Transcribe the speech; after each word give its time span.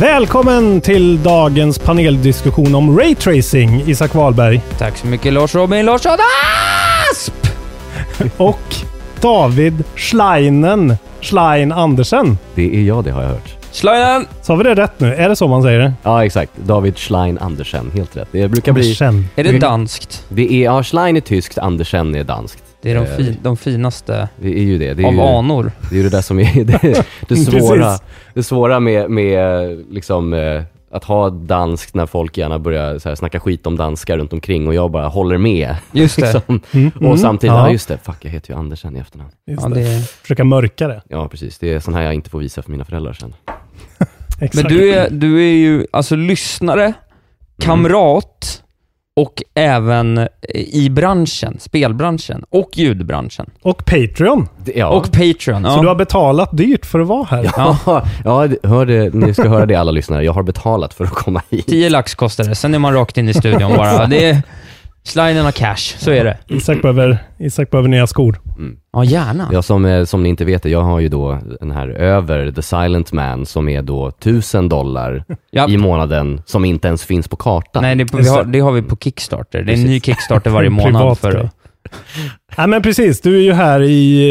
Välkommen 0.00 0.80
till 0.80 1.22
dagens 1.22 1.78
paneldiskussion 1.78 2.74
om 2.74 2.98
raytracing, 2.98 3.82
Isak 3.86 4.14
Wahlberg. 4.14 4.60
Tack 4.78 4.96
så 4.96 5.06
mycket 5.06 5.32
Lars 5.32 5.54
Robin 5.54 5.86
Larsson 5.86 6.16
Asp! 7.12 7.46
Och 8.36 8.74
David 9.20 9.84
Schleinen, 9.96 10.96
Schlein 11.20 11.72
Andersen. 11.72 12.38
Det 12.54 12.76
är 12.76 12.82
jag 12.82 13.04
det 13.04 13.10
har 13.10 13.22
jag 13.22 13.28
hört. 13.28 13.56
Schleinen! 13.72 14.26
Sa 14.42 14.54
vi 14.54 14.64
det 14.64 14.74
rätt 14.74 15.00
nu? 15.00 15.14
Är 15.14 15.28
det 15.28 15.36
så 15.36 15.48
man 15.48 15.62
säger 15.62 15.78
det? 15.78 15.92
Ja 16.02 16.24
exakt. 16.24 16.52
David 16.56 16.98
Schlein 16.98 17.38
Andersen. 17.38 17.90
Helt 17.94 18.16
rätt. 18.16 18.28
Det 18.32 18.48
brukar 18.48 18.72
bli... 18.72 18.82
Andersen. 18.82 19.28
Är 19.36 19.44
det 19.44 19.58
danskt? 19.58 20.24
Det 20.28 20.52
är, 20.52 20.64
ja, 20.64 20.82
Schlein 20.82 21.16
är 21.16 21.20
tyskt, 21.20 21.58
Andersen 21.58 22.14
är 22.14 22.24
danskt. 22.24 22.67
Det 22.88 22.92
är 22.92 23.04
de, 23.04 23.06
Eh, 23.10 23.16
fin, 23.16 23.36
de 23.42 23.56
finaste 23.56 24.28
Det 24.36 24.58
är 24.58 24.62
ju 24.62 24.78
det. 24.78 24.94
det 24.94 25.02
är 25.02 25.06
av 25.06 25.14
ju, 25.14 25.20
anor. 25.20 25.72
Det 25.90 25.94
är 25.94 25.96
ju 25.96 26.02
det 26.02 26.08
där 26.16 26.22
som 26.22 26.38
är 26.40 26.64
det, 26.64 27.04
det 27.28 27.36
svåra. 27.60 27.98
Det 28.34 28.42
svåra 28.42 28.80
med, 28.80 29.10
med 29.10 29.84
liksom 29.90 30.32
eh, 30.32 30.62
att 30.90 31.04
ha 31.04 31.30
danskt 31.30 31.94
när 31.94 32.06
folk 32.06 32.36
gärna 32.38 32.58
börjar 32.58 32.98
så 32.98 33.08
här, 33.08 33.16
snacka 33.16 33.40
skit 33.40 33.66
om 33.66 33.76
danskar 33.76 34.18
runt 34.18 34.32
omkring 34.32 34.68
och 34.68 34.74
jag 34.74 34.90
bara 34.90 35.08
håller 35.08 35.38
med. 35.38 35.76
Just 35.92 36.16
det. 36.16 36.22
Liksom. 36.34 36.60
Mm, 36.72 36.90
mm, 36.96 37.10
Och 37.12 37.20
samtidigt, 37.20 37.54
ja. 37.54 37.66
ja 37.66 37.72
just 37.72 37.88
det, 37.88 37.98
fuck 38.02 38.16
jag 38.24 38.30
heter 38.30 38.52
ju 38.52 38.58
Andersen 38.58 38.96
i 38.96 38.98
efternamn. 38.98 39.30
Just 39.46 39.62
Ja, 39.62 39.68
det. 39.68 39.80
det, 39.80 40.02
Försöka 40.22 40.44
mörka 40.44 40.88
det. 40.88 41.02
Ja 41.08 41.28
precis, 41.28 41.58
det 41.58 41.74
är 41.74 41.80
sån 41.80 41.94
här 41.94 42.02
jag 42.02 42.14
inte 42.14 42.30
får 42.30 42.38
visa 42.38 42.62
för 42.62 42.70
mina 42.70 42.84
föräldrar 42.84 43.12
sen. 43.12 43.34
Exakt. 44.40 44.54
men 44.54 44.64
du 44.78 44.90
är, 44.94 45.10
du 45.10 45.38
är 45.40 45.52
ju 45.54 45.86
alltså 45.92 46.16
lyssnare, 46.16 46.92
kamrat 47.62 48.62
och 49.18 49.42
även 49.54 50.28
i 50.54 50.90
branschen, 50.90 51.56
spelbranschen 51.60 52.44
och 52.50 52.70
ljudbranschen. 52.74 53.50
Och 53.62 53.84
Patreon. 53.84 54.48
Ja. 54.74 54.88
Och 54.88 55.12
Patreon. 55.12 55.64
Så 55.64 55.82
du 55.82 55.88
har 55.88 55.94
betalat 55.94 56.56
dyrt 56.56 56.86
för 56.86 57.00
att 57.00 57.06
vara 57.06 57.24
här. 57.24 57.50
Ja, 57.56 57.76
ja 58.24 58.46
det- 58.46 58.68
hör 58.68 58.86
det, 58.86 59.14
ni 59.14 59.34
ska 59.34 59.48
höra 59.48 59.66
det 59.66 59.74
alla 59.74 59.90
lyssnare. 59.90 60.24
Jag 60.24 60.32
har 60.32 60.42
betalat 60.42 60.94
för 60.94 61.04
att 61.04 61.10
komma 61.10 61.42
hit. 61.50 61.66
10 61.66 61.90
lax 61.90 62.14
kostar 62.14 62.44
det, 62.44 62.54
sen 62.54 62.74
är 62.74 62.78
man 62.78 62.94
rakt 62.94 63.18
in 63.18 63.28
i 63.28 63.34
studion 63.34 63.76
bara. 63.76 64.06
Det 64.06 64.24
är 64.30 64.42
sliden 65.08 65.46
av 65.46 65.50
cash, 65.50 65.76
så 65.98 66.10
är 66.10 66.24
det. 66.24 66.38
Isak 66.46 66.82
behöver, 66.82 67.18
Isak 67.38 67.70
behöver 67.70 67.88
nya 67.88 68.06
skor. 68.06 68.40
Ja, 68.92 69.04
gärna. 69.04 69.48
Ja, 69.52 69.62
som, 69.62 69.84
eh, 69.84 70.04
som 70.04 70.22
ni 70.22 70.28
inte 70.28 70.44
vet, 70.44 70.64
jag 70.64 70.82
har 70.82 71.00
ju 71.00 71.08
då 71.08 71.38
den 71.60 71.70
här 71.70 71.88
över 71.88 72.52
The 72.52 72.62
Silent 72.62 73.12
Man 73.12 73.46
som 73.46 73.68
är 73.68 73.82
då 73.82 74.08
1000 74.08 74.68
dollar 74.68 75.24
i 75.68 75.76
månaden 75.76 76.42
som 76.46 76.64
inte 76.64 76.88
ens 76.88 77.04
finns 77.04 77.28
på 77.28 77.36
kartan. 77.36 77.82
Nej, 77.82 77.96
det, 77.96 78.14
vi 78.14 78.28
har, 78.28 78.44
det. 78.44 78.60
har 78.60 78.72
vi 78.72 78.82
på 78.82 78.96
Kickstarter. 78.96 79.62
Det 79.62 79.72
är 79.72 79.76
en 79.76 79.82
ny 79.82 80.00
Kickstarter 80.00 80.50
varje 80.50 80.70
Privat 80.76 80.92
månad 80.92 81.18
för 81.18 81.32
grej. 81.32 81.50
men 82.68 82.82
precis, 82.82 83.20
du 83.20 83.36
är 83.36 83.42
ju 83.42 83.52
här 83.52 83.82
i, 83.82 84.30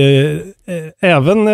eh, 0.65 0.75
eh, 0.75 0.83
även 0.99 1.47
eh, 1.47 1.53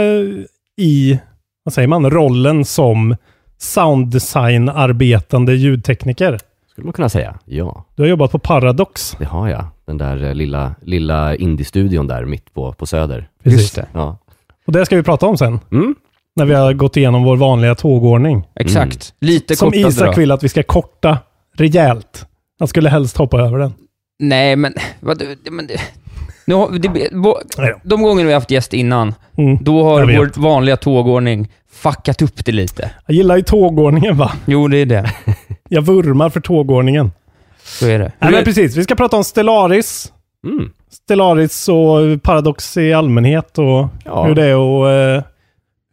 i, 0.78 1.20
vad 1.64 1.74
säger 1.74 1.88
man, 1.88 2.10
rollen 2.10 2.66
som 2.66 3.16
sounddesign-arbetande 3.58 5.54
ljudtekniker. 5.54 6.40
Skulle 6.74 6.86
man 6.86 6.94
kunna 6.94 7.10
säga. 7.10 7.40
Ja, 7.46 7.86
Du 7.96 8.02
har 8.02 8.10
jobbat 8.10 8.32
på 8.32 8.40
Paradox. 8.40 9.16
det 9.20 9.26
har 9.26 9.48
jag. 9.50 9.66
Den 9.86 9.98
där 9.98 10.24
eh, 10.24 10.34
lilla, 10.34 10.76
lilla 10.82 11.36
indie-studion 11.36 12.08
där 12.08 12.26
mitt 12.26 12.54
på, 12.54 12.74
på 12.74 12.86
Söder. 12.86 13.30
Just 13.44 13.76
det. 13.76 13.86
Ja. 13.94 14.18
Och 14.68 14.74
det 14.74 14.86
ska 14.86 14.96
vi 14.96 15.04
prata 15.04 15.26
om 15.26 15.38
sen. 15.38 15.60
Mm. 15.72 15.96
När 16.36 16.46
vi 16.46 16.54
har 16.54 16.74
gått 16.74 16.98
igenom 16.98 17.24
vår 17.24 17.38
vanliga 17.38 17.76
tågordning. 17.76 18.48
Exakt. 18.56 19.14
Lite 19.22 19.56
Som 19.56 19.72
kortare 19.72 19.88
Isak 19.90 20.16
då. 20.16 20.20
vill 20.20 20.32
att 20.32 20.44
vi 20.44 20.50
ska 20.50 20.64
korta 20.64 21.18
rejält. 21.58 22.26
Han 22.60 22.68
skulle 22.68 22.90
helst 22.90 23.18
hoppa 23.18 23.40
över 23.42 23.58
den. 23.60 23.74
Nej, 24.20 24.56
men... 24.56 24.74
Vad, 25.00 25.24
men 25.52 25.68
det, 25.68 25.82
nu 26.48 26.56
har, 26.56 26.72
det, 26.72 27.12
bo- 27.12 27.38
de 27.84 28.02
gånger 28.02 28.24
vi 28.26 28.32
har 28.32 28.40
haft 28.40 28.52
gäst 28.52 28.74
innan, 28.74 29.14
Mm. 29.38 29.58
då 29.62 29.84
har 29.84 30.02
vår 30.18 30.42
vanliga 30.42 30.78
tågordning 30.78 31.52
fuckat 31.72 32.22
upp 32.22 32.46
det 32.46 32.52
lite. 32.52 32.92
Jag 33.08 33.16
gillar 33.16 33.36
ju 33.38 33.42
tågordningen 33.44 34.18
va? 34.18 34.32
Jo, 34.46 34.68
det 34.68 34.78
är 34.78 34.86
det. 34.86 35.12
Jag 35.70 35.82
vurmar 35.82 36.30
för 36.30 36.40
tågordningen. 36.40 37.12
Så 37.64 37.86
är 37.88 38.00
det. 38.00 38.12
Nej 38.20 38.32
men 38.32 38.44
precis, 38.44 38.78
vi 38.78 38.84
ska 38.84 38.96
prata 38.96 39.18
om 39.18 39.24
Stellaris. 39.24 40.14
Mm. 40.48 40.70
Stellaris 40.92 41.70
och 41.70 42.24
Paradox 42.24 42.78
i 42.78 42.94
allmänhet 42.94 43.58
och 43.58 43.88
Ja. 44.06 44.24
hur, 44.26 44.36
det 44.36 44.46
är 44.46 44.56
och, 44.58 44.90
eh, 44.92 45.24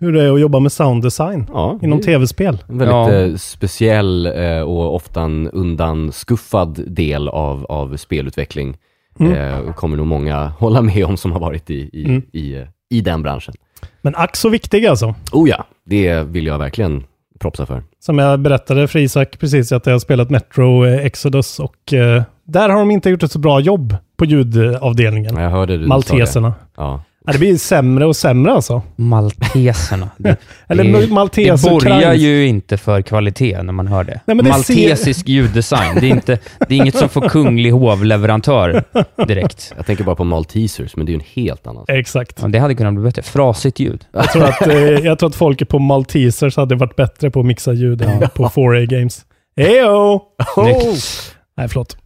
hur 0.00 0.12
det 0.12 0.22
är 0.22 0.32
att 0.34 0.40
jobba 0.40 0.60
med 0.60 0.72
sounddesign 0.72 1.46
Ja, 1.52 1.78
inom 1.82 2.00
tv-spel. 2.00 2.58
En 2.68 2.78
väldigt 2.78 2.94
Ja. 2.94 3.12
eh, 3.12 3.34
speciell 3.36 4.26
eh, 4.26 4.60
och 4.60 4.94
ofta 4.94 5.20
en 5.22 5.48
undanskuffad 5.50 6.80
del 6.86 7.28
av, 7.28 7.64
av 7.68 7.96
spelutveckling. 7.96 8.76
Mm. 9.20 9.32
Eh, 9.32 9.72
kommer 9.74 9.96
nog 9.96 10.06
många 10.06 10.46
hålla 10.46 10.82
med 10.82 11.04
om 11.04 11.16
som 11.16 11.32
har 11.32 11.40
varit 11.40 11.70
i, 11.70 11.90
i, 11.92 12.04
Mm. 12.04 12.22
i, 12.32 12.54
eh, 12.54 12.66
i 12.90 13.00
den 13.00 13.22
branschen. 13.22 13.54
Men 14.02 14.14
ack 14.16 14.36
så 14.36 14.48
viktig 14.48 14.86
alltså. 14.86 15.14
Oh 15.32 15.48
ja, 15.48 15.64
det 15.84 16.22
vill 16.22 16.46
jag 16.46 16.58
verkligen 16.58 17.04
propsa 17.40 17.66
för. 17.66 17.82
Som 18.00 18.18
jag 18.18 18.40
berättade 18.40 18.88
för 18.88 18.98
Isak 18.98 19.38
precis 19.38 19.72
att 19.72 19.86
jag 19.86 19.94
har 19.94 19.98
spelat 19.98 20.30
Metro 20.30 20.86
eh, 20.86 21.06
Exodus 21.06 21.58
och 21.60 21.92
eh, 21.92 22.22
där 22.44 22.68
har 22.68 22.78
de 22.78 22.90
inte 22.90 23.10
gjort 23.10 23.22
ett 23.22 23.32
så 23.32 23.38
bra 23.38 23.60
jobb 23.60 23.96
på 24.16 24.24
ljudavdelningen. 24.24 25.36
Ja, 25.36 25.42
Jag 25.42 25.50
hörde 25.50 25.78
du 25.78 25.86
Malteserna. 25.86 26.54
Ja. 26.76 27.02
Ja, 27.26 27.32
det 27.32 27.38
blir 27.38 27.56
sämre 27.56 28.06
och 28.06 28.16
sämre 28.16 28.52
alltså. 28.52 28.82
Malteserna. 28.96 30.10
Det, 30.16 30.36
Eller 30.68 30.84
det, 30.84 31.06
Maltes 31.12 31.62
det 31.62 31.70
borgar 31.70 32.14
ju 32.14 32.46
inte 32.46 32.76
för 32.76 33.02
kvalitet 33.02 33.62
när 33.62 33.72
man 33.72 33.86
hör 33.86 34.04
det. 34.04 34.20
Nej, 34.24 34.36
men 34.36 34.44
det 34.44 34.50
Maltesisk 34.50 35.28
ljuddesign. 35.28 35.94
Det 36.00 36.06
är, 36.06 36.10
inte, 36.10 36.38
det 36.68 36.74
är 36.74 36.78
inget 36.78 36.96
som 36.96 37.08
får 37.08 37.28
kunglig 37.28 37.70
hovleverantör 37.70 38.84
direkt. 39.26 39.72
Jag 39.76 39.86
tänker 39.86 40.04
bara 40.04 40.16
på 40.16 40.24
Maltesers, 40.24 40.96
men 40.96 41.06
det 41.06 41.10
är 41.10 41.14
ju 41.14 41.18
en 41.18 41.44
helt 41.44 41.66
annan 41.66 41.86
sak. 41.86 41.90
Exakt. 41.90 42.38
Ja, 42.42 42.48
det 42.48 42.58
hade 42.58 42.74
kunnat 42.74 42.94
bli 42.94 43.02
bättre. 43.02 43.22
Frasigt 43.22 43.80
ljud. 43.80 44.04
Jag 44.12 44.32
tror 44.32 44.44
att, 44.44 44.66
eh, 44.66 44.76
jag 44.80 45.18
tror 45.18 45.28
att 45.28 45.34
folket 45.34 45.68
på 45.68 45.78
Maltesers 45.78 46.56
hade 46.56 46.74
varit 46.74 46.96
bättre 46.96 47.30
på 47.30 47.40
att 47.40 47.46
mixa 47.46 47.72
ljud 47.72 48.02
än 48.02 48.28
på 48.34 48.48
4A 48.48 48.86
Games. 48.86 49.24
Heyo! 49.56 50.20
Snyggt. 50.54 51.36
Nej, 51.56 51.68
förlåt. 51.68 51.96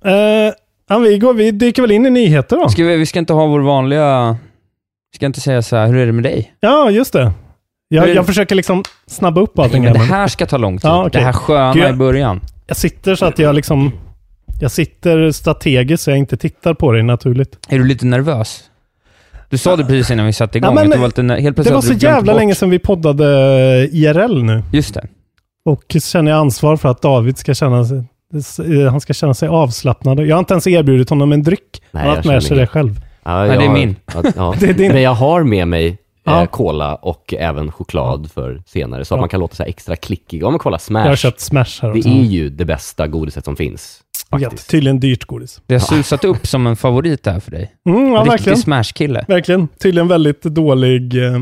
Uh, 0.91 1.01
vi, 1.01 1.19
går, 1.19 1.35
vi 1.35 1.51
dyker 1.51 1.83
väl 1.83 1.91
in 1.91 2.07
i 2.07 2.11
nyheter 2.11 2.57
då. 2.57 2.69
Ska 2.69 2.85
vi, 2.85 2.97
vi 2.97 3.07
ska 3.07 3.19
inte 3.19 3.33
ha 3.33 3.47
vår 3.47 3.61
vanliga... 3.61 4.37
Ska 5.15 5.27
inte 5.27 5.41
säga 5.41 5.63
så 5.63 5.77
här, 5.77 5.87
hur 5.87 5.97
är 5.97 6.07
det 6.07 6.13
med 6.13 6.25
dig? 6.25 6.55
Ja, 6.61 6.91
just 6.91 7.13
det. 7.13 7.33
Jag, 7.89 8.15
jag 8.15 8.27
försöker 8.27 8.55
liksom 8.55 8.83
snabba 9.07 9.41
upp 9.41 9.59
allting. 9.59 9.83
Nej, 9.83 9.93
men 9.93 10.01
här, 10.01 10.09
det 10.09 10.15
här 10.15 10.29
ska 10.29 10.47
ta 10.47 10.57
lång 10.57 10.79
tid. 10.79 10.91
Ja, 10.91 11.07
okej. 11.07 11.11
Det 11.21 11.25
här 11.27 11.33
sköna 11.33 11.73
Gud, 11.75 11.83
jag- 11.83 11.91
i 11.91 11.93
början. 11.93 12.41
Jag 12.67 12.77
sitter 12.77 13.15
så 13.15 13.25
att 13.27 13.39
jag 13.39 13.55
liksom... 13.55 13.93
Jag 14.61 14.71
sitter 14.71 15.31
strategiskt 15.31 16.03
så 16.05 16.11
jag 16.11 16.19
inte 16.19 16.37
tittar 16.37 16.75
på 16.75 16.93
dig 16.93 17.03
naturligt. 17.03 17.59
Är 17.69 17.79
du 17.79 17.85
lite 17.85 18.07
nervös? 18.07 18.61
Du 19.51 19.59
sa 19.59 19.77
det 19.77 19.85
precis 19.85 20.11
innan 20.11 20.27
vi 20.27 20.33
satte 20.33 20.59
igång, 20.59 20.69
Ja, 20.71 20.75
men 20.75 20.87
att 20.87 20.93
du 20.93 20.99
var 20.99 21.07
lite, 21.07 21.43
helt 21.43 21.57
Det 21.57 21.71
var 21.71 21.81
så 21.81 21.93
jävla 21.93 22.33
bort. 22.33 22.41
länge 22.41 22.55
sedan 22.55 22.71
vi 22.71 22.79
poddade 22.79 23.25
IRL 23.93 24.43
nu. 24.43 24.63
Just 24.73 24.95
det. 24.95 25.07
Och 25.65 25.83
så 25.93 26.01
känner 26.01 26.31
jag 26.31 26.41
ansvar 26.41 26.77
för 26.77 26.89
att 26.89 27.03
David 27.03 27.39
ska 27.39 27.55
känna 27.55 27.85
sig... 27.85 27.97
eh, 28.83 28.91
Han 28.91 29.01
ska 29.01 29.13
känna 29.13 29.35
sig 29.35 29.49
avslappnad. 29.49 30.21
Jag 30.21 30.37
har 30.37 30.39
inte 30.41 30.55
ens 30.55 30.67
erbjudit 30.67 31.11
honom 31.11 31.33
en 31.33 31.43
dryck. 31.43 31.61
Nej, 31.91 32.01
han 32.01 32.03
har 32.03 32.09
jag 32.09 32.17
haft 32.17 32.29
med 32.29 32.43
sig 32.43 32.51
det 32.57 32.61
inget. 32.61 32.71
själv. 32.71 33.01
Ja, 33.25 33.47
Nej, 33.47 33.59
det 33.59 33.65
är 33.65 33.69
min. 33.73 33.97
Ja, 34.15 34.23
ja. 34.37 34.55
Det 34.61 34.67
är 34.67 34.75
din. 34.75 34.93
Men 34.93 35.03
jag 35.03 35.15
har 35.15 35.43
med 35.43 35.69
mig 35.69 35.99
Ja. 36.27 36.43
eh, 36.43 36.47
cola 36.49 36.95
och 36.95 37.35
även 37.39 37.73
choklad 37.73 38.31
för 38.31 38.63
senare. 38.67 39.05
Så 39.05 39.15
att 39.15 39.19
Bra. 39.19 39.23
man 39.23 39.29
kan 39.29 39.41
låta 39.41 39.55
så 39.57 39.63
här 39.63 39.71
extra 39.71 39.97
klickig. 39.97 40.43
Ja 40.43 40.51
men 40.51 40.59
kolla 40.59 40.79
Smash. 40.79 41.01
Jag 41.03 41.09
har 41.09 41.17
köpt 41.17 41.41
Smash 41.41 41.65
här 41.83 41.93
det 41.93 41.99
också. 41.99 42.09
är 42.09 42.23
ju 42.23 42.51
det 42.51 42.65
bästa 42.65 43.07
godiset 43.07 43.45
som 43.45 43.57
finns. 43.57 44.01
Ja, 44.31 44.39
Faktiskt. 44.39 44.71
tydligen 44.71 45.01
dyrt 45.01 45.25
godis. 45.25 45.61
Det 45.67 45.75
har 45.75 45.81
susat 45.81 46.25
upp 46.25 46.47
som 46.47 46.67
en 46.67 46.77
favorit 46.77 47.23
där 47.23 47.41
för 47.41 47.51
dig. 47.51 47.75
Mm, 47.89 48.13
ja, 48.13 48.27
riktig 48.33 48.59
smash-kille. 48.59 49.25
Verkligen. 49.29 49.69
Tydligen 49.69 50.09
väldigt 50.09 50.43
dålig, 50.43 51.25
eh, 51.25 51.41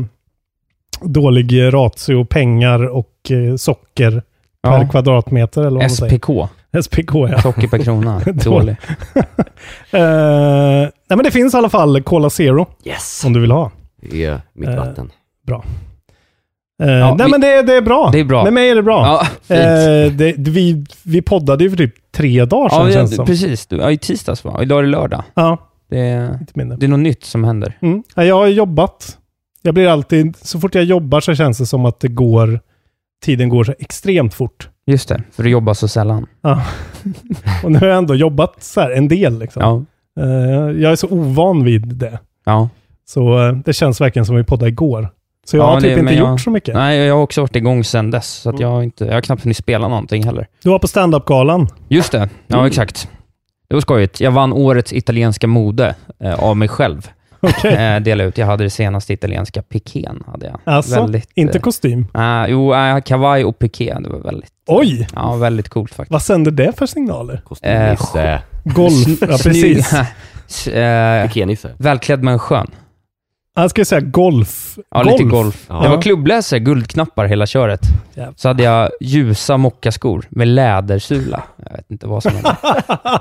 dålig 1.01 1.73
ratio 1.73 2.25
pengar 2.25 2.83
och 2.87 3.31
eh, 3.31 3.55
socker 3.55 4.23
per 4.63 4.71
Ja. 4.81 4.87
kvadratmeter 4.87 5.61
eller 5.61 5.71
vad 5.71 5.81
man 5.83 5.89
säger. 5.89 6.09
SPK. 6.81 7.13
Ja. 7.29 7.41
Socker 7.41 7.67
per 7.67 7.77
krona. 7.77 8.19
Dålig. 8.33 8.75
Eh, 9.91 9.99
nej 11.09 11.17
men 11.17 11.23
det 11.23 11.31
finns 11.31 11.53
i 11.53 11.57
alla 11.57 11.69
fall 11.69 12.01
Cola 12.03 12.29
Zero 12.29 12.67
Yes! 12.85 13.23
om 13.25 13.33
du 13.33 13.39
vill 13.39 13.51
ha. 13.51 13.71
Det 14.01 14.25
är 14.25 14.41
mitt 14.53 14.69
Eh, 14.69 14.75
vatten. 14.75 15.11
Eh, 16.83 16.89
Ja, 16.89 17.15
nej 17.17 17.25
vi- 17.25 17.31
men 17.31 17.41
det, 17.41 17.61
det 17.61 17.73
är 17.73 17.81
bra. 17.81 18.09
Det 18.11 18.19
är 18.19 18.23
bra. 18.23 18.43
Med 18.43 18.53
mig 18.53 18.69
är 18.69 18.75
det 18.75 18.83
bra. 18.83 19.25
Ja, 19.47 19.57
det, 20.09 20.35
vi, 20.37 20.85
vi 21.03 21.21
poddade 21.21 21.63
ju 21.63 21.69
för 21.69 21.77
typ 21.77 21.93
tre 22.11 22.45
dagar 22.45 22.69
sedan 22.69 22.87
ja, 22.87 22.93
känns 22.93 23.09
det 23.09 23.15
som. 23.15 23.25
precis. 23.25 23.67
Ja, 23.69 23.91
i 23.91 23.97
tisdags 23.97 24.43
va? 24.43 24.59
Idag 24.61 24.79
är 24.79 24.83
det 24.83 24.89
lördag. 24.89 25.23
Ja, 25.33 25.57
Det 25.89 25.97
det 26.77 26.85
är 26.85 26.87
något 26.87 26.99
nytt 26.99 27.23
som 27.25 27.43
händer. 27.43 27.77
Mm. 27.81 28.03
Ja, 28.15 28.23
jag 28.23 28.35
har 28.35 28.47
jobbat. 28.47 29.17
Jag 29.61 29.73
blir 29.73 29.87
alltid, 29.87 30.35
så 30.41 30.59
fort 30.59 30.75
jag 30.75 30.83
jobbar 30.83 31.19
så 31.19 31.35
känns 31.35 31.57
det 31.57 31.65
som 31.65 31.85
att 31.85 31.99
det 31.99 32.07
går, 32.07 32.59
tiden 33.25 33.49
går 33.49 33.63
så 33.63 33.73
extremt 33.79 34.33
fort. 34.33 34.69
Just 34.85 35.09
det, 35.09 35.21
för 35.31 35.43
du 35.43 35.49
jobbar 35.49 35.73
så 35.73 35.87
sällan. 35.87 36.25
Ja. 36.41 36.61
Och 37.63 37.71
nu 37.71 37.79
har 37.79 37.87
jag 37.87 37.97
ändå 37.97 38.15
jobbat 38.15 38.63
så 38.63 38.81
här 38.81 38.91
en 38.91 39.07
del 39.07 39.39
liksom. 39.39 39.61
Ja. 39.61 39.83
Eh, 40.23 40.81
jag 40.81 40.91
är 40.91 40.95
så 40.95 41.07
ovan 41.07 41.63
vid 41.63 41.87
det. 41.87 42.19
Ja. 42.45 42.69
Så 43.05 43.47
eh, 43.47 43.53
det 43.53 43.73
känns 43.73 44.01
verkligen 44.01 44.25
som 44.25 44.35
vi 44.35 44.43
poddade 44.43 44.69
igår. 44.69 45.09
Så 45.45 45.57
jag 45.57 45.63
Ja, 45.63 45.67
har 45.67 45.75
typ 45.81 45.83
det- 45.83 45.91
inte 45.91 46.03
men 46.03 46.17
gjort 46.17 46.27
jag- 46.27 46.39
så 46.39 46.49
mycket. 46.49 46.75
Nej, 46.75 46.99
jag 46.99 47.15
har 47.15 47.21
också 47.21 47.41
varit 47.41 47.55
igång 47.55 47.83
sedan 47.83 48.11
dess, 48.11 48.27
så 48.33 48.49
att 48.49 48.59
jag, 48.59 48.67
har 48.67 48.83
inte, 48.83 49.05
jag 49.05 49.13
har 49.13 49.21
knappt 49.21 49.43
hunnit 49.43 49.57
spela 49.57 49.87
någonting 49.87 50.23
heller. 50.23 50.47
Du 50.63 50.69
var 50.69 50.79
på 50.79 50.87
standup-galan. 50.87 51.67
Just 51.87 52.11
det, 52.11 52.29
ja 52.47 52.55
Mm. 52.55 52.67
exakt. 52.67 53.09
Det 53.67 53.73
var 53.75 53.81
skojigt. 53.81 54.19
Jag 54.21 54.31
vann 54.31 54.53
årets 54.53 54.93
italienska 54.93 55.47
mode 55.47 55.95
eh, 56.19 56.43
av 56.43 56.57
mig 56.57 56.67
själv. 56.67 57.09
Okej. 57.43 57.73
Eh, 57.73 57.99
delade 57.99 58.29
ut. 58.29 58.37
Jag 58.37 58.45
hade 58.45 58.63
det 58.63 58.69
senaste 58.69 59.13
italienska 59.13 59.61
pikén. 59.61 60.23
Hade 60.27 60.45
jag. 60.45 60.59
Alltså, 60.63 60.95
Väldigt, 61.01 61.29
inte 61.35 61.57
eh, 61.57 61.61
kostym. 61.61 62.07
ah, 62.13 62.47
jo, 62.47 62.73
uh, 62.73 62.99
kavaj 63.01 63.45
och 63.45 63.59
piké. 63.59 63.97
Det 63.99 64.09
var 64.09 64.19
väldigt, 64.19 64.49
Oj! 64.67 65.07
ja, 65.15 65.35
väldigt 65.35 65.69
coolt 65.69 65.93
faktiskt. 65.93 66.11
Vad 66.11 66.21
sänder 66.21 66.51
det 66.51 66.77
för 66.77 66.85
signaler? 66.85 67.41
Kostymnisse. 67.45 68.41
Golf, 68.63 69.07
ja 69.21 69.27
precis. 69.43 69.93
Eh, 70.67 71.27
Pikénisse. 71.27 71.69
välklädd 71.77 72.23
men 72.23 72.39
skön. 72.39 72.67
Jag 73.55 73.69
skulle 73.69 73.85
säga 73.85 74.01
golf. 74.01 74.77
Ja, 74.91 75.03
lite 75.03 75.23
golf. 75.23 75.65
Ja. 75.69 75.83
Jag 75.83 75.89
var 75.91 76.01
klubbläsare, 76.01 76.59
guldknappar 76.59 77.25
hela 77.25 77.45
köret. 77.45 77.81
Jävlar. 78.13 78.33
Så 78.37 78.47
hade 78.47 78.63
jag 78.63 78.89
ljusa 79.01 79.57
mockaskor 79.57 80.25
med 80.29 80.47
lädersula. 80.47 81.43
Jag 81.65 81.77
vet 81.77 81.91
inte 81.91 82.07
vad 82.07 82.23
som 82.23 82.31
hände. 82.31 82.55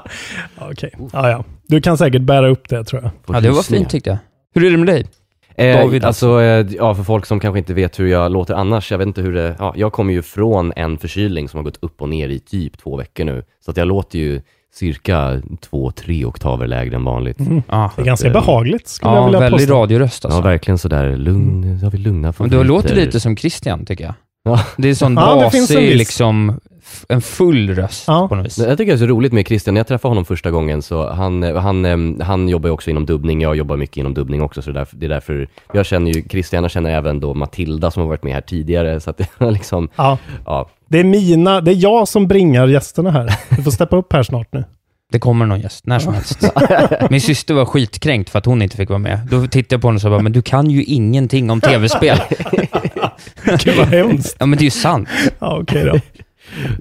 Okej. 0.70 0.93
Ja, 1.12 1.31
ja. 1.31 1.44
Du 1.67 1.81
kan 1.81 1.99
säkert 1.99 2.23
bära 2.23 2.49
upp 2.49 2.69
det 2.69 2.84
tror 2.84 3.02
jag. 3.02 3.37
Ja, 3.37 3.40
det 3.40 3.50
var 3.50 3.62
fint 3.62 3.90
tyckte 3.90 4.11
jag. 4.11 4.19
Hur 4.55 4.64
är 4.64 4.70
det 4.70 4.76
med 4.76 4.87
dig? 4.87 5.06
Eh, 5.55 5.76
David, 5.76 6.05
alltså, 6.05 6.40
eh, 6.43 6.67
ja, 6.70 6.94
för 6.94 7.02
folk 7.02 7.26
som 7.26 7.40
kanske 7.40 7.58
inte 7.58 7.75
vet 7.75 8.00
hur 8.00 8.06
jag 8.06 8.32
låter 8.32 8.55
annars, 8.55 8.90
jag 8.90 8.99
vet 8.99 9.06
inte 9.06 9.23
hur 9.23 9.35
det, 9.35 9.56
ja, 9.58 9.73
jag 9.76 9.93
kommer 9.93 10.12
ju 10.12 10.23
från 10.23 10.73
en 10.76 10.99
förkylning 10.99 11.49
som 11.49 11.58
har 11.58 11.64
gått 11.64 11.78
upp 11.81 12.02
och 12.02 12.08
ner 12.08 12.28
i 12.28 12.38
typ 12.38 12.78
två 12.78 12.96
veckor 12.96 13.25
nu. 13.25 13.44
Så 13.64 13.70
att 13.70 13.76
jag 13.76 13.88
låter 13.88 14.19
ju 14.19 14.40
cirka 14.75 15.41
två, 15.61 15.91
tre 15.91 16.25
oktaver 16.25 16.67
lägre 16.67 16.97
än 16.97 17.05
vanligt. 17.05 17.39
Ja, 17.69 17.91
Det 17.97 18.03
är 18.03 18.07
ganska 18.07 18.27
eh, 18.29 18.33
behagligt 18.33 18.89
skulle 18.89 19.13
jag 19.13 19.21
ja 19.21 19.25
vilja 19.25 19.41
väldigt 19.41 19.61
påstå. 19.61 19.75
radioröst 19.83 20.25
alltså. 20.25 20.39
Ja, 20.41 20.45
verkligen 20.45 20.79
sådär 20.79 21.17
lugn, 21.17 21.79
jag 21.83 21.91
vill 21.91 22.03
lugna 22.03 22.33
Men 22.39 22.49
du 22.49 22.65
låter 22.65 22.89
favoriter. 22.89 23.07
lite 23.07 23.21
som 23.21 23.37
Christian, 23.37 23.85
tycker 23.87 24.05
jag. 24.05 24.15
Ja. 24.45 24.61
Det 24.77 24.89
är 24.91 24.95
sån 24.95 25.15
Ja, 25.15 25.35
det 25.45 25.51
finns 25.51 25.71
en 25.71 25.77
basig, 25.77 25.89
viss- 25.93 25.97
liksom, 25.99 26.61
en 27.09 27.21
full 27.21 27.75
röst 27.75 28.05
Ja. 28.07 28.29
på 28.29 28.35
något 28.35 28.47
vis. 28.47 28.59
Jag 28.59 28.79
tycker 28.79 28.93
det 28.93 28.97
är 28.97 28.99
så 28.99 29.07
roligt 29.07 29.33
med 29.33 29.47
Christian, 29.47 29.75
när 29.75 29.79
jag 29.79 29.87
träffade 29.87 30.11
honom 30.11 30.25
första 30.25 30.51
gången 30.51 30.83
så 30.83 31.11
han, 31.13 31.43
han, 31.43 31.85
em, 31.85 32.21
han 32.21 32.49
jobbar 32.49 32.69
ju 32.69 32.73
också 32.73 32.91
inom 32.91 33.07
dubbning, 33.07 33.41
jag 33.41 33.57
jobbar 33.57 33.77
mycket 33.77 33.97
inom 33.97 34.15
dubbning 34.15 34.43
också 34.43 34.63
så 34.63 34.71
det 34.71 34.79
är 34.79 34.79
därför, 34.81 34.97
det 34.97 35.07
är 35.07 35.09
därför 35.09 35.49
jag 35.73 35.87
känner 35.87 36.11
ju 36.13 36.23
Christian, 36.29 36.65
jag 36.65 36.71
känner 36.71 36.91
även 36.91 37.21
då 37.21 37.35
Matilda 37.35 37.91
som 37.91 38.01
har 38.03 38.09
varit 38.09 38.23
med 38.25 38.35
här 38.35 38.41
tidigare 38.41 39.01
så 39.01 39.11
att 39.11 39.17
det 39.19 39.27
är 39.39 39.51
liksom, 39.51 39.89
Ja. 39.97 40.19
ja, 40.47 40.69
Det 40.93 40.99
är 41.00 41.05
mina, 41.05 41.61
det 41.61 41.71
är 41.71 41.75
jag 41.83 42.09
som 42.09 42.27
bringar 42.29 42.67
gästerna 42.67 43.11
här. 43.11 43.33
Du 43.56 43.62
får 43.62 43.71
steppa 43.71 43.97
upp 43.97 44.12
här 44.12 44.23
snart 44.23 44.49
nu. 44.53 44.65
Det 45.12 45.19
kommer 45.19 45.47
någon 45.47 45.61
gäst, 45.61 45.87
när 45.87 45.99
som 45.99 46.15
helst. 46.15 46.53
Min 47.11 47.21
syster 47.21 47.55
var 47.55 47.65
skitkränkt 47.65 48.31
för 48.31 48.39
att 48.39 48.47
hon 48.47 48.62
inte 48.62 48.77
fick 48.77 48.89
vara 48.89 48.99
med. 48.99 49.21
Då 49.31 49.47
tittade 49.47 49.75
jag 49.75 49.83
på 49.83 49.89
henne 49.89 49.97
och 49.97 50.00
sa 50.03 50.11
bara, 50.11 50.23
men 50.23 50.33
du 50.33 50.43
kan 50.43 50.71
ju 50.71 50.85
ingenting 50.85 51.50
om 51.50 51.61
tv-spel. 51.61 52.19
Gud 53.44 53.77
vad 53.79 53.87
hemskt. 53.87 54.37
ja, 54.41 54.47
men 54.47 54.59
det 54.59 54.62
är 54.62 54.65
ju 54.65 54.71
sant. 54.71 55.09
Ja, 55.39 55.59
okej 55.62 55.85
då. 55.85 55.99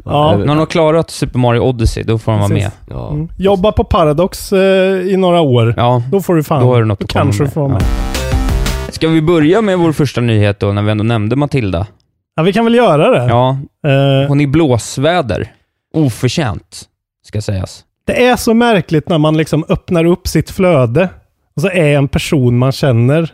Ja. 0.05 0.37
När 0.37 0.47
hon 0.47 0.57
har 0.57 0.65
klarat 0.65 1.09
Super 1.09 1.39
Mario 1.39 1.59
Odyssey, 1.59 2.03
då 2.03 2.17
får 2.19 2.31
hon 2.31 2.41
vara 2.41 2.49
med. 2.49 2.57
Precis. 2.63 2.79
ja. 2.89 3.11
Mm. 3.11 3.29
Jobba 3.37 3.71
på 3.71 3.83
Paradox 3.83 4.53
eh, 4.53 4.59
i 5.01 5.17
några 5.17 5.41
år. 5.41 5.73
Ja, 5.77 6.03
Då 6.11 6.21
får 6.21 6.35
du 6.35 6.43
fan, 6.43 6.61
då 6.63 6.73
har 6.73 6.79
du 6.79 6.85
något 6.85 7.03
att 7.03 7.13
komma 7.13 7.23
kanske 7.23 7.43
med. 7.43 7.53
får 7.53 7.67
med. 7.67 7.83
Ska 8.89 9.07
vi 9.07 9.21
börja 9.21 9.61
med 9.61 9.79
vår 9.79 9.91
första 9.91 10.21
nyhet 10.21 10.59
då, 10.59 10.71
när 10.71 10.81
vi 10.81 10.91
ändå 10.91 11.03
nämnde 11.03 11.35
Matilda? 11.35 11.87
Ja, 12.41 12.45
vi 12.45 12.53
kan 12.53 12.65
väl 12.65 12.75
göra 12.75 13.09
det. 13.09 13.25
Ja, 13.29 13.57
Eh, 13.85 14.27
hon 14.27 14.39
är 14.39 14.43
i 14.43 14.47
blåsväder. 14.47 15.51
Oförtjänt, 15.93 16.81
ska 17.25 17.41
sägas. 17.41 17.83
det 18.05 18.25
är 18.25 18.35
så 18.35 18.53
märkligt 18.53 19.09
när 19.09 19.17
man 19.17 19.37
liksom 19.37 19.65
öppnar 19.69 20.05
upp 20.05 20.27
sitt 20.27 20.49
flöde 20.51 21.09
och 21.55 21.61
så 21.61 21.67
är 21.69 21.97
en 21.97 22.07
person 22.07 22.57
man 22.57 22.71
känner 22.71 23.31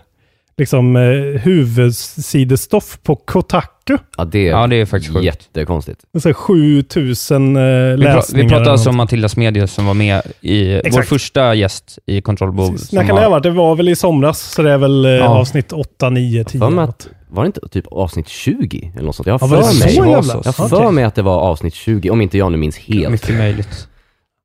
liksom 0.57 0.95
eh, 0.95 1.41
huvudsidestoff 1.41 2.99
på 3.03 3.15
Kotaku. 3.15 3.97
ja 4.17 4.25
det 4.25 4.47
är, 4.47 4.51
Ja, 4.51 4.67
det 4.67 4.75
är 4.75 4.85
faktiskt 4.85 5.13
sjukt. 5.13 5.25
jättekonstigt. 5.25 6.01
Det 6.13 6.17
är 6.17 6.21
så 6.21 6.29
här 6.29 6.33
7000 6.33 7.55
eh, 7.55 7.61
Vi, 7.63 7.97
läsningar. 7.97 8.43
vi 8.43 8.49
pratar 8.49 8.61
eller 8.61 8.71
alltså 8.71 8.89
om 8.89 8.97
något. 8.97 9.03
Matildas 9.03 9.37
Medius 9.37 9.73
som 9.73 9.85
var 9.85 9.93
med 9.93 10.21
i 10.41 10.73
vår 10.73 10.87
Exakt. 10.87 11.09
första 11.09 11.53
gäst 11.55 11.99
i 12.05 12.21
som 12.21 12.35
När 12.91 13.03
kan 13.07 13.15
det 13.15 13.21
ha 13.21 13.29
varit? 13.29 13.43
Det 13.43 13.49
var 13.49 13.75
väl 13.75 13.89
i 13.89 13.95
somras, 13.95 14.39
så 14.41 14.61
det 14.61 14.71
är 14.71 14.77
väl 14.77 15.05
eh, 15.05 15.11
Ja. 15.11 15.27
avsnitt 15.27 15.71
8, 15.73 16.09
9, 16.09 16.43
10. 16.43 16.59
För 16.59 16.69
mig 16.69 16.83
eller 16.83 16.89
att, 16.89 17.09
var 17.29 17.43
det 17.43 17.47
inte 17.47 17.67
typ 17.71 17.87
avsnitt 17.87 18.27
20 18.27 18.91
eller 18.95 19.05
något 19.05 19.15
sånt? 19.15 19.27
Jag 19.27 19.33
har 19.39 19.55
Ja, 19.57 19.63
för 19.63 19.85
mig, 19.85 19.95
jag 19.95 20.03
har 20.03 20.51
för 20.51 20.75
Okej. 20.77 20.91
mig 20.91 21.03
att 21.03 21.15
det 21.15 21.21
var 21.21 21.35
avsnitt 21.41 21.73
20, 21.73 22.09
om 22.09 22.21
inte 22.21 22.37
jag 22.37 22.51
nu 22.51 22.57
minns 22.57 22.77
helt. 22.77 23.09
Mycket 23.11 23.37
möjligt. 23.37 23.87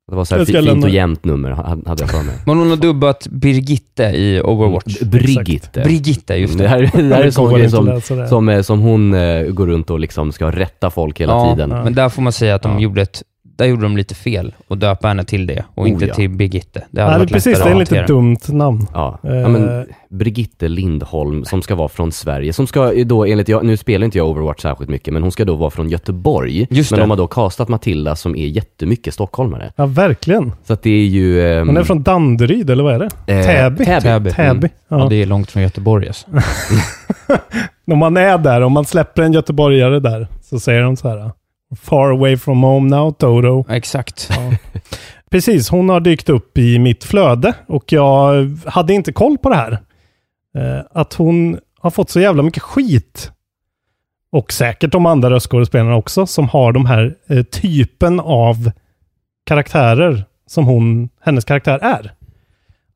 Det 0.09 0.15
var 0.15 0.25
så 0.25 0.35
här 0.35 0.45
fint 0.45 0.63
lämna- 0.63 0.85
och 0.87 0.89
jämnt 0.93 1.25
nummer, 1.25 1.51
ha- 1.51 1.63
hade 1.63 2.03
jag 2.03 2.09
för 2.09 2.23
mig. 2.23 2.35
Men 2.45 2.57
hon 2.57 2.69
har 2.69 2.77
dubbat 2.77 3.27
Birgitte 3.27 4.03
i 4.03 4.41
Overwatch. 4.41 4.99
B- 5.01 5.05
Brigitte. 5.05 5.81
Brigitte, 5.81 6.35
just 6.35 6.57
Det 6.57 6.63
det. 6.63 6.67
här, 6.69 6.91
det 7.09 7.15
här 7.15 7.23
är 7.23 7.31
sån 7.31 7.53
grej 7.53 7.69
som, 7.69 8.01
som, 8.29 8.49
eh, 8.49 8.61
som 8.61 8.79
hon 8.79 9.13
eh, 9.13 9.43
går 9.43 9.67
runt 9.67 9.89
och 9.89 9.99
liksom 9.99 10.31
ska 10.31 10.51
rätta 10.51 10.89
folk 10.89 11.21
hela 11.21 11.33
Ja, 11.33 11.51
tiden. 11.55 11.69
Men 11.69 11.93
där 11.93 12.09
får 12.09 12.21
man 12.21 12.33
säga 12.33 12.55
att 12.55 12.61
de 12.61 12.71
Ja. 12.73 12.79
gjorde 12.79 13.01
ett 13.01 13.23
där 13.55 13.65
gjorde 13.65 13.81
de 13.83 13.97
lite 13.97 14.15
fel 14.15 14.53
och 14.67 14.77
döpa 14.77 15.07
henne 15.07 15.23
till 15.23 15.47
det 15.47 15.63
och 15.75 15.83
Oh, 15.83 15.89
inte 15.89 16.05
ja. 16.05 16.13
till 16.13 16.29
Birgitte. 16.29 16.83
Det 16.91 17.01
Ja, 17.01 17.05
hade 17.05 17.15
är 17.15 17.19
varit 17.19 17.31
precis, 17.31 17.59
det 17.63 17.69
är 17.69 17.75
lite 17.75 18.05
dumt 18.05 18.37
namn. 18.47 18.87
Ja, 18.93 19.19
Eh. 19.23 19.35
ja 19.35 19.47
men 19.47 19.85
Brigitte 20.09 20.67
Lindholm 20.67 21.45
som 21.45 21.61
ska 21.61 21.75
vara 21.75 21.87
från 21.87 22.11
Sverige, 22.11 22.53
som 22.53 22.67
ska 22.67 22.91
då 23.05 23.25
enligt, 23.25 23.47
jag, 23.49 23.65
nu 23.65 23.77
spelar 23.77 24.05
inte 24.05 24.17
jag 24.17 24.29
Overwatch 24.29 24.61
särskilt 24.61 24.89
mycket, 24.89 25.13
men 25.13 25.21
hon 25.23 25.31
ska 25.31 25.45
då 25.45 25.55
vara 25.55 25.69
från 25.69 25.89
Göteborg. 25.89 26.67
Just 26.69 26.91
men 26.91 26.97
det. 26.97 27.03
de 27.03 27.09
har 27.09 27.17
då 27.17 27.27
castat 27.27 27.69
Matilda 27.69 28.15
som 28.15 28.35
är 28.35 28.45
jättemycket 28.47 29.13
stockholmare. 29.13 29.73
Ja, 29.75 29.85
verkligen. 29.85 30.51
Så 30.63 30.73
att 30.73 30.81
det 30.81 30.89
är 30.89 31.05
ju... 31.05 31.47
ehm, 31.47 31.67
Hon 31.67 31.77
är 31.77 31.83
från 31.83 32.03
Danderyd, 32.03 32.69
eller 32.69 32.83
vad 32.83 32.93
är 32.93 32.99
det? 32.99 33.33
eh, 33.33 33.45
Täby. 33.45 33.85
Täby. 33.85 34.01
Täby. 34.01 34.31
Täby. 34.31 34.69
Ja. 34.87 34.99
Ja. 34.99 35.07
det 35.09 35.15
är 35.15 35.25
långt 35.25 35.51
från 35.51 35.63
Göteborg 35.63 36.07
alltså. 36.07 36.27
Om 37.91 37.97
man 37.97 38.17
är 38.17 38.37
där, 38.37 38.61
om 38.61 38.73
man 38.73 38.85
släpper 38.85 39.21
en 39.23 39.33
göteborgare 39.33 39.99
där, 39.99 40.27
så 40.41 40.59
säger 40.59 40.81
de 40.81 40.95
så 40.95 41.09
här. 41.09 41.31
Far 41.81 42.09
away 42.09 42.37
from 42.37 42.63
home 42.63 42.89
now, 42.89 43.11
Toto. 43.11 43.65
Exakt. 43.69 44.29
Precis, 45.31 45.69
hon 45.69 45.89
har 45.89 45.99
dykt 45.99 46.29
upp 46.29 46.57
i 46.57 46.79
mitt 46.79 47.03
flöde 47.03 47.53
och 47.67 47.91
jag 47.91 48.57
hade 48.65 48.93
inte 48.93 49.13
koll 49.13 49.37
på 49.37 49.49
det 49.49 49.55
här. 49.55 49.71
Eh, 50.57 50.85
att 50.91 51.13
hon 51.13 51.59
har 51.79 51.91
fått 51.91 52.09
så 52.09 52.19
jävla 52.19 52.43
mycket 52.43 52.63
skit. 52.63 53.31
Och 54.31 54.53
säkert 54.53 54.91
de 54.91 55.05
andra 55.05 55.29
röstskådespelarna 55.29 55.95
också, 55.95 56.25
som 56.25 56.49
har 56.49 56.71
de 56.71 56.85
här 56.85 57.15
eh, 57.29 57.43
typen 57.43 58.19
av 58.19 58.71
karaktärer 59.45 60.25
som 60.47 60.65
hon, 60.65 61.09
hennes 61.21 61.45
karaktär 61.45 61.79
är. 61.81 62.13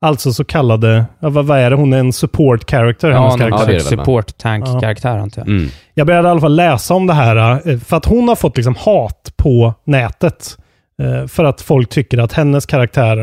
Alltså 0.00 0.32
så 0.32 0.44
kallade, 0.44 1.04
vad, 1.18 1.46
vad 1.46 1.58
är 1.58 1.70
det? 1.70 1.76
Hon 1.76 1.92
är 1.92 1.98
en 1.98 2.12
support 2.12 2.70
character, 2.70 3.10
hennes 3.10 3.22
Ja, 3.24 3.28
någon 3.30 3.38
karaktär. 3.38 3.66
det 3.66 3.72
är 3.72 3.74
det 3.74 3.80
slags 3.80 4.00
support 4.02 4.38
tank-karaktär 4.38 5.18
antar 5.18 5.42
jag. 5.42 5.48
Mm. 5.48 5.68
Jag 5.94 6.06
började 6.06 6.28
i 6.28 6.30
alla 6.30 6.40
fall 6.40 6.56
läsa 6.56 6.94
om 6.94 7.06
det 7.06 7.12
här, 7.12 7.68
eh, 7.70 7.78
för 7.78 7.96
att 7.96 8.04
hon 8.04 8.28
har 8.28 8.36
fått 8.36 8.56
liksom 8.56 8.74
hat 8.78 9.32
på 9.36 9.74
nätet. 9.84 10.58
eh, 11.02 11.26
För 11.26 11.44
att 11.44 11.60
folk 11.60 11.88
tycker 11.88 12.18
att 12.18 12.32
hennes 12.32 12.66
karaktär 12.66 13.22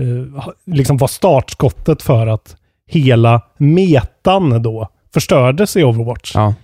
eh, 0.00 0.48
liksom 0.66 0.96
var 0.96 1.08
startskottet 1.08 2.02
för 2.02 2.26
att 2.26 2.56
hela 2.88 3.42
metan 3.58 4.62
då 4.62 4.88
förstördes 5.14 5.76
i 5.76 5.84
Overwatch. 5.84 6.32
Ja. 6.34 6.54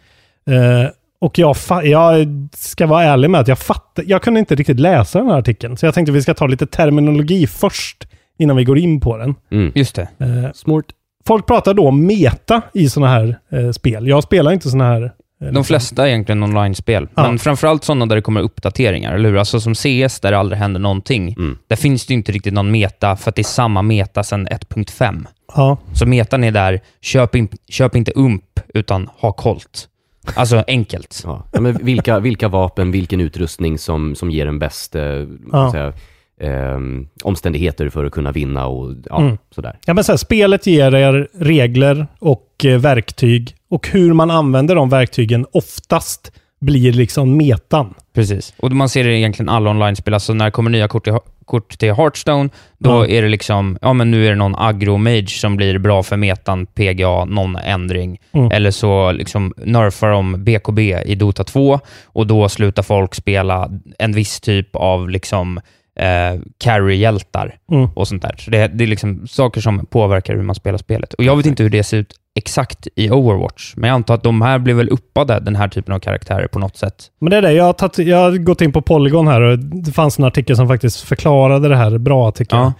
Och 1.21 1.39
jag, 1.39 1.57
jag 1.85 2.27
ska 2.57 2.87
vara 2.87 3.05
ärlig 3.05 3.31
med 3.31 3.41
att 3.41 3.49
jag 3.49 3.59
fattar, 3.59 4.05
jag 4.07 4.23
kunde 4.23 4.41
inte 4.41 4.55
riktigt 4.55 4.81
läsa 4.81 5.19
den 5.19 5.29
här 5.29 5.39
artikeln. 5.39 5.77
Så 5.77 5.87
jag 5.87 5.95
tänkte 5.95 6.13
vi 6.13 6.23
ska 6.23 6.35
ta 6.35 6.47
lite 6.47 6.67
terminologi 6.67 7.47
först 7.47 8.09
innan 8.39 8.57
vi 8.57 8.65
går 8.65 8.79
in 8.79 9.01
på 9.01 9.17
den. 9.17 9.35
Mm. 9.51 9.73
Just 9.75 9.95
det. 9.95 10.09
Eh, 10.19 10.53
Smart. 10.55 10.85
folk 11.27 11.47
pratar 11.47 11.75
då 11.75 11.89
om 11.89 12.07
meta 12.07 12.63
i 12.75 12.89
sådana 12.89 13.13
här 13.13 13.39
eh, 13.53 13.71
spel. 13.71 14.07
Jag 14.09 14.23
spelar 14.23 14.53
inte 14.53 14.71
sådana 14.71 14.85
här. 14.93 15.03
eh, 15.43 15.49
De 15.53 15.65
flesta 15.65 16.03
är 16.05 16.09
egentligen 16.09 16.43
online-spel, 16.43 17.09
Ja. 17.15 17.23
men 17.23 17.39
framförallt 17.39 17.85
sådana 17.85 18.07
där 18.07 18.17
det 18.17 18.23
kommer 18.23 18.41
uppdateringar, 18.41 19.15
eller 19.15 19.29
hur? 19.29 19.37
Alltså 19.39 19.61
som 19.61 19.75
CS, 19.75 20.21
där 20.21 20.31
det 20.31 20.39
aldrig 20.39 20.59
händer 20.59 20.81
någonting. 20.81 21.35
Mm. 21.39 21.59
Där 21.67 21.77
finns 21.77 22.07
det 22.07 22.13
ju 22.13 22.19
inte 22.19 22.33
riktigt 22.33 22.53
någon 22.55 22.71
meta, 22.71 23.17
för 23.17 23.29
att 23.31 23.35
det 23.37 23.43
är 23.43 23.45
samma 23.45 23.83
meta 23.83 24.23
sedan 24.23 24.47
1.5. 24.49 25.27
Ja, 25.57 25.79
Så 25.93 26.07
metan 26.07 26.45
är 26.45 26.51
där, 26.51 26.81
köp, 27.01 27.35
in, 27.35 27.49
köp 27.69 27.97
inte 27.97 28.13
ump, 28.17 28.61
utan 28.75 29.09
ha 29.19 29.33
kolt. 29.33 29.89
Alltså 30.35 30.65
enkelt. 30.67 31.21
Ja. 31.25 31.45
Ja, 31.53 31.61
men 31.61 31.77
vilka, 31.77 32.19
vilka 32.21 32.49
vapen, 32.49 32.91
vilken 32.91 33.21
utrustning 33.21 33.79
som, 33.79 34.15
som 34.15 34.31
ger 34.31 34.47
den 34.47 34.59
bästa 34.59 34.99
Ja. 34.99 35.27
ja. 35.53 35.73
säga, 35.73 35.93
ehm, 36.41 37.09
omständigheter 37.25 37.89
för 37.89 38.05
att 38.05 38.13
kunna 38.13 38.33
vinna 38.33 38.67
och 38.67 38.95
ja, 39.11 39.21
Mm. 39.21 39.39
sådär. 39.55 39.79
ja 39.87 39.95
men 39.95 40.05
så 40.05 40.13
här, 40.13 40.17
spelet 40.17 40.67
ger 40.67 40.95
er 40.95 41.29
regler 41.39 42.07
och 42.19 42.65
eh, 42.65 42.79
verktyg 42.79 43.55
och 43.71 43.89
hur 43.89 44.13
man 44.13 44.31
använder 44.31 44.75
de 44.75 44.89
verktygen 44.89 45.47
oftast 45.53 46.33
blir 46.61 46.93
liksom 46.93 47.37
metan. 47.37 47.95
Precis. 48.15 48.55
Och 48.57 48.73
man 48.73 48.89
ser 48.89 49.05
det 49.05 49.19
egentligen 49.19 49.49
alla 49.49 49.71
online-spel. 49.71 50.15
Alltså 50.15 50.35
när 50.35 50.45
det 50.45 50.51
kommer 50.51 50.71
nya 50.71 50.89
kort 50.89 51.05
till, 51.05 51.19
kort 51.45 51.79
till 51.79 51.93
Hearthstone, 51.93 52.49
då 52.79 52.91
Ja. 52.91 53.07
är 53.07 53.23
det 53.23 53.29
liksom, 53.29 53.79
ja 53.83 53.93
men 53.93 54.11
nu 54.11 54.27
är 54.27 54.31
det 54.31 54.37
någon 54.37 54.55
agro-mage 54.57 55.29
som 55.29 55.57
blir 55.57 55.79
bra 55.79 56.03
för 56.03 56.17
metan, 56.17 56.67
PGA, 56.67 57.25
någon 57.25 57.57
ändring. 57.57 58.19
Mm. 58.33 58.51
Eller 58.53 58.71
så 58.71 59.13
liksom 59.13 59.55
nerfar 59.57 60.09
de 60.11 60.45
BKB 60.45 61.03
i 61.07 61.15
Dota 61.15 61.45
2 61.45 61.81
och 62.05 62.27
då 62.27 62.49
slutar 62.49 62.83
folk 62.83 63.15
spela 63.15 63.71
en 63.99 64.13
viss 64.13 64.41
typ 64.41 64.77
av 64.77 65.11
liksom 65.11 65.61
eh, 65.97 66.41
carry-hjältar 66.59 67.55
Mm. 67.73 67.89
och 67.95 68.09
sånt 68.09 68.23
där. 68.23 68.35
Så 68.39 68.51
det, 68.51 68.69
det 68.69 68.85
är 68.85 68.89
liksom 68.89 69.27
saker 69.27 69.61
som 69.61 69.87
påverkar 69.87 70.35
hur 70.35 70.43
man 70.43 70.55
spelar 70.55 70.79
spelet. 70.79 71.15
Och 71.15 71.25
jag 71.25 71.37
vet 71.37 71.47
inte 71.47 71.63
hur 71.63 71.71
det 71.71 71.83
ser 71.83 71.97
ut 71.97 72.15
exakt 72.35 72.89
i 72.97 73.11
Overwatch, 73.11 73.75
men 73.77 73.89
jag 73.89 73.95
antar 73.95 74.15
att 74.15 74.23
de 74.23 74.43
här 74.43 74.59
blir 74.59 74.75
väl 74.75 74.89
uppade, 74.89 75.41
den 75.41 75.57
här 75.57 75.69
typen 75.69 75.95
av 75.95 75.99
karaktärer, 75.99 76.47
på 76.47 76.59
något 76.59 76.77
sätt. 76.77 76.95
Men 77.21 77.31
det 77.31 77.37
är 77.37 77.43
det, 77.43 77.53
jag 77.53 77.65
har, 77.65 77.73
tagit, 77.73 77.99
jag 77.99 78.17
har 78.19 78.37
gått 78.37 78.61
in 78.61 78.73
på 78.73 78.83
Polygon 78.83 79.29
här 79.29 79.41
och 79.41 79.59
det 79.59 79.93
fanns 79.93 80.19
en 80.19 80.25
artikel 80.25 80.57
som 80.57 80.69
faktiskt 80.69 81.01
förklarade 81.01 81.69
det 81.69 81.77
här 81.77 81.99
bra 81.99 82.31
tycker 82.31 82.57
jag. 82.57 82.67
Ja. 82.67 82.73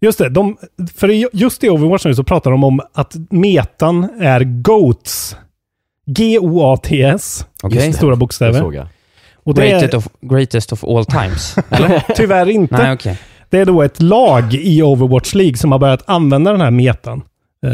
Just 0.00 0.18
det, 0.18 0.28
de, 0.28 0.56
för 0.96 1.08
just 1.36 1.64
i 1.64 1.68
Overwatch 1.70 2.04
nu 2.04 2.14
så 2.14 2.24
pratar 2.24 2.50
de 2.50 2.64
om 2.64 2.80
att 2.94 3.16
metan 3.30 4.08
är 4.20 4.40
GOATS. 4.44 5.36
G-O-A-T-S. 6.06 7.46
Okej. 7.62 7.92
Stora 7.92 8.10
Det 8.10 8.16
bokstäver. 8.16 8.88
Och 9.48 9.54
det 9.54 9.68
Greatest 9.68 9.94
är 9.94 9.98
of, 9.98 10.08
greatest 10.20 10.72
of 10.72 10.84
all 10.84 11.04
times. 11.04 11.56
tyvärr 12.16 12.48
inte. 12.48 12.76
Nej, 12.76 12.92
okej. 12.92 13.18
Det 13.50 13.58
är 13.58 13.64
då 13.64 13.82
ett 13.82 14.02
lag 14.02 14.54
i 14.54 14.82
Overwatch 14.82 15.34
League 15.34 15.56
som 15.56 15.72
har 15.72 15.78
börjat 15.78 16.02
använda 16.06 16.52
den 16.52 16.60
här 16.60 16.70
metan. 16.70 17.22
Eh, 17.66 17.72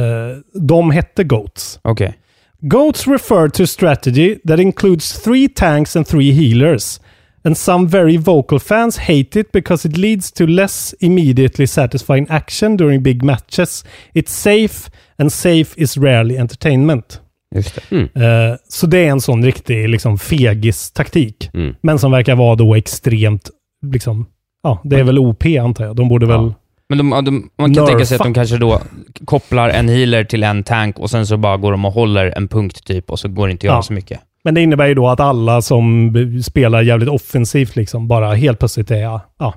de 0.61 0.91
hette 0.91 1.25
GOATS. 1.25 1.79
Okej. 1.83 2.19
GOATs 2.61 3.07
refer 3.07 3.49
to 3.49 3.67
strategy 3.67 4.39
that 4.49 4.61
includes 4.61 5.23
three 5.23 5.49
tanks 5.49 5.97
and 5.97 6.07
three 6.07 6.33
healers. 6.33 7.01
And 7.45 7.59
some 7.59 7.89
very 7.89 8.17
vocal 8.17 8.59
fans 8.59 8.99
hate 8.99 9.41
it 9.41 9.53
because 9.53 9.89
it 9.89 9.97
leads 9.97 10.33
to 10.33 10.47
less 10.47 10.95
immediately 11.01 11.67
satisfying 11.67 12.27
action 12.31 12.77
during 12.77 13.03
big 13.03 13.25
matches. 13.25 13.85
It's 14.13 14.33
safe 14.33 14.91
and 15.19 15.33
safe 15.33 15.75
is 15.77 15.99
rarely 15.99 16.39
entertainment. 16.39 17.21
Just 17.55 17.79
det. 17.91 17.99
Eh, 18.01 18.57
så 18.69 18.87
det 18.87 18.99
är 18.99 19.11
en 19.11 19.21
sån 19.21 19.45
riktig 19.45 19.89
liksom, 19.89 20.19
fegis-taktik. 20.19 21.51
Mm. 21.55 21.75
Men 21.81 21.99
som 21.99 22.11
verkar 22.13 22.35
vara 22.35 22.55
då 22.55 22.75
extremt, 22.75 23.51
liksom, 23.87 24.27
ja, 24.63 24.81
det 24.85 25.01
är 25.01 25.05
väl 25.05 25.19
OP 25.19 25.45
antar 25.61 25.85
jag. 25.85 25.97
De 25.97 26.09
borde 26.09 26.27
väl... 26.27 26.37
Ja. 26.37 26.55
Men 26.89 26.99
de, 26.99 27.25
de, 27.25 27.51
man 27.59 27.75
kan 27.75 27.87
tänka 27.87 28.07
sig 28.07 28.15
att 28.15 28.23
de 28.23 28.35
kanske 28.35 28.57
då 28.57 28.81
kopplar 29.25 29.69
en 29.69 29.89
healer 29.89 30.25
till 30.25 30.43
en 30.43 30.63
tank 30.63 30.99
och 30.99 31.11
sen 31.11 31.27
så 31.27 31.37
bara 31.37 31.57
går 31.57 31.73
de 31.73 31.85
och 31.85 31.93
håller 31.93 32.33
en 32.37 32.49
punkt 32.49 32.85
typ 32.85 33.11
och 33.11 33.19
så 33.19 33.29
går 33.29 33.47
det 33.47 33.53
inte 33.53 33.65
att 33.65 33.69
göra 33.69 33.79
Ja. 33.79 33.83
så 33.83 33.93
mycket. 33.93 34.21
Men 34.45 34.55
det 34.55 34.61
innebär 34.61 34.87
ju 34.87 34.95
då 34.95 35.09
att 35.09 35.21
alla 35.21 35.63
som 35.63 36.13
spelar 36.45 36.83
jävligt 36.83 37.09
offensivt 37.09 37.77
liksom 37.77 38.09
bara 38.09 38.35
helt 38.35 38.59
plötsligt 38.59 38.91
är, 38.91 38.97
ja, 38.97 39.21
ja 39.39 39.55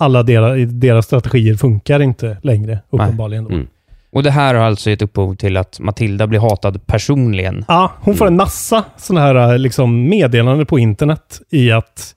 alla 0.00 0.22
deras, 0.22 0.70
deras 0.70 1.06
strategier 1.06 1.54
funkar 1.54 2.02
inte 2.02 2.36
längre 2.42 2.78
uppenbarligen. 2.90 3.44
Då. 3.44 3.50
Mm. 3.50 3.66
Och 4.12 4.22
det 4.22 4.30
här 4.30 4.54
har 4.54 4.62
alltså 4.62 4.90
gett 4.90 5.02
upphov 5.02 5.34
till 5.34 5.56
att 5.56 5.80
Matilda 5.80 6.26
blir 6.26 6.40
hatad 6.40 6.86
personligen. 6.86 7.64
Ja, 7.68 7.92
hon 8.00 8.16
får 8.16 8.26
en 8.26 8.36
massa 8.36 8.84
sådana 8.96 9.26
här 9.26 9.58
liksom, 9.58 10.08
meddelanden 10.08 10.66
på 10.66 10.78
internet 10.78 11.40
i 11.50 11.72
att 11.72 12.14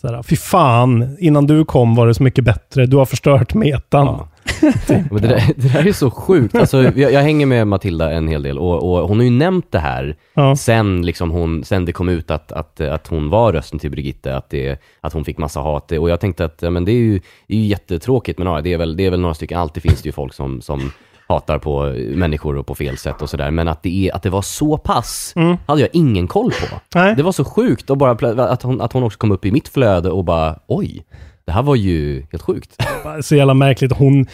så 0.00 0.08
här, 0.08 0.22
fy 0.22 0.36
fan, 0.36 1.16
innan 1.20 1.46
du 1.46 1.64
kom 1.64 1.94
var 1.94 2.06
det 2.06 2.14
så 2.14 2.22
mycket 2.22 2.44
bättre. 2.44 2.86
Du 2.86 2.96
har 2.96 3.04
förstört 3.06 3.54
metan. 3.54 4.06
Ja. 4.06 4.28
Men 5.10 5.22
det, 5.22 5.28
där, 5.28 5.42
det 5.56 5.72
där 5.72 5.86
är 5.86 5.92
så 5.92 6.10
sjukt. 6.10 6.54
Alltså, 6.54 6.82
jag, 6.82 7.12
jag 7.12 7.22
hänger 7.22 7.46
med 7.46 7.66
Matilda 7.66 8.12
en 8.12 8.28
hel 8.28 8.42
del 8.42 8.58
och, 8.58 8.82
och 9.00 9.08
hon 9.08 9.16
har 9.18 9.24
ju 9.24 9.30
nämnt 9.30 9.72
det 9.72 9.78
här 9.78 10.16
Ja. 10.34 10.56
sen, 10.56 11.06
liksom 11.06 11.30
hon, 11.30 11.64
sen 11.64 11.84
det 11.84 11.92
kom 11.92 12.08
ut 12.08 12.30
att, 12.30 12.52
att, 12.52 12.80
att 12.80 13.06
hon 13.06 13.30
var 13.30 13.52
rösten 13.52 13.78
till 13.78 13.90
Brigitte, 13.90 14.36
att, 14.36 14.50
det, 14.50 14.80
att 15.00 15.12
hon 15.12 15.24
fick 15.24 15.38
massa 15.38 15.60
hat. 15.60 15.92
Och 15.92 16.10
jag 16.10 16.20
tänkte 16.20 16.44
att 16.44 16.62
ja, 16.62 16.70
men 16.70 16.84
det, 16.84 16.92
är 16.92 17.00
ju, 17.00 17.20
det 17.46 17.54
är 17.54 17.58
ju 17.58 17.66
jättetråkigt 17.66 18.38
med 18.38 18.44
några. 18.44 18.60
Det 18.60 18.72
är, 18.72 18.78
väl, 18.78 18.96
det 18.96 19.06
är 19.06 19.10
väl 19.10 19.20
några 19.20 19.34
stycken, 19.34 19.58
alltid 19.58 19.82
finns 19.82 20.02
det 20.02 20.08
ju 20.08 20.12
folk 20.12 20.34
som, 20.34 20.60
som 20.60 20.92
hatar 21.28 21.58
på 21.58 21.94
människor 22.16 22.56
och 22.56 22.66
på 22.66 22.74
fel 22.74 22.98
sätt 22.98 23.22
och 23.22 23.30
sådär. 23.30 23.50
Men 23.50 23.68
att 23.68 23.82
det, 23.82 24.08
är, 24.08 24.14
att 24.14 24.22
det 24.22 24.30
var 24.30 24.42
så 24.42 24.78
pass 24.78 25.34
hade 25.66 25.80
jag 25.80 25.90
ingen 25.92 26.26
koll 26.26 26.50
på. 26.50 26.80
Nej. 26.94 27.16
Det 27.16 27.22
var 27.22 27.32
så 27.32 27.44
sjukt 27.44 27.90
och 27.90 27.96
bara 27.96 28.10
att 28.44 28.62
hon, 28.62 28.80
att 28.80 28.92
hon 28.92 29.02
också 29.02 29.18
kom 29.18 29.32
upp 29.32 29.44
i 29.44 29.52
mitt 29.52 29.68
flöde 29.68 30.10
och 30.10 30.24
bara 30.24 30.58
oj, 30.66 31.04
det 31.46 31.52
här 31.52 31.62
var 31.62 31.76
ju 31.76 32.26
helt 32.30 32.42
sjukt. 32.42 32.82
så 33.20 33.36
jävla 33.36 33.54
märkligt. 33.54 33.92
Hon 33.92 34.26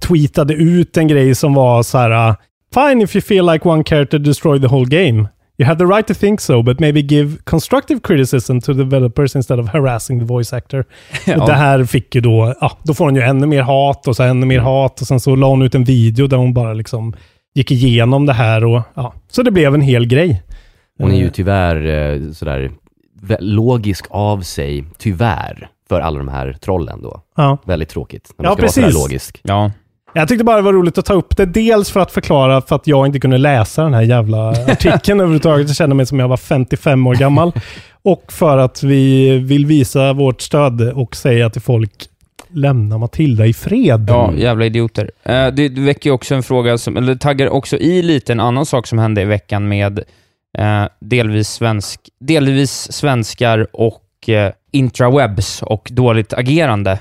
tweetade 0.00 0.54
ut 0.54 0.96
en 0.96 1.08
grej 1.08 1.34
som 1.34 1.54
var 1.54 1.82
så 1.82 1.98
här. 1.98 2.36
Fine 2.74 3.02
if 3.02 3.16
you 3.16 3.22
feel 3.22 3.46
like 3.46 3.68
one 3.68 3.84
character 3.84 4.18
destroyed 4.18 4.62
the 4.62 4.68
whole 4.68 4.86
game. 4.86 5.28
You 5.62 5.68
have 5.68 5.78
the 5.78 5.84
right 5.84 6.06
to 6.06 6.14
think 6.14 6.40
so, 6.40 6.62
but 6.62 6.80
maybe 6.80 7.02
give 7.02 7.38
constructive 7.44 8.00
criticism 8.02 8.58
to 8.60 8.72
developers 8.72 9.36
instead 9.36 9.58
of 9.60 9.68
harassing 9.68 10.18
the 10.20 10.24
voice 10.26 10.52
actor. 10.52 10.84
Och 11.40 11.46
det 11.46 11.52
här 11.54 11.84
fick 11.84 12.14
ju 12.14 12.20
då, 12.20 12.54
ja, 12.60 12.78
då 12.82 12.94
får 12.94 13.04
hon 13.04 13.16
ju 13.16 13.22
ännu 13.22 13.46
mer 13.46 13.62
hat 13.62 14.08
och 14.08 14.16
så 14.16 14.22
ännu 14.22 14.46
mer 14.46 14.58
hat 14.58 15.00
och 15.00 15.06
sen 15.06 15.20
så 15.20 15.36
la 15.36 15.46
hon 15.48 15.62
ut 15.62 15.74
en 15.74 15.84
video 15.84 16.26
där 16.26 16.36
hon 16.36 16.54
bara 16.54 16.72
liksom 16.72 17.14
gick 17.54 17.70
igenom 17.70 18.26
det 18.26 18.32
här 18.32 18.64
och 18.64 18.82
ja, 18.94 19.14
så 19.30 19.42
det 19.42 19.50
blev 19.50 19.74
en 19.74 19.80
hel 19.80 20.06
grej. 20.06 20.42
Hon 20.98 21.10
är 21.10 21.16
ju 21.16 21.24
Eh, 21.24 21.30
tyvärr 21.30 21.86
eh, 22.12 22.32
sådär 22.32 22.70
logisk 23.40 24.06
av 24.10 24.40
sig, 24.40 24.84
tyvärr, 24.98 25.68
för 25.88 26.00
alla 26.00 26.18
de 26.18 26.28
här 26.28 26.52
trollen 26.52 27.02
då. 27.02 27.20
Ja. 27.36 27.58
Väldigt 27.64 27.88
tråkigt 27.88 28.30
när 28.38 28.44
Ja, 28.44 28.48
man 28.50 28.56
ska 28.56 28.62
vara 28.62 28.66
precis. 28.68 28.94
sådär 28.94 29.04
logisk. 29.08 29.40
Ja. 29.42 29.70
Jag 30.14 30.28
tyckte 30.28 30.44
bara 30.44 30.56
det 30.56 30.62
var 30.62 30.72
roligt 30.72 30.98
att 30.98 31.04
ta 31.04 31.14
upp 31.14 31.36
det. 31.36 31.46
Dels 31.46 31.90
för 31.90 32.00
att 32.00 32.12
förklara 32.12 32.60
för 32.60 32.76
att 32.76 32.86
jag 32.86 33.06
inte 33.06 33.20
kunde 33.20 33.38
läsa 33.38 33.82
den 33.82 33.94
här 33.94 34.02
jävla 34.02 34.48
artikeln 34.48 35.20
överhuvudtaget. 35.20 35.68
Jag 35.68 35.76
kände 35.76 35.94
mig 35.96 36.06
som 36.06 36.18
jag 36.18 36.28
var 36.28 36.36
55 36.36 37.06
år 37.06 37.14
gammal. 37.14 37.52
Och 38.02 38.32
för 38.32 38.58
att 38.58 38.82
vi 38.82 39.38
vill 39.38 39.66
visa 39.66 40.12
vårt 40.12 40.40
stöd 40.40 40.92
och 40.92 41.16
säga 41.16 41.50
till 41.50 41.62
folk 41.62 42.08
lämna 42.54 42.98
Matilda 42.98 43.46
i 43.46 43.52
fred. 43.52 44.04
Ja, 44.08 44.32
jävla 44.36 44.64
idioter. 44.64 45.10
Eh, 45.22 45.46
det, 45.46 45.68
väcker 45.68 46.10
ju 46.10 46.14
också 46.14 46.34
en 46.34 46.42
fråga, 46.42 46.78
som, 46.78 46.96
eller 46.96 47.14
taggar 47.14 47.48
också 47.48 47.76
i 47.76 48.02
lite 48.02 48.32
en 48.32 48.40
annan 48.40 48.66
sak 48.66 48.86
som 48.86 48.98
hände 48.98 49.22
i 49.22 49.24
veckan 49.24 49.68
med 49.68 49.98
eh, 50.58 50.84
delvis, 51.00 51.48
svensk, 51.48 52.00
delvis 52.20 52.92
svenskar 52.92 53.66
och 53.72 54.28
eh, 54.28 54.52
intrawebs 54.70 55.62
och 55.62 55.88
dåligt 55.92 56.32
agerande. 56.32 56.98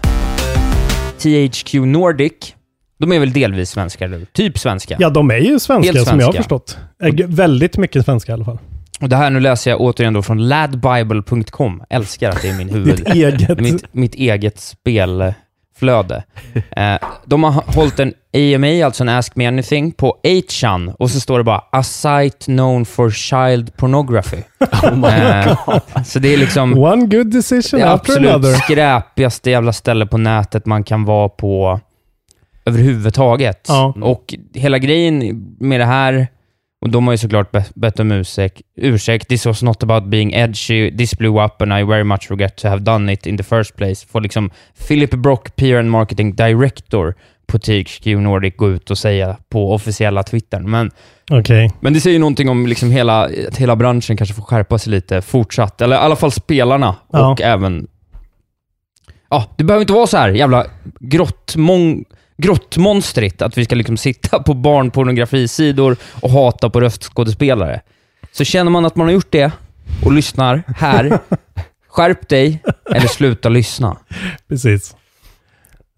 THQ 1.18 1.74
Nordic, 1.74 2.56
de 3.02 3.12
är 3.12 3.20
väl 3.20 3.34
delvis 3.34 3.70
svenskar, 3.70 4.06
eller? 4.06 4.26
Typ 4.26 4.60
svenska. 4.60 4.96
Ja, 5.00 5.10
de 5.10 5.32
är 5.32 5.38
ju 5.38 5.60
svenska 5.60 5.94
Helt 5.94 6.08
som 6.08 6.20
jag 6.20 6.28
har 6.28 6.34
svenska. 6.34 6.44
förstått. 6.44 6.78
Äg- 7.04 7.26
Väldigt 7.28 7.78
mycket 7.78 8.06
svenska 8.06 8.32
i 8.32 8.34
alla 8.34 8.46
fall. 8.46 8.58
Och 9.02 9.10
det 9.10 9.16
här 9.16 9.30
nu 9.30 9.40
läser 9.40 9.72
jag 9.72 9.82
återigen 9.82 10.14
då 10.14 10.22
från 10.22 10.48
ladbible.com. 10.48 11.84
Älskar 11.90 12.30
att 12.30 12.42
det 12.42 12.50
är 12.50 12.54
min 12.54 12.70
huvud... 12.70 13.04
Eget. 13.08 13.60
mitt, 13.60 13.84
mitt 13.94 14.16
eget 14.16 14.60
spelflöde. 14.60 16.24
Eh, 16.72 16.96
de 17.26 17.44
har 17.44 17.52
hållit 17.76 18.00
en 18.00 18.14
AMA, 18.34 18.86
alltså 18.86 19.04
en 19.04 19.10
Ask 19.10 19.36
Me 19.36 19.46
Anything, 19.48 19.92
på 19.92 20.18
8chan 20.24 20.96
och 21.00 21.12
så 21.12 21.20
står 21.20 21.38
det 21.38 21.44
bara 21.44 21.62
“A 21.72 21.84
site 21.84 22.46
known 22.46 22.86
for 22.86 23.10
child 23.12 23.78
pornography”. 23.78 24.38
Eh, 24.84 25.58
så 26.06 26.20
det 26.20 26.34
är 26.34 26.38
liksom 26.38 26.78
One 26.78 27.06
good 27.06 27.28
decision 27.28 27.80
det 27.80 27.92
after 27.92 28.12
absolut 28.14 28.32
another. 28.32 28.54
skräpigaste 28.54 29.50
jävla 29.52 29.74
ställe 29.74 30.06
på 30.06 30.18
nätet 30.18 30.66
man 30.66 30.84
kan 30.84 31.06
vara 31.06 31.30
på 31.30 31.80
överhuvudtaget. 32.72 33.66
Ja. 33.68 33.94
Och 34.02 34.34
hela 34.54 34.78
grejen 34.78 35.46
med 35.60 35.80
det 35.80 35.86
här, 35.86 36.28
och 36.82 36.90
de 36.90 37.06
har 37.08 37.14
ju 37.14 37.18
såklart 37.18 37.52
be- 37.52 37.66
bett 37.76 38.00
om 38.00 38.12
ursäkt, 38.12 38.62
ursäkt. 38.78 39.28
This 39.28 39.46
was 39.46 39.64
not 39.64 39.84
about 39.84 40.04
being 40.06 40.34
edgy, 40.34 40.98
this 40.98 41.18
blew 41.18 41.46
up 41.46 41.62
and 41.62 41.74
I 41.74 41.84
very 41.84 42.04
much 42.04 42.28
regret 42.32 42.56
to 42.58 42.68
have 42.68 42.82
done 42.82 43.14
it 43.14 43.26
in 43.26 43.38
the 43.38 43.44
first 43.44 43.76
place. 43.76 44.08
Får 44.08 44.22
liksom 44.22 44.50
Philip 44.88 45.12
Brock, 45.12 45.56
PR 45.56 45.76
and 45.76 45.90
Marketing 45.92 46.36
Director 46.36 47.16
på 47.48 47.60
THQ 47.60 48.06
Nordic 48.06 48.56
gå 48.58 48.70
ut 48.70 48.92
och 48.92 48.98
säga 48.98 49.38
på 49.50 49.74
officiella 49.74 50.24
Twittern. 50.24 50.70
Men 50.72 50.92
Okej. 51.32 51.72
men 51.80 51.94
det 51.94 52.00
säger 52.02 52.14
ju 52.14 52.20
någonting 52.20 52.50
om 52.50 52.68
liksom 52.68 52.92
hela, 52.92 53.24
att 53.48 53.58
hela 53.58 53.76
branschen 53.76 54.18
kanske 54.18 54.36
får 54.36 54.44
skärpa 54.44 54.78
sig 54.78 54.92
lite 54.92 55.22
fortsatt. 55.22 55.82
Eller 55.82 55.96
i 55.96 56.00
alla 56.00 56.16
fall 56.16 56.32
spelarna 56.32 56.96
Ja. 57.12 57.32
och 57.32 57.42
även... 57.42 57.88
Ja, 59.30 59.46
det 59.58 59.64
behöver 59.64 59.82
inte 59.82 59.94
vara 59.94 60.08
så 60.08 60.18
här 60.18 60.30
jävla 60.30 60.66
grottmång, 61.00 62.06
grottmonstrigt 62.42 63.42
att 63.42 63.58
vi 63.58 63.66
ska 63.66 63.76
liksom 63.76 63.98
sitta 63.98 64.40
på 64.44 64.54
barnpornografisidor 64.54 65.96
och 66.22 66.30
hata 66.30 66.70
på 66.70 66.80
röstskådespelare. 66.82 67.82
Så 68.32 68.44
känner 68.44 68.72
man 68.72 68.86
att 68.86 68.96
man 68.96 69.08
har 69.08 69.14
gjort 69.14 69.32
det 69.32 69.52
och 70.06 70.12
lyssnar 70.12 70.64
här, 70.78 71.20
skärp 71.90 72.30
dig 72.30 72.60
eller 72.92 73.08
sluta 73.08 73.50
lyssna. 73.50 73.98
Precis. 74.50 74.96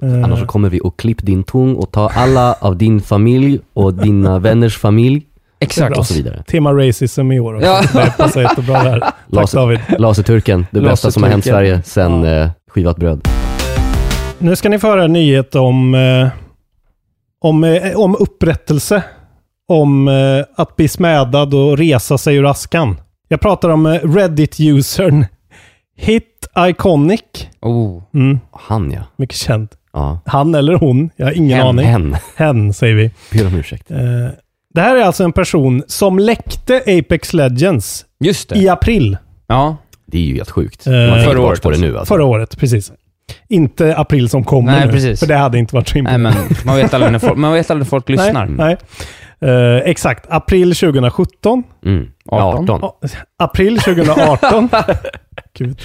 Eh, 0.03 0.23
Annars 0.23 0.39
så 0.39 0.45
kommer 0.45 0.69
vi 0.69 0.79
att 0.83 0.97
klippa 0.97 1.21
din 1.25 1.43
tung 1.43 1.75
och 1.75 1.91
ta 1.91 2.09
alla 2.09 2.53
av 2.53 2.77
din 2.77 3.01
familj 3.01 3.59
och 3.73 3.93
dina 3.93 4.39
vänners 4.47 4.77
familj 4.77 5.21
Exakt. 5.59 5.97
och 5.97 6.07
så 6.07 6.13
vidare. 6.13 6.43
Tema 6.47 6.73
racism 6.73 7.31
i 7.31 7.39
år 7.39 7.53
också. 7.55 7.67
Ja. 7.67 7.81
Det 7.93 8.13
passar 8.17 8.41
jättebra 8.41 8.83
där. 8.83 8.99
Tack 8.99 9.13
Laser- 9.27 9.55
David. 9.55 9.79
Laserturken, 9.97 10.65
det 10.71 10.81
bästa 10.81 11.11
som 11.11 11.23
har 11.23 11.29
hänt. 11.29 11.43
Sverige 11.45 11.81
sen 11.85 12.23
eh, 12.25 12.49
skivat 12.71 12.97
bröd. 12.97 13.27
Nu 14.43 14.55
ska 14.55 14.69
ni 14.69 14.79
få 14.79 14.87
höra 14.87 15.03
en 15.03 15.13
nyhet 15.13 15.55
om, 15.55 15.95
eh, 15.95 16.27
om, 17.41 17.63
eh, 17.63 17.99
om 17.99 18.15
upprättelse. 18.19 19.03
Om 19.67 20.07
eh, 20.07 20.45
att 20.55 20.75
bli 20.75 20.87
smädad 20.87 21.53
och 21.53 21.77
resa 21.77 22.17
sig 22.17 22.35
ur 22.35 22.45
askan. 22.51 22.97
Jag 23.27 23.41
pratar 23.41 23.69
om 23.69 23.85
eh, 23.85 23.99
Reddit-usern 24.03 25.25
Hit 25.97 26.47
Iconic. 26.57 27.21
Oh. 27.61 28.01
Mm, 28.13 28.39
Han 28.51 28.91
ja. 28.91 28.99
mycket 29.15 29.37
känd. 29.37 29.67
Ja. 29.93 30.19
Han 30.25 30.55
eller 30.55 30.73
hon, 30.73 31.09
jag 31.15 31.25
har 31.25 31.33
ingen 31.33 31.57
Hen, 31.57 31.67
aning. 31.67 31.85
Hen. 31.85 32.15
Hen 32.35 32.73
säger 32.73 32.95
vi. 32.95 33.11
Ber 33.31 33.47
om 33.47 33.55
ursäkt. 33.55 33.91
Eh, 33.91 33.97
det 34.73 34.81
här 34.81 34.95
är 34.95 35.01
alltså 35.03 35.23
en 35.23 35.33
person 35.33 35.83
som 35.87 36.19
läckte 36.19 36.77
Apex 36.87 37.33
Legends 37.33 38.05
i 38.53 38.67
april. 38.69 39.17
Ja. 39.47 39.77
Det 40.05 40.17
är 40.17 40.21
ju 40.21 40.35
helt 40.35 40.51
sjukt. 40.51 40.87
Eh, 40.87 40.93
Man 40.93 41.09
tänker 41.09 41.23
förra 41.29 41.41
året 41.41 41.61
på 41.61 41.69
det 41.69 41.75
alltså. 41.75 41.85
nu 41.87 41.97
alltså. 41.97 42.13
Förra 42.13 42.25
året, 42.25 42.57
precis. 42.57 42.91
Inte 43.49 43.95
april 43.97 44.29
som 44.29 44.43
kommer 44.43 44.71
Nej, 44.71 44.85
nu. 44.85 44.91
precis. 44.91 45.19
För 45.19 45.27
det 45.27 45.35
hade 45.35 45.57
inte 45.59 45.75
varit 45.75 45.87
så 45.87 45.95
himla 45.95 46.11
Nej, 46.11 46.19
men 46.19 46.33
man 46.65 46.75
vet 46.75 46.93
aldrig 46.93 47.11
när 47.11 47.19
folk, 47.19 47.37
man 47.37 47.53
vet 47.53 47.71
aldrig 47.71 47.85
när 47.85 47.89
folk 47.89 48.09
lyssnar. 48.09 48.45
Nej, 48.45 48.77
nej. 49.39 49.49
Eh, 49.51 49.81
exakt, 49.89 50.25
april 50.29 50.75
2017. 50.75 51.63
Mm. 51.85 52.07
18. 52.25 52.69
18. 52.69 52.79
Ja, 52.81 53.09
april 53.37 53.79
2018. 53.79 54.69
Gud. 55.57 55.79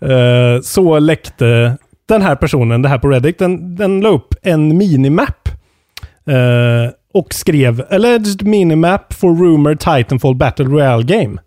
Eh, 0.00 0.60
så 0.62 0.98
läckte 0.98 1.76
den 2.08 2.22
här 2.22 2.36
personen, 2.36 2.82
det 2.82 2.88
här 2.88 2.98
på 2.98 3.08
Reddit, 3.08 3.38
den, 3.38 3.76
den 3.76 4.00
la 4.00 4.08
upp 4.08 4.34
en 4.42 4.76
minimap. 4.78 5.48
eh, 6.30 6.90
och 7.14 7.34
skrev 7.34 7.84
Alleged 7.90 8.42
minimap 8.46 9.12
for 9.12 9.28
rumor 9.36 9.74
Titanfall 9.74 10.34
Battle 10.34 10.64
Royale 10.64 11.02
Game. 11.02 11.38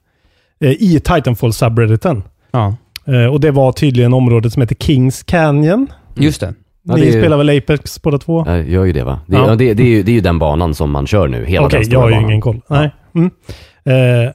eh, 0.64 0.72
I 0.72 1.00
Titanfall 1.00 1.54
subredditen. 1.54 2.24
Ja. 2.52 2.76
Eh, 3.12 3.26
och 3.26 3.40
det 3.40 3.52
var 3.52 3.72
tydligen 3.72 4.14
området 4.14 4.54
som 4.54 4.62
heter 4.62 4.76
Kings 4.76 5.24
Canyon. 5.24 5.88
Just 6.16 6.42
det. 6.42 6.54
Ja, 6.84 6.96
Ni 6.96 7.06
ju- 7.06 7.12
spelar 7.12 7.38
väl 7.38 7.50
Apex 7.58 8.02
båda 8.02 8.18
två? 8.18 8.44
Jag 8.48 8.70
gör 8.70 8.84
ju 8.86 8.94
det 8.94 9.04
va? 9.04 9.20
Det, 9.28 9.36
är- 9.36 9.40
Ja. 9.40 9.48
ja. 9.48 9.56
det, 9.56 9.74
det, 9.74 9.84
är 9.84 9.88
ju, 9.88 10.04
det 10.04 10.12
är 10.12 10.14
ju 10.14 10.22
den 10.22 10.40
banan 10.40 10.74
som 10.76 10.92
man 10.92 11.08
kör 11.08 11.28
nu, 11.28 11.46
hela 11.46 11.66
Okej, 11.66 11.80
den 11.80 11.80
jag 11.80 11.86
stora 12.02 12.02
har 12.16 12.22
ju 12.22 12.26
ingen 12.26 12.42
koll. 12.42 12.62
Nej. 12.70 12.92
Mm. 13.16 13.32
Eh, 13.86 14.32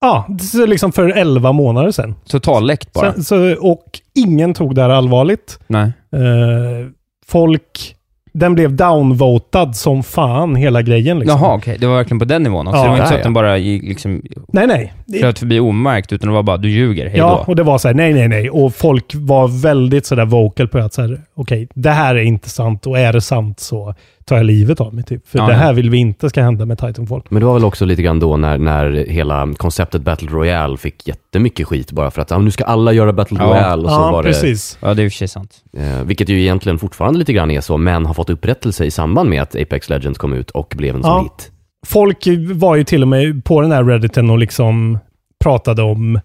ja, 0.00 0.26
så 0.40 0.66
liksom 0.66 0.92
för 0.92 1.08
11 1.08 1.52
månader 1.52 1.90
sedan. 1.90 2.14
Totalläckt 2.28 2.92
bara. 2.92 3.12
Sen, 3.12 3.24
så, 3.24 3.54
och 3.60 3.84
ingen 4.14 4.54
tog 4.54 4.74
det 4.74 4.82
här 4.82 4.88
allvarligt. 4.90 5.58
Nej. 5.66 5.92
Eh, 6.12 6.88
folk... 7.26 7.94
Den 8.38 8.54
blev 8.54 8.76
downvotad 8.76 9.72
som 9.76 10.02
fan, 10.02 10.56
hela 10.56 10.82
grejen. 10.82 11.18
Liksom. 11.18 11.40
Jaha, 11.40 11.54
okej. 11.54 11.76
Det 11.80 11.86
var 11.86 11.96
verkligen 11.96 12.18
på 12.18 12.24
den 12.24 12.42
nivån 12.42 12.68
också. 12.68 12.78
Ja, 12.78 12.82
det 12.82 12.88
var 12.88 12.96
inte 12.96 13.08
så 13.08 13.14
att 13.14 13.22
den 13.22 13.32
bara 13.32 13.56
gick, 13.58 13.82
liksom, 13.82 14.22
Nej, 14.52 14.66
nej. 14.66 14.92
Flöt 15.20 15.38
förbi 15.38 15.60
omärkt, 15.60 16.12
utan 16.12 16.28
det 16.28 16.34
var 16.34 16.42
bara 16.42 16.56
du 16.56 16.70
ljuger, 16.70 17.08
hej 17.08 17.18
Ja, 17.18 17.42
då. 17.46 17.50
och 17.50 17.56
det 17.56 17.62
var 17.62 17.78
så 17.78 17.88
här, 17.88 17.94
nej, 17.94 18.12
nej, 18.14 18.28
nej. 18.28 18.50
Och 18.50 18.74
folk 18.74 19.12
var 19.14 19.48
väldigt 19.62 20.06
sådär 20.06 20.24
vocal 20.24 20.68
på 20.68 20.78
att 20.78 20.94
så 20.94 21.02
här, 21.02 21.20
okej, 21.36 21.68
det 21.74 21.90
här 21.90 22.14
är 22.14 22.22
inte 22.22 22.48
sant 22.50 22.86
och 22.86 22.98
är 22.98 23.12
det 23.12 23.20
sant 23.20 23.60
så 23.60 23.94
tar 24.24 24.36
jag 24.36 24.46
livet 24.46 24.80
av 24.80 24.94
mig 24.94 25.04
typ. 25.04 25.28
För 25.28 25.38
Ja, 25.38 25.46
det 25.46 25.52
ja. 25.52 25.58
här 25.58 25.72
vill 25.72 25.90
vi 25.90 25.98
inte 25.98 26.28
ska 26.28 26.42
hända 26.42 26.66
med 26.66 26.78
Titanfall. 26.78 27.22
Men 27.28 27.40
det 27.40 27.46
var 27.46 27.54
väl 27.54 27.64
också 27.64 27.84
lite 27.84 28.02
grann 28.02 28.20
då 28.20 28.36
när, 28.36 28.58
när 28.58 28.92
hela 29.08 29.48
konceptet 29.56 30.02
Battle 30.02 30.28
Royale 30.30 30.76
fick 30.76 31.08
jättemycket 31.08 31.66
skit 31.66 31.92
bara 31.92 32.10
för 32.10 32.22
att 32.22 32.32
ah, 32.32 32.38
nu 32.38 32.50
ska 32.50 32.64
alla 32.64 32.92
göra 32.92 33.12
Battle 33.12 33.38
Ja. 33.40 33.46
Royale 33.46 33.82
och 33.82 33.90
så 33.90 33.96
ja, 33.96 34.12
var 34.12 34.22
det, 34.22 34.28
precis. 34.28 34.78
Ja, 34.82 34.94
det 34.94 35.02
är 35.02 35.04
i 35.04 35.08
och 35.08 35.12
för 35.12 35.16
sig 35.18 35.28
sant. 35.28 35.56
eh, 35.76 36.04
vilket 36.04 36.28
ju 36.28 36.40
egentligen 36.40 36.78
fortfarande 36.78 37.18
lite 37.18 37.32
grann 37.32 37.50
är 37.50 37.60
så, 37.60 37.76
men 37.76 38.06
har 38.06 38.14
fått 38.14 38.30
upprättelse 38.30 38.84
i 38.84 38.90
samband 38.90 39.30
med 39.30 39.42
att 39.42 39.56
Apex 39.56 39.88
Legends 39.90 40.18
kom 40.18 40.32
ut 40.32 40.50
och 40.50 40.74
blev 40.76 40.94
en 40.96 41.02
sån 41.02 41.10
Ja. 41.10 41.22
hit. 41.22 41.50
Folk 41.86 42.26
var 42.54 42.76
ju 42.76 42.84
till 42.84 43.02
och 43.02 43.08
med 43.08 43.44
på 43.44 43.60
den 43.60 43.72
här 43.72 43.84
redditen 43.84 44.30
och 44.30 44.38
liksom 44.38 44.98
pratade 45.44 45.82
om 45.82 46.20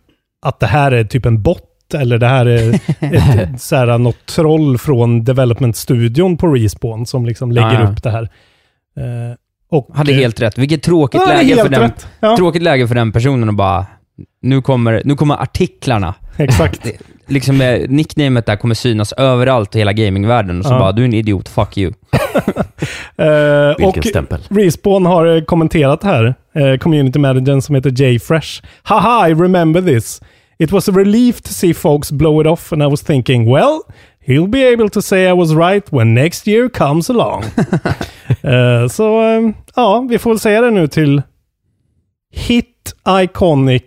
att 0.45 0.59
det 0.59 0.67
här 0.67 0.91
är 0.91 1.03
typ 1.03 1.25
en 1.25 1.41
bot 1.41 1.63
eller 1.93 2.17
det 2.17 2.27
här 2.27 2.45
är 2.45 2.73
ett, 3.43 3.61
så 3.61 3.75
här, 3.75 3.97
något 3.97 4.25
troll 4.25 4.77
från 4.77 5.23
development-studion 5.23 6.37
på 6.37 6.47
Respawn 6.47 7.05
som 7.05 7.25
liksom 7.25 7.51
lägger 7.51 7.73
Ja, 7.73 7.81
ja. 7.83 7.89
upp 7.89 8.03
det 8.03 8.09
här. 8.11 8.23
Eh, 8.97 9.35
och, 9.71 9.89
Hade 9.93 10.13
helt 10.13 10.41
rätt. 10.41 10.57
Vilket 10.57 10.83
tråkigt, 10.83 11.21
Ja, 11.27 11.33
läge, 11.33 11.55
för 11.55 11.69
den, 11.69 11.81
rätt. 11.81 12.07
Ja, 12.19 12.37
tråkigt 12.37 12.61
läge 12.61 12.87
för 12.87 12.95
den 12.95 13.11
personen 13.11 13.49
att 13.49 13.55
bara... 13.55 13.85
Nu 14.41 14.61
kommer, 14.61 15.01
nu 15.05 15.15
kommer 15.15 15.41
artiklarna. 15.41 16.13
exakt. 16.37 16.87
Liksom 17.27 17.61
eh, 17.61 17.89
nicknamet 17.89 18.45
där 18.45 18.55
kommer 18.55 18.75
synas 18.75 19.13
överallt 19.13 19.75
i 19.75 19.79
hela 19.79 19.93
gamingvärlden 19.93 20.59
och 20.59 20.65
så 20.65 20.69
bara, 20.69 20.91
du 20.91 21.01
är 21.01 21.05
en 21.05 21.13
idiot, 21.13 21.49
fuck 21.49 21.77
you. 21.77 21.93
Eh, 23.17 23.75
Vilken 23.77 23.99
och 23.99 24.05
stämpel. 24.05 24.39
Respawn 24.49 25.05
har 25.05 25.35
eh, 25.35 25.41
kommenterat 25.43 26.03
här. 26.03 26.35
Eh, 26.55 26.77
community 26.77 27.19
managern 27.19 27.61
som 27.61 27.75
heter 27.75 28.01
Jay 28.01 28.19
Fresh. 28.19 28.61
Haha, 28.83 29.29
I 29.29 29.33
remember 29.33 29.81
this. 29.81 30.21
It 30.59 30.71
was 30.71 30.89
a 30.89 30.91
relief 30.91 31.41
to 31.41 31.53
see 31.53 31.73
folks 31.73 32.11
blow 32.11 32.41
it 32.41 32.47
off 32.47 32.73
and 32.73 32.83
I 32.83 32.87
was 32.87 33.01
thinking, 33.01 33.49
well, 33.51 33.79
he'll 34.27 34.47
be 34.47 34.63
able 34.73 34.89
to 34.89 35.01
say 35.01 35.29
I 35.29 35.33
was 35.33 35.53
right 35.53 35.91
when 35.93 36.13
next 36.13 36.47
year 36.47 36.69
comes 36.69 37.09
along. 37.09 37.43
Eh, 38.41 38.87
så 38.87 39.21
eh, 39.21 39.51
ja, 39.75 40.05
vi 40.09 40.19
får 40.19 40.29
väl 40.29 40.39
säga 40.39 40.61
det 40.61 40.71
nu 40.71 40.87
till 40.87 41.21
Hit 42.33 42.93
Iconic. 43.23 43.83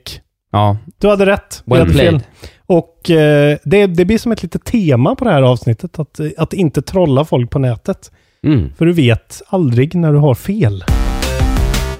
Ja, 0.52 0.76
Du 0.98 1.08
hade 1.08 1.26
rätt. 1.26 1.62
well 1.64 1.78
hade 1.80 1.92
fel. 1.94 2.20
Och 2.66 3.10
eh, 3.10 3.58
det, 3.64 3.86
det 3.86 4.04
blir 4.04 4.18
som 4.18 4.32
ett 4.32 4.42
litet 4.42 4.64
tema 4.64 5.14
på 5.14 5.24
det 5.24 5.30
här 5.30 5.42
avsnittet. 5.42 5.98
Att, 5.98 6.20
eh, 6.20 6.26
att 6.38 6.52
inte 6.52 6.82
trolla 6.82 7.24
folk 7.24 7.50
på 7.50 7.58
nätet. 7.58 8.10
Mm. 8.46 8.70
För 8.78 8.86
du 8.86 8.92
vet 8.92 9.42
aldrig 9.48 9.94
när 9.94 10.12
du 10.12 10.18
har 10.18 10.34
fel. 10.34 10.84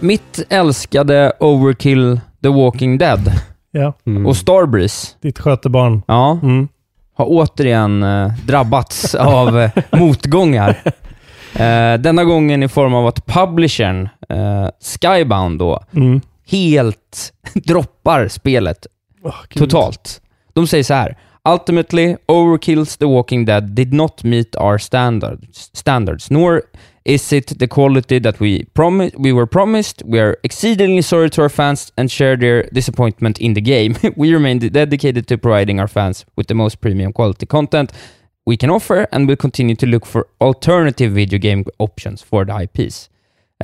Mitt 0.01 0.47
älskade 0.49 1.33
Overkill 1.41 2.21
The 2.43 2.49
Walking 2.49 2.99
Dead 2.99 3.33
Ja, 3.75 3.93
Mm. 4.07 4.27
och 4.27 4.37
Starbreeze, 4.37 5.07
ditt 5.21 5.39
skötebarn. 5.39 6.03
ja, 6.07 6.39
Mm. 6.43 6.69
har 7.15 7.27
återigen 7.29 8.03
eh, 8.03 8.33
drabbats 8.47 9.15
av 9.15 9.59
eh, 9.61 9.71
motgångar. 9.93 10.77
Eh, 11.55 11.95
denna 12.01 12.25
gången 12.25 12.63
i 12.63 12.69
form 12.69 12.95
av 12.95 13.07
att 13.07 13.27
publishern, 13.27 14.09
eh, 14.29 14.69
Skybound 15.01 15.59
då, 15.59 15.81
Mm. 15.97 16.21
helt 16.51 17.33
droppar 17.55 18.29
spelet 18.29 18.87
Åh, 19.25 19.35
gud. 19.49 19.63
totalt. 19.71 20.21
De 20.53 20.67
säger 20.67 20.85
så 20.85 20.95
här. 20.95 21.17
Ultimately, 21.49 22.17
Overkill's 22.29 22.99
The 22.99 23.05
Walking 23.05 23.45
Dead 23.45 23.63
did 23.65 23.93
not 23.93 24.23
meet 24.25 24.57
our 24.57 24.79
standards, 24.79 25.71
standards 25.73 26.31
nor 26.31 26.63
is 27.05 27.33
it 27.33 27.59
the 27.59 27.67
quality 27.67 28.21
that 28.21 28.41
we, 28.41 28.65
promi- 28.75 29.13
we 29.19 29.33
were 29.33 29.47
promised. 29.47 30.03
We 30.07 30.21
are 30.21 30.37
exceedingly 30.45 31.03
sorry 31.03 31.31
to 31.31 31.43
our 31.43 31.49
fans 31.51 31.93
and 31.97 32.11
share 32.11 32.37
their 32.37 32.69
disappointment 32.73 33.39
in 33.39 33.55
the 33.55 33.61
game. 33.61 33.95
we 34.17 34.33
remain 34.33 34.59
dedicated 34.59 35.27
to 35.27 35.39
providing 35.39 35.81
our 35.81 35.89
fans 35.89 36.27
with 36.37 36.47
the 36.47 36.55
most 36.55 36.81
premium 36.81 37.13
quality 37.13 37.47
content 37.47 37.93
we 38.47 38.57
can 38.57 38.71
offer 38.71 39.07
and 39.13 39.29
will 39.29 39.37
continue 39.37 39.77
to 39.77 39.87
look 39.87 40.07
for 40.07 40.25
alternative 40.41 41.13
video 41.13 41.39
game 41.39 41.65
options 41.79 42.23
for 42.23 42.45
the 42.45 42.53
IPs. 42.63 43.11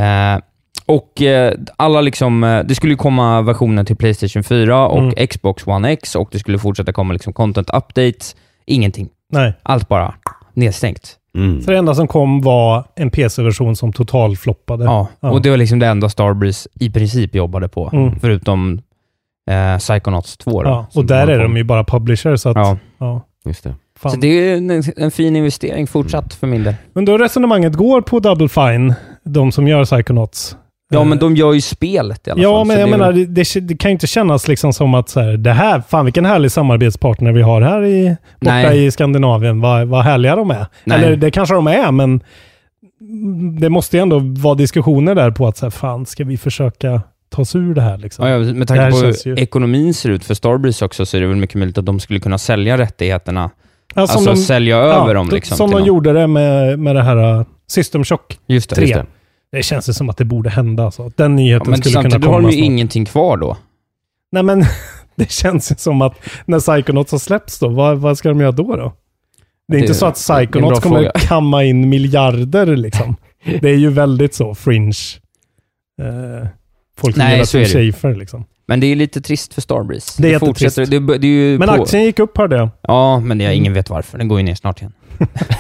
Eh, 0.01 0.39
och 0.87 1.23
eh, 1.23 1.55
alla 1.77 2.01
liksom, 2.01 2.45
eh, 2.45 2.65
det 2.65 2.75
skulle 2.75 2.93
ju 2.93 2.97
komma 2.97 3.43
versioner 3.43 3.85
till 3.85 3.97
Playstation 3.97 4.43
4 4.45 4.89
och 4.89 4.99
Mm. 5.03 5.27
Xbox 5.27 5.67
One 5.67 5.93
X 5.93 6.15
och 6.15 6.29
det 6.33 6.39
skulle 6.39 6.59
fortsätta 6.59 6.93
komma 6.93 7.13
liksom 7.13 7.33
content 7.33 7.71
updates. 7.71 8.37
Ingenting. 8.67 9.09
Nej. 9.33 9.53
Allt 9.63 9.89
bara 9.89 10.15
nedstängt. 10.55 11.18
Mm. 11.39 11.63
Så 11.63 11.71
det 11.71 11.79
enda 11.79 11.95
som 11.95 12.09
kom 12.09 12.41
var 12.41 12.85
en 12.97 13.11
PC-version 13.11 13.77
som 13.77 13.93
totalfloppade. 13.93 14.85
Ja, 14.85 15.09
Ja. 15.21 15.31
och 15.31 15.43
det 15.43 15.51
var 15.51 15.57
liksom 15.57 15.79
det 15.79 15.87
enda 15.87 16.09
Starbreeze 16.09 16.69
i 16.81 16.91
princip 16.91 17.35
jobbade 17.35 17.69
på. 17.69 17.91
Mm. 17.93 18.21
Förutom 18.21 18.81
eh, 19.51 19.79
Psychonauts 19.79 20.37
2 20.37 20.63
då, 20.63 20.69
Ja, 20.69 20.87
och 20.95 21.05
där 21.05 21.29
är 21.29 21.37
på. 21.37 21.43
de 21.43 21.57
ju 21.57 21.65
bara 21.65 21.85
publisher, 21.85 22.37
så 22.37 22.49
att... 22.49 22.57
Ja. 22.57 22.77
Ja. 22.99 23.21
Just 23.45 23.65
det. 23.65 23.75
fan. 23.99 24.13
Så 24.13 24.19
det 24.19 24.27
är 24.29 24.57
en, 24.57 24.83
en 24.97 25.11
fin 25.11 25.37
investering 25.37 25.87
fortsatt 25.87 26.35
för 26.35 26.47
min 26.47 26.65
del. 26.65 26.75
Men 26.93 27.05
då 27.05 27.19
resonemanget 27.19 27.75
går 27.75 28.01
på 28.01 28.21
Double 28.21 28.49
Fine, 28.49 28.95
de 29.25 29.53
som 29.53 29.69
gör 29.69 29.85
Psychonauts. 29.85 30.57
Ja, 30.91 30.99
Eh, 31.01 31.05
men 31.05 31.19
de 31.19 31.37
gör 31.37 31.53
ju 31.53 31.61
spelet 31.61 32.27
i 32.27 32.31
alla 32.31 32.37
fall. 32.37 32.43
Ja, 32.43 32.65
men 32.65 32.77
det 32.77 32.81
jag 32.81 32.89
är 32.89 32.99
menar, 32.99 33.13
det, 33.13 33.25
det, 33.27 33.61
det 33.69 33.77
kan 33.77 33.91
ju 33.91 33.93
inte 33.93 34.07
kännas 34.07 34.49
liksom 34.49 34.73
som 34.73 34.95
att 34.95 35.09
så 35.09 35.21
här, 35.21 35.37
det 35.37 35.53
här, 35.53 35.83
fan 35.89 36.05
vilken 36.05 36.25
härlig 36.25 36.53
samarbetspartner 36.53 37.33
vi 37.33 37.43
har 37.43 37.61
här 37.63 37.85
i, 37.85 38.17
borta 38.41 38.53
Nej. 38.55 38.85
i 38.87 38.91
Skandinavien. 38.91 39.61
Vad, 39.61 39.89
vad 39.89 40.05
härliga 40.05 40.37
de 40.37 40.51
är. 40.51 40.67
Nej. 40.85 40.99
Eller 41.05 41.17
det 41.17 41.31
kanske 41.31 41.55
de 41.55 41.67
är, 41.67 41.93
men 41.93 42.21
det 43.61 43.69
måste 43.69 43.97
ju 43.97 44.01
ändå 44.03 44.19
vara 44.23 44.55
diskussioner 44.55 45.15
där 45.15 45.31
på 45.31 45.47
att 45.47 45.57
så 45.57 45.67
här, 45.67 45.71
fan, 45.71 46.07
ska 46.07 46.25
vi 46.25 46.37
försöka 46.37 47.03
ta 47.31 47.43
oss 47.43 47.57
ur 47.57 47.75
det 47.75 47.81
här 47.83 47.99
liksom? 47.99 48.27
Ja, 48.27 48.33
ja, 48.33 48.39
med 48.39 48.55
Det 48.57 48.67
tanke 48.67 48.83
här 48.83 48.91
på 48.91 48.97
känns 49.01 49.27
ju- 49.27 49.31
hur 49.31 49.39
ekonomin 49.39 49.95
ser 49.95 50.11
ut 50.11 50.25
för 50.25 50.35
Starbreeze 50.35 50.85
också 50.85 51.07
så 51.07 51.17
är 51.17 51.21
det 51.21 51.27
väl 51.27 51.37
mycket 51.37 51.57
möjligt 51.57 51.79
att 51.79 51.87
de 51.87 52.01
skulle 52.01 52.21
kunna 52.21 52.39
sälja 52.39 52.79
rättigheterna. 52.79 53.51
Ja, 53.95 54.03
alltså 54.03 54.25
de- 54.25 54.37
sälja 54.37 54.77
över 54.77 55.15
dem 55.15 55.29
de- 55.29 55.35
liksom. 55.35 55.57
Som 55.57 55.71
de 55.71 55.77
någon. 55.79 55.87
gjorde 55.87 56.13
det 56.13 56.27
med, 56.27 56.79
med 56.79 56.97
det 56.97 57.03
här 57.03 57.39
uh, 57.39 57.45
System 57.67 58.05
Shock 58.05 58.39
Just 58.47 58.71
det. 58.71 58.77
3. 58.77 58.85
Just 58.85 58.95
det. 59.01 59.07
Det 59.53 59.63
känns 59.63 59.89
ju 59.89 59.93
som 59.93 60.11
att 60.11 60.17
det 60.17 60.25
borde 60.25 60.51
hända. 60.51 60.85
Alltså. 60.85 61.11
Den 61.17 61.31
Ja, 61.39 61.45
nyheten 61.45 61.71
men 61.71 61.83
skulle 61.83 62.03
kunna 62.03 62.11
komma 62.21 62.27
har 62.37 62.41
de 62.43 62.47
ju 62.51 62.53
snart. 62.53 62.65
ingenting 62.67 63.05
kvar 63.05 63.37
då. 63.37 63.57
Nej 64.33 64.43
men, 64.43 64.65
det 65.17 65.31
känns 65.31 65.73
ju 65.73 65.77
som 65.77 66.03
att 66.03 66.15
när 66.47 66.61
Psychonauts 66.61 67.13
har 67.13 67.19
släppts 67.19 67.59
då, 67.59 67.69
vad, 67.69 67.99
vad 67.99 68.19
ska 68.19 68.29
de 68.29 68.41
göra 68.41 68.53
då? 68.53 68.77
då? 68.77 68.93
Det 69.69 69.75
är 69.75 69.79
Det- 69.79 69.79
inte 69.81 69.95
så 69.95 70.07
att 70.07 70.15
det 70.29 70.33
är 70.33 70.47
Psychonauts 70.47 70.81
kommer 70.81 70.97
fråga. 70.97 71.11
kamma 71.15 71.65
in 71.65 71.89
miljarder 71.89 72.77
liksom. 72.77 73.17
Det 73.61 73.69
är 73.71 73.77
ju 73.77 73.91
väldigt 73.91 74.35
så 74.35 74.55
fringe. 74.55 74.93
Eh, 76.03 76.49
folk 76.99 77.17
som 77.17 77.25
gillar 77.25 77.39
är 77.41 77.45
Tim 77.45 77.61
det. 77.83 77.93
Schafer 77.93 78.15
liksom. 78.15 78.45
Men 78.67 78.81
det 78.81 78.87
är 78.87 78.97
lite 78.97 79.21
trist 79.21 79.55
för 79.55 79.61
Starbreeze. 79.61 80.23
Det 80.23 80.35
är 80.35 80.39
fortsätter- 80.39 80.83
jättetrist. 80.83 81.07
Det, 81.09 81.19
det 81.19 81.27
är 81.27 81.31
ju 81.53 81.59
Men 81.59 81.69
på, 81.69 81.75
aktien 81.83 82.05
gick 82.05 82.19
upp 82.19 82.37
hörde 82.39 82.57
jag. 82.57 82.69
Ja, 82.83 83.21
men 83.21 83.39
det, 83.39 83.55
ingen 83.55 83.73
vet 83.73 83.91
varför. 83.91 84.19
Den 84.19 84.29
går 84.29 84.39
ju 84.39 84.45
ner 84.45 84.55
snart 84.55 84.81
igen. 84.81 84.93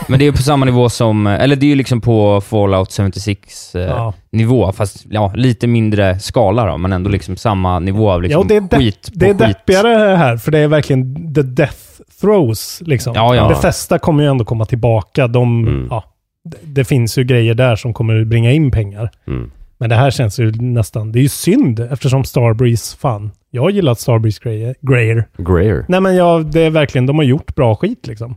Men 0.08 0.18
det 0.18 0.26
är 0.26 0.32
på 0.32 0.42
samma 0.42 0.64
nivå 0.66 0.88
som, 0.88 1.26
eller 1.26 1.56
det 1.56 1.66
är 1.66 1.68
ju 1.68 1.74
liksom 1.74 2.00
på 2.00 2.40
Fallout 2.40 2.92
76 2.92 3.74
eh, 3.74 3.80
Ja. 3.82 4.14
nivå, 4.32 4.72
fast 4.72 5.06
ja, 5.10 5.32
lite 5.34 5.66
mindre 5.66 6.18
skala 6.18 6.66
då, 6.66 6.78
men 6.78 6.92
ändå 6.92 7.10
liksom 7.10 7.36
samma 7.36 7.78
nivå 7.78 8.10
av 8.10 8.16
Ja, 8.16 8.20
liksom 8.22 8.40
och 8.40 8.46
det 8.46 8.56
är, 8.56 8.78
skit 8.78 9.08
det 9.12 9.26
är 9.26 9.30
skit. 9.30 9.38
deppigare 9.38 10.16
här, 10.16 10.36
för 10.36 10.50
det 10.50 10.58
är 10.58 10.68
verkligen 10.68 11.34
the 11.34 11.42
death 11.42 11.76
throws. 12.20 12.82
Liksom. 12.86 13.12
Ja, 13.16 13.34
ja. 13.34 13.48
Bethesda 13.48 13.98
kommer 13.98 14.22
ju 14.22 14.28
ändå 14.30 14.44
komma 14.44 14.64
tillbaka. 14.64 15.26
De, 15.28 15.66
Mm. 15.68 15.86
ja, 15.90 16.04
det, 16.44 16.56
det 16.62 16.84
finns 16.84 17.18
ju 17.18 17.24
grejer 17.24 17.54
där 17.54 17.76
som 17.76 17.92
kommer 17.94 18.24
bringa 18.24 18.52
in 18.52 18.70
pengar. 18.70 19.10
Mm. 19.26 19.50
Men 19.78 19.90
det 19.90 19.96
här 19.96 20.10
känns 20.10 20.38
ju 20.38 20.52
nästan, 20.52 21.12
det 21.12 21.18
är 21.18 21.22
ju 21.22 21.28
synd 21.28 21.80
eftersom 21.80 22.24
Starbreeze, 22.24 22.96
fan, 22.96 23.30
jag 23.50 23.62
har 23.62 23.70
gillat 23.70 24.00
Starbreeze 24.00 24.40
grejer. 24.44 24.74
grejer. 24.80 25.24
Greer. 25.38 25.84
Nej 25.88 26.00
men 26.00 26.16
ja, 26.16 26.38
det 26.38 26.60
är 26.60 26.70
verkligen, 26.70 27.06
de 27.06 27.16
har 27.16 27.22
gjort 27.24 27.54
bra 27.54 27.74
skit 27.74 28.06
liksom. 28.06 28.34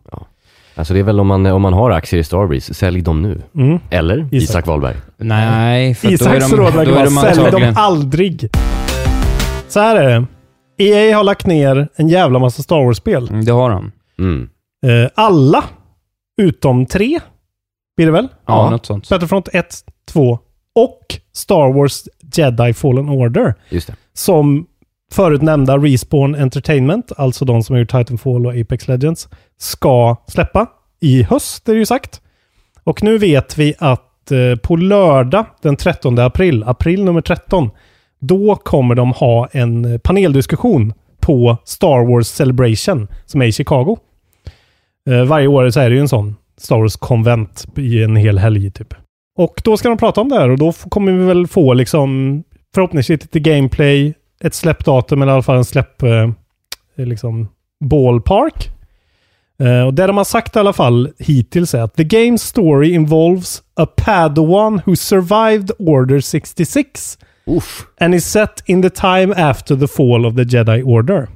Alltså 0.75 0.93
det 0.93 0.99
är 0.99 1.03
väl 1.03 1.19
om 1.19 1.27
man, 1.27 1.45
om 1.45 1.61
man 1.61 1.73
har 1.73 1.91
aktier 1.91 2.19
i 2.19 2.23
Starbreeze, 2.23 2.73
sälj 2.73 3.01
dem 3.01 3.21
nu. 3.21 3.41
Mm. 3.55 3.79
Eller 3.89 4.17
Isak. 4.17 4.33
Isak, 4.33 4.67
Wahlberg. 4.67 4.95
Nej, 5.17 5.95
för 5.95 6.07
då 6.07 6.11
är 6.11 6.13
Isaks 6.13 6.49
de, 6.51 6.57
råd 6.57 6.73
verkar 6.73 6.91
är 6.91 6.95
vara, 6.95 7.03
de 7.05 7.35
sälj 7.35 7.51
dem 7.51 7.73
aldrig. 7.75 8.49
Så 9.67 9.79
här 9.79 9.95
är 9.95 10.09
det. 10.19 10.25
EA 10.83 11.17
har 11.17 11.23
lagt 11.23 11.45
ner 11.45 11.87
en 11.95 12.07
jävla 12.09 12.39
massa 12.39 12.63
Star 12.63 12.85
Wars-spel. 12.85 13.29
Mm, 13.29 13.45
Det 13.45 13.51
har 13.51 13.69
de. 13.69 13.91
Mm. 14.19 14.49
Eh, 14.85 15.09
alla 15.15 15.63
utom 16.41 16.85
tre, 16.85 17.19
blir 17.97 18.05
det 18.05 18.11
väl? 18.11 18.27
Ja, 18.47 18.69
något 18.69 18.85
sånt. 18.85 19.09
Battlefront 19.09 19.49
1, 19.53 19.75
2 20.11 20.39
och 20.75 20.99
Star 21.33 21.73
Wars 21.73 22.03
Jedi 22.33 22.73
Fallen 22.73 23.09
Order. 23.09 23.53
Just 23.69 23.87
det. 23.87 23.95
Som 24.13 24.65
förut 25.11 25.41
nämnda 25.41 25.77
Respawn 25.77 26.35
Entertainment, 26.35 27.11
alltså 27.17 27.45
de 27.45 27.63
som 27.63 27.73
har 27.73 27.79
gjort 27.79 27.91
Titanfall 27.91 28.45
och 28.45 28.59
Apex 28.59 28.87
Legends, 28.87 29.29
ska 29.57 30.15
släppa 30.27 30.67
i 30.99 31.23
höst, 31.23 31.69
är 31.69 31.73
det 31.73 31.79
ju 31.79 31.85
sagt. 31.85 32.21
Och 32.83 33.03
nu 33.03 33.17
vet 33.17 33.57
vi 33.57 33.73
att 33.79 34.31
eh, 34.31 34.55
på 34.55 34.75
lördag 34.75 35.45
den 35.61 35.75
13 35.75 36.19
april, 36.19 36.63
april 36.63 37.03
nummer 37.03 37.21
13, 37.21 37.69
då 38.19 38.55
kommer 38.55 38.95
de 38.95 39.11
ha 39.11 39.47
en 39.51 39.99
paneldiskussion 39.99 40.93
på 41.19 41.57
Star 41.65 42.13
Wars 42.13 42.27
Celebration 42.27 43.07
som 43.25 43.41
är 43.41 43.45
i 43.45 43.51
Chicago. 43.51 43.97
Eh, 45.09 45.23
varje 45.23 45.47
år 45.47 45.69
så 45.69 45.79
är 45.79 45.89
det 45.89 45.95
ju 45.95 46.01
en 46.01 46.07
sån 46.07 46.35
Star 46.57 46.77
Wars-konvent 46.77 47.65
i 47.77 48.03
en 48.03 48.15
hel 48.15 48.37
helg 48.37 48.71
typ. 48.71 48.93
Och 49.37 49.61
då 49.63 49.77
ska 49.77 49.89
de 49.89 49.97
prata 49.97 50.21
om 50.21 50.29
det 50.29 50.35
här 50.35 50.49
och 50.49 50.57
då 50.57 50.71
kommer 50.71 51.11
vi 51.11 51.25
väl 51.25 51.47
få 51.47 51.73
liksom 51.73 52.43
förhoppningsvis 52.75 53.21
lite 53.21 53.39
gameplay, 53.39 54.13
ett 54.43 54.53
släppdatum 54.53 55.21
eller 55.21 55.31
i 55.31 55.33
alla 55.33 55.43
fall 55.43 55.57
en 55.57 55.65
släpp 55.65 56.03
eh, 56.03 56.29
liksom 56.95 57.49
ballpark. 57.79 58.69
Eh, 59.59 59.81
och 59.81 59.93
det 59.93 60.07
de 60.07 60.17
har 60.17 60.23
sagt 60.23 60.55
i 60.55 60.59
alla 60.59 60.73
fall 60.73 61.09
hittills 61.19 61.73
är 61.73 61.81
att 61.81 61.95
the 61.95 62.03
game's 62.03 62.37
story 62.37 62.93
involves 62.93 63.61
a 63.75 63.85
padawan 63.85 64.81
who 64.85 64.95
survived 64.95 65.71
Order 65.79 66.19
66 66.19 67.17
Uff. 67.45 67.85
and 67.99 68.15
is 68.15 68.25
set 68.31 68.63
in 68.65 68.81
the 68.81 68.89
time 68.89 69.33
after 69.37 69.75
the 69.75 69.87
fall 69.87 70.25
of 70.25 70.35
the 70.35 70.43
Jedi 70.43 70.83
Order. 70.83 71.27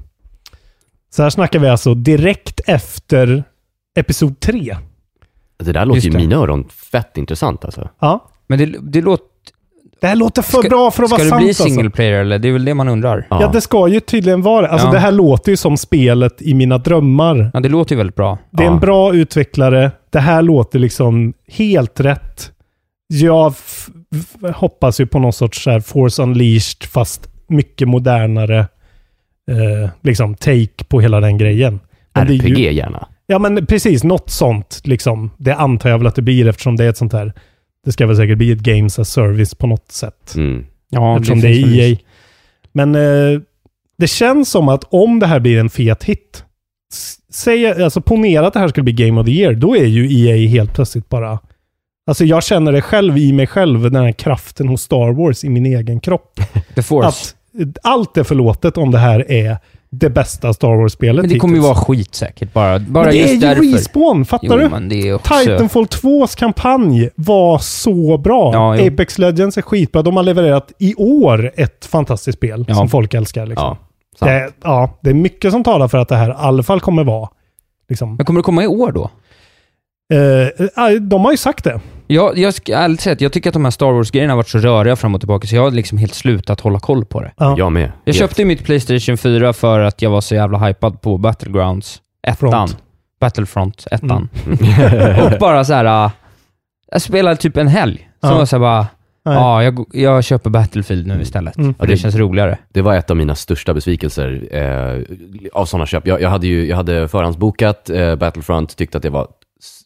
Så 1.10 1.24
här 1.24 1.30
snackar 1.30 1.60
vi 1.60 1.68
alltså 1.68 1.94
direkt 1.94 2.60
efter 2.68 3.44
Episod 3.96 4.40
3. 4.40 4.78
Det 5.58 5.72
där 5.72 5.86
låter 5.86 5.96
Just 5.96 6.08
ju 6.08 6.12
i 6.12 6.28
mina 6.28 6.36
öron 6.36 6.70
fett 6.70 7.18
intressant 7.18 7.66
alltså. 7.66 7.90
Ja. 8.00 8.30
Men 8.48 8.60
det, 8.60 8.66
det 8.66 9.02
låter... 9.02 9.26
Det 10.06 10.10
här 10.10 10.16
låter 10.16 10.42
för 10.42 10.70
bra 10.70 10.92
för 10.92 11.04
att 11.04 11.10
Ska 11.10 11.18
vara 11.18 11.24
det 11.24 11.30
sant 11.30 11.40
bli 11.42 11.50
alltså. 11.50 11.64
single 11.64 11.90
player 11.90 12.14
eller? 12.22 12.40
Det 12.40 12.48
är 12.48 12.52
väl 12.52 12.66
det 12.66 12.74
man 12.74 12.88
undrar. 12.88 13.28
Ja. 13.30 13.50
det 13.54 13.62
ska 13.62 13.88
ju 13.88 14.00
tydligen 14.00 14.42
vara 14.42 14.62
det. 14.62 14.68
Alltså 14.72 14.88
Ja. 14.88 14.92
det 14.92 15.00
här 15.00 15.12
låter 15.12 15.52
ju 15.52 15.58
som 15.58 15.78
spelet 15.78 16.42
i 16.42 16.54
mina 16.54 16.78
drömmar. 16.78 17.52
Ja, 17.54 17.60
det 17.60 17.70
låter 17.70 17.92
ju 17.92 17.98
väldigt 17.98 18.16
bra. 18.16 18.38
Det 18.52 18.64
är 18.64 18.68
en 18.68 18.74
Ja. 18.74 18.80
bra 18.80 19.14
utvecklare. 19.16 19.92
Det 20.10 20.20
här 20.20 20.42
låter 20.42 20.80
liksom 20.80 21.34
helt 21.48 22.00
rätt. 22.00 22.52
Jag 23.08 23.54
hoppas 24.54 25.00
ju 25.00 25.06
på 25.08 25.20
någon 25.20 25.34
sorts 25.34 25.64
så 25.64 25.72
här 25.72 25.80
Force 25.80 26.22
Unleashed 26.24 26.84
fast 26.90 27.30
mycket 27.48 27.88
modernare 27.88 28.60
eh, 29.52 29.90
liksom 30.02 30.36
take 30.36 30.84
på 30.88 31.02
hela 31.02 31.20
den 31.20 31.38
grejen. 31.38 31.80
Men 32.16 32.28
det 32.28 32.34
RPG 32.34 32.48
ju- 32.60 32.72
gärna. 32.74 33.08
Ja 33.28 33.40
men 33.40 33.66
precis, 33.66 34.04
något 34.04 34.30
sånt 34.30 34.82
liksom. 34.84 35.32
Det 35.38 35.56
antar 35.56 35.90
jag 35.90 35.98
väl 35.98 36.08
att 36.08 36.16
det 36.16 36.22
blir 36.22 36.48
eftersom 36.48 36.76
det 36.76 36.86
är 36.86 36.90
ett 36.90 36.98
sånt 36.98 37.14
här. 37.14 37.34
Det 37.86 37.92
ska 37.92 38.08
väl 38.08 38.16
säkert 38.16 38.38
bli 38.38 38.52
ett 38.52 38.60
Games 38.60 39.00
as 39.00 39.10
Service 39.10 39.56
på 39.56 39.68
något 39.68 39.92
sätt. 39.92 40.36
Mm. 40.36 40.66
Ja, 40.90 41.16
eftersom 41.16 41.42
det, 41.42 41.48
väl 41.48 41.80
är 41.80 41.92
EA. 41.92 41.98
Men 42.72 42.96
eh, 42.96 43.42
det 43.98 44.08
känns 44.08 44.50
som 44.50 44.70
att 44.70 44.84
om 44.90 45.20
det 45.20 45.28
här 45.28 45.40
blir 45.40 45.60
en 45.60 45.70
fet 45.70 46.04
hit, 46.04 46.44
säg, 47.34 47.84
alltså 47.84 48.02
ponera 48.02 48.48
att 48.48 48.54
det 48.54 48.60
här 48.60 48.68
skulle 48.68 48.84
bli 48.84 48.94
Game 48.94 49.22
of 49.22 49.26
the 49.26 49.32
Year, 49.32 49.54
då 49.54 49.76
är 49.76 49.86
ju 49.86 50.26
EA 50.26 50.48
helt 50.48 50.74
plötsligt 50.74 51.10
bara... 51.10 51.40
Alltså 52.08 52.26
jag 52.26 52.44
känner 52.44 52.72
det 52.72 52.82
själv 52.82 53.18
i 53.18 53.34
mig 53.34 53.48
själv, 53.48 53.92
den 53.92 54.04
här 54.04 54.12
kraften 54.12 54.68
hos 54.68 54.82
Star 54.82 55.12
Wars 55.12 55.44
i 55.44 55.50
min 55.50 55.66
egen 55.66 56.00
kropp. 56.00 56.40
The 56.76 56.84
Force. 56.84 57.08
Att 57.08 57.36
allt 57.84 58.18
är 58.18 58.24
förlåtet 58.24 58.78
om 58.78 58.92
det 58.92 58.98
här 58.98 59.32
är 59.32 59.58
det 60.00 60.10
bästa 60.10 60.54
Star 60.54 60.76
Wars-spelet 60.76 61.24
men 61.24 61.30
det 61.34 61.40
kommer 61.40 61.56
ju 61.56 61.62
vara 61.62 61.76
skit 61.76 62.16
säkert. 62.16 62.54
Bara, 62.54 62.80
bara 62.80 63.04
Men 63.06 63.14
det 63.14 63.20
just 63.20 63.44
är 63.44 63.56
ju. 63.64 63.74
Respawn, 63.74 64.26
fattar 64.26 64.48
Jo, 64.48 64.80
du? 64.90 65.14
också... 65.14 65.34
Titanfall 65.40 65.86
2s 65.86 66.38
kampanj 66.38 67.10
var 67.16 67.58
så 67.58 68.18
bra. 68.18 68.54
Ja. 68.54 68.88
Apex 68.88 69.18
Legends 69.18 69.58
är 69.58 69.62
skitbra. 69.62 70.02
De 70.02 70.16
har 70.18 70.24
levererat 70.24 70.72
i 70.80 70.96
år 70.96 71.52
ett 71.56 71.86
fantastiskt 71.86 72.38
spel 72.38 72.66
Ja. 72.68 72.76
som 72.76 72.90
folk 72.90 73.14
älskar. 73.14 73.46
Liksom. 73.46 73.78
Ja, 74.20 74.28
det, 74.28 74.52
ja, 74.64 75.00
det 75.02 75.10
är 75.10 75.14
mycket 75.14 75.52
som 75.52 75.64
talar 75.64 75.88
för 75.88 75.98
att 75.98 76.08
det 76.10 76.16
här 76.16 76.30
i 76.30 76.34
alla 76.38 76.64
fall 76.64 76.80
kommer 76.80 77.04
vara... 77.04 77.30
Liksom, 77.90 78.16
Men 78.16 78.26
kommer 78.26 78.40
det 78.40 78.44
komma 78.44 78.64
i 78.64 78.68
år 78.68 78.92
då? 78.92 79.10
eh, 80.14 80.86
eh, 80.88 80.96
de 81.02 81.26
har 81.26 81.32
ju 81.32 81.38
sagt 81.38 81.64
det. 81.64 81.80
Jag, 82.08 82.38
jag 82.38 82.54
ska 82.54 82.76
ärligt 82.78 83.02
säga 83.02 83.14
att 83.14 83.22
jag 83.22 83.32
tycker 83.34 83.50
att 83.50 83.54
de 83.54 83.64
här 83.66 83.72
Star 83.72 83.92
Wars-grejerna 83.92 84.34
har 84.34 84.38
varit 84.38 84.50
så 84.50 84.58
röriga 84.58 84.96
fram 84.96 85.16
och 85.16 85.22
tillbaka, 85.22 85.48
så 85.48 85.56
jag 85.56 85.64
har 85.64 85.72
liksom 85.72 85.98
helt 85.98 86.14
slutat 86.14 86.60
hålla 86.62 86.80
koll 86.80 87.06
på 87.06 87.22
det. 87.22 87.32
Ja. 87.38 87.56
Jag 87.58 87.72
med. 87.72 87.84
Jag 87.84 88.14
Helt. 88.14 88.18
köpte 88.18 88.42
ju 88.42 88.46
mitt 88.46 88.64
Playstation 88.66 89.18
4 89.18 89.54
för 89.54 89.80
att 89.80 90.02
jag 90.02 90.10
var 90.10 90.22
så 90.22 90.36
jävla 90.36 90.58
hypad 90.58 91.02
på 91.02 91.18
Battlegrounds 91.18 92.02
1. 92.28 92.40
Front. 92.40 92.78
Battlefront 93.20 93.88
1. 93.92 94.02
Mm. 94.04 94.28
och 95.26 95.40
bara 95.40 95.66
så 95.66 95.74
här. 95.74 96.06
äh, 96.06 96.12
jag 96.92 97.02
spelade 97.02 97.36
typ 97.36 97.58
en 97.58 97.68
helg. 97.68 98.10
Så 98.22 98.28
Ja. 98.28 98.38
var 98.38 98.46
så 98.46 98.56
här 98.56 98.62
bara, 98.62 98.88
Nej. 99.26 99.36
ja, 99.36 99.64
jag, 99.64 99.86
jag 99.94 100.24
köper 100.24 100.50
Battlefield 100.50 101.08
nu 101.08 101.22
istället. 101.22 101.58
Mm. 101.58 101.74
För 101.74 101.88
det 101.88 101.98
känns 101.98 102.16
roligare. 102.16 102.58
Det 102.74 102.82
var 102.82 102.96
ett 102.96 103.10
av 103.12 103.18
mina 103.18 103.36
största 103.36 103.74
besvikelser 103.74 104.48
eh, 104.52 105.04
av 105.54 105.66
sådana 105.66 105.86
köp. 105.86 106.08
Jag, 106.08 106.22
jag 106.22 106.30
hade 106.30 106.48
ju 106.48 106.68
jag 106.68 106.76
hade 106.78 107.08
förhandsbokat 107.08 107.90
eh, 107.90 108.16
Battlefront, 108.16 108.76
tyckte 108.78 108.98
att 108.98 109.04
det 109.04 109.10
var, 109.10 109.28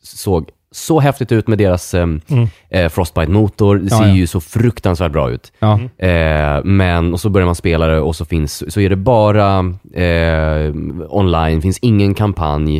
såg 0.04 0.50
så 0.72 1.00
häftigt 1.00 1.32
ut 1.32 1.48
med 1.48 1.58
deras 1.58 1.94
eh, 1.94 2.02
Mm. 2.04 2.48
eh, 2.70 2.90
Frostbite-motor. 2.90 3.76
Det 3.76 3.88
Ja, 3.92 3.98
ser 3.98 4.08
ja. 4.08 4.14
ju 4.16 4.28
så 4.28 4.42
fruktansvärt 4.42 5.12
bra 5.12 5.32
ut. 5.32 5.52
Ja. 5.60 5.80
Eh, 5.98 6.64
men, 6.64 7.14
och 7.14 7.20
så 7.20 7.30
börjar 7.30 7.46
man 7.46 7.56
spela 7.56 7.88
det 7.88 8.00
och 8.00 8.16
så, 8.16 8.26
finns, 8.26 8.74
så 8.74 8.80
är 8.80 8.90
det 8.90 8.96
bara 8.96 9.60
eh, 9.94 10.74
online, 11.10 11.62
finns 11.62 11.80
ingen 11.82 12.14
kampanj. 12.14 12.78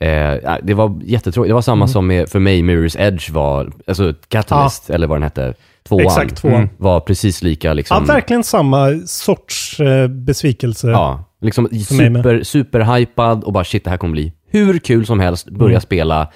Eh, 0.00 0.56
det 0.62 0.74
var 0.74 1.00
jättetråkigt. 1.04 1.50
Det 1.50 1.54
var 1.54 1.62
samma 1.62 1.84
Mm. 1.84 1.88
som 1.88 2.06
med, 2.06 2.28
för 2.28 2.38
mig 2.38 2.62
Mirror's 2.62 2.96
Edge 3.00 3.30
var, 3.30 3.72
alltså 3.86 4.14
Catalyst, 4.28 4.90
eller 4.90 5.06
vad 5.06 5.16
den 5.16 5.22
hette, 5.22 5.54
tvåan, 5.88 6.06
Exakt, 6.06 6.36
tvåan. 6.36 6.54
Mm. 6.54 6.68
var 6.76 7.00
precis 7.00 7.42
lika 7.42 7.72
liksom. 7.72 7.96
Ja, 8.08 8.14
verkligen 8.14 8.44
samma 8.44 8.88
sorts 9.06 9.80
eh, 9.80 10.08
besvikelse. 10.08 10.88
Ja, 10.90 11.24
liksom 11.40 11.68
super, 11.68 12.42
superhypad 12.42 13.44
och 13.44 13.52
bara 13.52 13.64
shit, 13.64 13.84
det 13.84 13.90
här 13.90 13.96
kommer 13.96 14.12
bli 14.12 14.32
hur 14.50 14.78
kul 14.78 15.06
som 15.06 15.20
helst. 15.20 15.50
Börja 15.50 15.70
Mm. 15.70 15.80
spela. 15.80 16.28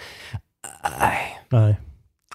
Nej. 1.01 1.39
Nej, 1.49 1.77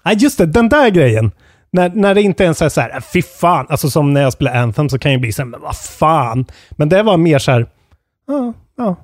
Nej, 0.04 0.16
just 0.18 0.38
det. 0.38 0.46
Den 0.46 0.68
där 0.68 0.90
grejen. 0.90 1.30
När, 1.70 1.88
när 1.88 2.14
det 2.14 2.22
inte 2.22 2.44
ens 2.44 2.62
är 2.62 2.68
så 2.68 2.80
här, 2.80 2.90
äh, 2.90 3.00
fy 3.00 3.22
fan. 3.22 3.66
Alltså 3.68 3.90
som 3.90 4.12
när 4.12 4.22
jag 4.22 4.32
spelar 4.32 4.54
Anthem 4.54 4.88
så 4.88 4.98
kan 4.98 5.12
jag 5.12 5.20
bli 5.20 5.32
så 5.32 5.42
här, 5.42 5.46
men 5.46 5.60
vad 5.60 5.76
fan. 5.76 6.46
Men 6.70 6.88
det 6.88 7.02
var 7.02 7.16
mer 7.16 7.38
så 7.38 7.50
här, 7.50 7.66
ja, 8.26 8.52
ja. 8.76 8.96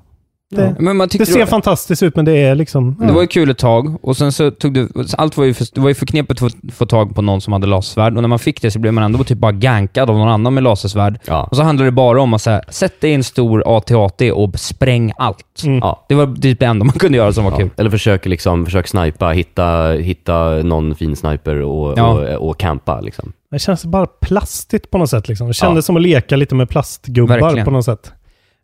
Det, 0.57 0.77
Men 0.79 0.97
man 0.97 1.09
det 1.13 1.27
ser 1.27 1.47
fantastiskt 1.47 2.03
ut, 2.03 2.17
men 2.17 2.25
det 2.25 2.33
är 2.33 2.55
liksom... 2.55 2.97
Det 3.01 3.13
var 3.13 3.21
ju 3.21 3.27
kul 3.27 3.51
ett 3.51 3.59
tag 3.59 3.97
och 4.05 4.17
sen 4.17 4.33
så 4.33 4.51
tog 4.51 4.75
det, 4.75 4.89
allt 5.19 5.37
var 5.37 5.45
ju 5.45 5.55
för, 5.55 5.67
det 5.75 5.81
var 5.81 5.89
ju 5.89 5.95
för 5.95 6.07
knepigt 6.07 6.43
att 6.43 6.53
få, 6.53 6.59
få 6.73 6.87
tag 6.87 7.15
på 7.15 7.23
någon 7.23 7.41
som 7.41 7.53
hade 7.53 7.67
lasersvärd 7.67 8.17
och 8.17 8.23
när 8.23 8.29
man 8.29 8.39
fick 8.39 8.63
det 8.63 8.71
så 8.71 8.79
blev 8.79 8.95
man 8.95 9.05
ändå 9.05 9.25
typ 9.25 9.39
bara 9.39 9.53
gankad 9.53 10.11
av 10.11 10.17
någon 10.19 10.29
annan 10.29 10.55
med 10.55 10.63
lasersvärd. 10.63 11.19
Ja. 11.25 11.49
Och 11.51 11.57
så 11.57 11.63
handlade 11.63 11.87
det 11.87 11.93
bara 11.93 12.21
om 12.23 12.35
att 12.35 12.43
säga, 12.43 12.63
sätt 12.69 13.01
dig 13.01 13.11
i 13.11 13.15
en 13.15 13.25
stor 13.25 13.63
AT-AT 13.67 14.33
och 14.33 14.59
spräng 14.59 15.13
allt. 15.17 15.63
Mm. 15.65 15.79
Ja. 15.79 16.05
Det 16.09 16.15
var 16.15 16.37
typ 16.41 16.61
det 16.61 16.67
enda 16.67 16.85
man 16.85 16.93
kunde 16.99 17.19
göra 17.19 17.33
som 17.33 17.45
var 17.45 17.51
Ja. 17.51 17.57
kul. 17.59 17.71
Eller 17.77 17.91
försök, 17.91 18.27
liksom, 18.27 18.65
försök 18.65 18.89
snipa, 18.89 19.29
hitta, 19.29 19.91
hitta 19.93 20.49
någon 20.51 20.95
fin 20.95 21.17
sniper 21.17 21.57
och, 21.63 21.99
Ja. 21.99 22.09
och, 22.37 22.49
och 22.49 22.59
campa. 22.59 23.01
Liksom. 23.01 23.33
Det 23.51 23.59
känns 23.59 23.85
bara 23.85 24.07
plastigt 24.07 24.91
på 24.91 24.99
något 24.99 25.11
sätt. 25.11 25.29
Liksom. 25.29 25.47
Det 25.49 25.55
kändes 25.55 25.77
Ja. 25.85 25.87
som 25.87 25.97
att 25.97 26.03
leka 26.03 26.37
lite 26.37 26.55
med 26.55 26.69
plastgubbar 26.69 27.39
Verkligen. 27.41 27.65
på 27.65 27.71
något 27.71 27.85
sätt. 27.85 28.13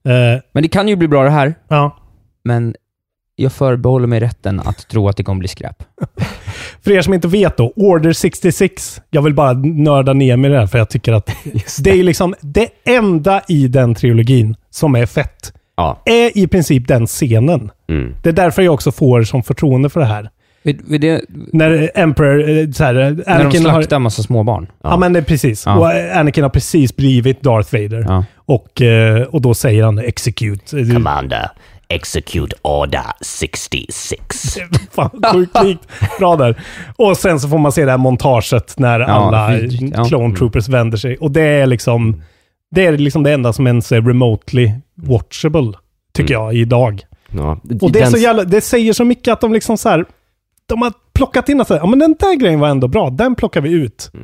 Eh, 0.04 0.40
Men 0.52 0.62
det 0.62 0.68
kan 0.68 0.88
ju 0.88 0.96
bli 0.96 1.08
bra 1.08 1.24
det 1.24 1.30
här, 1.30 1.54
ja. 1.68 1.96
men 2.44 2.74
jag 3.36 3.52
förbehåller 3.52 4.06
mig 4.06 4.20
rätten 4.20 4.60
att 4.60 4.88
tro 4.88 5.08
att 5.08 5.16
det 5.16 5.22
kommer 5.22 5.38
bli 5.38 5.48
skräp. 5.48 5.82
För 6.84 6.90
er 6.90 7.02
som 7.02 7.14
inte 7.14 7.28
vet 7.28 7.56
då, 7.56 7.72
Order 7.76 8.12
66. 8.12 9.00
Jag 9.10 9.22
vill 9.22 9.34
bara 9.34 9.52
nörda 9.52 10.12
ner 10.12 10.36
mig 10.36 10.50
i 10.50 10.54
det 10.54 10.60
här 10.60 10.66
för 10.66 10.78
jag 10.78 10.88
tycker 10.88 11.12
att 11.12 11.30
det 11.78 11.90
är 11.90 12.02
liksom 12.02 12.34
det 12.40 12.68
enda 12.84 13.42
i 13.48 13.68
den 13.68 13.94
trilogin 13.94 14.56
som 14.70 14.94
är 14.96 15.06
fett. 15.06 15.52
Ja. 15.76 16.02
Är 16.04 16.38
i 16.38 16.46
princip 16.46 16.88
den 16.88 17.06
scenen. 17.06 17.70
Mm. 17.88 18.14
Det 18.22 18.28
är 18.28 18.32
därför 18.32 18.62
jag 18.62 18.74
också 18.74 18.92
får 18.92 19.22
som 19.22 19.42
förtroende 19.42 19.90
för 19.90 20.00
det 20.00 20.06
här. 20.06 20.30
Vid, 20.62 20.82
vid 20.88 21.00
det, 21.00 21.20
När 21.52 21.90
Emperor, 21.94 22.48
eh, 22.50 22.70
så 22.70 22.84
här, 22.84 22.94
när 22.94 23.10
de 23.10 23.32
Anakin 23.32 23.66
har... 23.66 23.72
slaktar 23.72 23.96
en 23.96 24.02
massa 24.02 24.22
småbarn. 24.22 24.66
Ja, 24.82 24.96
men 24.96 25.12
det 25.12 25.18
är 25.18 25.22
precis. 25.22 25.66
Ja. 25.66 25.78
Och 25.78 26.16
Anakin 26.16 26.42
har 26.42 26.50
precis 26.50 26.96
blivit 26.96 27.42
Darth 27.42 27.74
Vader. 27.74 28.04
Ja. 28.08 28.24
Och, 28.48 28.82
eh, 28.82 29.22
och 29.22 29.42
då 29.42 29.54
säger 29.54 29.84
han 29.84 29.98
execute. 29.98 30.84
Commander, 30.92 31.50
execute 31.88 32.56
order 32.62 33.04
66. 33.20 34.58
Fan, 34.90 35.10
sjukt 35.32 35.62
likt. 35.64 35.88
Bra 36.18 36.36
där. 36.36 36.62
Och 36.96 37.16
sen 37.16 37.40
så 37.40 37.48
får 37.48 37.58
man 37.58 37.72
se 37.72 37.84
det 37.84 37.90
här 37.90 37.98
montaget 37.98 38.78
när 38.78 39.00
alla 39.00 39.50
vidrigt, 39.50 39.94
ja. 39.96 40.04
clone 40.04 40.36
troopers 40.36 40.68
vänder 40.68 40.98
sig. 40.98 41.16
Och 41.16 41.30
det 41.30 41.42
är 41.42 41.66
liksom 41.66 42.22
det 42.70 42.86
är 42.86 42.98
liksom 42.98 43.22
det 43.22 43.32
enda 43.32 43.52
som 43.52 43.66
ens 43.66 43.92
är 43.92 44.00
remotely 44.02 44.72
watchable, 44.94 45.72
tycker 46.12 46.34
jag, 46.34 46.54
idag. 46.54 47.02
Ja. 47.30 47.60
Och 47.80 47.92
det, 47.92 48.00
är 48.00 48.06
så 48.06 48.18
jävla, 48.18 48.44
det 48.44 48.60
säger 48.60 48.92
så 48.92 49.04
mycket 49.04 49.32
att 49.32 49.40
de 49.40 49.52
liksom 49.52 49.78
så 49.78 49.88
här, 49.88 50.04
de 50.66 50.82
har 50.82 50.92
plockat 51.12 51.48
in 51.48 51.60
att 51.60 51.70
ja 51.70 51.86
men 51.86 51.98
den 51.98 52.16
där 52.18 52.36
grejen 52.36 52.60
var 52.60 52.68
ändå 52.68 52.88
bra, 52.88 53.10
den 53.10 53.34
plockar 53.34 53.60
vi 53.60 53.70
ut. 53.70 54.10
Eh, 54.14 54.20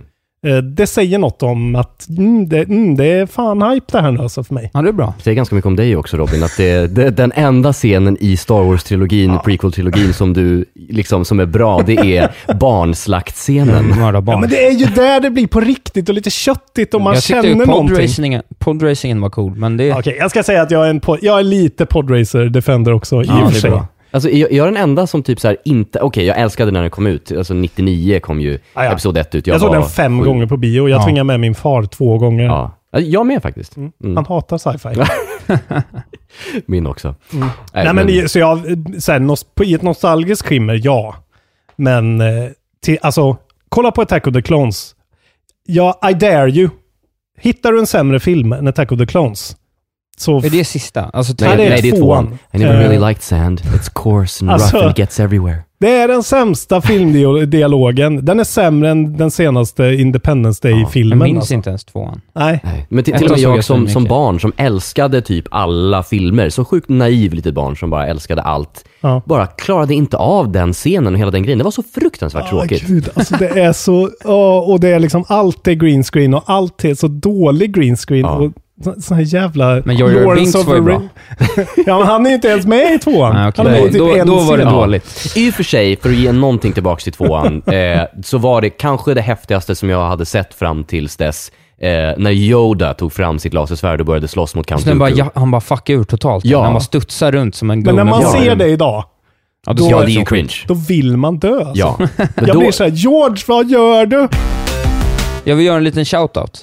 Det 0.76 0.86
säger 0.86 1.18
något 1.18 1.42
om 1.42 1.76
att 1.76 2.08
mm, 2.08 2.48
det, 2.48 2.58
mm, 2.62 2.96
det 2.96 3.04
är 3.06 3.26
fan 3.26 3.62
hype 3.62 3.86
det 3.92 4.00
här 4.00 4.10
nu 4.12 4.20
alltså 4.20 4.44
för 4.44 4.54
mig. 4.54 4.70
Ja, 4.74 4.82
det 4.82 4.88
är 4.88 4.92
bra. 4.92 5.14
Det 5.16 5.22
säger 5.22 5.34
ganska 5.36 5.54
mycket 5.54 5.66
om 5.66 5.76
dig 5.76 5.96
också 5.96 6.16
Robin, 6.16 6.42
att 6.42 6.56
det, 6.56 6.86
det, 6.86 7.10
den 7.10 7.32
enda 7.34 7.72
scenen 7.72 8.16
i 8.20 8.36
Star 8.36 8.62
Wars-trilogin, 8.62 9.38
prequel-trilogin 9.44 10.12
som 10.12 10.32
du, 10.32 10.64
liksom, 10.88 11.24
som 11.24 11.40
är 11.40 11.46
bra, 11.46 11.82
det 11.86 12.16
är 12.16 12.30
barnslaktscenen. 12.60 13.88
Mörda 14.00 14.20
barn. 14.20 14.34
Ja, 14.34 14.40
men 14.40 14.50
det 14.50 14.66
är 14.66 14.70
ju 14.72 14.86
där 14.86 15.20
det 15.20 15.30
blir 15.30 15.46
på 15.46 15.60
riktigt 15.60 16.08
och 16.08 16.14
lite 16.14 16.30
köttigt 16.30 16.94
och 16.94 17.00
man 17.00 17.14
jag 17.14 17.22
känner 17.22 17.54
någonting. 17.54 17.88
podracingen, 17.96 18.42
podracingen 18.58 19.20
var 19.20 19.30
cool, 19.30 19.54
men 19.56 19.76
det... 19.76 19.92
Okej, 19.94 20.16
jag 20.18 20.30
ska 20.30 20.42
säga 20.42 20.62
att 20.62 20.70
jag 20.70 20.86
är, 20.86 20.90
en 20.90 21.00
pod- 21.00 21.18
jag 21.22 21.38
är 21.38 21.42
lite 21.42 21.86
podracer 21.86 22.44
defender 22.44 22.92
också 22.92 23.22
i 23.22 23.26
Ja, 23.26 23.34
och 23.34 23.40
det 23.40 23.50
för 23.50 23.56
är 23.56 23.60
sig. 23.60 23.70
bra. 23.70 23.86
Alltså, 24.14 24.30
är 24.30 24.36
jag, 24.38 24.52
är 24.52 24.56
jag 24.56 24.66
den 24.66 24.76
enda 24.76 25.06
som 25.06 25.22
typ 25.22 25.40
så 25.40 25.48
här 25.48 25.56
inte, 25.64 26.00
okej 26.00 26.24
jag 26.24 26.38
älskade 26.38 26.70
när 26.70 26.80
den 26.80 26.90
kom 26.90 27.06
ut, 27.06 27.32
alltså 27.32 27.54
99 27.54 28.20
kom 28.20 28.40
ju 28.40 28.58
Ah, 28.74 28.84
ja. 28.84 28.90
episod 28.92 29.16
1 29.18 29.34
ut. 29.34 29.46
Jag, 29.46 29.60
såg 29.60 29.68
var 29.68 29.76
den 29.76 29.88
fem 29.88 30.18
sju. 30.20 30.24
gånger 30.24 30.46
på 30.46 30.56
bio. 30.56 30.88
Jag 30.88 31.00
Ja. 31.00 31.04
tvingade 31.04 31.24
med 31.24 31.40
min 31.40 31.54
far 31.54 31.82
två 31.82 32.18
gånger. 32.18 32.44
Ja. 32.44 32.78
Ja, 32.90 33.00
Jag 33.00 33.26
med 33.26 33.42
faktiskt. 33.42 33.76
Mm. 33.76 33.92
Han 34.16 34.26
hatar 34.26 34.58
sci-fi. 34.58 35.02
Min 36.66 36.86
också. 36.86 37.14
Mm. 37.32 37.48
Nej, 37.74 37.94
men, 37.94 38.08
i- 38.08 38.28
så 38.28 38.38
jag, 38.38 38.58
så 38.98 39.12
här, 39.12 39.18
nos, 39.18 39.44
på, 39.44 39.64
i 39.64 39.74
ett 39.74 39.82
nostalgiskt 39.82 40.46
skimmer, 40.46 40.80
ja. 40.84 41.14
Men, 41.76 42.20
eh, 42.20 42.26
till, 42.84 42.98
alltså, 43.02 43.36
kolla 43.68 43.90
på 43.90 44.02
Attack 44.02 44.26
of 44.26 44.34
the 44.34 44.42
Clones. 44.42 44.94
Ja, 45.66 46.00
I 46.10 46.14
dare 46.14 46.50
you. 46.50 46.68
Hittar 47.38 47.72
du 47.72 47.78
en 47.78 47.86
sämre 47.86 48.20
film 48.20 48.52
än 48.52 48.68
Attack 48.68 48.92
of 48.92 48.98
the 48.98 49.06
Clones, 49.06 49.56
så... 50.20 50.38
Är 50.38 50.50
det 50.50 50.64
sista? 50.64 51.04
Alltså, 51.12 51.34
Nej, 51.40 51.56
det 51.56 51.64
är 51.64 51.70
nej, 51.70 51.82
det 51.82 51.88
är 51.88 51.92
tvåan. 51.96 52.26
tvåan. 52.26 52.38
I 52.52 52.58
never 52.58 52.74
Eh, 52.74 52.78
really 52.88 53.08
liked 53.08 53.22
sand. 53.22 53.60
It's 53.60 53.90
coarse 53.92 54.44
and 54.44 54.50
alltså- 54.50 54.76
rough 54.76 54.86
and 54.86 54.98
gets 54.98 55.20
everywhere. 55.20 55.58
Det 55.80 55.90
är 55.96 56.08
den 56.08 56.22
sämsta 56.22 56.80
filmdialogen. 56.80 58.24
Den 58.24 58.40
är 58.40 58.44
sämre 58.44 58.90
än 58.90 59.16
den 59.16 59.30
senaste 59.30 59.84
Independence 59.84 60.68
jag 60.68 60.78
Day-filmen. 60.78 61.18
minns 61.18 61.38
alltså. 61.38 61.54
inte 61.54 61.70
ens 61.70 61.84
tvåan. 61.84 62.20
Nej. 62.34 62.60
Nej. 62.64 62.86
Men 62.88 63.04
till, 63.04 63.14
till 63.14 63.24
och 63.24 63.30
med 63.30 63.38
jag 63.40 63.56
jag 63.56 63.64
som, 63.64 63.88
som 63.88 64.04
barn 64.04 64.40
som 64.40 64.52
älskade 64.56 65.22
typ 65.22 65.44
alla 65.50 66.02
filmer, 66.02 66.50
så 66.50 66.64
sjukt 66.64 66.88
naiv 66.88 67.32
litet 67.34 67.54
barn 67.54 67.76
som 67.76 67.90
bara 67.90 68.06
älskade 68.06 68.42
allt, 68.42 68.84
Ja. 69.00 69.22
bara 69.26 69.46
klarade 69.46 69.94
inte 69.94 70.16
av 70.16 70.52
den 70.52 70.72
scenen 70.72 71.12
och 71.14 71.20
hela 71.20 71.30
den 71.30 71.42
grejen. 71.42 71.58
Det 71.58 71.64
var 71.64 71.70
så 71.70 71.82
fruktansvärt 71.94 72.44
Ah, 72.44 72.48
tråkigt. 72.50 72.86
Gud, 72.86 73.08
alltså 73.14 73.36
det 73.36 73.48
är 73.48 73.72
så... 73.72 74.10
ja, 74.24 74.60
och 74.60 74.80
det 74.80 74.88
är 74.88 74.98
liksom 74.98 75.24
allt 75.28 75.68
är 75.68 75.72
green 75.74 76.02
screen 76.04 76.34
och 76.34 76.42
allt 76.46 76.84
är 76.84 76.94
så 76.94 77.08
dålig 77.08 77.74
green 77.74 77.96
screen. 77.96 78.20
Ja. 78.24 78.30
Och 78.36 78.52
så, 78.84 78.94
så 79.00 79.14
här 79.14 79.22
jävla... 79.22 79.82
Men 79.84 79.96
Jar 79.96 80.08
Lawrence 80.08 80.34
Binks 80.58 80.68
var 80.68 80.74
ju 80.74 80.80
bra. 80.80 81.02
Ja, 81.86 81.98
men 81.98 82.06
han 82.06 82.26
är 82.26 82.30
ju 82.30 82.34
inte 82.34 82.48
ens 82.48 82.66
med 82.66 82.94
i 82.94 82.98
tvåan. 82.98 83.52
Nej, 83.56 83.64
med 83.66 83.84
i 83.84 83.88
typ 83.88 83.98
då, 83.98 84.24
då 84.24 84.38
var 84.40 84.58
det 84.58 84.64
dåligt. 84.64 85.32
I 85.36 85.50
och 85.50 85.54
för 85.54 85.62
sig, 85.62 85.96
för 85.96 86.08
att 86.08 86.14
ge 86.14 86.32
någonting 86.32 86.72
tillbaks 86.72 87.04
till 87.04 87.12
tvåan, 87.12 87.62
eh, 87.66 88.02
så 88.24 88.38
var 88.38 88.60
det 88.60 88.70
kanske 88.70 89.14
det 89.14 89.20
häftigaste 89.20 89.74
som 89.74 89.90
jag 89.90 90.08
hade 90.08 90.26
sett 90.26 90.54
fram 90.54 90.84
tills 90.84 91.16
dess. 91.16 91.52
Eh, 91.80 91.88
när 92.18 92.30
Yoda 92.30 92.94
tog 92.94 93.12
fram 93.12 93.38
sitt 93.38 93.54
lasersvärd 93.54 94.00
och 94.00 94.06
började 94.06 94.28
slåss 94.28 94.54
mot 94.54 94.66
Count 94.66 94.82
Sen 94.82 94.98
bara, 94.98 95.08
Dooku. 95.10 95.18
ja, 95.34 95.40
han 95.40 95.50
bara 95.50 95.60
fuckade 95.60 95.98
ur 95.98 96.04
totalt. 96.04 96.44
Ja. 96.44 96.62
Han 96.62 96.72
bara 96.72 96.80
studsar 96.80 97.32
runt 97.32 97.54
som 97.54 97.70
en 97.70 97.80
Men 97.80 97.96
när 97.96 98.04
man 98.04 98.20
gummibjörn. 98.20 98.42
ser 98.44 98.56
det 98.56 98.66
idag, 98.68 99.04
Ja, 99.66 99.72
då- 99.72 99.88
Ja, 99.90 100.02
är 100.02 100.06
det 100.06 100.12
är 100.12 100.18
ju 100.18 100.24
cringe. 100.24 100.54
då 100.66 100.74
vill 100.74 101.16
man 101.16 101.38
dö. 101.38 101.58
Alltså. 101.58 101.72
Ja. 101.74 101.98
Jag 102.36 102.46
då, 102.46 102.58
blir 102.58 102.70
såhär, 102.72 102.90
George, 102.90 103.44
vad 103.48 103.70
gör 103.70 104.06
du? 104.06 104.28
Jag 105.44 105.56
vill 105.56 105.66
göra 105.66 105.76
en 105.76 105.84
liten 105.84 106.04
shoutout. 106.04 106.60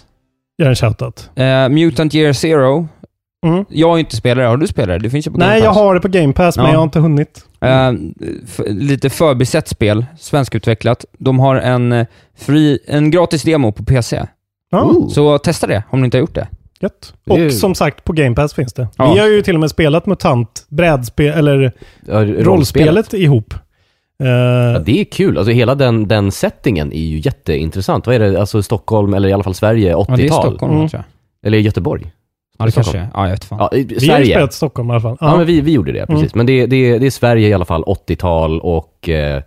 Gör 0.62 0.70
en 0.70 0.76
shoutout. 0.76 1.30
Uh, 1.40 1.70
Mutant 1.70 2.16
Year 2.16 2.34
Zero. 2.34 2.88
Mm. 3.46 3.66
Jag 3.70 3.90
har 3.90 3.98
inte 3.98 4.16
spelat 4.16 4.44
det. 4.44 4.48
Har 4.48 4.58
du 4.58 4.68
spelat 4.68 4.88
det? 4.90 4.98
Det 5.04 5.10
finns 5.10 5.28
ju 5.28 5.32
på 5.32 5.38
Game 5.38 5.52
Nej, 5.52 5.60
jag 5.60 5.68
Pass. 5.68 5.78
har 5.78 5.94
det 5.96 6.02
på 6.02 6.08
Game 6.08 6.34
Pass, 6.34 6.58
men 6.58 6.66
Ja. 6.66 6.72
jag 6.72 6.78
har 6.80 6.84
inte 6.84 7.00
hunnit. 7.00 7.46
F- 8.46 8.60
lite 8.68 9.10
förbisett 9.10 9.68
spel, 9.68 10.06
svenskutvecklat. 10.20 11.06
De 11.20 11.40
har 11.40 11.56
en, 11.56 11.92
eh, 11.92 12.06
fri, 12.40 12.80
en 12.88 13.12
gratis 13.12 13.44
demo 13.44 13.72
på 13.72 13.84
PC. 13.84 14.26
Ooh. 14.76 15.08
Så 15.10 15.38
testa 15.38 15.68
det 15.68 15.84
om 15.90 16.02
ni 16.02 16.06
inte 16.06 16.18
har 16.18 16.20
gjort 16.22 16.36
det. 16.36 16.48
gött. 16.80 17.14
Det 17.26 17.34
är 17.34 17.38
ju- 17.38 17.46
Och 17.46 17.54
som 17.54 17.76
sagt, 17.76 18.04
på 18.04 18.14
Game 18.14 18.36
Pass 18.36 18.54
finns 18.54 18.74
det. 18.74 18.88
Ja. 18.98 19.14
Vi 19.14 19.20
har 19.20 19.28
ju 19.28 19.42
till 19.42 19.54
och 19.56 19.60
med 19.60 19.70
spelat 19.70 20.06
MUTANT, 20.06 20.66
brädspel, 20.70 21.34
eller 21.38 21.72
ja, 22.08 22.26
rollspelet 22.26 23.14
ihop. 23.14 23.54
Eh, 24.22 24.28
Ja, 24.74 24.80
det 24.80 25.00
är 25.02 25.04
kul. 25.04 25.38
Alltså 25.38 25.52
hela 25.52 25.76
den, 25.76 26.08
den 26.08 26.32
settingen 26.32 26.94
är 26.94 27.00
ju 27.06 27.18
jätteintressant. 27.20 28.08
Vad 28.08 28.16
är 28.16 28.20
det, 28.20 28.40
alltså 28.40 28.64
Stockholm, 28.64 29.14
eller 29.14 29.30
i 29.30 29.34
alla 29.34 29.44
fall 29.44 29.54
Sverige, 29.54 29.96
80-tal? 29.96 30.06
Ja, 30.10 30.16
det 30.18 30.24
är 30.26 30.30
Stockholm 30.42 30.74
Mm. 30.76 30.88
tror 30.90 31.04
jag. 31.42 31.48
Eller 31.48 31.58
Göteborg? 31.58 32.12
Ja, 32.58 32.66
det 32.66 32.72
Stockholm. 32.72 32.98
kanske. 32.98 33.18
Ja, 33.20 33.24
jag 33.26 33.32
vet 33.32 33.44
fan. 33.44 33.58
Ja, 33.72 33.78
i- 33.78 33.84
vi 33.84 34.10
har 34.10 34.20
ju 34.20 34.26
spelat 34.26 34.54
Stockholm 34.54 34.90
i 34.90 34.92
alla 34.92 35.02
fall. 35.02 35.18
Ja, 35.20 35.38
men 35.38 35.46
vi, 35.46 35.62
vi 35.62 35.72
gjorde 35.72 35.92
det, 35.92 36.06
precis. 36.08 36.36
Men 36.36 36.46
det, 36.46 36.66
det, 36.66 36.98
det 37.00 37.06
är 37.06 37.12
Sverige 37.12 37.48
i 37.48 37.54
alla 37.54 37.66
fall, 37.66 37.84
80-tal 37.84 38.60
och 38.60 39.10
eh, 39.10 39.42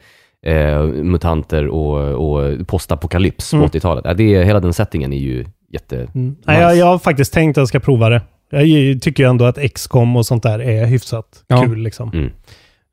eh, 0.47 0.83
mutanter 0.85 1.69
och, 1.69 1.99
och 2.29 2.67
postapokalyps 2.67 3.51
på 3.51 3.57
Mm. 3.57 3.69
80-talet. 3.69 4.05
Ja, 4.05 4.15
det, 4.15 4.35
är- 4.35 4.45
hela 4.45 4.61
den 4.61 4.73
settingen 4.73 5.13
är 5.13 5.19
ju 5.19 5.45
jätte... 5.73 5.97
Mm. 6.15 6.37
Nej, 6.47 6.61
jag, 6.61 6.77
jag 6.77 6.87
har 6.87 6.99
faktiskt 6.99 7.33
tänkt 7.33 7.59
att 7.59 7.61
jag 7.61 7.69
ska 7.69 7.81
prova 7.81 8.09
det. 8.09 8.23
Jag 8.51 9.03
tycker 9.03 9.23
ju 9.23 9.29
ändå 9.31 9.45
att 9.45 9.59
XCOM 9.75 10.17
och 10.17 10.27
sånt 10.27 10.43
där 10.43 10.59
är 10.63 10.87
hyfsat 10.87 11.27
Ja. 11.47 11.63
kul 11.63 11.79
liksom. 11.79 12.11
Mm. 12.15 12.31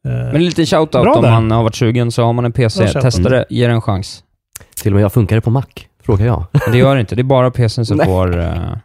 Eh, 0.05 0.11
Men 0.11 0.35
en 0.35 0.45
liten 0.45 0.65
shoutout 0.65 1.03
Bra 1.03 1.13
om 1.13 1.21
där. 1.23 1.31
man 1.31 1.51
har 1.51 1.63
varit 1.63 1.75
sugen 1.75 2.11
så 2.11 2.23
har 2.23 2.33
man 2.33 2.45
en 2.45 2.51
PC. 2.51 2.87
Testa 2.87 3.29
det, 3.29 3.45
ge 3.49 3.67
det 3.67 3.73
en 3.73 3.81
chans. 3.81 4.23
Till 4.81 4.91
och 4.91 4.95
med 4.95 5.03
jag 5.03 5.13
funkar 5.13 5.35
det 5.35 5.41
på 5.41 5.49
Mac, 5.49 5.63
frågar 6.05 6.25
jag. 6.25 6.45
Men 6.51 6.71
det 6.71 6.77
gör 6.77 6.95
det 6.95 7.01
inte. 7.01 7.15
Det 7.15 7.21
är 7.21 7.23
bara 7.23 7.51
PCn 7.51 7.85
som 7.85 7.97
Nej. 7.97 8.05
får 8.05 8.37
uh, 8.37 8.75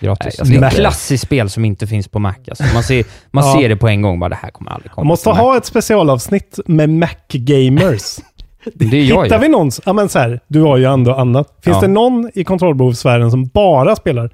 gratis. 0.00 0.40
Nej, 0.44 0.52
jag 0.52 0.60
det 0.62 0.66
är 0.66 0.68
ett 0.70 0.74
klassiskt 0.76 1.24
spel 1.24 1.50
som 1.50 1.64
inte 1.64 1.86
finns 1.86 2.08
på 2.08 2.18
Mac. 2.18 2.34
Alltså. 2.48 2.64
Man, 2.74 2.82
ser, 2.82 3.04
man 3.30 3.44
Ja. 3.54 3.60
ser 3.60 3.68
det 3.68 3.76
på 3.76 3.88
en 3.88 4.02
gång, 4.02 4.20
bara 4.20 4.28
det 4.28 4.38
här 4.42 4.50
kommer 4.50 4.70
aldrig 4.70 4.90
komma 4.92 5.02
jag 5.04 5.06
måste 5.06 5.24
på 5.24 5.30
Mac. 5.30 5.40
ha 5.42 5.56
ett 5.56 5.64
specialavsnitt 5.66 6.58
med 6.66 6.90
Mac-gamers. 6.90 8.18
Det 8.74 8.84
är 9.00 9.04
jag 9.04 9.22
Hittar 9.24 9.36
ju. 9.36 9.42
vi 9.42 9.48
någon, 9.48 9.70
ja 9.86 9.92
men 9.92 10.08
så 10.08 10.18
här, 10.18 10.40
du 10.48 10.60
har 10.60 10.76
ju 10.76 10.84
ändå 10.84 11.14
annat. 11.14 11.58
Finns 11.62 11.74
Ja. 11.76 11.80
det 11.80 11.88
någon 11.88 12.30
i 12.34 12.44
kontrollbehovssfären 12.44 13.30
som 13.30 13.46
bara 13.46 13.96
spelar 13.96 14.30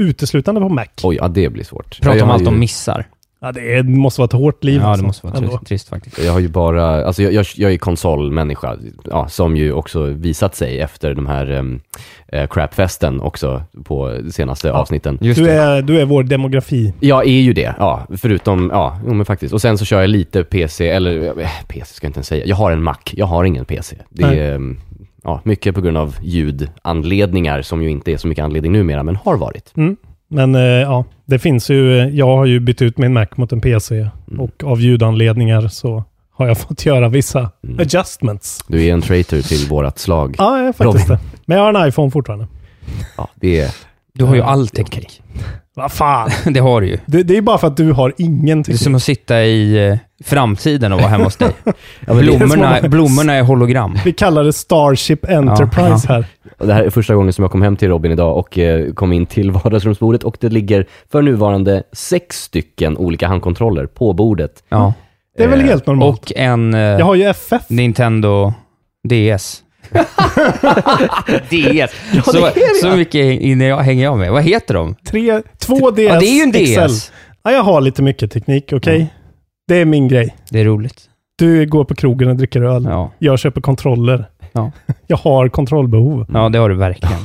uteslutande 0.00 0.60
på 0.60 0.68
Mac? 0.68 0.84
Oj, 1.02 1.16
ja 1.16 1.28
det 1.28 1.48
blir 1.48 1.64
svårt. 1.64 2.00
Prata 2.02 2.16
jag 2.16 2.24
om 2.24 2.30
allt 2.30 2.40
ju, 2.42 2.44
de 2.46 2.58
missar. 2.58 3.06
Ja, 3.44 3.52
det 3.52 3.74
är, 3.74 3.82
måste 3.82 4.20
vara 4.20 4.26
ett 4.26 4.32
hårt 4.32 4.64
liv 4.64 4.80
Ja, 4.80 4.86
alltså. 4.86 5.02
det 5.02 5.06
måste 5.06 5.26
vara 5.26 5.36
trist, 5.36 5.66
trist 5.66 5.88
faktiskt. 5.88 6.24
Jag 6.24 6.32
har 6.32 6.40
ju 6.40 6.48
bara, 6.48 7.04
alltså 7.06 7.22
jag, 7.22 7.32
jag, 7.32 7.46
jag 7.56 7.72
är 7.72 7.78
konsolmänniska, 7.78 8.76
ja, 9.04 9.28
som 9.28 9.56
ju 9.56 9.72
också 9.72 10.02
visat 10.04 10.54
sig 10.54 10.80
efter 10.80 11.14
de 11.14 11.26
här 11.26 11.50
um, 11.50 11.80
crapfesten 12.50 13.20
också 13.20 13.62
på 13.84 14.08
de 14.08 14.32
senaste 14.32 14.72
avsnitten. 14.72 15.18
Just 15.20 15.38
Du 15.40 15.44
det. 15.46 15.52
är, 15.52 15.82
du 15.82 16.00
är 16.00 16.04
vår 16.04 16.22
demografi. 16.22 16.92
Jag 17.00 17.26
är 17.26 17.40
ju 17.40 17.52
det, 17.52 17.74
ja. 17.78 18.06
Förutom, 18.16 18.70
ja, 18.72 18.98
jo, 19.06 19.14
men 19.14 19.26
faktiskt. 19.26 19.54
Och 19.54 19.60
sen 19.60 19.78
så 19.78 19.84
kör 19.84 20.00
jag 20.00 20.10
lite 20.10 20.44
PC, 20.44 20.88
eller 20.88 21.40
eh, 21.40 21.48
PC 21.68 21.94
ska 21.94 22.04
jag 22.04 22.08
inte 22.08 22.18
ens 22.18 22.26
säga. 22.28 22.46
Jag 22.46 22.56
har 22.56 22.72
en 22.72 22.82
Mac, 22.82 22.96
jag 23.12 23.26
har 23.26 23.44
ingen 23.44 23.64
PC. 23.64 23.96
Det 24.08 24.26
Nej. 24.26 24.38
är, 24.38 24.54
mm, 24.54 24.78
ja, 25.24 25.40
mycket 25.44 25.74
på 25.74 25.80
grund 25.80 25.96
av 25.96 26.16
ljudanledningar, 26.22 27.62
som 27.62 27.82
ju 27.82 27.90
inte 27.90 28.12
är 28.12 28.16
så 28.16 28.28
mycket 28.28 28.44
anledning 28.44 28.72
numera, 28.72 29.02
men 29.02 29.16
har 29.16 29.36
varit. 29.36 29.72
Mm. 29.76 29.96
Men 30.34 30.54
eh, 30.54 30.60
ja, 30.62 31.04
det 31.24 31.38
finns 31.38 31.70
ju, 31.70 32.10
jag 32.12 32.26
har 32.36 32.44
ju 32.46 32.60
bytt 32.60 32.82
ut 32.82 32.98
min 32.98 33.12
Mac 33.12 33.26
mot 33.36 33.52
en 33.52 33.60
PC 33.60 34.08
och 34.38 34.64
av 34.64 34.80
ljudanledningar 34.80 35.68
så 35.68 36.04
har 36.32 36.46
jag 36.48 36.58
fått 36.68 36.86
göra 36.86 37.08
vissa 37.08 37.50
adjustments. 37.78 38.64
Du 38.68 38.84
är 38.84 38.92
en 38.92 39.02
traitor 39.02 39.40
till 39.42 39.68
vårat 39.68 39.98
slag. 39.98 40.34
Ja, 40.38 40.58
jag 40.58 40.68
är 40.68 40.72
faktiskt 40.72 41.08
Robin. 41.08 41.18
det. 41.32 41.38
Men 41.46 41.58
jag 41.58 41.64
har 41.72 41.82
en 41.82 41.88
iPhone 41.88 42.10
fortfarande. 42.10 42.46
Ja, 43.16 43.28
det 43.34 43.60
är... 43.60 43.70
Du 44.12 44.24
har 44.24 44.34
ju 44.34 44.42
all 44.42 44.68
teknik. 44.68 45.22
Vad 45.74 45.92
fan! 45.92 46.30
det 46.54 46.60
har 46.60 46.80
du 46.80 46.86
ju. 46.86 46.98
Det, 47.06 47.22
det 47.22 47.36
är 47.36 47.42
bara 47.42 47.58
för 47.58 47.66
att 47.66 47.76
du 47.76 47.92
har 47.92 48.12
ingen 48.18 48.58
Det 48.58 48.62
är 48.62 48.64
teknik. 48.64 48.80
som 48.80 48.94
att 48.94 49.02
sitta 49.02 49.42
i 49.44 49.88
eh, 49.88 49.98
framtiden 50.24 50.92
och 50.92 50.98
vara 51.00 51.08
hemma 51.10 51.24
hos 51.24 51.36
dig. 51.36 51.50
det 51.64 51.72
är 52.12 52.14
blommorna, 52.14 52.80
som- 52.80 52.90
blommorna 52.90 53.34
är 53.34 53.42
hologram. 53.42 53.98
Vi 54.04 54.12
kallar 54.12 54.44
det 54.44 54.52
Starship 54.52 55.30
Enterprise 55.30 56.08
här. 56.08 56.24
Och 56.58 56.66
det 56.66 56.74
här 56.74 56.84
är 56.84 56.90
första 56.90 57.14
gången 57.14 57.32
som 57.32 57.42
jag 57.42 57.50
kom 57.52 57.62
hem 57.62 57.76
till 57.76 57.88
Robin 57.88 58.12
idag 58.12 58.36
och 58.36 58.58
eh, 58.58 58.92
kom 58.92 59.12
in 59.12 59.26
till 59.26 59.50
vardagsrumsbordet 59.64 60.24
och 60.24 60.36
det 60.40 60.48
ligger 60.48 60.86
för 61.12 61.22
nuvarande 61.22 61.82
sex 61.92 62.42
stycken 62.42 62.96
olika 62.96 63.28
handkontroller 63.28 63.86
på 63.86 64.12
bordet. 64.12 64.50
Ja. 64.68 64.92
Det 65.36 65.44
är 65.44 65.48
väl 65.48 65.60
Eh, 65.60 65.66
helt 65.66 65.86
normalt. 65.86 66.20
Och 66.30 66.32
en 66.36 66.74
eh, 66.74 66.80
Jag 66.80 67.04
har 67.04 67.14
ju 67.14 67.22
FF. 67.24 67.62
Nintendo 67.68 68.52
DS. 69.08 69.60
DS. 71.50 71.92
så, 72.24 72.48
så 72.82 72.96
mycket 72.96 73.42
jag, 73.68 73.78
hänger 73.78 74.04
jag 74.04 74.18
med. 74.18 74.32
Vad 74.32 74.42
heter 74.42 74.74
de? 74.74 74.94
Tre, 75.06 75.42
två 75.58 75.90
DS 75.90 75.98
Ja, 75.98 76.18
det 76.20 76.26
är 76.26 76.34
ju 76.36 76.42
en 76.42 76.52
XL. 76.52 76.92
DS. 76.94 77.12
Ja, 77.44 77.52
jag 77.52 77.62
har 77.62 77.80
lite 77.80 78.02
mycket 78.02 78.32
teknik, 78.32 78.70
okej? 78.72 79.12
Det 79.68 79.74
är 79.80 79.84
min 79.84 80.08
grej. 80.08 80.36
Det 80.50 80.60
är 80.60 80.64
roligt. 80.64 81.08
Du 81.36 81.66
går 81.66 81.84
på 81.84 81.94
krogen 81.94 82.28
och 82.28 82.36
dricker 82.36 82.62
öl. 82.62 82.84
Ja, 82.84 83.10
Jag 83.18 83.38
köper 83.38 83.60
kontroller. 83.60 84.24
Ja. 84.52 84.72
Jag 85.06 85.16
har 85.16 85.48
kontrollbehov. 85.48 86.26
ja 86.34 86.48
det 86.48 86.58
har 86.58 86.68
du 86.68 86.74
verkligen. 86.74 87.20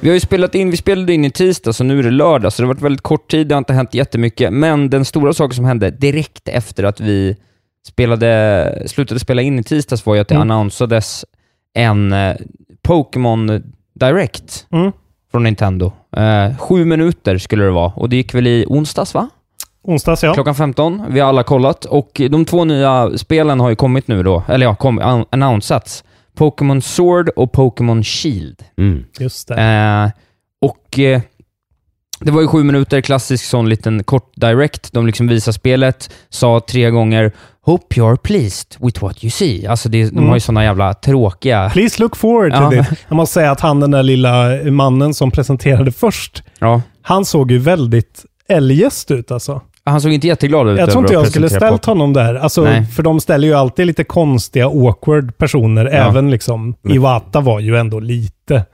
Vi 0.00 0.08
har 0.08 0.14
ju 0.14 0.20
spelat 0.20 0.54
in, 0.54 0.70
vi 0.70 0.76
spelade 0.76 1.12
in 1.12 1.24
i 1.24 1.30
tisdag, 1.30 1.72
så 1.72 1.84
nu 1.84 1.98
är 1.98 2.02
det 2.02 2.10
lördag, 2.10 2.52
så 2.52 2.62
det 2.62 2.66
har 2.68 2.74
varit 2.74 2.82
väldigt 2.82 3.02
kort 3.02 3.30
tid, 3.30 3.46
det 3.46 3.54
har 3.54 3.58
inte 3.58 3.72
hänt 3.72 3.94
jättemycket, 3.94 4.52
men 4.52 4.90
den 4.90 5.04
stora 5.04 5.32
saken 5.32 5.54
som 5.54 5.64
hände 5.64 5.90
direkt 5.90 6.48
efter 6.48 6.84
att 6.84 7.00
vi 7.00 7.36
spelade, 7.86 8.82
slutade 8.86 9.20
spela 9.20 9.42
in 9.42 9.58
i 9.58 9.62
tisdags 9.62 10.06
var 10.06 10.14
ju 10.14 10.20
att 10.20 10.28
det 10.28 10.34
Mm. 10.34 10.50
annonsades 10.50 11.24
en 11.74 12.12
eh, 12.12 12.36
Pokémon 12.82 13.62
Direct 13.94 14.66
Mm. 14.72 14.92
från 15.30 15.42
Nintendo. 15.42 15.92
Eh, 16.16 16.56
sju 16.58 16.84
minuter 16.84 17.38
skulle 17.38 17.64
det 17.64 17.70
vara, 17.70 17.92
och 17.96 18.08
det 18.08 18.16
gick 18.16 18.34
väl 18.34 18.46
i 18.46 18.64
onsdags 18.68 19.14
va? 19.14 19.28
Onsdags, 19.84 20.22
ja. 20.22 20.34
Klockan 20.34 20.54
15. 20.54 21.02
Vi 21.08 21.20
har 21.20 21.28
alla 21.28 21.42
kollat 21.42 21.84
och 21.84 22.20
de 22.30 22.44
två 22.44 22.64
nya 22.64 23.18
spelen 23.18 23.60
har 23.60 23.70
ju 23.70 23.76
kommit 23.76 24.08
nu 24.08 24.22
då, 24.22 24.42
eller 24.48 24.66
ja, 24.66 24.74
kom, 24.74 24.98
an, 24.98 25.24
annonsats. 25.30 26.04
Pokémon 26.36 26.82
Sword 26.82 27.28
och 27.28 27.52
Pokémon 27.52 28.04
Shield. 28.04 28.64
Mm. 28.78 29.04
Just 29.20 29.48
det. 29.48 29.54
Eh, 29.62 30.10
och 30.68 30.98
eh, 30.98 31.20
det 32.20 32.30
var 32.30 32.40
ju 32.40 32.46
sju 32.48 32.64
minuter, 32.64 33.00
klassisk 33.00 33.44
sån 33.44 33.68
liten 33.68 34.04
kort 34.04 34.32
direct. 34.36 34.92
De 34.92 35.06
liksom 35.06 35.26
visar 35.26 35.52
spelet, 35.52 36.10
sa 36.28 36.60
tre 36.60 36.90
gånger 36.90 37.32
“Hope 37.60 37.94
you're 38.00 38.16
pleased 38.16 38.76
with 38.80 39.02
what 39.02 39.24
you 39.24 39.30
see”. 39.30 39.66
Alltså 39.66 39.88
det, 39.88 40.04
de 40.04 40.10
Mm. 40.18 40.28
har 40.28 40.36
ju 40.36 40.40
såna 40.40 40.64
jävla 40.64 40.94
tråkiga... 40.94 41.70
Please 41.72 42.02
look 42.02 42.16
forward 42.16 42.52
to 42.52 42.58
Ja. 42.58 42.70
this. 42.84 42.98
Jag 43.08 43.16
måste 43.16 43.32
säga 43.34 43.50
att 43.50 43.60
han, 43.60 43.80
den 43.80 43.90
där 43.90 44.02
lilla 44.02 44.48
mannen 44.70 45.14
som 45.14 45.30
presenterade 45.30 45.92
först, 45.92 46.42
Ja. 46.58 46.82
han 47.02 47.24
såg 47.24 47.50
ju 47.50 47.58
väldigt 47.58 48.24
eljest 48.48 49.10
ut 49.10 49.30
alltså. 49.30 49.62
Han 49.86 50.00
såg 50.00 50.12
inte 50.12 50.26
jätteglad 50.26 50.68
ut 50.68 50.78
Jag 50.78 50.90
tror 50.90 51.02
inte 51.04 51.18
att 51.18 51.22
jag 51.24 51.30
skulle 51.30 51.48
ställt 51.48 51.82
Pokémon. 51.82 51.98
honom 52.00 52.12
där. 52.12 52.34
Alltså, 52.34 52.62
Nej. 52.62 52.84
för 52.84 53.02
de 53.02 53.20
ställer 53.20 53.48
ju 53.48 53.54
alltid 53.54 53.86
lite 53.86 54.04
konstiga, 54.04 54.66
awkward 54.66 55.38
personer. 55.38 55.86
Även 55.86 56.30
liksom, 56.30 56.74
Iwata 56.88 57.40
var 57.40 57.60
ju 57.60 57.76
ändå 57.76 58.00
lite... 58.00 58.64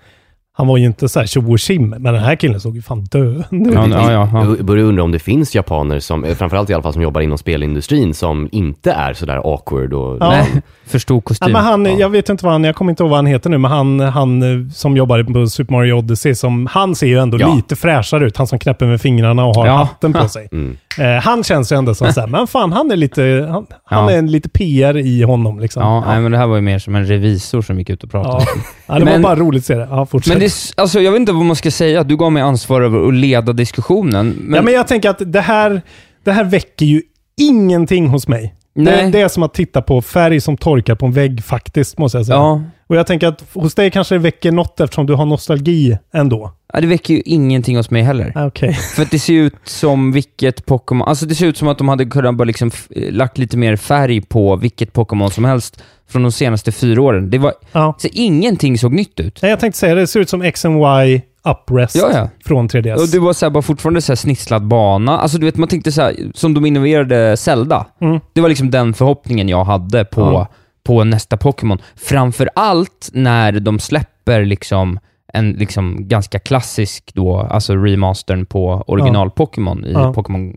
Han 0.52 0.66
var 0.66 0.76
ju 0.76 0.86
inte 0.86 1.08
så 1.08 1.20
här 1.20 1.26
tjo 1.26 1.52
och 1.52 1.58
tjim, 1.58 1.88
men 1.88 2.02
den 2.14 2.22
här 2.22 2.36
killen 2.36 2.60
såg 2.60 2.76
ju 2.76 2.82
fan 2.82 3.04
döende 3.04 3.70
ut. 3.70 3.74
Ja, 3.74 3.86
ja, 3.88 4.12
ja, 4.12 4.28
ja. 4.32 4.44
Jag 4.56 4.64
börjar 4.64 4.84
undra 4.84 5.02
om 5.02 5.12
det 5.12 5.18
finns 5.18 5.54
japaner, 5.54 5.98
som, 6.00 6.24
eh, 6.24 6.34
framförallt 6.34 6.70
i 6.70 6.74
alla 6.74 6.82
fall 6.82 6.92
som 6.92 7.02
jobbar 7.02 7.20
inom 7.20 7.38
spelindustrin, 7.38 8.14
som 8.14 8.48
inte 8.52 8.92
är 8.92 9.12
sådär 9.14 9.36
awkward 9.54 9.92
och... 9.92 10.16
Ja. 10.20 10.28
Nej, 10.30 10.46
för 10.86 10.98
stor 10.98 11.16
Ja, 11.16 11.20
kostym. 11.20 11.52
men 11.52 11.62
han, 11.64 11.98
jag 11.98 12.08
vet 12.10 12.28
inte 12.28 12.44
vad 12.44 12.52
han, 12.52 12.64
jag 12.64 12.74
kommer 12.74 12.90
inte 12.92 13.02
ihåg 13.02 13.10
vad 13.10 13.18
han 13.18 13.26
heter 13.26 13.50
nu, 13.50 13.58
men 13.58 13.70
han, 13.70 14.00
han 14.00 14.42
eh, 14.42 14.70
som 14.72 14.96
jobbar 14.96 15.22
på 15.22 15.46
Super 15.46 15.72
Mario 15.72 15.92
Odyssey, 15.92 16.34
som, 16.34 16.66
han 16.66 16.94
ser 16.94 17.06
ju 17.06 17.18
ändå 17.18 17.40
Ja. 17.40 17.54
lite 17.54 17.76
fräschare 17.76 18.26
ut. 18.26 18.36
Han 18.36 18.46
som 18.46 18.58
knäpper 18.58 18.86
med 18.86 19.00
fingrarna 19.00 19.44
och 19.44 19.54
har 19.54 19.66
Ja. 19.66 19.72
hatten 19.76 20.12
på 20.12 20.28
sig. 20.28 20.48
Mm. 20.52 20.76
Eh, 20.98 21.22
han 21.22 21.44
känns 21.44 21.72
ju 21.72 21.76
ändå 21.76 21.94
som 21.94 22.12
såhär, 22.12 22.28
men 22.28 22.46
fan 22.46 22.72
han 22.72 22.90
är 22.90 22.96
lite, 22.96 23.46
han, 23.50 23.66
han 23.84 24.04
Ja. 24.04 24.10
är 24.10 24.18
en 24.18 24.30
lite 24.30 24.48
PR 24.48 24.96
i 24.96 25.22
honom 25.22 25.60
liksom. 25.60 25.82
Ja, 25.82 26.04
Nej, 26.06 26.20
men 26.20 26.32
det 26.32 26.38
här 26.38 26.46
var 26.46 26.56
ju 26.56 26.62
mer 26.62 26.78
som 26.78 26.94
en 26.94 27.06
revisor 27.06 27.62
som 27.62 27.78
gick 27.78 27.90
ut 27.90 28.04
och 28.04 28.10
pratade. 28.10 28.44
Ja. 28.56 28.62
Ja, 28.86 28.98
det 28.98 29.04
Men- 29.04 29.22
var 29.22 29.30
bara 29.36 29.40
roligt 29.40 29.60
att 29.62 29.66
se 29.66 29.74
det. 29.74 29.88
Ja, 29.90 30.06
fortsätt. 30.06 30.32
Men 30.32 30.40
det, 30.40 30.52
alltså, 30.76 31.00
jag 31.00 31.12
vet 31.12 31.20
inte 31.20 31.32
vad 31.32 31.44
man 31.44 31.56
ska 31.56 31.70
säga. 31.70 32.02
Du 32.04 32.16
gav 32.16 32.32
mig 32.32 32.42
ansvar 32.42 32.80
över 32.82 33.08
att 33.08 33.14
leda 33.14 33.52
diskussionen. 33.52 34.28
Men, 34.40 34.54
ja, 34.56 34.62
men 34.62 34.74
jag 34.74 34.88
tänker 34.88 35.10
att 35.10 35.32
det 35.32 35.40
här, 35.40 35.82
det 36.24 36.32
här 36.32 36.44
väcker 36.44 36.86
ju 36.86 37.02
ingenting 37.40 38.06
hos 38.06 38.28
mig. 38.28 38.54
Det, 38.74 38.82
Nej. 38.82 39.10
det 39.10 39.20
är 39.20 39.28
som 39.28 39.42
att 39.42 39.54
titta 39.54 39.82
på 39.82 40.02
färg 40.02 40.40
som 40.40 40.56
torkar 40.56 40.94
på 40.94 41.06
en 41.06 41.12
vägg 41.12 41.44
faktiskt, 41.44 41.98
måste 41.98 42.18
jag 42.18 42.26
säga. 42.26 42.36
ja, 42.38 42.62
Och 42.90 42.96
jag 42.96 43.06
tänker 43.06 43.26
att 43.28 43.44
hos 43.54 43.74
dig 43.74 43.90
kanske 43.90 44.14
det 44.14 44.18
väcker 44.18 44.52
något 44.52 44.80
eftersom 44.80 45.06
du 45.06 45.14
har 45.14 45.26
nostalgi 45.26 45.98
ändå. 46.14 46.52
ja, 46.72 46.80
det 46.80 46.86
väcker 46.86 47.14
ju 47.14 47.20
ingenting 47.24 47.76
hos 47.76 47.90
mig 47.90 48.02
heller. 48.02 48.32
Ah, 48.34 48.46
Okej. 48.46 48.72
För 48.94 49.02
att 49.02 49.10
det 49.10 49.18
ser 49.18 49.32
ut 49.34 49.54
som 49.64 50.12
vilket 50.12 50.66
Pokémon... 50.66 51.08
Alltså 51.08 51.26
det 51.26 51.34
ser 51.34 51.46
ut 51.46 51.56
som 51.56 51.68
att 51.68 51.78
de 51.78 51.88
hade 51.88 52.04
kunnat 52.04 52.34
bara 52.34 52.44
liksom 52.44 52.70
lagt 53.10 53.38
lite 53.38 53.56
mer 53.56 53.76
färg 53.76 54.20
på 54.20 54.56
vilket 54.56 54.92
Pokémon 54.92 55.30
som 55.30 55.44
helst 55.44 55.82
från 56.08 56.22
de 56.22 56.32
senaste 56.32 56.72
fyra 56.72 57.02
åren. 57.02 57.30
Det 57.30 57.38
var... 57.38 57.52
Ja. 57.72 57.94
Så 57.98 58.08
ingenting 58.12 58.78
såg 58.78 58.92
nytt 58.92 59.20
ut. 59.20 59.38
Nej, 59.42 59.50
jag 59.50 59.60
tänkte 59.60 59.78
säga 59.78 59.94
det. 59.94 60.00
Det 60.00 60.06
ser 60.06 60.20
ut 60.20 60.28
som 60.30 60.42
X 60.42 60.64
and 60.64 60.76
Y 61.08 61.20
uprest 61.44 61.96
Ja, 61.96 62.10
ja. 62.14 62.28
från 62.44 62.68
3DS. 62.68 62.94
Och 62.94 63.08
det 63.08 63.18
var 63.18 63.32
så 63.32 63.46
här, 63.46 63.50
bara 63.50 63.62
fortfarande 63.62 64.02
så 64.02 64.12
här 64.12 64.16
snisslad 64.16 64.66
bana. 64.66 65.18
Alltså 65.18 65.38
du 65.38 65.46
vet, 65.46 65.56
man 65.56 65.68
tänkte 65.68 65.92
så 65.92 66.02
här, 66.02 66.14
som 66.34 66.54
de 66.54 66.66
innoverade 66.66 67.36
Zelda. 67.36 67.86
Mm. 68.00 68.20
Det 68.32 68.40
var 68.40 68.48
liksom 68.48 68.70
den 68.70 68.94
förhoppningen 68.94 69.48
jag 69.48 69.64
hade 69.64 70.04
på, 70.04 70.20
Ja. 70.20 70.48
På 70.84 71.04
nästa 71.04 71.36
Pokémon. 71.36 71.78
Framför 71.96 72.50
allt 72.54 73.10
när 73.12 73.52
de 73.52 73.78
släpper 73.78 74.44
liksom 74.44 74.98
en 75.32 75.50
liksom 75.52 76.08
ganska 76.08 76.38
klassisk 76.38 77.10
då, 77.14 77.36
alltså 77.38 77.76
remastern 77.76 78.46
på 78.46 78.84
original 78.86 79.30
Pokémon 79.30 79.84
i 79.84 79.92
Ja. 79.92 80.12
Pokémon 80.14 80.56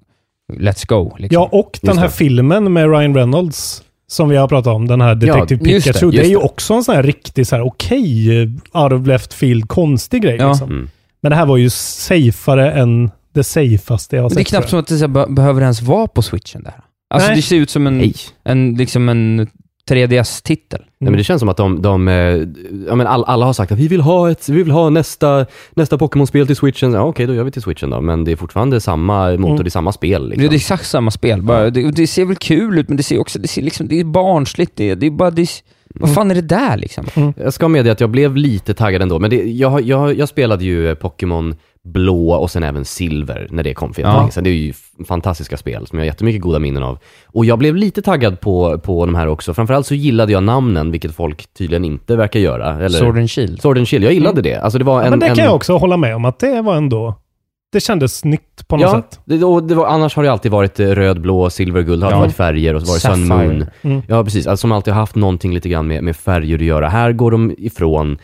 Let's 0.54 0.88
Go. 0.88 1.16
Liksom. 1.20 1.34
Ja, 1.42 1.50
och 1.52 1.80
den 1.82 1.98
här 1.98 2.06
det. 2.06 2.12
filmen 2.14 2.74
med 2.74 2.92
Ryan 2.92 3.16
Reynolds 3.16 3.84
som 4.08 4.30
vi 4.30 4.36
har 4.38 4.48
pratat 4.48 4.74
om, 4.76 4.88
den 4.88 5.02
här 5.02 5.16
Detective 5.16 5.60
det, 5.64 5.66
Pikachu. 5.84 6.10
Det, 6.12 6.16
just 6.18 6.26
är 6.28 6.30
ju 6.30 6.38
det. 6.40 6.44
också 6.46 6.74
en 6.74 6.84
sån 6.84 6.96
här 6.96 7.04
riktig 7.04 7.48
så 7.48 7.56
här 7.56 7.64
okej, 7.68 8.42
eh, 8.42 8.82
out 8.84 8.92
of 8.94 9.08
left 9.08 9.34
field, 9.34 9.68
konstig 9.68 10.22
grej. 10.22 10.36
Ja. 10.40 10.50
Liksom. 10.50 10.72
Mm. 10.72 10.90
Men 11.22 11.30
det 11.30 11.36
här 11.36 11.46
var 11.46 11.58
ju 11.58 11.70
safeare 11.70 12.72
än 12.72 13.12
det 13.34 13.44
safeaste 13.44 14.16
jag 14.16 14.24
har 14.24 14.30
sett. 14.30 14.36
det 14.36 14.42
är 14.42 14.46
knappt 14.46 14.70
som 14.70 14.80
att 14.80 14.88
det 14.88 14.98
så 14.98 15.04
här, 15.04 15.08
be- 15.08 15.28
behöver 15.30 15.62
ens 15.62 15.82
vara 15.82 16.08
på 16.08 16.22
switchen 16.22 16.64
där. 16.64 16.74
Alltså 17.14 17.28
Nej. 17.28 17.36
det 17.36 17.42
ser 17.42 17.56
ut 17.56 17.70
som 17.70 17.88
en, 17.88 17.98
Nej. 17.98 18.14
en, 18.44 18.74
liksom 18.76 19.10
en 19.10 19.48
3DS-titel. 19.90 20.80
Nej, 20.80 21.12
men 21.12 21.18
det 21.18 21.24
känns 21.24 21.40
som 21.40 21.50
att 21.50 21.58
de, 21.58 21.82
de 21.82 22.08
eh, 22.08 22.14
ja, 22.88 22.96
men 22.96 23.08
all, 23.08 23.24
alla 23.24 23.46
har 23.46 23.54
sagt 23.54 23.72
att 23.72 23.78
vi 23.78 23.88
vill 23.88 24.02
ha, 24.02 24.32
ett, 24.32 24.50
vi 24.50 24.64
vill 24.64 24.72
ha 24.72 24.90
nästa, 24.90 25.46
nästa 25.74 25.98
Pokémon-spel 25.98 26.48
till 26.48 26.56
switchen. 26.56 26.94
Ja, 26.94 27.02
okej, 27.02 27.26
då 27.28 27.34
gör 27.34 27.44
vi 27.44 27.52
till 27.52 27.62
switchen 27.62 27.90
då. 27.90 28.02
Men 28.02 28.24
det 28.24 28.32
är 28.32 28.36
fortfarande 28.36 28.82
samma 28.82 29.32
motor, 29.32 29.46
Mm. 29.46 29.64
det 29.64 29.68
är 29.68 29.70
samma 29.70 29.92
spel. 29.92 30.30
Liksom. 30.30 30.48
Det 30.50 30.54
är 30.54 30.56
exakt 30.56 30.86
samma 30.88 31.12
spel. 31.12 31.42
Bara, 31.42 31.70
det, 31.70 31.92
det 31.92 32.08
ser 32.08 32.26
väl 32.26 32.36
kul 32.36 32.80
ut, 32.80 32.88
men 32.88 32.98
det 32.98 33.04
ser 33.04 33.20
också, 33.20 33.40
det 33.40 33.48
ser 33.48 33.62
liksom, 33.62 33.88
det 33.88 34.00
är 34.00 34.04
barnsligt. 34.04 34.72
Det, 34.76 34.96
det 34.96 35.06
är 35.06 35.12
bara, 35.12 35.32
det, 35.32 35.50
vad 35.96 36.14
fan 36.14 36.32
är 36.32 36.36
det 36.36 36.42
där 36.42 36.78
liksom? 36.78 37.34
Jag 37.38 37.54
ska 37.54 37.68
medge 37.68 37.92
att 37.92 38.00
jag 38.02 38.10
blev 38.10 38.36
lite 38.36 38.74
taggad 38.74 39.02
ändå, 39.02 39.20
men 39.20 39.30
det, 39.30 39.36
jag, 39.44 39.82
jag, 39.82 40.18
jag 40.18 40.30
spelade 40.30 40.64
ju 40.66 40.96
Pokémon 40.96 41.56
blå 41.88 42.32
och 42.34 42.52
sen 42.52 42.64
även 42.64 42.86
silver 42.86 43.48
när 43.52 43.64
det 43.64 43.74
kom 43.74 43.94
för 43.94 44.02
Ja. 44.02 44.08
ja. 44.24 44.30
Sen 44.32 44.44
det 44.44 44.50
är 44.50 44.54
ju 44.54 44.74
fantastiska 45.08 45.58
spel 45.58 45.88
som 45.88 45.98
jag 46.00 46.04
har 46.04 46.06
jättemycket 46.08 46.42
goda 46.42 46.60
minnen 46.60 46.84
av. 46.84 47.00
Och 47.28 47.46
jag 47.46 47.60
blev 47.60 47.76
lite 47.76 48.02
taggad 48.02 48.40
på, 48.40 48.80
på 48.80 49.06
de 49.06 49.16
här 49.16 49.28
också. 49.28 49.54
Framförallt 49.54 49.88
så 49.88 49.96
gillade 49.96 50.32
jag 50.32 50.44
namnen, 50.44 50.92
vilket 50.92 51.16
folk 51.16 51.54
tydligen 51.58 51.86
inte 51.86 52.16
verkar 52.16 52.40
göra. 52.40 52.76
Eller, 52.76 52.90
Sword 53.00 53.18
and 53.18 53.32
Shield. 53.32 53.62
Sword 53.62 53.78
and 53.78 53.88
Shield, 53.88 54.06
jag 54.06 54.14
gillade 54.14 54.42
det. 54.42 54.56
Alltså 54.56 54.80
det 54.80 54.86
var 54.86 55.00
Ja, 55.00 55.04
en, 55.04 55.10
men 55.10 55.20
det 55.20 55.26
en, 55.28 55.36
kan 55.36 55.46
jag 55.46 55.56
också 55.56 55.78
hålla 55.78 55.98
med 55.98 56.16
om, 56.16 56.26
att 56.26 56.40
det 56.40 56.62
var 56.62 56.76
ändå... 56.76 57.16
Det 57.72 57.80
kändes 57.80 58.26
nytt 58.26 58.68
på 58.68 58.78
något 58.78 58.82
Ja, 58.84 58.92
sätt. 59.02 59.20
det, 59.26 59.44
och 59.46 59.64
det 59.64 59.76
var, 59.76 59.86
annars 59.88 60.16
har 60.16 60.24
det 60.24 60.32
alltid 60.32 60.52
varit 60.52 60.80
eh, 60.80 60.88
röd, 60.88 61.22
blå, 61.22 61.50
silver, 61.50 61.82
guld, 61.82 62.04
har 62.04 62.12
Ja. 62.12 62.20
varit 62.20 62.36
färger 62.36 62.74
och 62.76 62.82
så 62.82 62.88
var 62.88 62.94
det 63.14 63.18
Sun. 63.26 63.28
Moon. 63.28 63.66
Mm. 63.82 64.02
Ja, 64.08 64.24
precis. 64.24 64.48
Alltså, 64.48 64.62
som 64.62 64.72
alltid 64.72 64.94
har 64.94 65.02
haft 65.02 65.16
någonting 65.16 65.54
lite 65.54 65.70
grann 65.70 65.88
med, 65.88 66.04
med 66.04 66.16
färger 66.16 66.56
att 66.58 66.64
göra. 66.64 66.90
Här 66.90 67.12
går 67.12 67.32
de 67.32 67.56
ifrån 67.58 68.18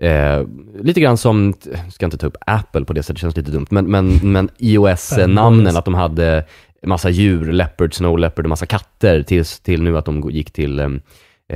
eh, 0.00 0.42
lite 0.82 1.00
grann 1.00 1.16
som, 1.16 1.54
ska 1.92 2.04
inte 2.04 2.18
ta 2.18 2.26
upp 2.26 2.36
Apple 2.46 2.84
på 2.84 2.92
det 2.92 3.02
sättet, 3.02 3.16
det 3.16 3.20
känns 3.20 3.36
lite 3.36 3.50
dumt, 3.50 3.66
men, 3.70 3.90
men, 3.90 4.08
men 4.32 4.48
iOS-namnen, 4.58 5.76
att 5.76 5.84
de 5.84 5.94
hade 5.94 6.44
massa 6.86 7.10
djur, 7.10 7.52
leopard, 7.52 7.94
snow 7.94 8.18
leopard 8.18 8.44
och 8.44 8.48
massa 8.48 8.66
katter, 8.66 9.22
tills 9.22 9.60
till 9.60 9.82
nu 9.82 9.98
att 9.98 10.04
de 10.04 10.30
gick 10.30 10.50
till 10.52 10.78
eh, 10.78 10.88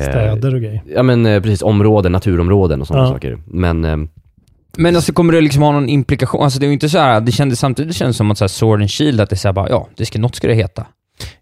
Städer 0.00 0.54
och 0.54 0.60
grejer. 0.60 0.82
Ja 0.94 1.02
men 1.02 1.26
eh, 1.26 1.42
precis, 1.42 1.62
områden, 1.62 2.12
naturområden 2.12 2.80
och 2.80 2.86
sådana 2.86 3.06
Ja. 3.06 3.12
saker. 3.12 3.38
Men 3.46 3.84
eh, 3.84 3.96
Men 4.78 4.96
alltså 4.96 5.12
kommer 5.12 5.32
det 5.32 5.40
liksom 5.40 5.62
ha 5.62 5.72
någon 5.72 5.88
implikation? 5.88 6.42
Alltså 6.44 6.58
det 6.60 6.64
är 6.66 6.68
ju 6.68 6.72
inte 6.72 6.88
så 6.88 6.98
här, 6.98 7.20
det 7.20 7.32
kändes 7.32 7.58
samtidigt 7.58 7.96
kändes 7.96 8.16
som 8.16 8.30
att 8.30 8.38
så 8.38 8.44
här 8.44 8.48
Sword 8.48 8.80
and 8.80 8.90
Shield, 8.90 9.20
att 9.20 9.30
det 9.30 9.34
är 9.34 9.38
så 9.38 9.48
här 9.48 9.52
bara, 9.52 9.68
ja, 9.68 9.88
det 9.96 10.06
ska, 10.06 10.18
något 10.18 10.34
ska 10.34 10.48
det 10.48 10.54
heta. 10.54 10.86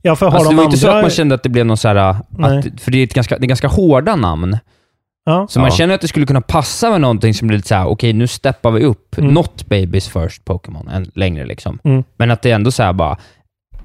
Ja, 0.03 0.17
för 0.17 0.27
har 0.27 0.33
Alltså 0.33 0.51
det 0.51 0.53
de 0.53 0.57
var 0.57 0.65
andra... 0.65 0.75
inte 0.75 0.79
så 0.79 0.89
att 0.91 1.03
man 1.03 1.11
kände 1.11 1.35
att 1.35 1.43
det 1.43 1.49
blev 1.49 1.67
någon 1.67 1.77
så 1.77 1.89
här, 1.89 1.97
att, 1.97 2.81
för 2.81 2.91
det 2.91 2.99
är, 2.99 3.05
ett 3.05 3.15
ganska, 3.15 3.39
det 3.39 3.45
är 3.45 3.49
ganska 3.49 3.69
hårda 3.69 4.17
namn. 4.17 4.57
Ja. 5.29 5.47
Så 5.49 5.61
man 5.61 5.69
Ja. 5.71 5.77
känner 5.77 5.95
att 5.95 6.01
det 6.01 6.09
skulle 6.09 6.27
kunna 6.27 6.41
passa 6.41 6.91
med 6.91 7.01
någonting 7.01 7.35
som 7.35 7.49
blir 7.49 7.59
lite 7.59 7.69
såhär, 7.69 7.87
okej 7.87 8.13
nu 8.13 8.27
steppar 8.27 8.71
vi 8.71 8.85
upp, 8.85 9.19
Mm. 9.19 9.35
not 9.35 9.67
babies 9.67 10.09
first 10.09 10.45
Pokémon 10.45 10.89
än 10.89 11.11
längre 11.15 11.47
liksom. 11.47 11.79
Mm. 11.85 12.05
Men 12.17 12.31
att 12.31 12.43
det 12.43 12.51
är 12.51 12.55
ändå 12.55 12.71
så 12.71 12.83
här 12.83 12.93
bara, 12.93 13.17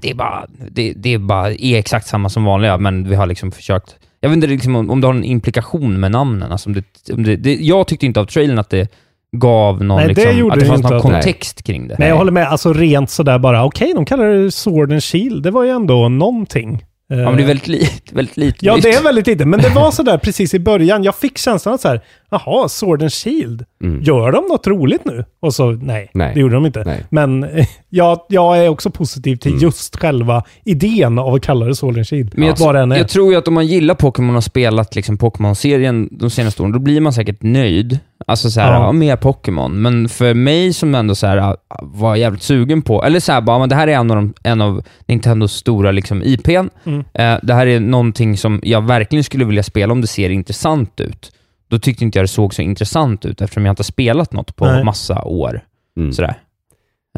det 0.00 0.10
är 0.10 0.14
bara, 0.14 0.46
det, 0.70 0.92
det 0.96 1.14
är 1.14 1.18
bara 1.18 1.50
är 1.52 1.78
exakt 1.78 2.06
samma 2.06 2.28
som 2.28 2.44
vanliga, 2.44 2.78
men 2.78 3.08
vi 3.08 3.14
har 3.14 3.26
liksom 3.26 3.52
försökt, 3.52 3.96
jag 4.20 4.28
vet 4.28 4.36
inte 4.36 4.46
liksom 4.46 4.76
om, 4.76 4.90
om 4.90 5.00
det 5.00 5.06
har 5.06 5.14
en 5.14 5.24
implikation 5.24 6.00
med 6.00 6.10
namnen. 6.10 6.52
Alltså 6.52 6.68
om 6.68 6.74
det, 6.74 6.84
om 7.14 7.22
det, 7.22 7.36
det, 7.36 7.54
jag 7.54 7.86
tyckte 7.86 8.06
inte 8.06 8.20
av 8.20 8.24
trailern 8.24 8.58
att 8.58 8.70
det 8.70 8.88
gav 9.36 9.84
någon, 9.84 9.96
Nej, 9.96 10.08
det 10.08 10.14
liksom, 10.14 10.38
gjorde 10.38 10.54
att 10.54 10.60
det 10.60 10.66
fanns 10.66 10.82
någon 10.82 11.00
kontext 11.00 11.62
kring 11.62 11.88
det. 11.88 11.96
Men 11.98 12.08
jag 12.08 12.16
håller 12.16 12.32
med, 12.32 12.48
alltså 12.48 12.72
rent 12.72 13.10
sådär 13.10 13.38
bara, 13.38 13.64
okej, 13.64 13.92
de 13.94 14.04
kallar 14.04 14.26
det 14.28 14.50
Sword 14.50 14.92
and 14.92 15.02
Shield. 15.04 15.42
Det 15.42 15.50
var 15.50 15.64
ju 15.64 15.70
ändå 15.70 16.08
någonting. 16.08 16.84
Ja, 17.08 17.16
men 17.16 17.36
det 17.36 17.42
är 17.42 17.46
väldigt 17.46 17.68
lite, 17.68 18.00
väldigt 18.14 18.36
lite 18.36 18.66
Ja, 18.66 18.76
det 18.82 18.94
är 18.94 19.02
väldigt 19.02 19.26
lite. 19.26 19.44
Men 19.44 19.60
det 19.60 19.68
var 19.68 19.90
sådär 19.90 20.18
precis 20.18 20.54
i 20.54 20.58
början. 20.58 21.04
Jag 21.04 21.16
fick 21.16 21.38
känslan 21.38 21.74
att 21.74 21.80
så 21.80 21.88
här, 21.88 22.00
jaha, 22.46 22.68
Sword 22.68 23.02
and 23.02 23.12
Shield. 23.12 23.64
Mm. 23.82 24.02
Gör 24.02 24.32
de 24.32 24.44
något 24.46 24.66
roligt 24.66 25.04
nu? 25.04 25.24
Och 25.40 25.54
så, 25.54 25.70
nej, 25.70 26.10
Nej. 26.14 26.34
det 26.34 26.40
gjorde 26.40 26.54
de 26.54 26.66
inte. 26.66 26.82
Nej. 26.86 27.04
Men 27.10 27.46
jag, 27.88 28.20
jag 28.28 28.58
är 28.64 28.68
också 28.68 28.90
positiv 28.90 29.36
till 29.36 29.50
Mm. 29.54 29.62
just 29.62 29.96
själva 29.96 30.44
idén 30.64 31.18
av 31.18 31.34
att 31.34 31.42
kalla 31.42 31.66
det 31.66 31.74
Sword 31.74 31.96
and 31.96 32.06
Shield. 32.08 32.32
Men 32.38 32.48
jag, 32.48 32.76
är. 32.76 32.96
jag 32.96 33.08
tror 33.08 33.32
ju 33.32 33.38
att 33.38 33.48
om 33.48 33.54
man 33.54 33.66
gillar 33.66 33.94
Pokémon 33.94 34.28
och 34.30 34.34
har 34.34 34.40
spelat 34.40 34.94
liksom 34.94 35.16
Pokémon-serien 35.16 36.08
de 36.12 36.30
senaste 36.30 36.62
åren, 36.62 36.72
då 36.72 36.78
blir 36.78 37.00
man 37.00 37.12
säkert 37.12 37.42
nöjd. 37.42 37.98
Alltså 38.26 38.50
såhär, 38.50 38.72
Ja. 38.72 38.78
ja. 38.86 38.92
mer 38.92 39.16
Pokémon. 39.16 39.82
Men 39.82 40.08
för 40.08 40.34
mig 40.34 40.72
som 40.72 40.94
ändå 40.94 41.14
så 41.14 41.26
här, 41.26 41.56
var 41.82 42.16
jävligt 42.16 42.42
sugen 42.42 42.82
på, 42.82 43.04
eller 43.04 43.20
såhär 43.20 43.40
bara, 43.40 43.58
men 43.58 43.68
det 43.68 43.74
här 43.74 43.88
är 43.88 43.92
en 43.92 44.10
av, 44.10 44.16
de, 44.16 44.34
en 44.42 44.60
av 44.60 44.82
Nintendos 45.06 45.52
stora 45.52 45.90
liksom 45.92 46.22
IPn. 46.22 46.50
Mm. 46.84 47.04
Eh, 47.14 47.38
det 47.42 47.54
här 47.54 47.66
är 47.66 47.80
någonting 47.80 48.36
som 48.36 48.60
jag 48.62 48.86
verkligen 48.86 49.24
skulle 49.24 49.44
vilja 49.44 49.62
spela 49.62 49.92
om 49.92 50.00
det 50.00 50.06
ser 50.06 50.30
intressant 50.30 51.00
ut. 51.00 51.32
Då 51.74 51.78
tyckte 51.78 52.04
inte 52.04 52.18
jag 52.18 52.24
det 52.24 52.28
såg 52.28 52.54
så 52.54 52.62
intressant 52.62 53.24
ut 53.24 53.40
eftersom 53.40 53.66
jag 53.66 53.72
inte 53.72 53.80
har 53.80 53.84
spelat 53.84 54.32
något 54.32 54.56
på 54.56 54.66
Nej. 54.66 54.84
massa 54.84 55.22
år. 55.24 55.60
Mm. 55.96 56.12
Sådär. 56.12 56.34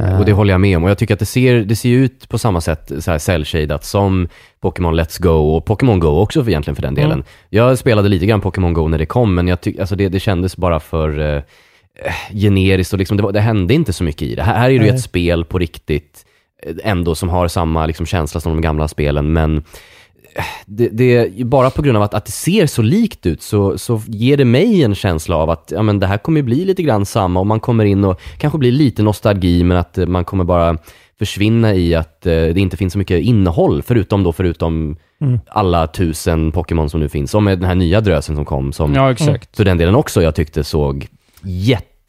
Eh, 0.01 0.19
Och 0.19 0.25
det 0.25 0.33
håller 0.33 0.55
jag 0.55 0.61
med 0.61 0.77
om. 0.77 0.85
Och 0.85 0.91
jag 0.91 0.99
tycker 0.99 1.15
att 1.15 1.21
det 1.21 1.27
ser, 1.27 1.65
det 1.65 1.77
ser 1.77 1.89
ut 1.89 2.29
på 2.29 2.39
samma 2.39 2.61
sätt 2.61 2.93
så 2.99 3.11
här 3.11 3.19
cell-shadat 3.19 3.85
som 3.85 4.29
Pokémon 4.61 5.01
Let's 5.01 5.23
Go 5.23 5.57
och 5.57 5.65
Pokémon 5.65 6.01
Go 6.01 6.09
också 6.09 6.45
för, 6.45 6.51
egentligen 6.51 6.75
för 6.75 6.83
den 6.83 6.95
delen. 6.95 7.13
Mm. 7.13 7.25
Jag 7.49 7.79
spelade 7.79 8.09
lite 8.09 8.27
grann 8.27 8.41
Pokémon 8.41 8.73
Go 8.73 8.89
när 8.89 8.99
det 8.99 9.07
kom, 9.07 9.35
men 9.35 9.49
jag 9.49 9.61
tyck, 9.61 9.79
alltså 9.79 9.97
det, 9.97 10.09
det 10.09 10.21
kändes 10.21 10.57
bara 10.57 10.81
för 10.81 11.37
eh, 11.37 11.43
generiskt 12.33 12.93
och 12.93 12.99
liksom, 12.99 13.17
det, 13.17 13.23
var, 13.23 13.33
det 13.33 13.41
hände 13.41 13.75
inte 13.75 13.93
så 13.93 14.05
mycket 14.05 14.23
i 14.23 14.35
det. 14.35 14.43
Här, 14.43 14.59
här 14.59 14.71
är 14.71 14.79
det 14.79 14.85
ju 14.85 14.91
ett 14.91 15.01
spel 15.01 15.45
på 15.45 15.59
riktigt, 15.59 16.25
eh, 16.63 16.75
ändå 16.85 17.15
som 17.15 17.29
har 17.29 17.49
samma 17.49 17.87
liksom, 17.87 18.07
känsla 18.07 18.41
som 18.41 18.53
de 18.53 18.61
gamla 18.61 18.89
spelen, 18.89 19.33
men 19.33 19.57
eh, 19.57 19.63
det, 20.67 20.89
det, 20.89 21.45
bara 21.47 21.71
på 21.71 21.83
grund 21.83 21.97
av 21.97 22.03
att, 22.03 22.15
att 22.15 22.25
det 22.27 22.33
ser 22.33 22.67
så 22.67 22.83
likt 22.83 23.27
ut 23.27 23.43
så, 23.43 23.79
så 23.79 24.03
ger 24.07 24.37
det 24.37 24.45
mig 24.45 24.83
en 24.83 24.95
känsla 24.95 25.37
av 25.37 25.51
att 25.51 25.73
ja, 25.75 25.83
men 25.83 25.99
det 26.01 26.07
här 26.07 26.19
kommer 26.19 26.43
bli 26.43 26.65
lite 26.65 26.83
grann 26.83 27.07
samma 27.07 27.41
och 27.41 27.47
man 27.47 27.61
kommer 27.61 27.85
in 27.85 28.05
och 28.05 28.21
kanske 28.39 28.59
blir 28.59 28.73
lite 28.73 29.03
nostalgi 29.03 29.65
men 29.65 29.77
att 29.77 29.99
eh, 29.99 30.07
man 30.07 30.25
kommer 30.25 30.45
bara 30.45 30.79
försvinna 31.19 31.75
i 31.75 31.95
att 31.95 32.27
eh, 32.27 32.33
det 32.33 32.59
inte 32.61 32.77
finns 32.77 32.93
så 32.93 32.99
mycket 32.99 33.23
innehåll 33.23 33.83
förutom 33.83 34.23
då 34.23 34.33
förutom 34.33 34.97
Mm. 35.21 35.39
alla 35.49 35.87
tusen 35.87 36.53
Pokémon 36.53 36.91
som 36.91 37.01
nu 37.01 37.09
finns. 37.09 37.31
Som 37.31 37.45
med 37.45 37.59
den 37.59 37.69
här 37.69 37.75
nya 37.75 38.01
drösen 38.01 38.37
som 38.37 38.45
kom 38.45 38.73
som 38.73 38.95
Ja, 38.95 39.11
exakt. 39.13 39.57
för 39.57 39.65
den 39.65 39.79
delen 39.79 39.95
också 39.95 40.23
jag 40.23 40.35
tyckte 40.35 40.65
såg 40.65 41.07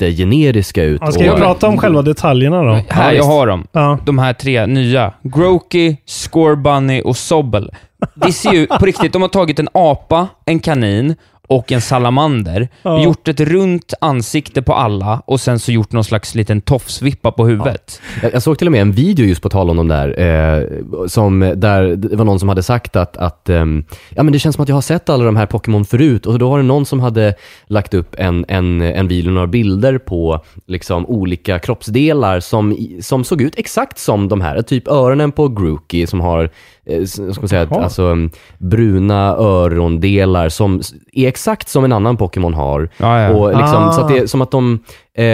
jättegeneriska 0.01 0.83
ut. 0.83 1.01
Ja, 1.05 1.11
ska 1.11 1.25
jag 1.25 1.37
prata 1.37 1.67
om 1.67 1.77
själva 1.77 2.01
detaljerna 2.01 2.63
då? 2.63 2.79
Här, 2.89 3.13
jag 3.13 3.23
har 3.23 3.47
dem. 3.47 3.67
Ja. 3.71 3.99
de 4.05 4.19
här 4.19 4.33
tre 4.33 4.65
nya. 4.65 5.13
Groki, 5.23 5.97
Scorbunny 6.05 7.01
och 7.01 7.17
Sobble. 7.17 7.69
Det 8.15 8.31
ser 8.31 8.53
ju 8.53 8.67
på 8.67 8.85
riktigt, 8.85 9.13
de 9.13 9.21
har 9.21 9.29
tagit 9.29 9.59
en 9.59 9.67
apa, 9.73 10.27
en 10.45 10.59
kanin 10.59 11.15
och 11.47 11.71
en 11.71 11.81
salamander, 11.81 12.67
Ja. 12.81 13.03
gjort 13.03 13.27
ett 13.27 13.39
runt 13.39 13.93
ansikte 14.01 14.61
på 14.61 14.73
alla 14.73 15.21
och 15.25 15.39
sen 15.39 15.59
så 15.59 15.71
gjort 15.71 15.91
någon 15.91 16.03
slags 16.03 16.35
liten 16.35 16.61
tofsvippa 16.61 17.31
på 17.31 17.45
huvudet. 17.47 18.01
Jag, 18.21 18.33
jag 18.33 18.43
såg 18.43 18.57
till 18.57 18.67
och 18.67 18.71
med 18.71 18.81
en 18.81 18.91
video 18.91 19.25
just 19.25 19.41
på 19.41 19.49
tal 19.49 19.69
om 19.69 19.77
de 19.77 19.87
där, 19.87 20.19
eh, 20.19 20.63
som, 21.07 21.53
där 21.55 21.83
det 21.95 22.15
var 22.15 22.25
någon 22.25 22.39
som 22.39 22.49
hade 22.49 22.63
sagt 22.63 22.95
att, 22.95 23.17
att 23.17 23.49
ehm, 23.49 23.83
ja, 24.09 24.23
men 24.23 24.33
det 24.33 24.39
känns 24.39 24.55
som 24.55 24.63
att 24.63 24.69
jag 24.69 24.75
har 24.75 24.81
sett 24.81 25.09
alla 25.09 25.23
de 25.23 25.35
här 25.35 25.45
Pokémon 25.45 25.85
förut 25.85 26.25
och 26.25 26.39
då 26.39 26.49
var 26.49 26.57
det 26.57 26.63
någon 26.63 26.85
som 26.85 26.99
hade 26.99 27.33
lagt 27.67 27.93
upp 27.93 28.15
en, 28.17 28.45
en, 28.47 28.81
en 28.81 29.07
video, 29.07 29.31
några 29.31 29.47
bilder 29.47 29.97
på 29.97 30.43
liksom, 30.67 31.05
olika 31.05 31.59
kroppsdelar 31.59 32.39
som, 32.39 32.77
som 33.01 33.23
såg 33.23 33.41
ut 33.41 33.59
exakt 33.59 33.99
som 33.99 34.27
de 34.27 34.41
här. 34.41 34.61
Typ 34.61 34.87
öronen 34.87 35.31
på 35.31 35.47
Grookey 35.47 36.07
som 36.07 36.21
har 36.21 36.49
eh, 36.89 37.01
s- 37.01 37.13
ska 37.13 37.41
man 37.41 37.47
säga, 37.47 37.67
Jaha. 37.71 37.83
alltså, 37.83 38.03
mm, 38.03 38.29
bruna 38.57 39.35
örondelar 39.35 40.49
som 40.49 40.81
är 41.13 41.27
exakt 41.27 41.69
som 41.69 41.83
en 41.85 41.91
annan 41.93 42.17
Pokémon 42.17 42.53
har. 42.53 42.89
Ja, 42.97 43.21
ja. 43.21 43.29
Och 43.29 43.47
liksom, 43.57 43.83
Ah. 43.83 43.91
Så 43.91 44.01
att 44.01 44.07
det 44.07 44.17
är 44.17 44.27
som 44.27 44.41
att 44.41 44.51
de, 44.51 44.79
eh, 45.17 45.25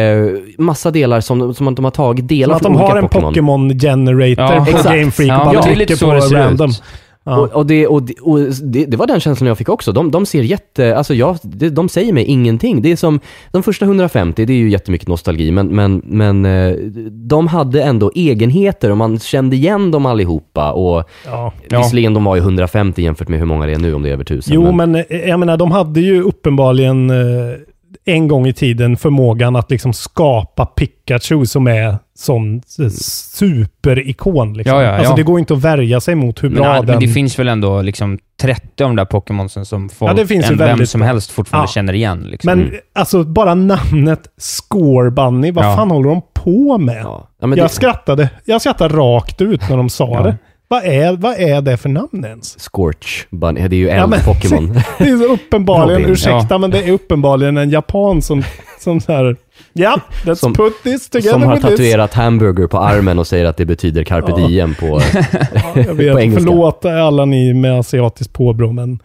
massa 0.58 0.92
delar 0.92 1.22
som, 1.22 1.54
som 1.54 1.68
att 1.68 1.76
de 1.76 1.86
har 1.86 1.92
tagit 1.92 2.28
delar 2.28 2.48
Som 2.48 2.56
att 2.56 2.62
från 2.62 2.74
de 2.74 2.80
olika 2.80 2.94
har 2.94 2.98
en 2.98 3.04
Pokémon. 3.10 3.32
Pokémon 3.34 3.80
generator 3.80 4.56
Ja, 4.56 4.66
på 4.66 4.70
exakt. 4.70 4.96
Game 5.00 5.12
Freak 5.12 5.30
Ja, 5.32 5.40
och 5.48 5.54
bara 5.56 5.60
är 5.72 5.76
trycker 5.76 6.06
på 6.06 6.36
random. 6.36 6.70
ut. 6.70 6.84
Ja. 7.24 7.38
Och, 7.38 7.52
och, 7.52 7.66
det, 7.66 7.88
och, 7.88 8.04
det, 8.04 8.14
och 8.22 8.40
det, 8.64 8.86
det 8.86 8.98
var 8.98 9.08
den 9.08 9.20
känslan 9.20 9.48
jag 9.48 9.58
fick 9.58 9.70
också. 9.70 9.92
De, 9.92 10.12
de 10.12 10.26
ser 10.26 10.44
jätte, 10.44 10.98
alltså 10.98 11.14
jag, 11.14 11.38
de, 11.44 11.70
de 11.70 11.90
säger 11.90 12.14
mig 12.14 12.26
ingenting. 12.26 12.82
Det 12.82 12.92
är 12.92 12.96
som, 12.96 13.20
de 13.52 13.64
första 13.64 13.86
150, 13.86 14.46
det 14.46 14.54
är 14.54 14.58
ju 14.58 14.70
jättemycket 14.70 15.08
nostalgi, 15.08 15.52
men, 15.52 15.68
men, 15.68 16.02
men 16.06 16.46
eh, 16.46 16.76
de 17.12 17.48
hade 17.48 17.84
ändå 17.84 18.12
egenheter 18.16 18.92
och 18.92 18.98
man 18.98 19.20
kände 19.20 19.56
igen 19.56 19.92
dem 19.92 20.06
allihopa. 20.06 20.72
Och 20.72 21.10
Ja. 21.26 21.54
Ja. 21.70 21.80
Visserligen, 21.80 22.14
de 22.14 22.24
var 22.24 22.36
ju 22.36 22.42
150 22.42 23.02
jämfört 23.02 23.28
med 23.28 23.40
hur 23.40 23.46
många 23.46 23.66
det 23.66 23.74
är 23.74 23.80
nu, 23.80 23.94
om 23.94 24.04
det 24.04 24.10
är 24.10 24.14
över 24.14 24.24
1000. 24.24 24.54
Jo, 24.54 24.72
men 24.72 24.96
eh, 24.96 25.04
jag 25.10 25.40
menar, 25.40 25.58
de 25.58 25.72
hade 25.72 26.00
ju 26.02 26.22
uppenbarligen 26.22 27.10
eh, 27.10 27.16
en 28.06 28.28
gång 28.28 28.48
i 28.48 28.54
tiden 28.54 28.98
förmågan 28.98 29.56
att 29.56 29.72
liksom 29.72 29.94
skapa 29.94 30.66
Pikachu 30.66 31.46
som 31.46 31.68
är 31.68 31.98
sån 32.16 32.62
superikon. 33.38 34.54
Liksom. 34.54 34.78
Ja, 34.78 34.84
ja, 34.84 34.90
alltså 34.96 35.12
ja. 35.12 35.16
det 35.16 35.24
går 35.24 35.40
inte 35.40 35.54
att 35.54 35.62
värja 35.62 36.02
sig 36.02 36.16
mot 36.16 36.44
hur 36.44 36.50
Men, 36.50 36.58
bra 36.62 36.68
all- 36.68 36.86
den... 36.86 36.96
men 36.96 37.08
det 37.08 37.14
finns 37.14 37.40
väl 37.40 37.48
ändå 37.48 37.82
liksom 37.82 38.20
30 38.42 38.84
av 38.84 38.90
de 38.90 38.96
där 38.96 39.06
Pokémonsen 39.06 39.66
som 39.66 39.90
folk, 39.90 40.12
Ja, 40.12 40.16
det 40.16 40.28
finns 40.28 40.46
ju 40.46 40.52
en, 40.52 40.58
vem 40.58 40.68
väldigt 40.68 40.90
som 40.90 41.00
bra. 41.00 41.08
helst 41.08 41.32
fortfarande 41.32 41.64
Ja. 41.70 41.72
känner 41.74 41.94
igen. 41.94 42.20
Liksom. 42.22 42.48
Men 42.60 42.72
alltså 42.94 43.24
bara 43.24 43.56
namnet 43.56 44.28
Score 44.38 45.12
Bunny, 45.12 45.52
vad 45.52 45.66
Ja. 45.66 45.76
fan 45.76 45.92
håller 45.92 46.10
de 46.10 46.22
på 46.34 46.78
med? 46.78 47.02
Ja. 47.04 47.28
Ja, 47.40 47.48
men 47.48 47.58
jag 47.58 47.66
det, 47.66 47.74
skrattade. 47.74 48.30
Jag 48.46 48.62
skrattade 48.62 48.96
rakt 48.96 49.42
ut 49.42 49.70
när 49.70 49.78
de 49.78 49.90
sa 49.90 50.10
Ja. 50.14 50.24
det. 50.24 50.38
Vad 50.68 50.86
är, 50.86 51.18
vad 51.18 51.40
är 51.40 51.62
det 51.62 51.78
för 51.78 51.90
namn 51.90 52.26
ens? 52.26 52.58
Scorch 52.72 53.28
Bunny, 53.32 53.68
det 53.68 53.76
är 53.76 53.78
ju 53.78 53.88
Ja, 53.88 54.08
men- 54.08 54.20
eld-Pokémon. 54.26 54.82
Det 54.98 55.04
är 55.10 55.18
så 55.18 55.34
uppenbarligen, 55.34 56.02
Robin, 56.02 56.14
ursäkta, 56.14 56.48
ja. 56.50 56.58
men 56.58 56.72
det 56.72 56.84
är 56.84 56.92
uppenbarligen 56.92 57.58
en 57.58 57.70
japan 57.70 58.22
som, 58.22 58.44
som 58.80 59.02
så 59.02 59.12
här, 59.12 59.36
ja, 59.74 60.00
let's 60.26 60.36
Som- 60.36 60.54
put 60.54 60.74
this 60.84 61.10
together 61.10 61.32
som 61.32 61.44
har 61.44 61.56
with 61.56 61.68
this. 61.68 61.78
tatuerat 61.78 62.14
hamburger 62.14 62.68
på 62.68 62.78
armen 62.78 63.20
och 63.20 63.28
säger 63.28 63.46
att 63.46 63.58
det 63.58 63.66
betyder 63.66 64.04
carpe 64.04 64.32
Ja. 64.38 64.48
diem 64.48 64.76
på, 64.80 64.86
Jag 65.76 65.88
på 65.88 65.94
vet, 65.94 66.18
engelska. 66.18 66.44
förlåt 66.50 66.86
alla 66.86 67.26
ni 67.26 67.54
med 67.54 67.80
asiatiskt 67.80 68.34
påbrå, 68.34 68.72
men 68.72 69.00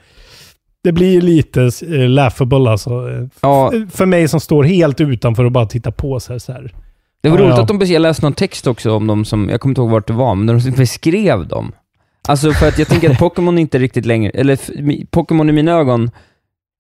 det 0.85 0.93
blir 0.93 1.21
lite 1.21 1.61
uh, 1.61 2.09
laughable 2.09 2.71
alltså. 2.71 2.91
Eh, 2.91 3.27
Ja. 3.43 3.73
För 3.91 4.07
mig 4.07 4.29
som 4.29 4.41
står 4.41 4.65
helt 4.65 5.01
utanför 5.01 5.45
och 5.45 5.53
bara 5.53 5.67
tittar 5.67 5.91
på 5.91 6.21
sig 6.21 6.41
så 6.41 6.53
här. 6.53 6.73
Det 7.23 7.29
var 7.29 7.39
Ja, 7.39 7.45
roligt 7.45 7.57
ja. 7.57 7.63
att 7.63 7.69
de, 7.81 7.87
jag 7.93 8.03
läste 8.03 8.25
någon 8.27 8.33
text 8.33 8.67
också 8.67 8.93
om 8.97 9.07
dem 9.07 9.25
som, 9.25 9.49
jag 9.49 9.61
kommer 9.61 9.71
inte 9.71 9.81
ihåg 9.81 9.91
vart 9.91 10.07
det 10.07 10.13
var, 10.13 10.35
men 10.35 10.47
de 10.59 10.71
beskrev 10.71 11.47
dem. 11.49 11.73
Alltså 12.29 12.53
för 12.53 12.69
att 12.69 12.79
jag 12.79 12.89
tänker 12.89 13.11
att 13.11 13.19
Pokémon 13.19 13.59
inte 13.59 13.79
riktigt 13.79 14.07
längre, 14.07 14.31
eller 14.35 14.59
Pokémon 15.11 15.49
i 15.49 15.53
mina 15.53 15.73
ögon 15.73 16.11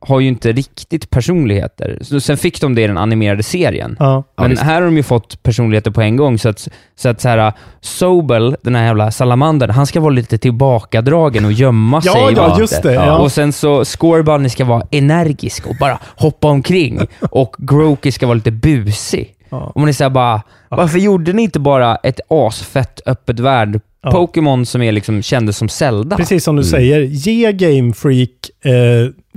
har 0.07 0.20
ju 0.20 0.28
inte 0.28 0.53
riktigt 0.53 1.11
personligheter. 1.11 1.99
Så 2.03 2.20
sen 2.20 2.36
fick 2.36 2.61
de 2.61 2.74
det 2.74 2.82
i 2.82 2.86
den 2.86 2.99
animerade 2.99 3.43
serien. 3.43 3.97
Ja. 3.99 4.24
Ja, 4.36 4.43
Men 4.43 4.51
visst. 4.51 4.62
här 4.62 4.74
har 4.74 4.82
de 4.82 4.97
ju 4.97 5.03
fått 5.03 5.43
personligheter 5.43 5.91
på 5.91 6.01
en 6.03 6.16
gång, 6.16 6.39
så 6.39 6.49
att, 6.49 6.68
så 6.97 7.09
att 7.09 7.20
så 7.20 7.28
här, 7.28 7.53
Sobel, 7.80 8.57
den 8.62 8.74
här 8.74 8.84
jävla 8.84 9.11
salamandern, 9.11 9.70
han 9.70 9.86
ska 9.86 10.01
vara 10.01 10.11
lite 10.11 10.39
tillbakadragen 10.39 11.45
och 11.45 11.53
gömma 11.53 12.01
Ja, 12.05 12.12
sig. 12.12 12.32
ja, 12.36 12.57
just 12.61 12.82
det, 12.82 12.93
ja. 12.95 13.18
Och 13.18 13.32
sen 13.32 13.53
så 13.53 13.84
Scorebunny 13.84 14.49
ska 14.49 14.64
vara 14.64 14.82
energisk 14.91 15.66
och 15.66 15.76
bara 15.80 15.99
hoppa 16.16 16.49
omkring. 16.49 17.01
Och 17.30 17.55
Groki 17.59 18.12
ska 18.12 18.26
vara 18.26 18.34
lite 18.34 18.51
busig. 18.51 19.34
Ja. 19.51 19.72
Och 19.74 19.80
man 19.80 19.88
är 19.88 19.92
såhär 19.92 20.11
bara, 20.11 20.42
varför 20.68 20.99
gjorde 20.99 21.32
ni 21.32 21.42
inte 21.42 21.61
bara 21.61 21.96
ett 21.96 22.20
asfett 22.28 23.01
öppet 23.07 23.40
värld 23.40 23.80
Ja. 24.03 24.11
Pokémon 24.11 24.66
som 24.66 24.82
är 24.82 24.92
liksom, 24.92 25.22
kändes 25.22 25.57
som 25.57 25.68
Zelda? 25.68 26.16
Precis 26.16 26.44
som 26.44 26.57
du 26.57 26.62
Mm. 26.62 26.70
säger, 26.70 27.01
ge 27.01 27.53
Game 27.53 27.92
Freak 27.94 28.30
eh, 28.64 28.72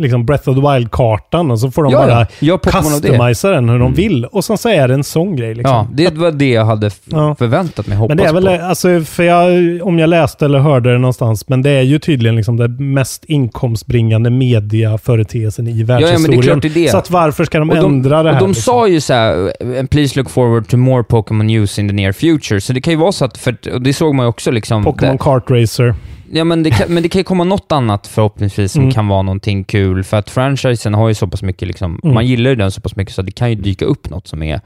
liksom 0.02 0.26
Breath 0.26 0.50
of 0.50 0.56
the 0.56 0.62
Wild-kartan 0.74 1.52
och 1.52 1.60
så 1.60 1.72
får 1.72 1.84
de 1.84 1.92
Ja, 1.94 2.28
ja. 2.40 2.58
bara 2.60 2.60
det. 2.64 2.72
customisa 2.72 3.50
den 3.52 3.70
hur 3.70 3.80
de 3.80 3.94
vill. 3.94 4.26
Och 4.26 4.46
sen 4.46 4.58
så 4.58 4.70
är 4.70 4.88
det 4.88 4.94
en 4.94 5.04
sån 5.04 5.36
grej. 5.36 5.56
Liksom. 5.56 5.76
Ja, 5.76 5.88
det 5.94 6.18
var 6.18 6.32
det 6.32 6.50
jag 6.50 6.66
hade 6.66 6.92
Ja. 7.06 7.36
förväntat 7.40 7.88
mig, 7.88 7.98
hoppas 7.98 8.10
Men 8.10 8.18
det 8.18 8.30
är 8.30 8.34
väl, 8.34 8.60
på. 8.60 8.66
alltså, 8.66 9.02
för 9.02 9.24
jag, 9.24 9.48
om 9.88 10.00
jag 10.00 10.10
läste 10.10 10.46
eller 10.46 10.60
hörde 10.60 10.92
det 10.92 10.98
någonstans, 10.98 11.50
men 11.50 11.62
det 11.62 11.70
är 11.70 11.82
ju 11.82 12.00
tydligen 12.00 12.36
liksom 12.36 12.58
det 12.58 12.68
mest 12.68 13.26
inkomstbringande 13.26 14.30
mediaföreteelsen 14.30 15.68
i 15.68 15.80
ja, 15.80 15.86
världshistorien. 15.86 16.46
men 16.46 16.60
det 16.60 16.68
är 16.68 16.70
det 16.74 16.82
det. 16.86 16.90
Så 16.90 16.98
att 16.98 17.10
varför 17.10 17.46
ska 17.46 17.60
de 17.60 17.70
Och 17.70 17.76
de, 17.76 17.86
ändra 17.86 18.24
det 18.24 18.30
och 18.30 18.34
här? 18.36 18.42
de 18.42 18.50
liksom? 18.50 18.62
sa 18.74 18.88
ju 18.88 19.02
så 19.02 19.14
här, 19.14 19.54
"And 19.80 19.90
please 19.90 20.20
look 20.20 20.30
forward 20.30 20.68
to 20.68 20.78
more 20.78 21.04
Pokémon 21.04 21.48
news 21.48 21.80
in 21.80 21.88
the 21.88 21.94
near 21.94 22.12
future. 22.12 22.62
Så 22.62 22.74
det 22.74 22.82
kan 22.82 22.94
ju 22.94 23.00
vara 23.00 23.12
så 23.12 23.26
att, 23.26 23.38
för, 23.38 23.56
och 23.74 23.82
det 23.82 23.94
såg 23.94 24.16
man 24.16 24.26
ju 24.26 24.30
också 24.30 24.52
liksom. 24.52 24.84
Pokémon 24.84 25.18
Kart 25.18 25.50
Racer. 25.52 25.96
Ja, 26.34 26.44
men 26.44 26.64
det, 26.64 26.72
kan, 26.72 26.94
men 26.94 27.04
det 27.04 27.10
kan 27.10 27.20
ju 27.20 27.24
komma 27.24 27.44
något 27.44 27.72
annat 27.72 28.08
förhoppningsvis 28.08 28.72
som 28.72 28.82
Mm. 28.82 28.94
kan 28.94 29.08
vara 29.08 29.22
någonting 29.22 29.64
kul, 29.64 30.04
för 30.04 30.18
att 30.18 30.30
franchisen 30.30 30.94
har 30.94 31.08
ju 31.08 31.14
så 31.14 31.28
pass 31.28 31.42
mycket, 31.44 31.68
liksom, 31.68 32.00
Mm. 32.04 32.14
man 32.14 32.26
gillar 32.26 32.50
ju 32.50 32.56
den 32.56 32.72
så 32.72 32.82
pass 32.82 32.96
mycket 32.96 33.14
så 33.16 33.22
det 33.22 33.32
kan 33.32 33.50
ju 33.50 33.56
dyka 33.56 33.86
upp 33.86 34.10
något 34.10 34.28
som 34.28 34.44
är 34.44 34.62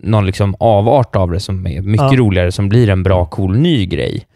någon 0.00 0.26
liksom 0.26 0.54
avart 0.60 1.16
av 1.16 1.30
det 1.30 1.40
som 1.40 1.66
är 1.66 1.82
mycket 1.82 2.12
Ja. 2.12 2.18
roligare, 2.18 2.52
som 2.52 2.68
blir 2.68 2.88
en 2.90 3.02
bra, 3.02 3.24
cool, 3.26 3.56
ny 3.58 3.86
grej. 3.86 4.26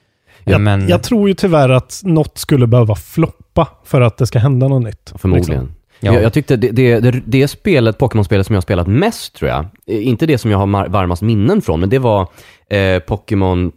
Jag, 0.45 0.61
men, 0.61 0.89
jag 0.89 1.03
tror 1.03 1.29
ju 1.29 1.35
tyvärr 1.35 1.69
att 1.69 2.01
något 2.05 2.39
skulle 2.39 2.67
behöva 2.67 2.95
floppa 2.95 3.69
för 3.85 4.01
att 4.01 4.17
det 4.17 4.27
ska 4.27 4.39
hända 4.39 4.69
något 4.69 4.83
nytt. 4.85 5.13
Förmodligen. 5.17 5.61
Liksom. 5.63 5.75
Ja. 6.01 6.13
Jag, 6.15 6.23
jag 6.23 6.33
tyckte 6.33 6.57
det, 6.57 6.71
det, 6.71 7.01
det, 7.01 7.23
det 7.27 7.49
spelet, 7.49 7.99
Pokémon-spelet 7.99 8.47
som 8.47 8.55
jag 8.55 8.57
har 8.57 8.63
spelat 8.63 8.87
mest 8.87 9.35
tror 9.35 9.51
jag, 9.51 9.67
eh, 9.87 10.09
inte 10.09 10.27
det 10.27 10.39
som 10.39 10.51
jag 10.51 10.59
har 10.59 10.89
varmast 10.89 11.23
minnen 11.23 11.63
från, 11.63 11.81
men 11.81 11.89
det 11.89 11.99
var 11.99 12.29
eh, 12.71 12.99
Pokémon 12.99 13.73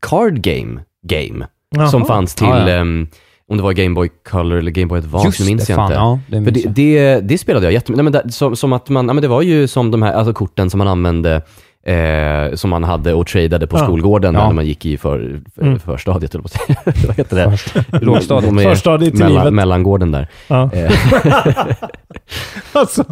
Card 0.00 0.40
Game, 0.42 0.80
game 1.08 1.46
Jaha. 1.76 1.88
som 1.88 2.04
fanns 2.04 2.34
till, 2.34 2.46
Ja, 2.46 2.68
ja. 2.68 2.74
ehm, 2.74 3.06
om 3.48 3.56
det 3.56 3.62
var 3.62 3.72
Game 3.72 3.94
Boy 3.94 4.08
Color 4.30 4.58
eller 4.58 4.70
Game 4.70 4.86
Boy 4.86 4.98
Advance, 4.98 5.26
Just 5.28 5.40
nu 5.40 5.46
minns 5.46 5.66
det, 5.66 5.72
jag 5.72 5.76
fan, 5.76 5.86
inte. 5.86 5.94
ja, 5.94 6.20
det 6.28 6.36
För 6.36 6.40
minns 6.40 6.74
det, 6.74 6.92
jag. 6.92 7.22
det, 7.22 7.28
det 7.28 7.38
spelade 7.38 7.66
jag 7.66 7.72
jättemycket, 7.72 8.04
Nej, 8.04 8.12
men 8.12 8.22
det, 8.26 8.32
som, 8.32 8.56
som 8.56 8.72
att 8.72 8.88
man, 8.88 9.06
ja, 9.06 9.12
men 9.12 9.22
det 9.22 9.28
var 9.28 9.42
ju 9.42 9.66
som 9.68 9.90
de 9.90 10.02
här 10.02 10.12
alltså 10.12 10.32
korten 10.32 10.70
som 10.70 10.78
man 10.78 10.88
använde 10.88 11.42
eh, 11.86 12.54
som 12.54 12.70
man 12.70 12.84
hade 12.84 13.14
och 13.14 13.26
tradade 13.26 13.66
på 13.66 13.76
Ja. 13.78 13.84
skolgården 13.84 14.34
Ja. 14.34 14.46
när 14.46 14.52
man 14.54 14.66
gick 14.66 14.86
i 14.86 14.96
för, 14.96 15.40
för, 15.54 15.62
Mm. 15.62 15.78
förstadiet, 15.78 16.32
säga. 16.32 16.78
Vad 17.06 17.16
heter 17.16 17.36
det? 17.36 18.04
Lågstadiet. 18.04 18.54
De 18.56 18.62
Förstadiet 18.62 19.14
mellan, 19.14 19.32
livet. 19.34 19.52
Mellangården 19.52 20.12
där. 20.12 20.28
Ja. 20.48 20.70
Eh, 20.72 20.90
Alltså, 22.72 23.04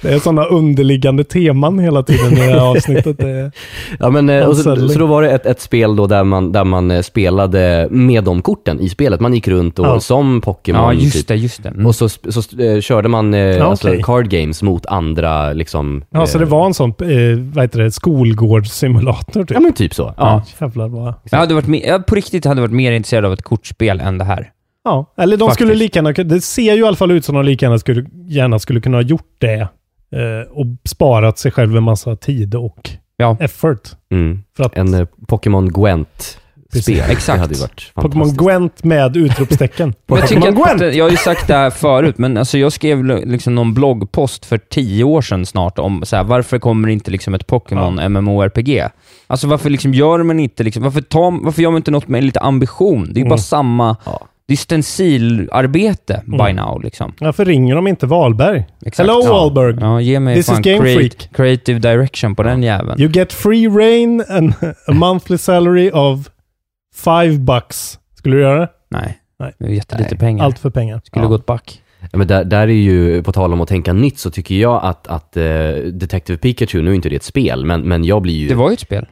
det 0.00 0.08
är 0.08 0.18
sådana 0.18 0.44
underliggande 0.44 1.24
teman 1.24 1.78
hela 1.78 2.02
tiden 2.02 2.32
i 2.32 2.36
det 2.36 2.42
här 2.42 2.70
avsnittet. 2.70 3.18
Det 3.18 3.50
Ja, 3.98 4.10
men, 4.10 4.30
eh, 4.30 4.44
och 4.48 4.56
så, 4.56 4.88
så 4.88 4.98
då 4.98 5.06
var 5.06 5.22
det 5.22 5.30
ett, 5.30 5.46
ett 5.46 5.60
spel 5.60 5.96
då 5.96 6.06
där 6.06 6.24
man, 6.24 6.52
där 6.52 6.64
man 6.64 6.90
eh, 6.90 7.00
spelade 7.02 7.88
med 7.90 8.24
de 8.24 8.42
korten 8.42 8.80
i 8.80 8.88
spelet. 8.88 9.20
Man 9.20 9.34
gick 9.34 9.48
runt 9.48 9.78
och 9.78 9.86
Ja. 9.86 10.00
som 10.00 10.40
Pokémon. 10.40 10.82
Ja, 10.82 10.92
just 10.92 11.12
typ. 11.16 11.28
det, 11.28 11.34
just 11.34 11.62
det. 11.62 11.68
Mm. 11.68 11.86
Och 11.86 11.94
så, 11.94 12.08
så 12.08 12.62
eh, 12.62 12.80
körde 12.80 13.08
man 13.08 13.34
eh, 13.34 13.66
alltså, 13.66 13.88
okej. 13.88 14.02
card 14.02 14.28
games 14.30 14.62
mot 14.62 14.86
andra 14.86 15.52
liksom. 15.52 16.04
ja, 16.10 16.26
så 16.26 16.38
det 16.38 16.44
var 16.44 16.66
en 16.66 16.74
sån, 16.74 16.90
eh, 16.90 17.38
vad 17.62 17.68
heter 17.68 17.80
det, 17.82 17.90
skolgårdssimulator 17.92 19.40
typ. 19.40 19.50
Ja 19.50 19.60
men 19.60 19.72
typ 19.72 19.94
så. 19.94 20.14
Ja. 20.16 20.42
Jävlar 20.60 20.88
vad... 20.88 21.14
jag 21.30 21.38
hade 21.38 21.54
varit 21.54 21.66
mer, 21.66 21.86
jag 21.86 22.06
på 22.06 22.14
riktigt 22.14 22.44
hade 22.44 22.60
varit 22.60 22.72
mer 22.72 22.92
intresserad 22.92 23.24
av 23.24 23.32
ett 23.32 23.42
kortspel 23.42 24.00
än 24.00 24.18
det 24.18 24.24
här. 24.24 24.50
Ja, 24.84 25.12
eller 25.16 25.36
de 25.36 25.48
Faktiskt. 25.48 25.54
skulle 25.66 25.74
lika 25.78 25.98
gärna, 25.98 26.12
det 26.12 26.40
ser 26.40 26.74
ju 26.74 26.80
i 26.82 26.84
alla 26.86 26.96
fall 26.96 27.10
ut 27.10 27.24
som 27.24 27.34
de 27.34 27.44
lika 27.44 27.66
gärna 27.66 27.78
skulle, 27.78 28.04
gärna 28.26 28.58
skulle 28.58 28.80
kunna 28.80 28.96
ha 28.96 29.02
gjort 29.02 29.34
det 29.38 29.60
eh, 29.60 30.50
och 30.50 30.66
sparat 30.84 31.38
sig 31.38 31.50
själv 31.52 31.76
en 31.76 31.82
massa 31.82 32.16
tid 32.16 32.54
och 32.54 32.90
Ja. 33.16 33.36
effort. 33.40 33.88
Mm. 34.12 34.42
För 34.56 34.64
att 34.64 34.76
En 34.76 34.94
eh, 34.94 35.06
Pokémon 35.28 35.68
Gwent-spel. 35.68 36.41
Precis. 36.72 36.98
Exakt. 37.08 37.36
Det 37.36 37.40
hade 37.40 37.54
ju 37.54 37.60
varit 37.60 37.92
Pokémon. 37.94 38.34
Gwent 38.36 38.84
med 38.84 39.16
utropstecken. 39.16 39.94
Jag, 40.06 40.28
tycker 40.28 40.48
att, 40.48 40.54
Gwent! 40.78 40.94
jag 40.96 41.04
har 41.04 41.10
ju 41.10 41.16
sagt 41.16 41.46
det 41.46 41.54
här 41.54 41.70
förut, 41.70 42.18
men 42.18 42.36
alltså 42.36 42.58
jag 42.58 42.72
skrev 42.72 43.04
liksom 43.26 43.54
någon 43.54 43.74
bloggpost 43.74 44.46
för 44.46 44.58
tio 44.58 45.04
år 45.04 45.22
sedan 45.22 45.46
snart 45.46 45.78
om 45.78 46.02
så 46.04 46.16
här, 46.16 46.24
varför 46.24 46.58
kommer 46.58 46.88
inte 46.88 47.10
liksom 47.10 47.34
ett 47.34 47.46
Pokémon 47.46 48.12
MMORPG? 48.12 48.82
Alltså 49.26 49.46
varför 49.46 49.70
liksom 49.70 49.94
gör 49.94 50.22
man 50.22 50.40
inte, 50.40 50.62
liksom, 50.62 50.82
varför, 50.82 51.00
tar, 51.00 51.44
varför 51.44 51.62
gör 51.62 51.70
man 51.70 51.76
inte 51.76 51.90
något 51.90 52.08
med 52.08 52.24
lite 52.24 52.40
ambition? 52.40 53.04
Det 53.12 53.20
är 53.20 53.22
ju 53.22 53.28
bara 53.28 53.34
Mm. 53.34 53.38
samma, 53.38 53.96
Ja. 54.04 54.26
det 54.48 54.54
är 54.54 54.56
stencilarbete 54.56 56.22
by 56.26 56.36
Mm. 56.36 56.56
now 56.56 56.82
liksom. 56.82 57.12
Varför 57.20 57.44
ringer 57.44 57.74
de 57.74 57.86
inte 57.86 58.06
Wahlberg? 58.06 58.64
Exakt. 58.86 59.08
Hello 59.08 59.20
ja. 59.24 59.32
Wahlberg! 59.32 59.76
Ja, 59.80 60.00
ge 60.00 60.20
mig 60.20 60.36
This 60.36 60.46
fan 60.46 60.60
is 60.60 60.64
Game 60.66 60.78
create, 60.78 60.98
Freak. 61.00 61.28
creative 61.36 61.78
direction 61.78 62.34
på 62.34 62.42
den 62.42 62.62
jäveln. 62.62 63.00
You 63.00 63.10
get 63.12 63.32
free 63.32 63.68
rain 63.68 64.24
and 64.28 64.54
a 64.86 64.92
monthly 64.92 65.38
salary 65.38 65.90
of 65.90 66.28
five 66.94 67.38
bucks. 67.38 67.98
Skulle 68.14 68.36
du 68.36 68.42
göra 68.42 68.58
det? 68.60 68.68
Nej, 68.90 69.18
Nej. 69.38 69.52
det 69.58 69.64
är 69.64 69.68
jättelite 69.70 70.10
Nej. 70.10 70.18
pengar. 70.18 70.44
Allt 70.44 70.58
för 70.58 70.70
pengar. 70.70 71.00
Skulle 71.04 71.24
Ja. 71.24 71.28
gått 71.28 71.46
back. 71.46 71.82
Ja, 72.12 72.18
men 72.18 72.26
där, 72.26 72.44
där 72.44 72.60
är 72.68 72.72
ju, 72.72 73.22
på 73.22 73.32
tal 73.32 73.52
om 73.52 73.60
att 73.60 73.68
tänka 73.68 73.92
nytt, 73.92 74.18
så 74.18 74.30
tycker 74.30 74.54
jag 74.54 74.84
att, 74.84 75.06
att 75.08 75.36
eh, 75.36 75.42
Detective 75.92 76.36
Pikachu, 76.38 76.82
nu 76.82 76.90
är 76.90 76.94
inte 76.94 77.08
det 77.08 77.16
ett 77.16 77.22
spel, 77.22 77.64
men, 77.64 77.80
men 77.82 78.04
jag 78.04 78.22
blir 78.22 78.34
ju... 78.34 78.48
Det 78.48 78.54
var 78.54 78.70
ju 78.70 78.74
ett 78.74 78.80
spel. 78.80 79.06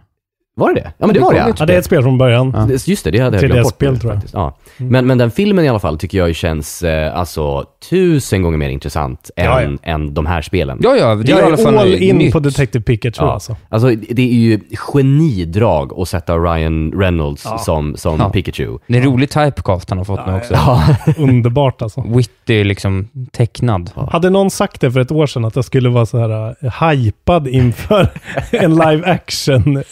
Var 0.56 0.74
det 0.74 0.80
det? 0.80 0.92
Ja 0.98 1.06
men 1.06 1.08
det 1.08 1.14
Det 1.20 1.24
var 1.24 1.32
det 1.32 1.54
ja. 1.58 1.66
det 1.66 1.74
är 1.74 1.78
ett 1.78 1.84
spel 1.84 2.02
från 2.02 2.18
början. 2.18 2.52
Ja. 2.56 2.68
Just 2.86 3.04
det, 3.04 3.10
det 3.10 3.18
hade 3.18 3.36
jag 3.36 3.50
glömt 3.50 3.62
bort. 3.64 3.72
3DS-spel 3.72 3.92
nu, 3.92 3.98
tror 3.98 4.12
jag. 4.12 4.22
Ja. 4.32 4.56
Mm. 4.78 4.92
Men, 4.92 5.06
men 5.06 5.18
den 5.18 5.30
filmen 5.30 5.64
i 5.64 5.68
alla 5.68 5.78
fall 5.78 5.98
tycker 5.98 6.18
jag 6.18 6.34
känns 6.34 6.82
eh, 6.82 7.16
alltså 7.18 7.64
tusen 7.90 8.42
gånger 8.42 8.58
mer 8.58 8.68
intressant 8.68 9.30
än, 9.36 9.44
Ja, 9.44 9.62
ja. 9.62 9.70
än 9.82 10.14
de 10.14 10.26
här 10.26 10.42
spelen. 10.42 10.78
Ja, 10.82 10.96
ja, 10.96 11.14
det 11.14 11.32
är 11.32 11.36
Jag 11.36 11.40
i 11.40 11.46
alla 11.46 11.56
fall 11.56 11.78
all 11.78 11.94
in 11.94 12.16
nytt. 12.16 12.32
på 12.32 12.40
Detective 12.40 12.84
Pikachu 12.84 13.24
Ja. 13.24 13.32
alltså. 13.32 13.56
Alltså 13.68 13.88
det 14.10 14.22
är 14.22 14.34
ju 14.34 14.60
genidrag 14.74 15.92
att 16.00 16.08
sätta 16.08 16.36
Ryan 16.38 16.92
Reynolds 16.92 17.42
Ja. 17.44 17.58
som, 17.58 17.96
som 17.96 18.18
Ja. 18.20 18.30
Pikachu. 18.30 18.78
Det 18.86 18.94
är 18.94 18.98
en 19.00 19.06
rolig 19.06 19.30
typecast 19.30 19.88
han 19.90 19.98
har 19.98 20.04
fått 20.04 20.26
nu 20.26 20.34
också. 20.36 20.54
Ja. 20.54 20.84
Underbart 21.18 21.82
alltså. 21.82 22.04
Witty, 22.08 22.64
liksom 22.64 23.08
tecknad. 23.32 23.90
Hade 24.10 24.30
någon 24.30 24.50
sagt 24.50 24.80
det 24.80 24.92
för 24.92 25.00
ett 25.00 25.12
år 25.12 25.26
sedan 25.26 25.44
att 25.44 25.56
jag 25.56 25.64
skulle 25.64 25.88
vara 25.88 26.06
så 26.06 26.18
här 26.18 26.54
uh, 26.64 26.90
hypad 26.90 27.48
inför 27.48 28.08
en 28.50 28.70
live 28.74 29.02
action 29.10 29.76
eh, 29.76 29.82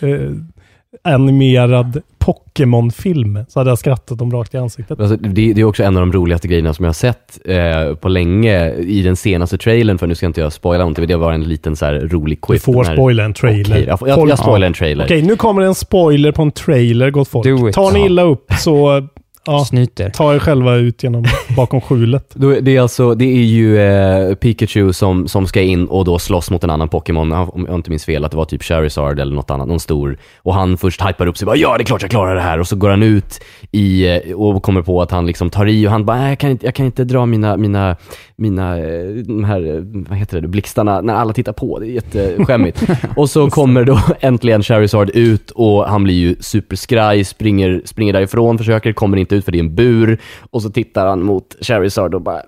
animerad 1.04 2.02
Pokémon-film 2.18 3.38
så 3.48 3.60
hade 3.60 3.70
jag 3.70 3.78
skrattat 3.78 4.18
dem 4.18 4.30
rakt 4.32 4.54
i 4.54 4.56
ansiktet. 4.58 5.00
Alltså, 5.00 5.16
det, 5.16 5.52
det 5.52 5.60
är 5.60 5.64
också 5.64 5.82
en 5.82 5.96
av 5.96 6.00
de 6.00 6.12
roligaste 6.12 6.48
grejerna 6.48 6.74
som 6.74 6.84
jag 6.84 6.88
har 6.88 6.94
sett 6.94 7.38
eh, 7.44 7.94
på 7.94 8.08
länge 8.08 8.70
i 8.74 9.02
den 9.02 9.16
senaste 9.16 9.58
trailern, 9.58 9.98
för 9.98 10.06
nu 10.06 10.14
ska 10.14 10.26
inte 10.26 10.40
jag 10.40 10.52
spoila 10.52 10.78
någonting, 10.78 11.02
men 11.02 11.08
det 11.08 11.16
var 11.16 11.32
en 11.32 11.44
liten 11.44 11.76
så 11.76 11.84
här 11.86 11.94
rolig 11.94 12.38
Du 12.38 12.40
quip. 12.46 12.62
får 12.62 12.72
Den 12.74 12.84
här- 12.86 12.94
spoila 12.94 13.24
en 13.24 13.34
trailer. 13.34 13.74
Okej, 13.76 13.84
jag, 13.88 13.98
får- 13.98 14.08
jag, 14.08 14.28
jag 14.28 14.38
spoilar 14.38 14.66
en 14.66 14.72
trailer. 14.72 15.04
Okej, 15.04 15.22
nu 15.22 15.36
kommer 15.36 15.62
en 15.62 15.74
spoiler 15.74 16.32
på 16.32 16.42
en 16.42 16.50
trailer, 16.50 17.10
gott 17.10 17.28
folk. 17.28 17.74
Tar 17.74 17.92
ni 17.92 18.06
illa 18.06 18.22
upp 18.22 18.52
så 18.58 19.06
ja, 19.46 19.64
Snyter. 19.64 20.10
ta 20.10 20.34
er 20.34 20.38
själva 20.38 20.74
ut 20.74 21.02
genom 21.02 21.24
bakom 21.56 21.80
skjulet. 21.80 22.34
Det, 22.34 22.76
är 22.76 22.80
alltså, 22.80 23.14
det 23.14 23.24
är 23.24 23.44
ju 23.44 23.78
eh, 23.78 24.34
Pikachu 24.34 24.92
som, 24.92 25.28
som 25.28 25.46
ska 25.46 25.60
in 25.62 25.86
och 25.86 26.04
då 26.04 26.18
slåss 26.18 26.50
mot 26.50 26.64
en 26.64 26.70
annan 26.70 26.88
Pokémon, 26.88 27.32
om 27.32 27.64
jag 27.68 27.74
inte 27.74 27.90
minns 27.90 28.04
fel, 28.04 28.24
att 28.24 28.30
det 28.30 28.36
var 28.36 28.44
typ 28.44 28.62
Charizard 28.62 29.20
eller 29.20 29.34
något 29.34 29.50
annat, 29.50 29.68
någon 29.68 29.80
stor. 29.80 30.18
Och 30.36 30.54
han 30.54 30.76
först 30.76 31.08
hypar 31.08 31.26
upp 31.26 31.36
sig, 31.38 31.46
bara 31.46 31.56
ja 31.56 31.76
det 31.78 31.82
är 31.82 31.84
klart 31.84 32.02
jag 32.02 32.10
klarar 32.10 32.34
det 32.34 32.40
här. 32.40 32.60
Och 32.60 32.66
så 32.66 32.76
går 32.76 32.90
han 32.90 33.02
ut 33.02 33.40
i, 33.72 34.06
eh, 34.06 34.32
och 34.34 34.62
kommer 34.62 34.82
på 34.82 35.02
att 35.02 35.10
han 35.10 35.26
liksom 35.26 35.50
tar 35.50 35.66
i 35.66 35.86
och 35.86 35.90
han 35.90 36.04
bara, 36.04 36.16
"Nej, 36.16 36.28
jag 36.28 36.38
kan 36.38 36.50
inte, 36.50 36.66
jag 36.66 36.74
kan 36.74 36.86
inte 36.86 37.04
dra 37.04 37.26
mina, 37.26 37.56
mina, 37.56 37.96
mina, 38.36 38.78
eh, 38.78 38.84
de 39.26 39.44
här, 39.44 39.76
eh, 39.76 39.82
vad 40.08 40.18
heter 40.18 40.40
det, 40.40 40.48
blixtarna 40.48 41.00
när 41.00 41.14
alla 41.14 41.32
tittar 41.32 41.52
på. 41.52 41.78
Det 41.78 41.86
är 41.86 41.90
jätteskämmigt. 41.90 42.82
och 43.16 43.30
så 43.30 43.50
kommer 43.50 43.84
då 43.84 44.00
äntligen 44.20 44.62
Charizard 44.62 45.10
ut 45.14 45.50
och 45.50 45.84
han 45.84 46.04
blir 46.04 46.14
ju 46.14 46.36
superskraj, 46.40 47.24
springer, 47.24 47.82
springer 47.84 48.12
därifrån, 48.12 48.58
försöker, 48.58 48.92
kommer 48.92 49.16
inte 49.16 49.27
ut 49.32 49.44
för 49.44 49.52
det 49.52 49.58
är 49.58 49.62
en 49.62 49.74
bur. 49.74 50.20
Och 50.50 50.62
så 50.62 50.70
tittar 50.70 51.06
han 51.06 51.22
mot 51.22 51.56
Charizard 51.60 52.14
och 52.14 52.22
bara 52.22 52.42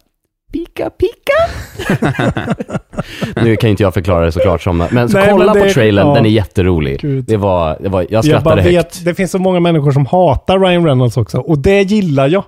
Pika, 0.53 0.91
pika. 0.91 1.33
nu 3.43 3.57
kan 3.57 3.71
inte 3.71 3.83
jag 3.83 3.95
förklara 3.95 4.25
det 4.25 4.33
såklart 4.33 4.63
som, 4.63 4.85
men 4.91 5.09
så 5.09 5.19
Nej, 5.19 5.29
kolla 5.31 5.45
men 5.45 5.61
på 5.63 5.65
det- 5.67 5.73
trailern, 5.75 6.09
ja. 6.09 6.15
den 6.15 6.27
är 6.27 6.31
jätterolig. 6.31 7.01
Gud. 7.01 7.25
Det 7.25 7.37
var, 7.37 7.77
det 7.81 7.89
var, 7.89 8.01
jag 8.03 8.09
Jag 8.13 8.25
skrattade 8.25 8.45
bara 8.57 8.61
högt. 8.63 8.75
vet, 8.77 9.05
det 9.05 9.15
finns 9.15 9.31
så 9.31 9.39
många 9.39 9.61
människor 9.61 9.93
som 9.93 10.07
hatar 10.07 10.59
Ryan 10.59 10.85
Reynolds 10.87 11.17
också. 11.17 11.39
Och 11.39 11.59
det 11.59 11.83
gillar 11.83 12.29
jag. 12.29 12.45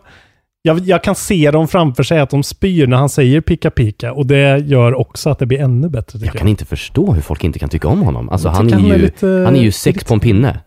Jag, 0.62 0.78
jag 0.78 1.02
kan 1.04 1.14
se 1.14 1.50
dem 1.50 1.68
framför 1.68 2.02
sig 2.02 2.20
att 2.20 2.30
de 2.30 2.42
spyr 2.42 2.86
när 2.86 2.96
han 2.96 3.08
säger 3.08 3.40
pika 3.40 3.70
pika. 3.70 4.12
Och 4.12 4.26
det 4.26 4.58
gör 4.58 4.94
också 4.94 5.30
att 5.30 5.38
det 5.38 5.46
blir 5.46 5.60
ännu 5.60 5.88
bättre 5.88 6.18
Jag 6.18 6.26
jag. 6.26 6.34
kan 6.34 6.48
inte 6.48 6.64
förstå 6.64 7.12
hur 7.12 7.22
folk 7.22 7.44
inte 7.44 7.58
kan 7.58 7.68
tycka 7.68 7.88
om 7.88 8.02
honom. 8.02 8.28
Alltså 8.28 8.48
Jag 8.48 8.52
han 8.54 8.66
tycker 8.66 8.78
är, 8.78 8.82
han 8.82 8.90
är 8.92 8.96
ju, 8.96 9.02
lite- 9.02 9.42
han 9.46 9.56
är 9.56 9.60
ju 9.62 9.72
sex 9.72 10.04
på 10.04 10.14
en 10.14 10.20
pinne. 10.20 10.58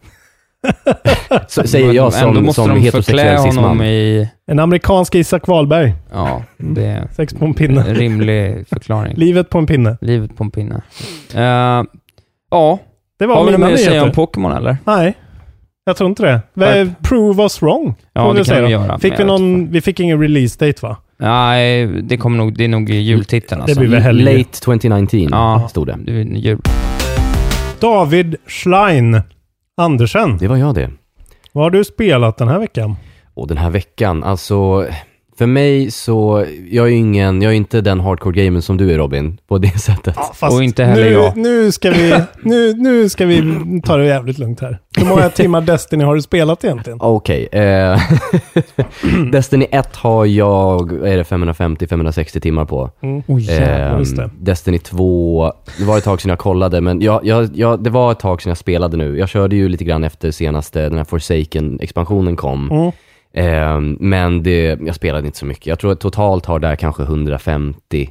Så, 1.47 1.67
säger 1.67 1.93
jag 1.93 2.05
Ändå 2.05 2.33
som, 2.35 2.45
måste 2.45 2.61
som 2.61 2.69
de 2.69 2.79
heterosexuell 2.79 3.39
cisman. 3.39 3.81
i... 3.83 4.29
En 4.47 4.59
amerikansk 4.59 5.15
Isak 5.15 5.47
Wahlberg. 5.47 5.93
Ja, 6.13 6.43
det 6.57 6.85
är 6.85 7.07
Sex 7.15 7.33
på 7.33 7.45
en 7.45 7.53
pinne. 7.53 7.81
en 7.81 7.95
rimlig 7.95 8.67
förklaring. 8.69 9.13
Livet 9.17 9.49
på 9.49 9.57
en 9.57 9.65
pinne. 9.67 9.97
Livet 10.01 10.37
på 10.37 10.43
en 10.43 10.51
pinne. 10.51 10.81
Eh, 11.35 11.83
ja, 12.51 12.79
Det 13.19 13.25
var 13.25 13.35
har 13.35 13.45
vi 13.45 13.51
något 13.51 13.59
mina 13.59 13.67
mer 13.67 13.73
att 13.73 13.79
säga 13.79 13.89
nyheter. 13.89 14.07
om 14.09 14.11
Pokémon 14.27 14.51
eller? 14.51 14.77
Nej, 14.85 15.13
jag 15.85 15.97
tror 15.97 16.09
inte 16.09 16.23
det. 16.23 16.39
Nej. 16.53 16.87
Prove 17.03 17.43
us 17.43 17.61
wrong. 17.61 17.95
Ja, 18.13 18.23
får 18.25 18.33
det 18.33 18.39
vi 18.39 18.45
kan 18.45 18.55
vi 18.55 18.61
då. 18.61 18.69
göra, 18.69 18.99
Fick 18.99 19.11
men 19.11 19.17
vi 19.17 19.23
jag 19.23 19.39
vet 19.39 19.41
någon, 19.41 19.71
vi 19.71 19.81
fick 19.81 19.99
ingen 19.99 20.21
release 20.21 20.65
date 20.65 20.79
va? 20.85 20.97
Nej, 21.19 21.87
det, 21.87 22.17
kommer 22.17 22.37
nog, 22.37 22.57
det 22.57 22.63
är 22.63 22.67
nog 22.67 22.89
jultiteln 22.89 23.61
alltså. 23.61 23.79
blir 23.79 23.89
väl 23.89 24.01
helg. 24.01 24.23
Late 24.23 24.59
2019 24.61 25.19
Ja. 25.31 25.67
stod 25.69 25.87
det. 25.87 25.97
Det 26.05 26.11
är 26.11 26.23
jul. 26.23 26.59
David 27.79 28.35
Schlein 28.47 29.21
Andersen. 29.77 30.37
Det 30.37 30.47
var 30.47 30.57
jag 30.57 30.75
det. 30.75 30.91
Vad 31.51 31.63
har 31.63 31.69
du 31.69 31.83
spelat 31.83 32.37
den 32.37 32.47
här 32.47 32.59
veckan? 32.59 32.95
Och 33.33 33.47
den 33.47 33.57
här 33.57 33.69
veckan, 33.69 34.23
alltså 34.23 34.87
för 35.37 35.45
mig 35.45 35.91
så, 35.91 36.45
jag 36.69 36.85
är 36.85 36.89
ju 36.89 36.95
ingen, 36.95 37.41
jag 37.41 37.51
är 37.51 37.55
inte 37.55 37.81
den 37.81 37.99
hardcore 37.99 38.43
gamer 38.43 38.61
som 38.61 38.77
du 38.77 38.91
är 38.91 38.97
Robin, 38.97 39.37
på 39.47 39.57
det 39.57 39.79
sättet. 39.79 40.15
Fast 40.33 40.55
Och 40.55 40.63
inte 40.63 40.83
heller 40.83 41.03
nu, 41.03 41.11
jag. 41.11 41.37
Nu 41.37 41.71
ska, 41.71 41.91
vi, 41.91 42.21
nu, 42.41 42.73
nu 42.73 43.09
ska 43.09 43.25
vi 43.25 43.41
ta 43.85 43.97
det 43.97 44.05
jävligt 44.05 44.37
lugnt 44.37 44.61
här. 44.61 44.79
Hur 44.97 45.05
många 45.05 45.29
timmar 45.35 45.61
Destiny 45.61 46.03
har 46.03 46.15
du 46.15 46.21
spelat 46.21 46.63
egentligen? 46.63 46.99
Okej, 47.01 47.47
eh, 47.51 47.99
Destiny 49.31 49.67
1 49.71 49.95
har 49.95 50.25
jag, 50.25 50.91
är 50.91 51.17
det, 51.17 51.23
550-560 51.23 52.39
timmar 52.39 52.65
på. 52.65 52.91
Mm. 53.01 53.23
Oj, 53.27 53.43
jävlar. 53.43 53.99
Just 53.99 54.15
det. 54.15 54.29
Destiny 54.39 54.79
2, 54.79 55.53
det 55.77 55.85
var 55.85 55.97
ett 55.97 56.03
tag 56.03 56.21
sedan 56.21 56.29
jag 56.29 56.39
kollade, 56.39 56.81
men 56.81 57.01
jag, 57.01 57.25
jag, 57.25 57.49
jag, 57.55 57.83
det 57.83 57.89
var 57.89 58.11
ett 58.11 58.19
tag 58.19 58.41
sedan 58.41 58.49
jag 58.49 58.57
spelade 58.57 58.97
nu. 58.97 59.17
Jag 59.17 59.29
körde 59.29 59.55
ju 59.55 59.69
lite 59.69 59.83
grann 59.83 60.03
efter 60.03 60.31
senaste, 60.31 60.81
den 60.81 60.97
här 60.97 61.05
Forsaken-expansionen 61.05 62.35
kom. 62.35 62.71
Mm. 62.71 62.91
Ehm, 63.37 63.97
men 63.99 64.43
det, 64.43 64.79
jag 64.81 64.95
spelade 64.95 65.25
inte 65.27 65.37
så 65.39 65.45
mycket. 65.45 65.67
Jag 65.67 65.79
tror 65.79 65.91
att 65.91 65.99
totalt 65.99 66.45
har 66.45 66.59
där 66.59 66.75
kanske 66.75 67.03
150, 67.03 68.09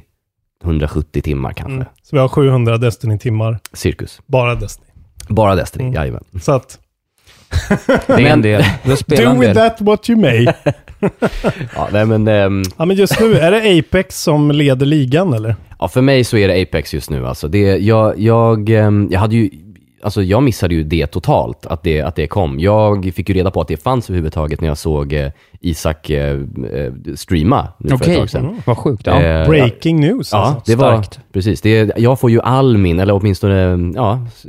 170 0.63 1.21
timmar 1.21 1.53
kanske. 1.53 1.73
Mm. 1.75 1.85
Så 2.03 2.15
vi 2.15 2.19
har 2.19 2.27
700 2.27 2.77
Destiny-timmar. 2.77 3.59
Cirkus. 3.73 4.21
Bara 4.25 4.55
Destiny. 4.55 4.87
Bara 5.29 5.55
Destiny, 5.55 5.83
Mm. 5.83 5.93
jajamän. 5.95 6.23
Så 6.41 6.51
att, 6.51 6.79
Det 8.07 8.13
är 8.13 8.19
en 8.19 8.41
del. 8.41 8.63
Du 8.83 8.95
spelar 8.95 9.33
do 9.33 9.39
with 9.41 9.53
del. 9.53 9.55
that 9.55 9.81
what 9.81 10.09
you 10.09 10.19
may. 10.19 10.47
Ja, 11.75 11.87
nej, 11.91 12.05
men, 12.05 12.27
ehm, 12.27 12.63
ja, 12.77 12.85
men 12.85 12.97
just 12.97 13.19
nu, 13.19 13.37
är 13.37 13.51
det 13.51 13.79
Apex 13.79 14.21
som 14.23 14.51
leder 14.51 14.85
ligan 14.85 15.33
eller? 15.33 15.55
ja, 15.79 15.87
för 15.87 16.01
mig 16.01 16.23
så 16.23 16.37
är 16.37 16.47
det 16.47 16.61
Apex 16.61 16.93
just 16.93 17.09
nu. 17.09 17.27
Alltså 17.27 17.47
det, 17.47 17.77
jag, 17.77 18.19
jag, 18.19 18.69
ehm, 18.69 19.07
jag 19.11 19.19
hade 19.19 19.35
ju 19.35 19.49
Alltså 20.05 20.23
jag 20.23 20.43
missade 20.43 20.75
ju 20.75 20.83
det 20.83 21.07
totalt, 21.07 21.65
att 21.65 21.83
det, 21.83 22.01
att 22.01 22.15
det 22.15 22.27
kom. 22.27 22.59
Jag 22.59 23.11
fick 23.15 23.29
ju 23.29 23.35
reda 23.35 23.51
på 23.51 23.61
att 23.61 23.67
det 23.67 23.77
fanns 23.77 24.09
överhuvudtaget 24.09 24.61
när 24.61 24.67
jag 24.67 24.77
såg 24.77 25.13
eh, 25.13 25.31
Isak 25.61 26.09
eh, 26.09 26.39
eh, 26.73 26.93
streama 27.15 27.67
nu 27.77 27.89
för 27.89 27.95
ett 27.95 28.01
Okej, 28.01 28.15
tag 28.15 28.29
sedan. 28.29 28.45
mm. 28.45 28.55
vad 28.65 28.77
sjukt. 28.77 29.07
Ja. 29.07 29.21
Eh, 29.21 29.47
Breaking 29.47 29.99
news 29.99 30.29
Ja, 30.31 30.37
alltså. 30.37 30.71
det 30.71 30.75
var, 30.75 30.91
starkt. 31.03 31.19
precis. 31.33 31.61
Det, 31.61 31.91
jag 31.97 32.19
får 32.19 32.31
ju 32.31 32.41
all 32.41 32.77
min, 32.77 32.99
eller 32.99 33.13
åtminstone, 33.13 33.91
ja, 33.95 34.19
s- 34.27 34.45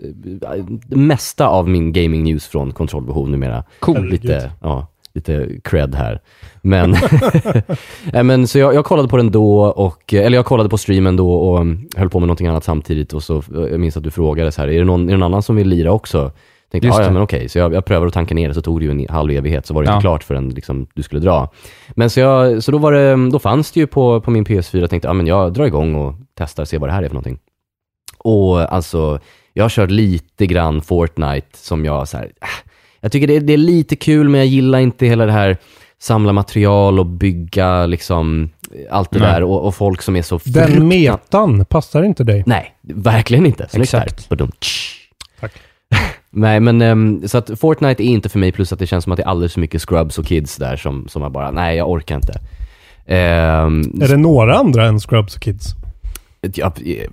det 0.87 0.97
mesta 0.97 1.49
av 1.49 1.69
min 1.69 1.93
gaming 1.93 2.23
news 2.25 2.47
från 2.47 2.73
kontrollbehov 2.73 3.31
numera. 3.31 3.65
Cool. 3.81 4.09
Lite, 4.09 4.51
ja, 4.63 4.87
lite 5.17 5.49
cred 5.65 5.95
här. 5.95 6.21
Men, 6.63 6.97
Nej, 8.13 8.25
men 8.25 8.47
så 8.47 8.59
jag, 8.59 8.75
jag 8.75 8.85
kollade 8.85 9.09
på 9.09 9.17
den 9.17 9.31
då, 9.31 9.61
och, 9.65 10.15
eller 10.15 10.39
jag 10.39 10.47
kollade 10.47 10.69
på 10.69 10.79
streamen 10.79 11.17
då 11.17 11.33
och 11.33 11.61
um, 11.61 11.89
höll 11.97 12.11
på 12.11 12.21
med 12.21 12.27
någonting 12.27 12.47
annat 12.47 12.65
samtidigt 12.65 13.13
och 13.13 13.23
så, 13.23 13.43
jag 13.53 13.81
minns 13.81 13.97
att 13.97 14.03
du 14.03 14.11
frågade 14.11 14.53
så 14.53 14.61
här, 14.61 14.69
är 14.69 14.79
det 14.79 14.85
någon, 14.85 15.09
är 15.09 15.13
det 15.13 15.19
någon 15.19 15.33
annan 15.33 15.43
som 15.43 15.57
vill 15.57 15.69
lira 15.69 15.93
också? 15.93 16.33
Tänkte, 16.73 16.89
ja, 16.89 17.11
men 17.11 17.23
okej, 17.23 17.49
så 17.49 17.59
jag, 17.59 17.75
jag 17.75 17.85
prövade 17.85 18.07
att 18.07 18.15
tanka 18.15 18.35
ner 18.35 18.49
det, 18.49 18.55
så 18.55 18.63
tog 18.63 18.81
det 18.81 18.85
ju 18.85 18.91
en 18.91 19.07
halv 19.09 19.31
evighet, 19.31 19.67
så 19.67 19.75
var 19.75 19.83
det 19.83 19.89
Ja. 19.89 19.93
inte 19.95 20.03
klart 20.03 20.25
förrän 20.25 20.49
liksom, 20.49 20.87
du 20.95 21.03
skulle 21.03 21.21
dra. 21.21 21.53
Men 21.91 22.11
så, 22.11 22.21
jag, 22.21 22.63
så 22.63 22.73
då, 22.73 22.79
var 22.79 22.93
det, 22.93 23.31
då 23.31 23.39
fanns 23.39 23.73
det 23.73 23.81
ju 23.81 23.87
på, 23.87 24.21
på 24.21 24.31
min 24.31 24.45
PS4, 24.45 24.81
jag 24.81 24.91
tänkte, 24.91 25.09
ja 25.09 25.13
men 25.13 25.27
jag 25.27 25.53
drar 25.53 25.65
igång 25.67 25.95
och 25.95 26.15
testar, 26.39 26.65
ser 26.65 26.79
vad 26.79 26.89
det 26.89 26.93
här 26.93 27.03
är 27.03 27.09
för 27.09 27.15
någonting. 27.15 27.39
Och 28.19 28.73
alltså, 28.73 29.21
jag 29.53 29.65
har 29.65 29.69
kört 29.69 29.91
lite 29.91 30.47
grann 30.47 30.81
Fortnite 30.81 31.59
som 31.59 31.85
jag 31.85 32.09
så 32.09 32.17
här, 32.17 32.25
äh, 32.25 32.49
jag 33.07 33.13
tycker 33.13 33.27
det 33.27 33.37
är, 33.37 33.41
det 33.41 33.53
är 33.53 33.57
lite 33.57 33.97
kul 33.97 34.29
men 34.29 34.39
jag 34.39 34.47
gillar 34.47 34.79
inte 34.79 35.07
hela 35.07 35.27
det 35.27 35.33
här 35.33 35.57
samla 35.99 36.33
material 36.33 36.99
och 36.99 37.07
bygga 37.07 37.87
liksom 37.87 38.51
allt 38.91 39.11
det 39.11 39.19
Nej. 39.19 39.33
där 39.33 39.43
och, 39.43 39.67
och 39.67 39.75
folk 39.75 40.03
som 40.03 40.17
är 40.17 40.23
så 40.23 40.41
Den 40.45 40.89
metan 40.89 41.65
passar 41.65 42.03
inte 42.03 42.25
dig. 42.25 42.43
Nej, 42.47 42.75
verkligen 42.83 43.47
inte. 43.47 43.69
Snyggt 43.71 43.91
där. 43.91 44.03
Exakt. 44.03 44.29
Badum. 44.29 44.51
Tack. 45.41 45.53
Nej, 46.31 46.61
men 46.61 46.83
ehm, 46.83 47.29
så 47.29 47.39
att 47.39 47.51
Fortnite 47.61 48.03
är 48.03 48.07
inte 48.07 48.29
för 48.29 48.39
mig, 48.39 48.53
plus 48.53 48.73
att 48.73 48.79
det 48.79 48.87
känns 48.87 49.05
som 49.05 49.13
att 49.13 49.17
det 49.17 49.23
är 49.23 49.29
alldeles 49.29 49.53
för 49.53 49.61
mycket 49.61 49.83
scrubs 49.83 50.19
och 50.19 50.27
kids 50.27 50.57
där 50.57 50.77
som, 50.77 51.09
som 51.09 51.23
är 51.23 51.29
bara, 51.29 51.51
nej 51.51 51.77
jag 51.77 51.91
orkar 51.91 52.17
inte. 52.17 52.33
Ehm, 53.07 53.81
Är 54.03 54.09
det 54.09 54.17
några 54.17 54.55
andra 54.55 54.87
än 54.87 55.01
Scrubs 55.01 55.37
och 55.37 55.43
Kids? 55.43 55.75
Jag, 56.41 56.73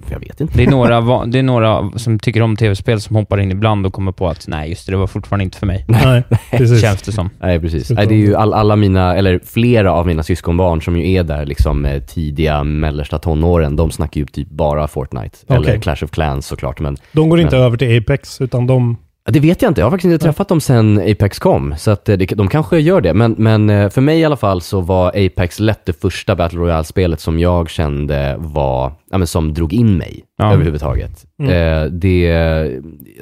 jag 0.09 0.19
vet 0.19 0.41
inte. 0.41 0.57
Det 0.57 0.63
är, 0.63 0.67
några, 0.71 1.25
det 1.25 1.39
är 1.39 1.43
några 1.43 1.91
som 1.95 2.19
tycker 2.19 2.41
om 2.41 2.55
tv-spel 2.55 3.01
som 3.01 3.15
hoppar 3.15 3.39
in 3.39 3.51
ibland 3.51 3.85
och 3.85 3.93
kommer 3.93 4.11
på 4.11 4.27
att 4.27 4.47
nej, 4.47 4.69
just 4.69 4.85
det, 4.85 4.91
det 4.91 4.97
var 4.97 5.07
fortfarande 5.07 5.43
inte 5.43 5.57
för 5.57 5.65
mig. 5.65 5.85
Nej, 5.87 6.23
precis. 6.51 6.81
Känns 6.81 7.01
det 7.01 7.11
som. 7.11 7.29
Nej, 7.39 7.59
precis. 7.59 7.89
Nej, 7.89 8.07
det 8.07 8.13
är 8.13 8.17
ju 8.17 8.35
all, 8.35 8.53
alla 8.53 8.75
mina, 8.75 9.15
eller 9.17 9.39
flera 9.45 9.91
av 9.93 10.07
mina 10.07 10.23
syskonbarn 10.23 10.81
som 10.81 10.97
ju 10.97 11.11
är 11.11 11.23
där 11.23 11.45
liksom 11.45 11.85
eh, 11.85 12.01
tidiga 12.01 12.63
mellersta 12.63 13.19
tonåren, 13.19 13.75
de 13.75 13.91
snackar 13.91 14.19
ju 14.21 14.25
typ 14.25 14.49
bara 14.49 14.87
Fortnite. 14.87 15.37
Eller 15.47 15.59
Okej. 15.59 15.79
Clash 15.81 16.03
of 16.03 16.11
Clans 16.11 16.45
såklart, 16.47 16.79
men 16.79 16.97
De 17.11 17.29
går 17.29 17.39
inte 17.39 17.55
Men- 17.55 17.65
över 17.65 17.77
till 17.77 17.97
Apex, 17.97 18.41
utan 18.41 18.67
de... 18.67 18.97
Det 19.25 19.39
vet 19.39 19.61
jag 19.61 19.71
inte. 19.71 19.81
Jag 19.81 19.85
har 19.85 19.91
faktiskt 19.91 20.11
inte 20.11 20.25
träffat 20.25 20.47
dem 20.47 20.61
sen 20.61 21.11
Apex 21.11 21.39
kom, 21.39 21.75
så 21.77 21.91
att 21.91 22.09
eh, 22.09 22.17
de 22.17 22.47
kanske 22.47 22.79
gör 22.79 23.01
det. 23.01 23.13
Men, 23.13 23.35
men 23.37 23.69
eh, 23.69 23.89
för 23.89 24.01
mig 24.01 24.19
i 24.19 24.25
alla 24.25 24.35
fall 24.37 24.61
så 24.61 24.81
var 24.81 25.07
Apex 25.07 25.59
lätt 25.59 25.85
det 25.85 26.01
första 26.01 26.35
Battle 26.35 26.59
Royale-spelet 26.59 27.19
som 27.19 27.39
jag 27.39 27.69
kände 27.69 28.35
var, 28.37 28.93
ja, 29.11 29.17
men 29.17 29.27
som 29.27 29.53
drog 29.53 29.73
in 29.73 29.97
mig 29.97 30.23
Ja. 30.37 30.53
överhuvudtaget. 30.53 31.25
Mm. 31.39 31.51
Eh, 31.51 31.89
det, 31.91 32.31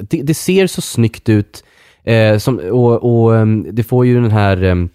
det, 0.00 0.22
det 0.22 0.34
ser 0.34 0.66
så 0.66 0.80
snyggt 0.80 1.28
ut 1.28 1.64
som, 2.38 2.58
och, 2.58 3.24
och 3.24 3.36
ehm, 3.36 3.66
det 3.72 3.82
får 3.82 4.06
ju 4.06 4.14
den 4.22 4.30
här 4.30 4.62
ehm, 4.62 4.82
eh, 4.82 4.88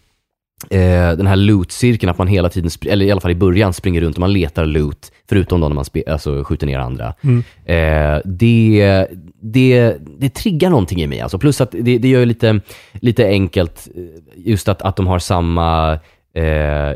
den 1.17 1.27
här 1.27 1.35
loot-cirkeln, 1.35 2.09
att 2.09 2.17
man 2.17 2.27
hela 2.27 2.49
tiden, 2.49 2.71
eller 2.87 3.05
i 3.05 3.11
alla 3.11 3.21
fall 3.21 3.31
i 3.31 3.35
början, 3.35 3.73
springer 3.73 4.01
runt 4.01 4.15
och 4.15 4.19
man 4.19 4.33
letar 4.33 4.65
loot, 4.65 5.11
förutom 5.29 5.61
då 5.61 5.67
när 5.67 5.75
man 5.75 5.85
alltså, 6.07 6.43
skjuter 6.43 6.67
ner 6.67 6.79
andra. 6.79 7.13
Mm. 7.21 7.43
Eh, 7.65 8.21
det, 8.25 9.07
det, 9.41 9.97
det 10.19 10.29
triggar 10.29 10.69
någonting 10.69 11.01
i 11.01 11.07
mig. 11.07 11.21
Alltså. 11.21 11.39
Plus 11.39 11.61
att 11.61 11.71
det, 11.71 11.97
det 11.97 12.07
gör 12.07 12.19
ju 12.19 12.25
lite, 12.25 12.59
lite 12.93 13.25
enkelt, 13.27 13.87
eh, 13.95 14.03
just 14.35 14.67
att, 14.67 14.81
att 14.81 14.95
de 14.95 15.07
har 15.07 15.19
samma 15.19 15.93
eh, 16.33 16.93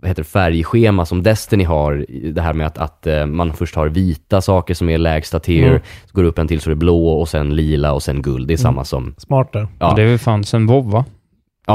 vad 0.00 0.08
heter 0.08 0.22
det, 0.22 0.28
färgschema 0.28 1.06
som 1.06 1.22
Destiny 1.22 1.64
har. 1.64 2.06
Det 2.32 2.40
här 2.42 2.52
med 2.52 2.66
att, 2.66 2.78
att 2.78 3.06
eh, 3.06 3.26
man 3.26 3.52
först 3.52 3.74
har 3.74 3.88
vita 3.88 4.40
saker 4.40 4.74
som 4.74 4.88
är 4.88 4.98
lägsta 4.98 5.38
tier, 5.40 5.68
Mm. 5.68 5.80
så 6.06 6.12
går 6.12 6.22
det 6.22 6.28
upp 6.28 6.38
en 6.38 6.48
till 6.48 6.60
så 6.60 6.70
är 6.70 6.74
det 6.74 6.78
blå 6.78 7.08
och 7.08 7.28
sen 7.28 7.56
lila 7.56 7.92
och 7.92 8.02
sen 8.02 8.22
guld. 8.22 8.48
Det 8.48 8.54
är 8.54 8.58
samma 8.58 8.84
som... 8.84 9.14
Smart 9.18 9.52
där. 9.52 9.68
Ja, 9.78 9.92
Det 9.96 10.02
är 10.02 10.06
väl 10.06 10.18
fan 10.18 10.44
sen 10.44 10.66
WoW 10.66 10.90
va? 10.90 11.04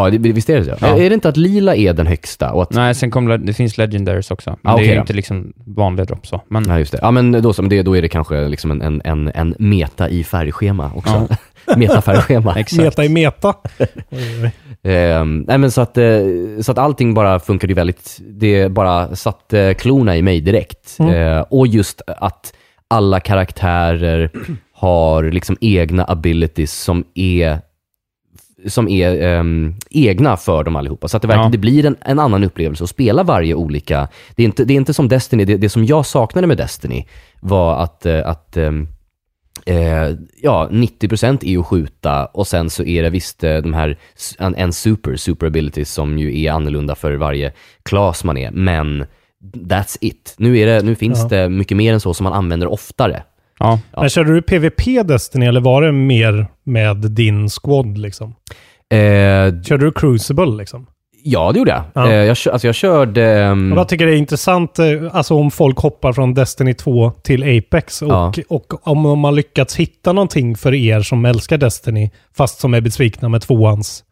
Ja 0.03 0.09
det, 0.09 0.31
visst 0.31 0.49
är 0.49 0.57
det 0.59 0.65
så? 0.65 0.71
Ja. 0.81 0.97
Är 0.97 1.09
det 1.09 1.13
inte 1.13 1.29
att 1.29 1.37
lila 1.37 1.75
är 1.75 1.93
den 1.93 2.07
högsta? 2.07 2.51
Och 2.51 2.61
att, 2.61 2.73
Nej, 2.73 2.95
sen 2.95 3.11
kom, 3.11 3.45
det 3.45 3.53
finns 3.53 3.77
Legendaries 3.77 4.31
också. 4.31 4.57
Men 4.61 4.73
Ah, 4.73 4.77
det 4.77 4.87
är 4.87 4.93
ju 4.93 4.99
inte 4.99 5.13
liksom 5.13 5.53
vanliga 5.65 6.05
dropp 6.05 6.27
så. 6.27 6.41
Men 6.47 6.65
Ja, 6.67 6.79
just 6.79 6.91
det. 6.91 6.99
Ja, 7.01 7.11
men 7.11 7.31
då, 7.31 7.53
som 7.53 7.69
det, 7.69 7.81
då 7.81 7.97
är 7.97 8.01
det 8.01 8.09
kanske 8.09 8.47
liksom 8.47 8.71
en, 8.71 8.81
en, 8.81 9.01
en, 9.05 9.31
en 9.35 9.55
meta 9.59 10.09
i 10.09 10.23
färgschema 10.23 10.91
också. 10.95 11.27
Meta-färgschema. 11.77 12.55
exakt. 12.59 12.81
Meta 12.83 13.05
i 13.05 13.09
meta. 13.09 13.53
Ehm, 14.83 15.45
nej 15.47 15.57
men 15.57 15.71
så 15.71 15.81
att, 15.81 15.97
eh, 15.97 16.19
så 16.61 16.71
att 16.71 16.77
allting 16.77 17.13
bara 17.13 17.39
funkade 17.39 17.71
ju 17.71 17.75
väldigt, 17.75 18.19
det 18.21 18.71
bara 18.71 19.15
satte 19.15 19.73
klorna 19.73 20.17
i 20.17 20.21
mig 20.21 20.41
direkt. 20.41 20.97
Mm. 20.99 21.13
Eh, 21.15 21.39
och 21.49 21.67
just 21.67 22.01
att 22.07 22.53
alla 22.87 23.19
karaktärer 23.19 24.31
har 24.73 25.23
liksom 25.23 25.57
egna 25.61 26.05
abilities 26.07 26.73
som 26.73 27.03
är 27.15 27.59
som 28.68 28.88
är 28.89 29.22
ehm, 29.22 29.76
egna 29.89 30.38
för 30.38 30.63
dem 30.63 30.76
allihopa. 30.76 31.07
Så 31.07 31.18
att 31.18 31.22
det 31.22 31.28
verkligen 31.28 31.45
Ja. 31.47 31.51
det 31.51 31.57
blir 31.57 31.86
en, 31.86 31.95
en 32.01 32.20
annan 32.20 32.43
upplevelse 32.43 32.84
att 32.84 32.89
spela 32.89 33.24
varje 33.24 33.53
olika... 33.53 34.07
Det 34.36 34.43
är 34.43 34.45
inte, 34.45 34.66
det 34.66 34.74
är 34.74 34.78
inte 34.78 34.93
som 34.93 35.07
Destiny, 35.07 35.45
det, 35.45 35.57
det 35.57 35.70
som 35.70 35.86
jag 35.86 36.05
saknade 36.05 36.47
med 36.47 36.57
Destiny 36.57 37.05
var 37.39 37.84
att, 37.84 38.05
eh, 38.05 38.28
att 38.28 38.57
ehm, 38.57 38.88
eh, 39.66 40.09
ja, 40.41 40.68
90% 40.72 41.45
är 41.45 41.59
att 41.59 41.66
skjuta 41.66 42.26
och 42.26 42.47
sen 42.47 42.70
så 42.70 42.84
är 42.84 43.03
det 43.03 43.09
visst 43.09 43.43
eh, 43.43 43.57
de 43.57 43.74
här, 43.74 43.97
en, 44.39 44.55
en 44.55 44.74
super, 44.74 45.16
super 45.16 45.47
abilities 45.47 45.91
som 45.93 46.18
ju 46.18 46.41
är 46.41 46.51
annorlunda 46.51 46.95
för 46.95 47.13
varje 47.13 47.51
class 47.84 48.24
man 48.24 48.38
är, 48.38 48.51
men 48.51 49.05
that's 49.53 49.97
it. 50.01 50.36
Nu, 50.38 50.57
är 50.59 50.66
det, 50.68 50.82
nu 50.82 50.95
finns 50.95 51.20
Ja. 51.20 51.28
det 51.38 51.49
mycket 51.49 51.78
mer 51.78 51.93
än 51.93 51.99
så 51.99 52.13
som 52.13 52.24
man 52.24 52.34
använder 52.34 52.68
oftare. 52.68 53.24
Ja. 53.60 53.80
Ja. 53.93 54.01
Men 54.01 54.10
körde 54.10 54.34
du 54.34 54.41
PVP 54.41 55.03
Destiny 55.08 55.45
eller 55.45 55.62
var 55.62 55.82
det 55.82 55.91
mer 55.91 56.47
med 56.64 56.97
din 56.97 57.49
squad 57.49 57.97
liksom? 57.97 58.36
Eh, 58.93 59.62
Körde 59.64 59.86
du 59.86 59.91
Crucible 59.91 60.45
liksom? 60.58 60.88
ja, 61.28 61.51
det 61.51 61.60
gjorde 61.60 61.72
jag. 61.72 61.84
Ja. 61.93 62.12
Eh, 62.12 62.16
jag, 62.16 62.30
alltså 62.30 62.68
jag 62.68 62.76
körde... 62.76 63.51
Och 63.51 63.78
jag 63.78 63.89
tycker 63.89 64.06
det 64.06 64.14
är 64.16 64.18
intressant, 64.18 64.80
eh, 64.80 64.86
alltså 65.12 65.36
om 65.36 65.51
folk 65.51 65.78
hoppar 65.78 66.14
från 66.14 66.34
Destiny 66.34 66.74
2 66.74 67.12
till 67.12 67.58
Apex 67.58 68.01
och, 68.01 68.10
Ja. 68.12 68.34
och 68.49 68.88
om 68.88 69.03
de 69.03 69.24
har 69.24 69.32
lyckats 69.32 69.76
hitta 69.76 70.14
någonting 70.14 70.56
för 70.56 70.74
er 70.74 71.01
som 71.01 71.26
älskar 71.26 71.58
Destiny, 71.58 72.10
fast 72.38 72.60
som 72.60 72.74
är 72.74 72.82
besvikna 72.82 73.30
med 73.30 73.41
tvåans, 73.41 74.03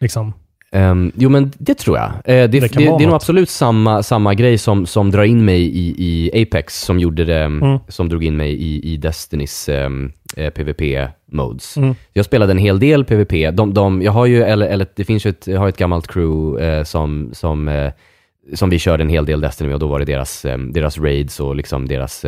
liksom. 0.00 0.32
Ehm, 0.72 1.12
jo 1.14 1.28
men 1.28 1.52
det 1.58 1.74
tror 1.74 1.98
jag. 1.98 2.06
Eh, 2.06 2.20
det, 2.24 2.46
det, 2.46 2.60
det, 2.60 2.88
vara 2.88 3.02
är 3.02 3.06
nog 3.06 3.14
absolut 3.14 3.50
samma, 3.50 4.02
samma 4.02 4.34
grej 4.34 4.58
som, 4.58 4.86
som 4.86 5.10
drar 5.10 5.22
in 5.22 5.44
mig 5.44 5.60
i, 5.62 5.94
i 5.98 6.42
Apex, 6.42 6.80
som, 6.80 6.98
gjorde 6.98 7.24
det, 7.24 7.42
Mm. 7.42 7.78
som 7.88 8.08
drog 8.08 8.24
in 8.24 8.36
mig 8.36 8.52
i, 8.52 8.92
i 8.92 8.96
Destinys 8.96 9.68
um, 9.68 10.12
PVP-modes. 10.36 11.76
Mm. 11.76 11.94
Jag 12.12 12.24
spelade 12.24 12.52
en 12.52 12.58
hel 12.58 12.78
del 12.78 13.04
PVP. 13.04 13.56
De, 13.56 13.74
de, 13.74 14.02
jag 14.02 14.12
har 14.12 14.26
ju, 14.26 14.42
eller, 14.42 14.66
eller 14.66 14.86
det 14.94 15.04
finns 15.04 15.26
ju 15.26 15.30
ett, 15.30 15.46
jag 15.46 15.60
har 15.60 15.68
ett 15.68 15.76
gammalt 15.76 16.06
crew 16.06 16.66
eh, 16.66 16.84
som, 16.84 17.30
som, 17.32 17.68
eh, 17.68 17.92
som 18.54 18.70
vi 18.70 18.78
körde 18.78 19.02
en 19.02 19.08
hel 19.08 19.26
del 19.26 19.40
Destiny 19.40 19.68
med 19.68 19.74
och 19.74 19.80
då 19.80 19.86
var 19.86 19.98
det 19.98 20.04
deras, 20.04 20.44
eh, 20.44 20.58
deras 20.58 20.98
raids 20.98 21.40
och 21.40 21.56
liksom 21.56 21.88
deras... 21.88 22.24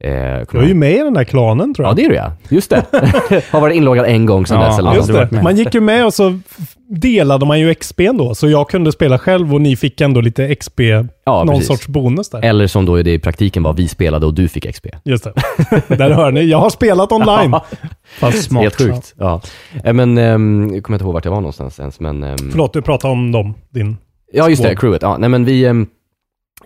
Eh, 0.00 0.10
Du 0.52 0.58
är 0.58 0.66
ju 0.66 0.74
med 0.74 0.92
i 0.92 0.98
den 0.98 1.14
där 1.14 1.24
klanen 1.24 1.74
tror 1.74 1.86
Ja, 1.86 1.90
jag. 1.90 1.96
det 1.96 2.04
är 2.04 2.08
du 2.08 2.14
ja. 2.14 2.32
Just 2.48 2.70
det. 2.70 2.84
har 3.50 3.60
varit 3.60 3.76
inloggad 3.76 4.06
en 4.06 4.26
gång 4.26 4.46
sedan 4.46 4.60
Ja, 4.60 4.66
dess. 4.66 4.78
Eller 4.78 4.90
ja. 4.90 4.96
Just 4.96 5.12
det. 5.12 5.42
Man 5.42 5.56
gick 5.56 5.74
ju 5.74 5.80
med 5.80 6.06
och 6.06 6.14
så 6.14 6.38
delade 6.88 7.46
man 7.46 7.60
ju 7.60 7.74
XP 7.74 8.00
då, 8.18 8.34
så 8.34 8.48
jag 8.48 8.68
kunde 8.70 8.92
spela 8.92 9.18
själv 9.18 9.54
och 9.54 9.60
ni 9.60 9.76
fick 9.76 10.00
ändå 10.00 10.20
lite 10.20 10.54
XP, 10.54 10.80
Ja, 10.80 11.44
någon 11.44 11.48
precis. 11.48 11.66
sorts 11.66 11.86
bonus 11.88 12.28
där. 12.30 12.44
Eller 12.44 12.66
som 12.66 12.86
då 12.86 13.02
det 13.02 13.12
i 13.12 13.18
praktiken 13.18 13.62
var, 13.62 13.72
vi 13.72 13.88
spelade 13.88 14.26
och 14.26 14.34
du 14.34 14.48
fick 14.48 14.74
XP. 14.74 14.86
Just 15.04 15.24
det. 15.24 15.32
där 15.96 16.10
hör 16.10 16.30
ni, 16.32 16.42
jag 16.44 16.58
har 16.58 16.70
spelat 16.70 17.12
online. 17.12 17.54
Fast 18.18 18.42
Smart. 18.44 18.62
Helt 18.62 18.76
sjukt. 18.76 19.14
Ja. 19.18 19.40
Eh, 19.84 19.92
Men, 19.92 20.18
um, 20.18 20.74
jag 20.74 20.82
kommer 20.84 20.96
inte 20.96 21.04
ihåg 21.04 21.14
vart 21.14 21.24
jag 21.24 21.32
var 21.32 21.40
någonstans 21.40 21.80
ens, 21.80 22.00
men... 22.00 22.22
ehm, 22.24 22.36
Förlåt, 22.50 22.72
du 22.72 22.82
pratade 22.82 23.12
om 23.12 23.32
dem, 23.32 23.54
din... 23.70 23.96
ja, 24.32 24.48
just 24.48 24.62
det, 24.62 24.76
crewet. 24.76 25.02
Ja, 25.02 25.16
nej 25.18 25.28
men 25.28 25.44
vi... 25.44 25.64
ehm, 25.64 25.86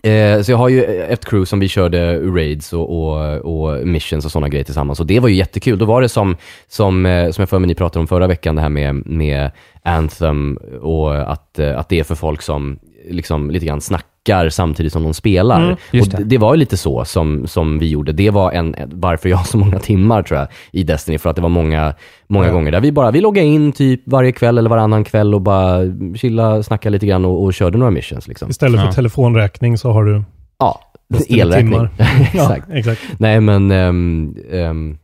Eh, 0.03 0.43
så 0.43 0.53
jag 0.53 0.59
har 0.59 0.69
ju 0.69 0.85
ett 0.85 1.25
crew 1.25 1.47
som 1.47 1.61
vi 1.61 1.69
körde 1.69 2.19
raids 2.21 2.73
och, 2.73 2.91
och, 2.91 3.37
och 3.37 3.87
missions 3.87 4.25
och 4.25 4.33
sådana 4.33 4.49
grejer 4.49 4.65
tillsammans. 4.65 5.01
Och 5.01 5.07
det 5.07 5.21
var 5.21 5.29
ju 5.29 5.35
jättekul. 5.35 5.79
Då 5.79 5.85
var 5.85 6.03
det 6.03 6.09
som, 6.09 6.37
som, 6.69 7.07
eh, 7.07 7.31
som 7.31 7.43
jag 7.43 7.49
för 7.49 7.59
mig 7.59 7.69
ni 7.69 7.75
pratade 7.75 8.01
om 8.01 8.07
förra 8.07 8.27
veckan, 8.27 8.57
det 8.57 8.63
här 8.63 8.69
med, 8.69 9.07
med 9.07 9.51
Anthem 9.83 10.57
och 10.83 11.33
att, 11.33 11.59
eh, 11.59 11.79
att 11.79 11.89
det 11.89 12.01
är 12.01 12.05
för 12.05 12.15
folk 12.15 12.43
som 12.43 12.79
liksom 13.11 13.51
lite 13.51 13.67
grann 13.67 13.81
snackar 13.81 14.18
samtidigt 14.51 14.93
som 14.93 15.03
de 15.03 15.15
spelar. 15.15 15.57
Mm, 15.63 15.73
och 15.73 16.09
det. 16.09 16.25
det. 16.25 16.39
var 16.39 16.55
ju 16.55 16.59
lite 16.59 16.77
så 16.77 17.05
som, 17.05 17.47
som 17.47 17.79
vi 17.79 17.89
gjorde. 17.89 18.13
Det 18.13 18.31
var 18.31 18.53
en, 18.53 18.75
varför 18.87 19.29
jag 19.29 19.37
har 19.37 19.45
så 19.45 19.59
många 19.59 19.79
timmar 19.79 20.23
tror 20.23 20.39
jag 20.41 20.49
i 20.73 20.83
Destiny, 20.83 21.19
för 21.19 21.31
att 21.31 21.37
det 21.37 21.43
var 21.43 21.49
många, 21.49 21.95
många 22.29 22.47
Ja. 22.47 22.53
gånger 22.53 22.73
där 22.73 22.81
vi 22.81 22.93
bara, 22.93 23.11
vi 23.11 23.21
loggade 23.21 23.47
in 23.47 23.73
typ 23.73 24.01
varje 24.05 24.33
kväll 24.33 24.59
eller 24.59 24.71
varannan 24.71 25.05
kväll 25.05 25.35
och 25.35 25.41
bara 25.41 25.79
chilla, 26.17 26.63
snacka 26.63 26.91
lite 26.91 27.07
grann 27.07 27.25
och, 27.25 27.45
och 27.45 27.55
körde 27.55 27.79
några 27.79 27.91
missions 27.91 28.29
liksom. 28.29 28.51
Istället 28.51 28.81
för 28.81 28.87
Ja. 28.87 28.93
telefonräkning 28.93 29.79
så 29.79 29.93
har 29.93 30.05
du 30.05 30.23
Ja, 30.59 30.81
elräkning. 31.29 31.89
Ja, 32.35 32.57
exakt. 32.73 33.01
Nej 33.19 33.41
men, 33.41 33.71
ehm, 33.71 34.35
ehm, 34.53 34.99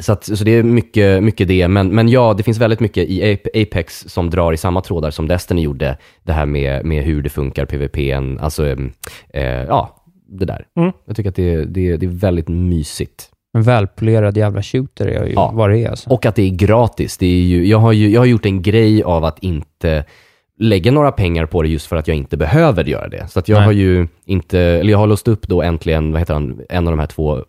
så, 0.00 0.12
att, 0.12 0.24
så 0.24 0.44
det 0.44 0.50
är 0.50 0.62
mycket, 0.62 1.22
mycket 1.22 1.48
det. 1.48 1.68
Men, 1.68 1.88
men 1.94 2.08
ja, 2.08 2.34
det 2.36 2.42
finns 2.42 2.58
väldigt 2.58 2.80
mycket 2.80 3.08
i 3.08 3.22
Ap- 3.22 3.62
Apex 3.62 4.04
som 4.08 4.30
drar 4.30 4.52
i 4.52 4.56
samma 4.56 4.80
trådar 4.80 5.10
som 5.10 5.28
Destiny 5.28 5.62
gjorde. 5.62 5.96
Det 6.22 6.32
här 6.32 6.46
med, 6.46 6.84
med 6.84 7.04
hur 7.04 7.22
det 7.22 7.28
funkar, 7.30 7.64
PVP, 7.64 7.96
alltså, 8.40 8.66
ehm, 8.66 8.92
eh, 9.34 9.42
ja, 9.44 9.96
det 10.28 10.44
där. 10.44 10.66
Mm. 10.78 10.92
Jag 11.06 11.16
tycker 11.16 11.30
att 11.30 11.36
det, 11.36 11.64
det, 11.64 11.96
det 11.96 12.06
är 12.06 12.10
väldigt 12.10 12.48
mysigt. 12.48 13.26
En 13.56 13.62
välpolerad 13.62 14.36
jävla 14.36 14.62
shooter 14.62 15.06
är 15.06 15.26
ju 15.26 15.32
Ja. 15.32 15.50
vad 15.54 15.70
det 15.70 15.78
är 15.78 15.88
alltså. 15.90 16.10
Och 16.10 16.26
att 16.26 16.34
det 16.36 16.42
är 16.42 16.50
gratis. 16.50 17.18
Det 17.18 17.26
är 17.26 17.40
ju, 17.42 17.66
jag, 17.66 17.78
har 17.78 17.92
ju, 17.92 18.10
jag 18.10 18.20
har 18.20 18.26
gjort 18.26 18.46
en 18.46 18.62
grej 18.62 19.02
av 19.02 19.24
att 19.24 19.38
inte 19.38 20.04
lägga 20.58 20.92
några 20.92 21.12
pengar 21.12 21.46
på 21.46 21.62
det 21.62 21.68
just 21.68 21.86
för 21.86 21.96
att 21.96 22.08
jag 22.08 22.16
inte 22.16 22.36
behöver 22.36 22.84
göra 22.84 23.08
det. 23.08 23.28
Så 23.28 23.38
att 23.38 23.48
jag 23.48 23.56
Nej. 23.56 23.64
har 23.64 23.72
ju 23.72 24.06
inte, 24.26 24.58
eller 24.60 24.90
jag 24.90 24.98
har 24.98 25.06
låst 25.06 25.28
upp 25.28 25.48
då 25.48 25.62
äntligen, 25.62 26.12
vad 26.12 26.20
heter 26.20 26.34
han, 26.34 26.60
en 26.68 26.86
av 26.88 26.92
de 26.92 26.98
här 27.00 27.06
två, 27.06 27.36
eh, 27.36 27.42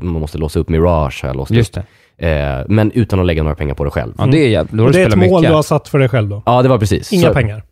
man 0.00 0.20
måste 0.20 0.38
låsa 0.38 0.58
upp 0.60 0.68
Mirage 0.68 1.18
har 1.22 1.28
jag 1.28 1.36
låst 1.36 1.50
Just 1.50 1.76
upp. 1.78 1.84
det. 2.18 2.28
Eh, 2.30 2.64
men 2.68 2.92
utan 2.92 3.20
att 3.20 3.26
lägga 3.26 3.42
några 3.42 3.54
pengar 3.56 3.74
på 3.74 3.84
det 3.84 3.90
själv. 3.90 4.14
Ja, 4.18 4.26
det 4.26 4.38
är 4.44 4.48
jävligt. 4.48 4.72
Då 4.72 4.82
har 4.82 4.86
Och 4.86 4.92
du 4.92 4.98
det 4.98 5.04
är 5.04 5.08
ett 5.08 5.16
mål 5.16 5.40
mycket. 5.40 5.50
du 5.50 5.54
har 5.54 5.62
satt 5.62 5.88
för 5.88 5.98
dig 5.98 6.08
själv 6.08 6.28
då? 6.28 6.42
Ja, 6.46 6.62
det 6.62 6.68
var 6.68 6.78
precis. 6.78 7.12
Inga 7.12 7.28
så, 7.28 7.34
pengar? 7.34 7.62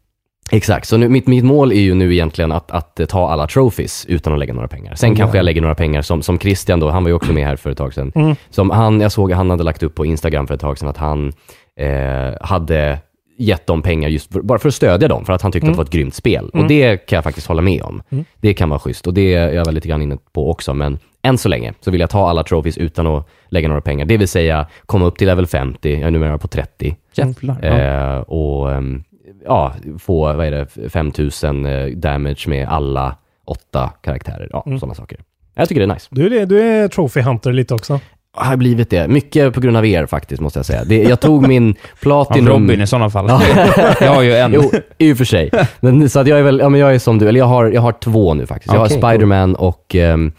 Exakt, 0.50 0.86
så 0.88 0.96
nu, 0.96 1.08
mitt, 1.08 1.26
mitt 1.26 1.44
mål 1.44 1.72
är 1.72 1.80
ju 1.80 1.94
nu 1.94 2.12
egentligen 2.12 2.52
att, 2.52 2.70
att 2.70 3.00
eh, 3.00 3.06
ta 3.06 3.28
alla 3.30 3.46
trophies 3.46 4.06
utan 4.08 4.32
att 4.32 4.38
lägga 4.38 4.54
några 4.54 4.68
pengar. 4.68 4.94
Sen 4.94 5.06
Mm. 5.08 5.16
kanske 5.16 5.38
jag 5.38 5.44
lägger 5.44 5.60
några 5.60 5.74
pengar 5.74 6.02
som, 6.02 6.22
som 6.22 6.38
Christian 6.38 6.80
då, 6.80 6.90
han 6.90 7.02
var 7.04 7.08
ju 7.08 7.14
också 7.14 7.32
med 7.32 7.44
här 7.46 7.56
för 7.56 7.70
ett 7.70 7.78
tag 7.78 7.94
sedan. 7.94 8.12
Mm. 8.14 8.36
Som 8.50 8.70
han, 8.70 9.00
jag 9.00 9.12
såg 9.12 9.32
han 9.32 9.50
hade 9.50 9.62
lagt 9.64 9.82
upp 9.82 9.94
på 9.94 10.06
Instagram 10.06 10.46
för 10.46 10.54
ett 10.54 10.60
tag 10.60 10.78
sedan 10.78 10.88
att 10.88 10.96
han 10.96 11.32
eh, 11.80 12.34
hade 12.40 12.98
gett 13.38 13.66
dem 13.66 13.82
pengar 13.82 14.08
just 14.08 14.32
för, 14.32 14.40
bara 14.42 14.58
för 14.58 14.68
att 14.68 14.74
stödja 14.74 15.08
dem, 15.08 15.24
för 15.24 15.32
att 15.32 15.42
han 15.42 15.52
tyckte 15.52 15.66
Mm. 15.66 15.72
att 15.72 15.76
det 15.76 15.78
var 15.78 15.84
ett 15.84 15.90
grymt 15.92 16.14
spel. 16.14 16.50
Mm. 16.54 16.62
Och 16.64 16.68
det 16.68 16.96
kan 16.96 17.16
jag 17.16 17.24
faktiskt 17.24 17.46
hålla 17.46 17.62
med 17.62 17.82
om. 17.82 18.02
Mm. 18.10 18.24
Det 18.40 18.54
kan 18.54 18.68
vara 18.68 18.80
schysst 18.80 19.06
och 19.06 19.14
det 19.14 19.34
är 19.34 19.52
jag 19.52 19.64
väl 19.64 19.74
lite 19.74 19.88
grann 19.88 20.02
inne 20.02 20.18
på 20.32 20.50
också, 20.50 20.74
men 20.74 20.98
än 21.24 21.38
så 21.38 21.48
länge 21.48 21.72
så 21.80 21.90
vill 21.90 22.00
jag 22.00 22.10
ta 22.10 22.28
alla 22.28 22.42
trophies 22.42 22.78
utan 22.78 23.06
att 23.06 23.28
lägga 23.48 23.68
några 23.68 23.80
pengar. 23.80 24.04
Det 24.04 24.16
vill 24.16 24.28
säga 24.28 24.66
komma 24.86 25.04
upp 25.06 25.18
till 25.18 25.26
level 25.26 25.46
50, 25.46 25.92
jag 25.92 26.02
är 26.02 26.10
numera 26.10 26.38
på 26.38 26.48
30. 26.48 26.96
Jävlar. 27.14 27.56
Ja. 27.62 27.68
Eh, 27.68 28.18
och 28.20 28.72
ehm, 28.72 29.02
ja, 29.44 29.72
få, 29.98 30.32
vad 30.32 30.46
är 30.46 30.50
det, 30.50 30.90
5000 30.90 31.66
eh, 31.66 31.86
damage 31.86 32.44
med 32.48 32.68
alla 32.68 33.16
åtta 33.44 33.92
karaktärer. 34.02 34.48
Ja, 34.50 34.62
Mm. 34.66 34.78
sådana 34.78 34.94
saker. 34.94 35.18
Jag 35.54 35.68
tycker 35.68 35.80
det 35.86 35.92
är 35.92 35.94
nice. 35.94 36.06
Du 36.10 36.26
är, 36.26 36.30
det, 36.30 36.46
du 36.46 36.62
är 36.62 36.88
trophy 36.88 37.20
hunter 37.20 37.52
lite 37.52 37.74
också. 37.74 38.00
Jag 38.36 38.44
har 38.44 38.56
blivit 38.56 38.90
det. 38.90 39.08
Mycket 39.08 39.54
på 39.54 39.60
grund 39.60 39.76
av 39.76 39.86
er 39.86 40.06
faktiskt, 40.06 40.40
måste 40.42 40.58
jag 40.58 40.66
säga. 40.66 40.84
Det, 40.84 41.02
jag 41.02 41.20
tog 41.20 41.48
min 41.48 41.70
Av 41.92 42.00
Platinum... 42.00 42.48
Robin 42.48 42.80
i 42.80 42.86
sådana 42.86 43.10
fall. 43.10 43.26
Ja. 43.28 43.42
jag 44.00 44.14
har 44.14 44.22
ju 44.22 44.34
en. 44.34 44.52
Jo, 44.52 44.70
i 44.98 45.12
och 45.12 45.16
för 45.16 45.24
sig. 45.24 45.50
Men, 45.80 46.08
så 46.08 46.20
att 46.20 46.26
jag 46.26 46.38
är 46.38 46.42
väl, 46.42 46.58
ja 46.58 46.68
men 46.68 46.80
jag 46.80 46.94
är 46.94 46.98
som 46.98 47.18
du, 47.18 47.28
eller 47.28 47.40
jag 47.40 47.46
har, 47.46 47.66
jag 47.66 47.80
har 47.80 47.92
två 47.92 48.34
nu 48.34 48.46
faktiskt. 48.46 48.74
Jag 48.74 48.82
Okej, 48.82 49.00
har 49.02 49.08
Spiderman 49.12 49.54
och 49.54 49.94
ehm, 49.94 50.32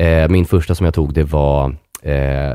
eh, 0.00 0.28
min 0.28 0.44
första 0.44 0.74
som 0.74 0.84
jag 0.84 0.94
tog 0.94 1.14
det 1.14 1.24
var 1.24 1.76
eh, 2.02 2.52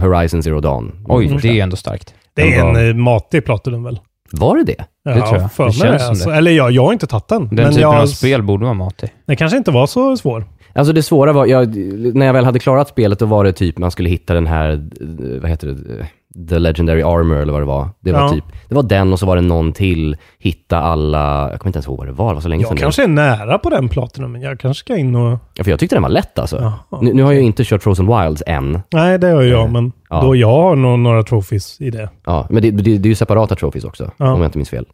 Horizon 0.00 0.42
Zero 0.42 0.60
Dawn. 0.60 0.92
Oj, 1.08 1.28
Min 1.28 1.38
det 1.40 1.48
är 1.48 1.52
ju 1.52 1.60
ändå 1.60 1.76
starkt. 1.76 2.14
Det 2.34 2.42
är 2.54 2.56
Den 2.64 2.66
var- 2.74 2.80
en 2.80 2.88
eh, 2.88 2.94
matig 2.94 3.44
platinum 3.44 3.84
väl? 3.84 3.98
Var 4.32 4.56
det 4.56 4.64
det? 4.64 4.84
Ja, 5.04 5.14
Det 5.14 5.20
tror 5.20 5.40
jag. 5.40 5.52
För 5.52 5.66
Det 5.66 5.72
känns 5.72 5.92
det, 5.92 5.98
som 5.98 6.08
alltså. 6.08 6.30
det. 6.30 6.36
Eller 6.36 6.50
jag, 6.50 6.70
jag 6.70 6.84
har 6.84 6.92
inte 6.92 7.06
tagit 7.06 7.28
den. 7.28 7.40
Den 7.48 7.54
men 7.56 7.64
typen 7.68 7.82
jag, 7.82 7.94
av 7.94 8.06
spel 8.06 8.42
borde 8.42 8.64
vara 8.64 8.74
matig. 8.74 9.08
Det 9.26 9.36
kanske 9.36 9.58
inte 9.58 9.70
var 9.70 9.86
så 9.86 10.16
svår. 10.16 10.44
Alltså 10.72 10.92
det 10.92 11.02
svåra 11.02 11.32
var, 11.32 11.46
jag, 11.46 11.76
när 12.14 12.26
jag 12.26 12.32
väl 12.32 12.44
hade 12.44 12.58
klarat 12.58 12.88
spelet, 12.88 13.18
då 13.18 13.26
var 13.26 13.44
det 13.44 13.52
typ, 13.52 13.78
man 13.78 13.90
skulle 13.90 14.08
hitta 14.08 14.34
den 14.34 14.46
här, 14.46 14.70
eh, 14.72 15.40
vad 15.40 15.50
heter 15.50 15.66
det, 15.68 16.06
The 16.48 16.58
Legendary 16.58 17.02
Armor 17.02 17.36
eller 17.36 17.52
vad 17.52 17.62
det 17.62 17.66
var. 17.66 17.88
Det 18.00 18.12
var 18.12 18.20
Ja. 18.20 18.28
typ, 18.30 18.44
det 18.68 18.74
var 18.74 18.82
den 18.82 19.12
och 19.12 19.18
så 19.18 19.26
var 19.26 19.36
det 19.36 19.42
någon 19.42 19.72
till, 19.72 20.16
hitta 20.38 20.78
alla, 20.80 21.50
jag 21.50 21.60
kommer 21.60 21.68
inte 21.68 21.76
ens 21.76 21.86
ihåg 21.86 21.98
vad 21.98 22.06
det 22.06 22.12
var, 22.12 22.28
det 22.28 22.34
var 22.34 22.40
så 22.40 22.48
länge 22.48 22.64
sedan 22.64 22.76
Jag 22.76 22.78
kanske 22.82 23.02
är 23.04 23.08
nära 23.08 23.58
på 23.58 23.70
den 23.70 23.88
platinumen. 23.88 24.40
Jag 24.40 24.60
kanske 24.60 24.80
ska 24.84 24.96
in 24.96 25.14
och... 25.14 25.38
Ja, 25.54 25.64
för 25.64 25.70
jag 25.70 25.80
tyckte 25.80 25.96
den 25.96 26.02
var 26.02 26.10
lätt 26.10 26.38
alltså. 26.38 26.56
Jaha. 26.90 27.00
Nu, 27.02 27.12
nu 27.12 27.22
har 27.22 27.32
jag 27.32 27.42
inte 27.42 27.64
kört 27.64 27.82
Frozen 27.82 28.06
Wilds 28.06 28.42
än. 28.46 28.80
Nej, 28.92 29.18
det 29.18 29.28
gör 29.28 29.42
jag, 29.42 29.70
men 29.72 29.92
Ja. 30.10 30.20
då 30.22 30.36
jag 30.36 30.48
har 30.48 30.76
nog 30.76 30.98
några 30.98 31.22
trophies 31.22 31.80
i 31.80 31.90
det. 31.90 32.08
Ja, 32.26 32.46
men 32.50 32.62
det, 32.62 32.70
det, 32.70 32.82
det 32.98 33.06
är 33.06 33.10
ju 33.10 33.14
separata 33.14 33.54
trophies 33.56 33.84
också, 33.84 34.10
Ja. 34.16 34.32
om 34.32 34.40
jag 34.40 34.48
inte 34.48 34.58
minns 34.58 34.70
fel. 34.70 34.86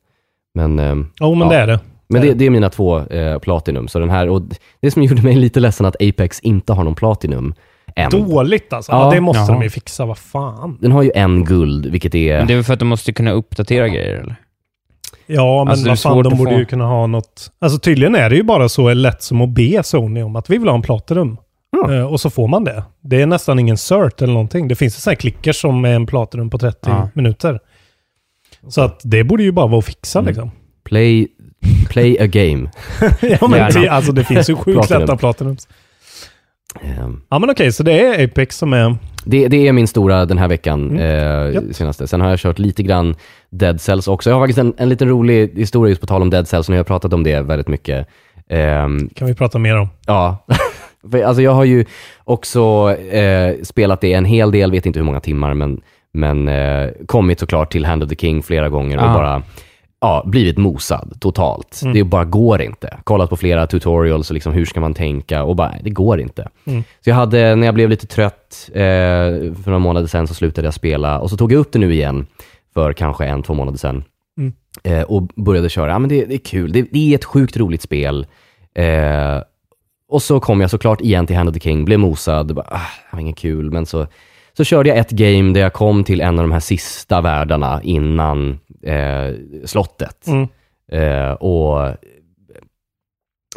Men, 0.54 0.78
ehm, 0.78 1.06
Jo, 1.20 1.34
men 1.34 1.48
Ja. 1.48 1.54
det 1.54 1.60
är 1.62 1.66
det. 1.66 1.80
men 2.08 2.22
det, 2.22 2.32
det 2.34 2.46
är 2.46 2.50
mina 2.50 2.68
två 2.70 2.98
eh, 2.98 3.38
Platinum. 3.38 3.88
Så 3.88 3.98
den 3.98 4.10
här, 4.10 4.28
och 4.28 4.42
det 4.80 4.90
som 4.90 5.02
gjorde 5.02 5.22
mig 5.22 5.34
lite 5.36 5.60
ledsen 5.60 5.86
att 5.86 5.96
Apex 6.02 6.40
inte 6.40 6.72
har 6.72 6.84
någon 6.84 6.94
Platinum 6.94 7.54
än. 7.96 8.10
Dåligt 8.10 8.72
alltså. 8.72 8.92
Ja. 8.92 9.04
Ja, 9.04 9.10
det 9.14 9.20
måste 9.20 9.40
Jaha. 9.40 9.52
de 9.52 9.62
ju 9.62 9.70
fixa. 9.70 10.06
Vad 10.06 10.18
fan. 10.18 10.78
Den 10.80 10.92
har 10.92 11.02
ju 11.02 11.10
en 11.14 11.44
guld, 11.44 11.86
vilket 11.86 12.14
är... 12.14 12.38
Men 12.38 12.46
det 12.46 12.52
är 12.52 12.56
väl 12.56 12.64
för 12.64 12.72
att 12.72 12.78
de 12.78 12.88
måste 12.88 13.12
kunna 13.12 13.30
uppdatera 13.32 13.88
grejer 13.88 14.14
eller? 14.16 14.36
Ja, 15.26 15.64
men 15.64 15.70
Alltså, 15.70 15.88
vad 15.88 15.98
fan, 16.00 16.22
de 16.22 16.36
borde 16.36 16.50
få. 16.52 16.58
ju 16.58 16.64
kunna 16.64 16.84
ha 16.86 17.06
något... 17.06 17.50
Alltså 17.60 17.78
tydligen 17.78 18.14
är 18.14 18.30
det 18.30 18.36
ju 18.36 18.42
bara 18.42 18.68
så 18.68 18.94
lätt 18.94 19.22
som 19.22 19.40
att 19.40 19.48
be 19.50 19.82
Sony 19.82 20.22
om 20.22 20.36
att 20.36 20.50
vi 20.50 20.58
vill 20.58 20.68
ha 20.68 20.74
en 20.74 20.82
Platinum. 20.82 21.36
Ja. 21.70 21.94
Eh, 21.94 22.02
och 22.04 22.20
så 22.20 22.30
får 22.30 22.48
man 22.48 22.64
det. 22.64 22.82
Det 23.02 23.22
är 23.22 23.26
nästan 23.26 23.58
ingen 23.58 23.76
cert 23.78 24.22
eller 24.22 24.32
någonting. 24.32 24.68
Det 24.68 24.74
finns 24.74 24.96
ju 24.96 25.00
sådana 25.00 25.12
här 25.14 25.20
klickers 25.20 25.60
som 25.60 25.84
är 25.84 25.94
en 25.94 26.06
Platinum 26.06 26.50
på 26.50 26.58
30 26.58 26.78
Ja. 26.82 27.08
minuter. 27.14 27.60
Så 28.68 28.80
att 28.80 29.00
det 29.04 29.24
borde 29.24 29.42
ju 29.42 29.52
bara 29.52 29.66
vara 29.66 29.78
att 29.78 29.84
fixa 29.84 30.18
Mm. 30.18 30.28
liksom. 30.28 30.50
Play, 30.84 31.28
play 31.88 32.18
a 32.20 32.26
game. 32.26 32.70
ja, 33.40 33.48
men 33.48 33.72
det, 33.72 33.88
alltså 33.88 34.12
det 34.12 34.24
finns 34.24 34.50
ju 34.50 34.56
sjukt 34.56 34.78
Platinum. 34.78 35.00
lätta 35.00 35.16
Platinums. 35.16 35.68
Ehm, 36.80 37.20
Ja 37.28 37.38
men 37.38 37.50
okej, 37.50 37.72
så 37.72 37.82
det 37.82 38.00
är 38.00 38.24
Apex 38.24 38.56
som 38.58 38.72
är... 38.72 38.96
Det, 39.24 39.48
det 39.48 39.68
är 39.68 39.72
min 39.72 39.88
stora 39.88 40.24
den 40.26 40.38
här 40.38 40.48
veckan, 40.48 40.90
Mm. 40.90 40.98
eh, 40.98 41.54
Japp. 41.54 41.64
senaste. 41.72 42.06
Sen 42.06 42.20
har 42.20 42.30
jag 42.30 42.38
kört 42.38 42.58
lite 42.58 42.82
grann 42.82 43.14
Dead 43.50 43.80
Cells 43.80 44.08
också. 44.08 44.30
Jag 44.30 44.34
har 44.36 44.42
faktiskt 44.42 44.58
en, 44.58 44.74
en 44.76 44.88
liten 44.88 45.08
rolig 45.08 45.50
historia 45.56 45.88
just 45.90 46.00
på 46.00 46.06
tal 46.06 46.22
om 46.22 46.30
Dead 46.30 46.48
Cells, 46.48 46.68
och 46.68 46.70
nu 46.70 46.76
har 46.76 46.78
jag 46.78 46.86
pratat 46.86 47.12
om 47.12 47.22
det 47.22 47.40
väldigt 47.40 47.68
mycket. 47.68 48.06
Ehm, 48.48 49.08
kan 49.14 49.26
vi 49.28 49.34
prata 49.34 49.58
mer 49.58 49.76
om. 49.78 49.88
ja, 50.06 50.46
alltså 51.24 51.42
jag 51.42 51.52
har 51.52 51.64
ju 51.64 51.84
också 52.24 52.90
eh, 52.96 53.54
spelat 53.62 54.00
det 54.00 54.12
en 54.12 54.24
hel 54.24 54.50
del, 54.50 54.70
vet 54.70 54.86
inte 54.86 54.98
hur 54.98 55.04
många 55.06 55.20
timmar, 55.20 55.54
men, 55.54 55.80
men 56.12 56.48
eh, 56.48 56.90
kommit 57.06 57.40
såklart 57.40 57.72
till 57.72 57.84
Hand 57.84 58.02
of 58.02 58.08
the 58.08 58.16
King 58.16 58.42
flera 58.42 58.68
gånger 58.68 58.96
och 58.98 59.04
Ah. 59.04 59.14
bara 59.14 59.42
ja, 60.02 60.22
blivit 60.26 60.58
mosad 60.58 61.16
totalt. 61.20 61.80
Mm. 61.82 61.94
Det 61.94 62.04
bara 62.04 62.24
går 62.24 62.62
inte. 62.62 62.98
Kollat 63.04 63.30
på 63.30 63.36
flera 63.36 63.66
tutorials 63.66 64.30
och 64.30 64.34
liksom 64.34 64.52
hur 64.52 64.64
ska 64.64 64.80
man 64.80 64.94
tänka 64.94 65.42
och 65.42 65.56
bara, 65.56 65.74
det 65.82 65.90
går 65.90 66.20
inte. 66.20 66.48
Mm. 66.64 66.82
Så 67.00 67.10
jag 67.10 67.14
hade, 67.14 67.56
när 67.56 67.66
jag 67.66 67.74
blev 67.74 67.90
lite 67.90 68.06
trött 68.06 68.68
eh, 68.68 68.80
för 69.54 69.66
några 69.66 69.78
månader 69.78 70.06
sedan 70.06 70.26
så 70.26 70.34
slutade 70.34 70.66
jag 70.66 70.74
spela 70.74 71.18
och 71.18 71.30
så 71.30 71.36
tog 71.36 71.52
jag 71.52 71.58
upp 71.58 71.72
det 71.72 71.78
nu 71.78 71.92
igen 71.92 72.26
för 72.74 72.92
kanske 72.92 73.24
en, 73.24 73.42
två 73.42 73.54
månader 73.54 73.78
sedan. 73.78 74.04
Mm. 74.38 74.52
Eh, 74.82 75.02
och 75.02 75.22
började 75.22 75.68
köra. 75.68 75.90
Ja, 75.90 75.98
men 75.98 76.08
det, 76.08 76.24
det 76.24 76.34
är 76.34 76.38
kul. 76.38 76.72
Det, 76.72 76.82
det 76.90 77.12
är 77.12 77.14
ett 77.14 77.24
sjukt 77.24 77.56
roligt 77.56 77.82
spel. 77.82 78.26
Eh, 78.74 79.42
och 80.08 80.22
så 80.22 80.40
kom 80.40 80.60
jag 80.60 80.70
såklart 80.70 81.00
igen 81.00 81.26
till 81.26 81.36
Hand 81.36 81.48
of 81.48 81.54
the 81.54 81.60
King, 81.60 81.84
blev 81.84 81.98
mosad. 81.98 82.54
Bara, 82.54 82.66
ah, 82.70 82.90
det 83.10 83.16
var 83.16 83.20
inget 83.20 83.38
kul, 83.38 83.70
men 83.70 83.86
så, 83.86 84.06
så 84.56 84.64
körde 84.64 84.88
jag 84.88 84.98
ett 84.98 85.10
game 85.10 85.52
där 85.52 85.60
jag 85.60 85.72
kom 85.72 86.04
till 86.04 86.20
en 86.20 86.38
av 86.38 86.44
de 86.44 86.52
här 86.52 86.60
sista 86.60 87.20
världarna 87.20 87.80
innan 87.82 88.60
eh, 88.82 89.34
slottet. 89.64 90.26
Mm. 90.26 90.48
Eh, 90.92 91.32
och, 91.32 91.88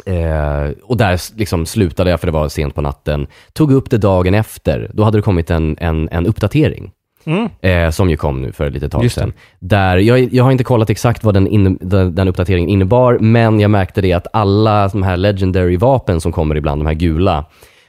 eh, 0.06 0.70
och 0.82 0.96
där 0.96 1.38
liksom 1.38 1.66
slutade 1.66 2.10
jag 2.10 2.20
för 2.20 2.26
det 2.26 2.32
var 2.32 2.48
sent 2.48 2.74
på 2.74 2.80
natten. 2.80 3.26
Tog 3.52 3.72
upp 3.72 3.90
det 3.90 3.98
dagen 3.98 4.34
efter. 4.34 4.90
Då 4.92 5.04
hade 5.04 5.18
det 5.18 5.22
kommit 5.22 5.50
en, 5.50 5.76
en, 5.80 6.08
en 6.12 6.26
uppdatering. 6.26 6.92
Mm. 7.26 7.48
Eh, 7.60 7.90
som 7.90 8.10
ju 8.10 8.16
kom 8.16 8.42
nu 8.42 8.52
för 8.52 8.66
ett 8.66 8.72
litet 8.72 8.92
tag 8.92 9.10
sedan. 9.10 9.32
Där, 9.58 9.96
jag, 9.96 10.34
jag 10.34 10.44
har 10.44 10.52
inte 10.52 10.64
kollat 10.64 10.90
exakt 10.90 11.24
vad 11.24 11.34
den, 11.34 11.46
inne, 11.46 11.76
den, 11.80 12.14
den 12.14 12.28
uppdateringen 12.28 12.68
innebar, 12.68 13.18
men 13.18 13.60
jag 13.60 13.70
märkte 13.70 14.00
det 14.00 14.12
att 14.12 14.26
alla 14.32 14.88
de 14.88 15.02
här 15.02 15.16
legendary 15.16 15.76
vapen 15.76 16.20
som 16.20 16.32
kommer 16.32 16.56
ibland, 16.56 16.80
de 16.80 16.86
här 16.86 16.94
gula, 16.94 17.44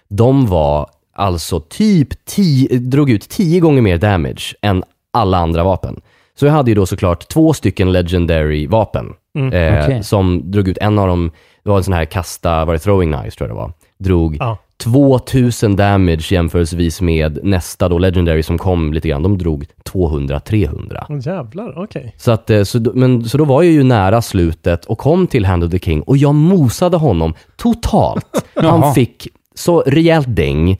de 0.09 0.45
var 0.45 0.89
alltså 1.17 1.59
typ 1.59 2.25
tio, 2.25 2.77
drog 2.79 3.09
ut 3.09 3.29
tio 3.29 3.59
gånger 3.59 3.81
mer 3.81 3.97
damage 3.97 4.55
än 4.61 4.83
alla 5.13 5.37
andra 5.37 5.63
vapen. 5.63 6.01
Så 6.39 6.45
jag 6.45 6.53
hade 6.53 6.71
ju 6.71 6.75
då 6.75 6.85
såklart 6.85 7.27
två 7.27 7.53
stycken 7.53 7.91
legendary 7.91 8.67
vapen 8.67 9.05
Mm, 9.37 9.53
eh, 9.53 9.83
okej. 9.85 10.03
som 10.03 10.51
drog 10.51 10.67
ut 10.67 10.77
en 10.77 10.99
av 10.99 11.07
dem, 11.07 11.31
det 11.63 11.69
var 11.69 11.77
en 11.77 11.83
sån 11.83 11.93
här 11.93 12.05
kasta, 12.05 12.65
var 12.65 12.73
det 12.73 12.79
throwing 12.79 13.13
knives 13.13 13.35
tror 13.35 13.49
jag 13.49 13.57
det 13.57 13.61
var, 13.61 13.71
drog 13.97 14.37
Ja. 14.39 14.57
2000 14.83 15.75
damage 15.75 16.27
jämförelsevis 16.33 17.01
med 17.01 17.39
nästa 17.43 17.89
då, 17.89 17.97
Legendary, 17.97 18.43
som 18.43 18.57
kom 18.57 18.93
lite 18.93 19.07
grann. 19.07 19.23
De 19.23 19.37
drog 19.37 19.65
200-300. 19.83 21.05
Åh, 21.09 21.19
jävlar, 21.21 21.83
okej. 21.83 22.13
Så, 22.17 22.31
att, 22.31 22.49
eh, 22.49 22.63
så, 22.63 22.79
men, 22.93 23.23
så 23.25 23.37
då 23.37 23.45
var 23.45 23.63
jag 23.63 23.73
ju 23.73 23.83
nära 23.83 24.21
slutet 24.21 24.85
och 24.85 24.97
kom 24.97 25.27
till 25.27 25.45
Hand 25.45 25.63
of 25.63 25.71
the 25.71 25.79
King 25.79 26.01
och 26.01 26.17
jag 26.17 26.35
mosade 26.35 26.97
honom 26.97 27.33
totalt. 27.55 28.25
Han 28.55 28.93
fick 28.93 29.27
så 29.55 29.81
rejält 29.81 30.27
däng. 30.35 30.77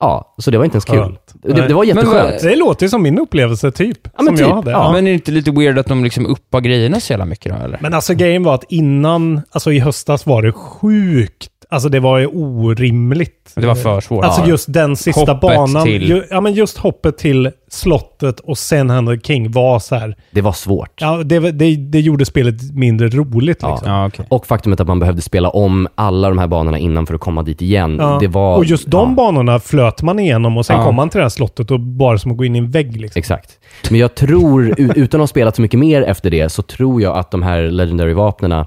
Ja, 0.00 0.34
så 0.38 0.50
det 0.50 0.58
var 0.58 0.64
inte 0.64 0.74
ens 0.74 0.84
kul. 0.84 1.18
Det, 1.32 1.48
det 1.52 1.60
var 1.60 1.66
Men 1.68 1.76
vad- 1.76 1.86
jätteskönt. 1.86 2.42
Det 2.42 2.56
låter 2.56 2.86
ju 2.86 2.90
som 2.90 3.02
min 3.02 3.18
upplevelse 3.18 3.70
typ. 3.70 3.98
men 4.16 4.26
som 4.26 4.36
typ, 4.36 4.46
jag 4.46 4.54
hade. 4.54 4.70
ja. 4.70 4.92
Men 4.92 5.06
är 5.06 5.10
det 5.10 5.14
inte 5.14 5.30
lite 5.30 5.50
weird 5.50 5.78
att 5.78 5.86
de 5.86 6.04
liksom 6.04 6.26
uppar 6.26 6.60
grejerna 6.60 7.00
så 7.00 7.12
jävla 7.12 7.24
mycket 7.24 7.52
då, 7.58 7.64
eller? 7.64 7.78
Men 7.82 7.94
alltså 7.94 8.14
grejen 8.14 8.42
var 8.42 8.54
att 8.54 8.64
innan, 8.68 9.40
alltså 9.50 9.72
i 9.72 9.78
höstas 9.78 10.26
var 10.26 10.42
det 10.42 10.52
sjukt. 10.52 11.48
Alltså 11.70 11.88
det 11.88 12.00
var 12.00 12.18
ju 12.18 12.26
orimligt. 12.26 13.52
Det 13.54 13.66
var 13.66 13.74
för 13.74 14.00
svårt. 14.00 14.24
Alltså 14.24 14.44
just 14.46 14.72
den 14.72 14.96
sista 14.96 15.20
Hoppet 15.20 15.40
banan. 15.40 15.84
till- 15.84 16.08
Ju, 16.08 16.22
ja 16.30 16.40
men 16.40 16.52
just 16.52 16.78
hoppet 16.78 17.18
till 17.18 17.50
slottet 17.70 18.40
och 18.40 18.58
sen 18.58 19.06
the 19.06 19.20
King 19.26 19.50
var 19.52 19.78
så 19.78 19.94
här. 19.94 20.16
Det 20.30 20.40
var 20.40 20.52
svårt. 20.52 20.90
Ja, 21.00 21.16
det, 21.24 21.38
det, 21.52 21.76
det 21.76 22.00
gjorde 22.00 22.24
spelet 22.24 22.74
mindre 22.74 23.08
roligt 23.08 23.58
Ja. 23.62 23.70
liksom. 23.70 23.90
Ja, 23.92 24.06
okej. 24.06 24.26
Och 24.28 24.46
faktumet 24.46 24.80
att 24.80 24.86
man 24.88 24.98
behövde 24.98 25.22
spela 25.22 25.48
om 25.50 25.88
alla 25.94 26.28
de 26.28 26.38
här 26.38 26.46
banorna 26.46 26.78
innan 26.78 27.06
för 27.06 27.14
att 27.14 27.20
komma 27.20 27.42
dit 27.42 27.62
igen. 27.62 27.96
Ja. 28.00 28.16
Det 28.20 28.28
var... 28.28 28.56
och 28.56 28.64
just 28.64 28.86
de 28.90 29.08
ja, 29.10 29.14
banorna 29.14 29.60
flöt 29.60 30.02
man 30.02 30.18
igenom 30.18 30.56
och 30.58 30.66
sen 30.66 30.76
Ja. 30.78 30.84
kom 30.84 30.94
man 30.94 31.08
till 31.08 31.18
det 31.18 31.24
här 31.24 31.28
slottet 31.28 31.70
och 31.70 31.80
bara 31.80 32.18
som 32.18 32.30
att 32.30 32.36
gå 32.38 32.44
in 32.44 32.56
i 32.56 32.58
en 32.58 32.70
vägg 32.70 33.00
liksom. 33.00 33.18
Exakt. 33.18 33.50
Men 33.90 34.00
jag 34.00 34.14
tror, 34.14 34.74
utan 34.78 35.20
att 35.20 35.22
ha 35.22 35.26
spelat 35.26 35.56
så 35.56 35.62
mycket 35.62 35.80
mer 35.80 36.02
efter 36.02 36.30
det, 36.30 36.48
så 36.48 36.62
tror 36.62 37.02
jag 37.02 37.16
att 37.16 37.30
de 37.30 37.42
här 37.42 37.62
Legendary-vapnena, 37.70 38.66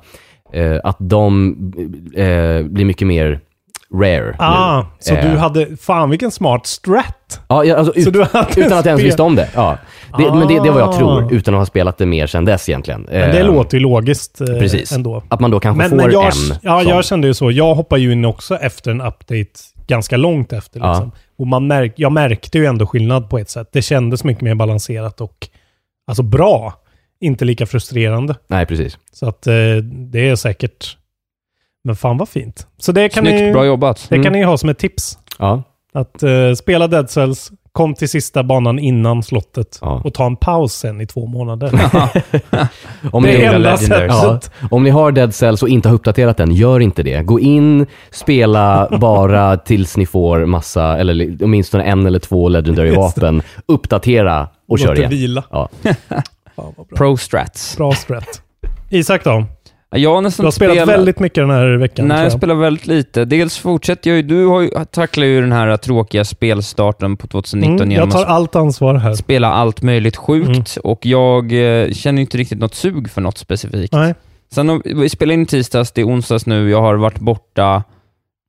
eh, 0.54 0.80
att 0.84 0.98
de 1.00 1.56
eh, 2.16 2.64
blir 2.66 2.86
mycket 2.86 3.08
mer 3.08 3.40
rare 3.96 4.36
Ah, 4.40 4.80
nu. 4.82 4.86
så 5.00 5.14
Eh, 5.14 5.32
du 5.32 5.38
hade, 5.38 5.78
fan 5.78 6.10
vilken 6.10 6.32
smart 6.32 6.66
strat. 6.68 7.42
Ja, 7.48 7.64
ja, 7.66 7.76
alltså, 7.78 7.94
Så 8.02 8.10
ut, 8.10 8.18
utan 8.58 8.78
att 8.78 8.86
jag 8.86 8.86
ens 8.86 9.02
visste 9.04 9.22
om 9.22 9.36
det. 9.36 9.50
Ja. 9.56 9.78
det 10.18 10.24
Men 10.34 10.40
det, 10.40 10.48
det 10.48 10.68
är 10.68 10.72
vad 10.72 10.82
jag 10.82 10.90
Ah. 10.90 10.98
tror, 10.98 11.34
utan 11.34 11.54
att 11.54 11.60
ha 11.62 11.66
spelat 11.66 11.98
det 11.98 12.06
mer 12.06 12.28
sedan 12.28 12.46
dess 12.46 12.70
egentligen. 12.70 13.02
Men 13.02 13.32
det 13.32 13.40
Eh, 13.40 13.46
låter 13.46 13.78
ju 13.78 13.84
logiskt 13.84 14.42
eh, 14.42 14.48
Precis. 14.48 14.92
ändå. 14.92 15.24
Att 15.30 15.40
man 15.40 15.52
då 15.52 15.60
kanske 15.60 15.78
Men, 15.78 15.90
får 15.90 15.98
men 15.98 16.12
jag, 16.12 16.24
en 16.26 16.32
ja, 16.62 16.80
sån. 16.82 16.90
jag 16.90 17.06
kände 17.06 17.28
ju 17.28 17.34
så. 17.34 17.52
Jag 17.52 17.76
hoppar 17.76 17.98
ju 17.98 18.12
in 18.12 18.26
också 18.26 18.56
efter 18.56 18.92
en 18.92 19.02
update 19.02 19.46
ganska 19.88 20.18
långt 20.18 20.54
efter. 20.54 20.80
Ja. 20.80 20.90
Liksom. 20.90 21.12
Och 21.38 21.48
man 21.48 21.68
märk, 21.68 21.94
jag 21.96 22.12
märkte 22.12 22.58
ju 22.58 22.66
ändå 22.66 22.86
skillnad 22.88 23.30
på 23.30 23.38
ett 23.40 23.50
sätt. 23.50 23.70
Det 23.72 23.82
kändes 23.82 24.24
mycket 24.24 24.44
mer 24.44 24.56
balanserat 24.56 25.22
och 25.22 25.48
alltså 26.08 26.24
bra. 26.24 26.74
Inte 27.24 27.46
lika 27.46 27.66
frustrerande. 27.66 28.36
Nej, 28.48 28.66
precis. 28.66 28.98
Så 29.14 29.28
att 29.28 29.48
eh, 29.48 29.54
det 30.12 30.30
är 30.30 30.36
säkert... 30.36 30.98
Men 31.84 31.96
fan 31.96 32.18
vad 32.18 32.30
fint. 32.30 32.68
Så 32.78 32.92
det 32.92 33.10
kan, 33.10 33.24
Snyggt, 33.24 33.42
ni, 33.42 33.52
bra 33.52 33.66
jobbat. 33.66 34.06
det 34.10 34.16
Mm. 34.16 34.24
kan 34.24 34.34
ni 34.34 34.44
ha 34.44 34.58
som 34.58 34.70
ett 34.70 34.78
tips. 34.78 35.18
Ja. 35.40 35.64
Att 35.94 36.24
eh, 36.24 36.54
spela 36.54 36.88
Dead 36.88 37.10
Cells, 37.10 37.52
kom 37.72 37.94
till 37.94 38.10
sista 38.10 38.44
banan 38.44 38.80
innan 38.80 39.24
slottet 39.24 39.80
Ja. 39.82 40.02
och 40.06 40.14
ta 40.14 40.26
en 40.26 40.36
paus 40.36 40.74
sen 40.74 41.02
i 41.02 41.06
två 41.06 41.26
månader. 41.26 41.72
Om 43.12 43.24
det 43.24 43.30
ni, 43.30 43.36
är 43.36 43.54
enda 43.54 43.58
Legendary. 43.72 44.10
sättet. 44.10 44.52
Ja, 44.62 44.68
om 44.72 44.84
ni 44.84 44.90
har 44.90 45.12
Dead 45.12 45.36
Cells 45.36 45.64
och 45.64 45.70
inte 45.70 45.90
har 45.90 45.96
uppdaterat 45.96 46.38
den, 46.38 46.52
gör 46.52 46.80
inte 46.80 47.04
det. 47.04 47.22
Gå 47.22 47.40
in, 47.40 47.86
spela 48.12 48.98
bara 49.00 49.58
tills 49.66 49.98
ni 49.98 50.06
får 50.06 50.46
massa, 50.46 50.98
eller 50.98 51.38
åtminstone 51.42 51.84
en 51.84 52.06
eller 52.06 52.20
två 52.20 52.50
Legendary-vapen. 52.50 53.42
Uppdatera 53.66 54.48
och 54.68 54.80
kör 54.80 54.88
Låt 54.88 54.96
det 54.96 55.00
igen. 55.02 55.12
vila. 55.12 55.44
Ja. 55.52 55.70
Fan 56.56 56.74
vad 56.78 56.88
bra. 56.88 56.98
Pro 56.98 57.18
strats. 57.18 57.78
Bra 57.78 57.92
strat. 57.94 58.42
Isak 58.90 59.24
då? 59.24 59.46
Jag 59.96 60.14
har 60.16 60.22
nästan 60.22 60.44
Du 60.44 60.48
har 60.48 60.52
spelat 60.52 60.76
spelat- 60.76 60.90
väldigt 60.96 61.20
mycket 61.20 61.36
den 61.36 61.50
här 61.50 61.78
veckan. 61.78 62.08
Nej, 62.08 62.18
jag 62.18 62.26
jag. 62.26 62.32
spelar 62.32 62.56
väldigt 62.56 62.88
lite. 62.88 63.26
Dels 63.26 63.58
fortsätter 63.58 64.10
jag 64.10 64.18
ju, 64.18 64.24
du 64.24 64.46
har 64.46 64.62
ju, 64.62 64.70
tacklar 64.92 65.26
ju 65.26 65.42
den 65.42 65.52
här 65.52 65.78
tråkiga 65.78 66.26
spelstarten 66.26 67.18
på 67.18 67.28
2019 67.28 67.76
Mm, 67.82 67.92
genom 67.92 68.10
jag 68.10 68.18
tar 68.18 68.26
allt 68.34 68.56
ansvar 68.56 68.96
här. 68.96 69.14
spela 69.14 69.48
allt 69.54 69.82
möjligt 69.82 70.16
sjukt 70.16 70.48
Mm. 70.48 70.64
och 70.84 71.06
jag 71.06 71.52
eh, 71.84 71.92
känner 71.92 72.22
inte 72.22 72.38
riktigt 72.38 72.60
något 72.60 72.76
sug 72.76 73.10
för 73.10 73.22
något 73.22 73.38
specifikt. 73.38 73.94
Nej. 73.94 74.14
Sen 74.54 74.82
vi 74.86 75.10
spelar 75.10 75.34
in 75.34 75.46
tisdags, 75.46 75.92
det 75.92 76.02
är 76.02 76.08
onsdags 76.08 76.46
nu, 76.46 76.70
jag 76.70 76.82
har 76.82 76.96
varit 76.96 77.20
borta 77.20 77.84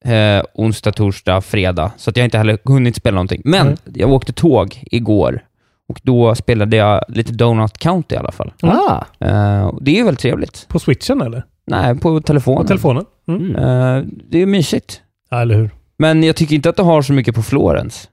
eh, 0.04 0.42
onsdag, 0.54 0.92
torsdag, 0.92 1.40
fredag, 1.40 1.92
så 1.96 2.10
att 2.10 2.16
jag 2.16 2.24
inte 2.26 2.38
heller 2.38 2.58
hunnit 2.64 2.96
spela 2.96 3.14
någonting. 3.14 3.42
Men 3.44 3.66
Nej. 3.66 3.76
jag 3.94 4.10
åkte 4.12 4.32
tåg 4.32 4.82
igår 4.82 5.40
och 5.94 6.00
då 6.02 6.34
spelade 6.34 6.76
jag 6.76 7.00
lite 7.08 7.32
Donut 7.32 7.78
County 7.78 8.14
i 8.14 8.18
alla 8.18 8.32
fall. 8.32 8.52
Ah, 8.62 9.04
Eh, 9.20 9.64
och 9.66 9.84
det 9.84 9.90
är 9.90 9.94
ju 9.94 10.04
väldigt 10.04 10.20
trevligt. 10.20 10.66
På 10.68 10.78
switchen 10.78 11.20
eller? 11.22 11.44
Nej, 11.66 11.94
på 11.98 12.20
telefonen. 12.20 12.62
På 12.62 12.68
telefonen? 12.68 13.04
Mm. 13.28 13.56
Eh, 13.56 14.02
det 14.30 14.42
är 14.42 14.46
mysigt. 14.46 15.00
Ja, 15.30 15.40
eller 15.42 15.54
hur? 15.54 15.70
Men 15.98 16.22
jag 16.22 16.36
tycker 16.36 16.54
inte 16.54 16.68
att 16.68 16.76
det 16.76 16.82
har 16.82 17.02
så 17.02 17.12
mycket 17.12 17.34
på 17.34 17.42
Florence 17.42 18.08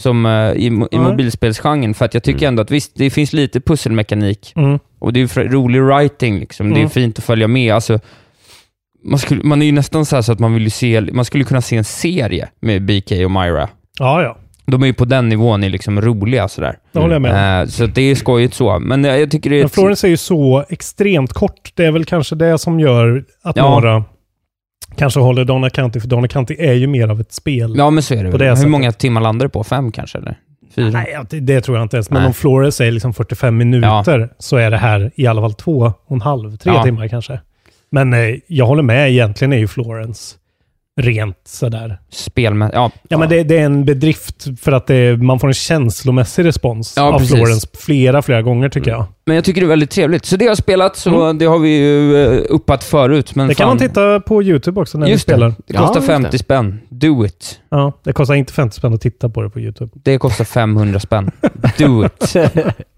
som 0.00 0.26
eh, 0.26 0.32
i, 0.52 0.66
i 0.66 0.70
Nej. 0.70 0.86
mobilspelsgenren, 0.92 1.94
för 1.94 2.04
att 2.04 2.14
jag 2.14 2.22
tycker 2.22 2.38
Mm. 2.42 2.48
ändå 2.48 2.62
att 2.62 2.70
visst, 2.70 2.92
det 2.94 3.10
finns 3.10 3.32
lite 3.32 3.60
pusselmekanik 3.60 4.52
Mm. 4.56 4.78
och 4.98 5.12
det 5.12 5.20
är 5.20 5.48
rolig 5.48 5.82
writing, 5.82 6.38
liksom. 6.38 6.70
det 6.70 6.74
är 6.76 6.78
Mm. 6.78 6.90
fint 6.90 7.18
att 7.18 7.24
följa 7.24 7.48
med. 7.48 7.74
Alltså, 7.74 7.98
man, 9.04 9.18
skulle, 9.18 9.42
man 9.44 9.62
är 9.62 9.66
ju 9.66 9.72
nästan 9.72 10.06
så, 10.06 10.16
här 10.16 10.22
så 10.22 10.32
att 10.32 10.38
man 10.38 10.54
vill 10.54 10.62
ju 10.62 10.70
se, 10.70 11.00
man 11.12 11.24
skulle 11.24 11.44
kunna 11.44 11.60
se 11.62 11.76
en 11.76 11.84
serie 11.84 12.48
med 12.60 12.82
BK 12.86 13.12
och 13.24 13.30
Myra. 13.30 13.68
Ja, 13.98 14.22
ja. 14.22 14.36
De 14.66 14.82
är 14.82 14.86
ju 14.86 14.94
på 14.94 15.04
den 15.04 15.28
nivån, 15.28 15.64
är 15.64 15.70
liksom 15.70 16.00
roliga 16.00 16.48
sådär. 16.48 16.76
Det 16.92 16.98
håller 16.98 17.14
jag 17.14 17.22
med. 17.22 17.62
Eh, 17.62 17.68
så 17.68 17.86
det 17.86 18.02
är 18.02 18.14
skojigt 18.14 18.54
så, 18.54 18.78
men 18.78 19.04
jag, 19.04 19.20
jag 19.20 19.30
tycker 19.30 19.50
det 19.50 19.56
är... 19.56 19.60
Men 19.62 19.68
Florence 19.70 20.06
är 20.06 20.10
ju 20.10 20.16
så 20.16 20.64
extremt 20.68 21.32
kort. 21.32 21.72
Det 21.74 21.84
är 21.84 21.90
väl 21.92 22.04
kanske 22.04 22.34
det 22.34 22.58
som 22.58 22.80
gör 22.80 23.24
att 23.42 23.56
Ja. 23.56 23.70
några 23.70 24.04
kanske 24.96 25.20
håller 25.20 25.44
Donna 25.44 25.70
County, 25.70 26.00
för 26.00 26.08
Donna 26.08 26.28
County 26.28 26.56
är 26.58 26.72
ju 26.72 26.86
mer 26.86 27.08
av 27.08 27.20
ett 27.20 27.32
spel. 27.32 27.74
Ja, 27.78 27.90
men 27.90 28.02
så 28.02 28.14
är 28.14 28.24
det 28.24 28.30
det 28.38 28.44
Hur 28.48 28.54
sättet. 28.54 28.70
många 28.70 28.92
timmar 28.92 29.20
landar 29.20 29.46
det 29.46 29.50
på? 29.50 29.64
Fem 29.64 29.92
kanske, 29.92 30.18
eller? 30.18 30.38
Fyra? 30.74 30.90
Nej, 30.90 31.16
det, 31.30 31.40
det 31.40 31.60
tror 31.60 31.76
jag 31.76 31.84
inte 31.84 31.96
ens. 31.96 32.10
Men 32.10 32.22
Nej. 32.22 32.26
om 32.26 32.34
Florence 32.34 32.86
är 32.86 32.90
liksom 32.90 33.14
45 33.14 33.56
minuter 33.56 34.28
så 34.38 34.56
är 34.56 34.70
det 34.70 34.76
här 34.76 35.10
i 35.14 35.26
alla 35.26 35.40
fall 35.40 35.54
två 35.54 35.92
och 36.06 36.14
en 36.16 36.20
halv, 36.20 36.56
tre 36.56 36.72
Ja. 36.74 36.82
timmar 36.82 37.08
kanske. 37.08 37.40
Men 37.90 38.12
eh, 38.12 38.34
jag 38.46 38.66
håller 38.66 38.82
med, 38.82 39.10
egentligen 39.10 39.52
är 39.52 39.56
ju 39.58 39.68
Florence 39.68 40.36
rent 41.00 41.36
sådär. 41.44 41.98
Spel 42.10 42.54
med, 42.54 42.70
ja, 42.74 42.90
Ja, 43.08 43.18
men 43.18 43.28
det, 43.28 43.42
det 43.44 43.58
är 43.58 43.64
en 43.64 43.84
bedrift 43.84 44.46
för 44.60 44.72
att 44.72 44.86
det, 44.86 45.16
man 45.22 45.38
får 45.40 45.48
en 45.48 45.54
känslomässig 45.54 46.44
respons 46.44 46.94
Ja, 46.96 47.02
av 47.14 47.18
precis. 47.18 47.34
Florence 47.36 47.68
flera, 47.74 48.22
flera 48.22 48.42
gånger 48.42 48.68
tycker 48.68 48.90
jag. 48.90 49.04
Men 49.26 49.34
jag 49.36 49.44
tycker 49.44 49.60
det 49.60 49.64
är 49.64 49.68
väldigt 49.68 49.90
trevligt. 49.90 50.24
Så 50.24 50.36
det 50.36 50.44
har 50.44 50.50
jag 50.50 50.58
spelat, 50.58 50.96
så 50.96 51.32
det 51.32 51.44
har 51.44 51.58
vi 51.58 51.68
ju 51.68 52.12
uh, 52.16 52.42
uppat 52.48 52.84
förut. 52.84 53.34
Men 53.34 53.42
Mm. 53.42 53.48
Det 53.48 53.54
kan 53.54 53.64
fan, 53.64 53.68
man 53.68 53.78
titta 53.88 54.20
på 54.20 54.42
YouTube 54.42 54.80
också 54.80 54.98
när 54.98 55.06
Just 55.06 55.28
vi 55.28 55.32
spelar. 55.32 55.48
det. 55.48 55.54
Det 55.66 55.72
kostar 55.72 55.94
Ja, 55.94 56.00
just 56.00 56.06
50 56.06 56.28
det. 56.30 56.38
spänn. 56.38 56.80
Do 56.88 57.24
it. 57.26 57.60
Ja, 57.70 57.92
det 58.04 58.12
kostar 58.12 58.34
inte 58.34 58.52
50 58.52 58.76
spänn 58.76 58.94
att 58.94 59.00
titta 59.00 59.28
på 59.28 59.42
det 59.42 59.50
på 59.50 59.60
YouTube. 59.60 59.92
Det 59.94 60.18
kostar 60.18 60.44
500 60.44 61.00
spänn. 61.00 61.30
Do 61.78 62.04
it. 62.06 62.34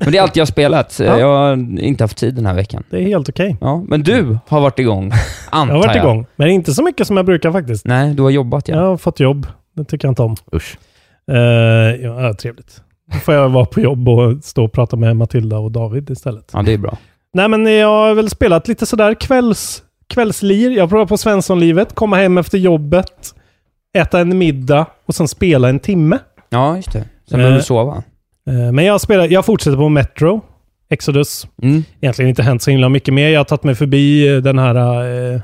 men 0.00 0.12
det 0.12 0.18
är 0.18 0.22
allt 0.22 0.36
jag 0.36 0.40
har 0.42 0.46
spelat. 0.46 0.98
Ja. 1.04 1.18
Jag 1.18 1.26
har 1.26 1.80
inte 1.80 2.04
haft 2.04 2.16
tid 2.16 2.34
den 2.34 2.46
här 2.46 2.54
veckan. 2.54 2.82
Det 2.90 2.96
är 2.96 3.02
helt 3.02 3.28
okej. 3.28 3.56
Ja, 3.60 3.84
men 3.88 4.02
du 4.02 4.38
har 4.48 4.60
varit 4.60 4.78
igång, 4.78 5.12
antar 5.50 5.74
Jag 5.74 5.80
har 5.80 5.86
varit 5.88 5.96
igång, 5.96 6.26
men 6.36 6.48
inte 6.48 6.72
så 6.74 6.82
mycket 6.82 7.06
som 7.06 7.16
jag 7.16 7.26
brukar 7.26 7.52
faktiskt. 7.52 7.86
Nej, 7.86 8.14
du 8.14 8.22
har 8.22 8.30
jobbat 8.30 8.68
ja. 8.68 8.76
Jag 8.76 8.82
har 8.82 8.96
fått 8.96 9.20
jobb. 9.20 9.46
Det 9.76 9.84
tycker 9.84 10.08
jag 10.08 10.12
inte 10.12 10.22
om. 10.22 10.36
usch. 10.54 10.78
Uh, 11.30 11.36
ja, 12.02 12.34
trevligt. 12.34 12.82
Då 13.12 13.18
får 13.18 13.34
jag 13.34 13.48
vara 13.48 13.64
på 13.64 13.80
jobb 13.80 14.08
och 14.08 14.44
stå 14.44 14.64
och 14.64 14.72
prata 14.72 14.96
med 14.96 15.16
Matilda 15.16 15.58
och 15.58 15.72
David 15.72 16.10
istället. 16.10 16.50
Ja, 16.52 16.62
det 16.62 16.72
är 16.72 16.78
bra. 16.78 16.98
Nej, 17.34 17.48
men 17.48 17.66
jag 17.66 17.88
har 17.88 18.14
väl 18.14 18.30
spelat 18.30 18.68
lite 18.68 18.86
sådär 18.86 19.14
kvälls, 19.14 19.82
kvällslir. 20.14 20.70
Jag 20.70 20.88
provar 20.90 21.06
på 21.06 21.16
Svenssonlivet, 21.16 21.94
komma 21.94 22.16
hem 22.16 22.38
efter 22.38 22.58
jobbet, 22.58 23.34
äta 23.98 24.20
en 24.20 24.38
middag 24.38 24.86
och 25.06 25.14
sen 25.14 25.28
spela 25.28 25.68
en 25.68 25.78
timme. 25.78 26.18
Ja, 26.50 26.76
just 26.76 26.92
det. 26.92 26.98
Sen 27.00 27.08
Eh. 27.30 27.36
behöver 27.36 27.56
du 27.56 27.62
sova. 27.62 28.02
Eh, 28.50 28.72
men 28.72 28.84
jag, 28.84 29.00
spelar, 29.00 29.28
jag 29.28 29.44
fortsätter 29.46 29.76
på 29.76 29.88
Metro, 29.88 30.40
Exodus. 30.90 31.46
Mm. 31.62 31.82
Egentligen 32.00 32.28
inte 32.28 32.42
hänt 32.42 32.62
så 32.62 32.70
himla 32.70 32.88
mycket 32.88 33.14
mer. 33.14 33.28
Jag 33.28 33.40
har 33.40 33.44
tagit 33.44 33.64
mig 33.64 33.74
förbi 33.74 34.28
eh, 34.28 34.36
den 34.36 34.58
här 34.58 34.74
eh, 34.74 35.34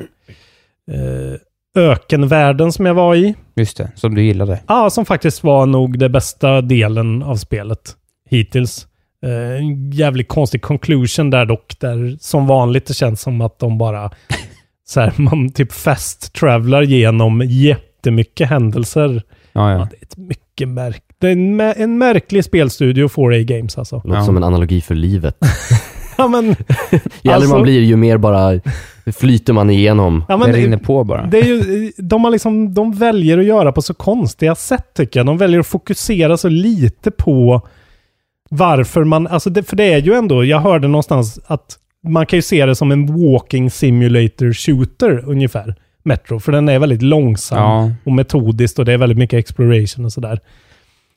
eh, 0.92 1.34
ökenvärlden 1.76 2.72
som 2.72 2.86
jag 2.86 2.94
var 2.94 3.14
i. 3.14 3.34
Just 3.56 3.76
det, 3.76 3.90
som 3.94 4.14
du 4.14 4.22
gillade. 4.22 4.60
Ja, 4.68 4.90
som 4.90 5.06
faktiskt 5.06 5.44
var 5.44 5.66
nog 5.66 5.98
det 5.98 6.08
bästa 6.08 6.60
delen 6.60 7.22
av 7.22 7.36
spelet 7.36 7.96
hittills. 8.30 8.86
Eh, 9.26 9.60
En 9.60 9.90
jävligt 9.90 10.28
konstig 10.28 10.62
conclusion 10.62 11.30
där 11.30 11.46
dock, 11.46 11.74
där 11.80 12.16
som 12.20 12.46
vanligt 12.46 12.86
det 12.86 12.94
känns 12.94 13.20
som 13.20 13.40
att 13.40 13.58
de 13.58 13.78
bara 13.78 14.10
så 14.88 15.00
här, 15.00 15.12
man 15.16 15.50
typ 15.50 15.72
fast 15.72 16.32
travelar 16.34 16.82
genom 16.82 17.42
jättemycket 17.46 18.48
händelser. 18.48 19.22
Ja, 19.52 19.70
Ja, 19.72 19.78
ja. 19.78 19.88
det 19.90 19.96
är 19.96 20.02
ett 20.02 20.16
mycket 20.16 20.68
märk 20.68 21.02
det 21.26 21.32
är 21.32 21.32
en, 21.32 21.60
en 21.82 21.98
märklig 21.98 22.44
spelstudio 22.44 23.06
4A 23.08 23.42
Games 23.42 23.78
alltså. 23.78 23.96
Låter 23.96 24.10
Ja. 24.18 24.24
som 24.24 24.36
en 24.36 24.44
analogi 24.44 24.80
för 24.80 24.94
livet. 24.94 25.36
Ja, 26.18 26.28
men, 26.28 26.44
Ju 26.90 26.98
äldre 27.22 27.34
Alltså- 27.34 27.50
man 27.50 27.62
blir, 27.62 27.80
ju 27.80 27.96
mer 27.96 28.18
bara 28.18 28.60
flyter 29.16 29.52
man 29.52 29.70
igenom. 29.70 30.24
ja, 30.28 30.36
det 30.36 30.44
men, 30.46 30.52
rinner 30.56 30.76
på 30.76 31.04
bara. 31.04 31.26
Det 31.26 31.38
är 31.38 31.44
ju, 31.44 31.92
de, 31.98 32.24
har 32.24 32.30
liksom, 32.30 32.74
de 32.74 32.92
väljer 32.92 33.38
att 33.38 33.44
göra 33.44 33.72
på 33.72 33.82
så 33.82 33.94
konstiga 33.94 34.54
sätt 34.54 34.94
tycker 34.94 35.20
jag. 35.20 35.26
De 35.26 35.38
väljer 35.38 35.60
att 35.60 35.66
fokusera 35.66 36.36
så 36.36 36.48
lite 36.48 37.10
på 37.10 37.60
varför 38.50 39.04
man... 39.04 39.26
Alltså 39.26 39.50
det, 39.50 39.62
för 39.62 39.76
det 39.76 39.92
är 39.92 39.98
ju 39.98 40.14
ändå, 40.14 40.44
jag 40.44 40.60
hörde 40.60 40.88
någonstans 40.88 41.40
att 41.46 41.76
man 42.08 42.26
kan 42.26 42.36
ju 42.36 42.42
se 42.42 42.66
det 42.66 42.74
som 42.76 42.92
en 42.92 43.06
walking 43.30 43.70
simulator 43.70 44.52
shooter 44.52 45.24
ungefär. 45.26 45.74
Metro, 46.02 46.40
för 46.40 46.52
den 46.52 46.68
är 46.68 46.78
väldigt 46.78 47.02
långsam 47.02 47.58
Ja. 47.58 47.90
och 48.04 48.12
metodiskt 48.12 48.78
och 48.78 48.84
det 48.84 48.92
är 48.92 48.98
väldigt 48.98 49.18
mycket 49.18 49.38
exploration 49.38 50.04
och 50.04 50.12
sådär. 50.12 50.40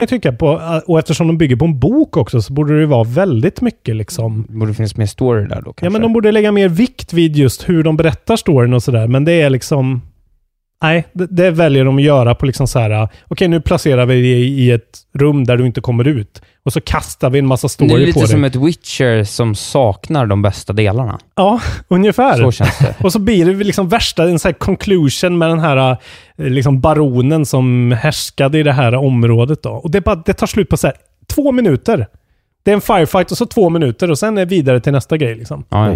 Jag 0.00 0.08
tycka 0.08 0.32
på, 0.32 0.80
och 0.86 0.98
eftersom 0.98 1.26
de 1.26 1.38
bygger 1.38 1.56
på 1.56 1.64
en 1.64 1.78
bok 1.78 2.16
också 2.16 2.42
så 2.42 2.52
borde 2.52 2.80
det 2.80 2.86
vara 2.86 3.04
väldigt 3.04 3.60
mycket 3.60 3.96
liksom 3.96 4.46
Borde 4.48 4.74
finnas 4.74 4.96
mer 4.96 5.06
story 5.06 5.46
där 5.46 5.56
då 5.56 5.62
kanske? 5.62 5.86
Ja, 5.86 5.90
men 5.90 6.00
de 6.00 6.12
borde 6.12 6.32
lägga 6.32 6.52
mer 6.52 6.68
vikt 6.68 7.12
vid 7.12 7.36
just 7.36 7.68
hur 7.68 7.82
de 7.82 7.96
berättar 7.96 8.36
storyn 8.36 8.74
och 8.74 8.82
sådär. 8.82 9.08
Men 9.08 9.24
det 9.24 9.32
är 9.32 9.50
liksom... 9.50 10.02
Nej, 10.82 11.04
det, 11.12 11.26
det 11.26 11.50
väljer 11.50 11.84
de 11.84 11.96
att 11.96 12.02
göra 12.02 12.34
på 12.34 12.46
liksom 12.46 12.66
så 12.68 12.78
här. 12.78 13.08
Okej, 13.28 13.48
nu 13.48 13.60
placerar 13.60 14.06
vi 14.06 14.14
dig 14.14 14.60
i 14.60 14.70
ett 14.70 14.98
rum 15.12 15.44
där 15.44 15.56
du 15.56 15.66
inte 15.66 15.80
kommer 15.80 16.08
ut. 16.08 16.42
Och 16.64 16.72
så 16.72 16.80
kastar 16.80 17.30
vi 17.30 17.38
en 17.38 17.46
massa 17.46 17.68
story 17.68 17.88
det 17.88 17.94
är 17.94 17.98
på 17.98 18.06
lite 18.06 18.20
dig. 18.20 18.28
som 18.28 18.44
ett 18.44 18.56
Witcher 18.56 19.24
som 19.24 19.54
saknar 19.54 20.26
de 20.26 20.42
bästa 20.42 20.72
delarna. 20.72 21.18
Ja, 21.34 21.60
ungefär. 21.88 22.36
Så 22.36 22.52
känns 22.52 22.78
det. 22.78 22.94
Och 23.00 23.12
så 23.12 23.18
blir 23.18 23.46
det 23.46 23.64
liksom 23.64 23.88
värsta, 23.88 24.24
en 24.24 24.38
sån 24.38 24.48
här 24.48 24.58
conclusion 24.58 25.38
med 25.38 25.48
den 25.48 25.60
här 25.60 25.90
eh, 25.90 25.96
liksom 26.36 26.80
baronen 26.80 27.46
som 27.46 27.92
härskade 27.92 28.58
i 28.58 28.62
det 28.62 28.72
här 28.72 28.94
området 28.94 29.62
då. 29.62 29.70
Och 29.70 29.90
det, 29.90 30.00
bara, 30.00 30.16
det 30.16 30.32
tar 30.32 30.46
slut 30.46 30.68
på 30.68 30.76
så 30.76 30.86
här 30.86 30.96
två 31.26 31.52
minuter. 31.52 32.06
Det 32.62 32.70
är 32.70 32.74
en 32.74 32.80
firefight 32.80 33.30
och 33.30 33.38
så 33.38 33.46
två 33.46 33.70
minuter 33.70 34.10
och 34.10 34.18
sen 34.18 34.38
är 34.38 34.44
det 34.44 34.50
vidare 34.50 34.80
till 34.80 34.92
nästa 34.92 35.16
grej 35.16 35.34
liksom. 35.34 35.64
Ja, 35.68 35.94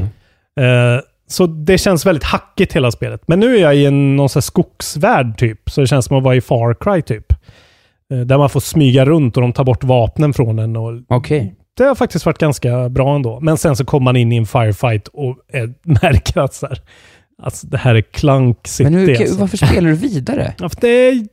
ja. 0.54 0.64
Eh, 0.64 1.00
så 1.28 1.46
det 1.46 1.78
känns 1.78 2.06
väldigt 2.06 2.24
hackigt 2.24 2.72
hela 2.72 2.90
spelet. 2.90 3.22
Men 3.26 3.40
nu 3.40 3.56
är 3.56 3.60
jag 3.60 3.76
i 3.76 3.86
en 3.86 4.16
någon 4.16 4.28
sån 4.28 4.42
skogsvärld 4.42 5.38
typ. 5.38 5.70
Så 5.70 5.80
det 5.80 5.86
känns 5.86 6.04
som 6.04 6.16
att 6.16 6.22
vara 6.22 6.36
i 6.36 6.40
Far 6.40 6.74
Cry 6.74 7.02
typ. 7.02 7.32
Eh, 8.12 8.20
där 8.20 8.38
man 8.38 8.50
får 8.50 8.60
smyga 8.60 9.04
runt 9.04 9.36
och 9.36 9.40
de 9.40 9.52
tar 9.52 9.64
bort 9.64 9.84
vapnen 9.84 10.32
från 10.34 10.58
en. 10.58 10.76
Och 10.76 10.92
Okej. 11.08 11.54
det 11.76 11.84
har 11.84 11.94
faktiskt 11.94 12.26
varit 12.26 12.38
ganska 12.38 12.88
bra 12.88 13.14
ändå. 13.14 13.40
Men 13.40 13.56
sen 13.56 13.76
så 13.76 13.84
kommer 13.84 14.04
man 14.04 14.16
in 14.16 14.32
i 14.32 14.36
en 14.36 14.46
firefight 14.46 15.08
och 15.08 15.36
är, 15.52 15.74
märker 16.02 16.40
att 16.40 16.54
så 16.54 16.66
här, 16.66 16.80
alltså 17.42 17.66
det 17.66 17.78
här 17.78 17.94
är 17.94 18.00
Clank 18.00 18.66
City. 18.66 18.90
Men 18.90 19.00
hur, 19.00 19.20
alltså. 19.20 19.38
varför 19.38 19.56
spelar 19.56 19.88
du 19.88 19.96
vidare? 19.96 20.54
Ja, 20.58 20.70
det 20.80 20.88
är, 20.88 21.26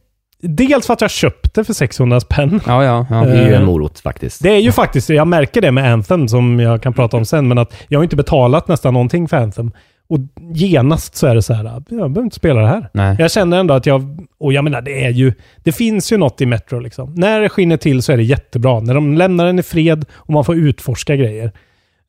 dels 0.48 0.88
för 0.88 0.94
att 0.94 1.02
jag 1.02 1.12
köpte 1.12 1.64
för 1.64 1.74
600 1.74 2.20
spänn. 2.20 2.62
Ja, 2.68 2.84
ja. 2.84 3.06
ja. 3.10 3.16
Det 3.16 3.32
är 3.32 3.48
ju 3.48 3.54
Eh, 3.54 3.60
en 3.60 3.66
morot 3.66 4.00
faktiskt. 4.00 4.44
Det 4.44 4.50
är 4.50 4.60
ju 4.60 4.72
faktiskt, 4.72 5.10
jag 5.10 5.28
märker 5.28 5.62
det 5.62 5.72
med 5.72 5.94
Anthem 5.94 6.28
som 6.28 6.60
jag 6.60 6.82
kan 6.82 6.94
prata 6.94 7.18
om 7.18 7.26
sen, 7.26 7.48
men 7.48 7.58
att 7.58 7.74
jag 7.88 8.00
har 8.00 8.04
inte 8.04 8.16
betalat 8.16 8.68
nästan 8.68 8.94
någonting 8.94 9.28
för 9.28 9.38
Anthem. 9.38 9.72
Och 10.08 10.20
genast 10.54 11.16
så 11.16 11.28
är 11.28 11.36
det 11.36 11.42
så 11.42 11.54
här, 11.54 11.64
jag 11.64 11.84
behöver 11.84 12.22
inte 12.22 12.36
spela 12.36 12.62
det 12.62 12.68
här. 12.68 12.90
Nej. 12.94 13.16
Jag 13.20 13.32
känner 13.32 13.58
ändå 13.58 13.74
att 13.74 13.86
jag, 13.86 14.28
och 14.40 14.54
jag 14.54 14.64
menar 14.64 14.82
det 14.82 15.06
är 15.06 15.10
ju, 15.10 15.34
det 15.64 15.72
finns 15.72 16.12
ju 16.12 16.18
något 16.18 16.42
i 16.42 16.46
Metro 16.46 16.80
liksom. 16.80 17.14
När 17.16 17.42
det 17.42 17.50
skiner 17.50 17.78
till 17.78 18.02
så 18.02 18.12
är 18.12 18.18
det 18.18 18.24
jättebra. 18.24 18.80
När 18.80 18.94
de 18.94 19.18
lämnar 19.18 19.46
en 19.46 19.60
i 19.60 19.64
fred 19.64 20.06
och 20.14 20.34
man 20.34 20.46
får 20.46 20.56
utforska 20.56 21.16
grejer. 21.16 21.52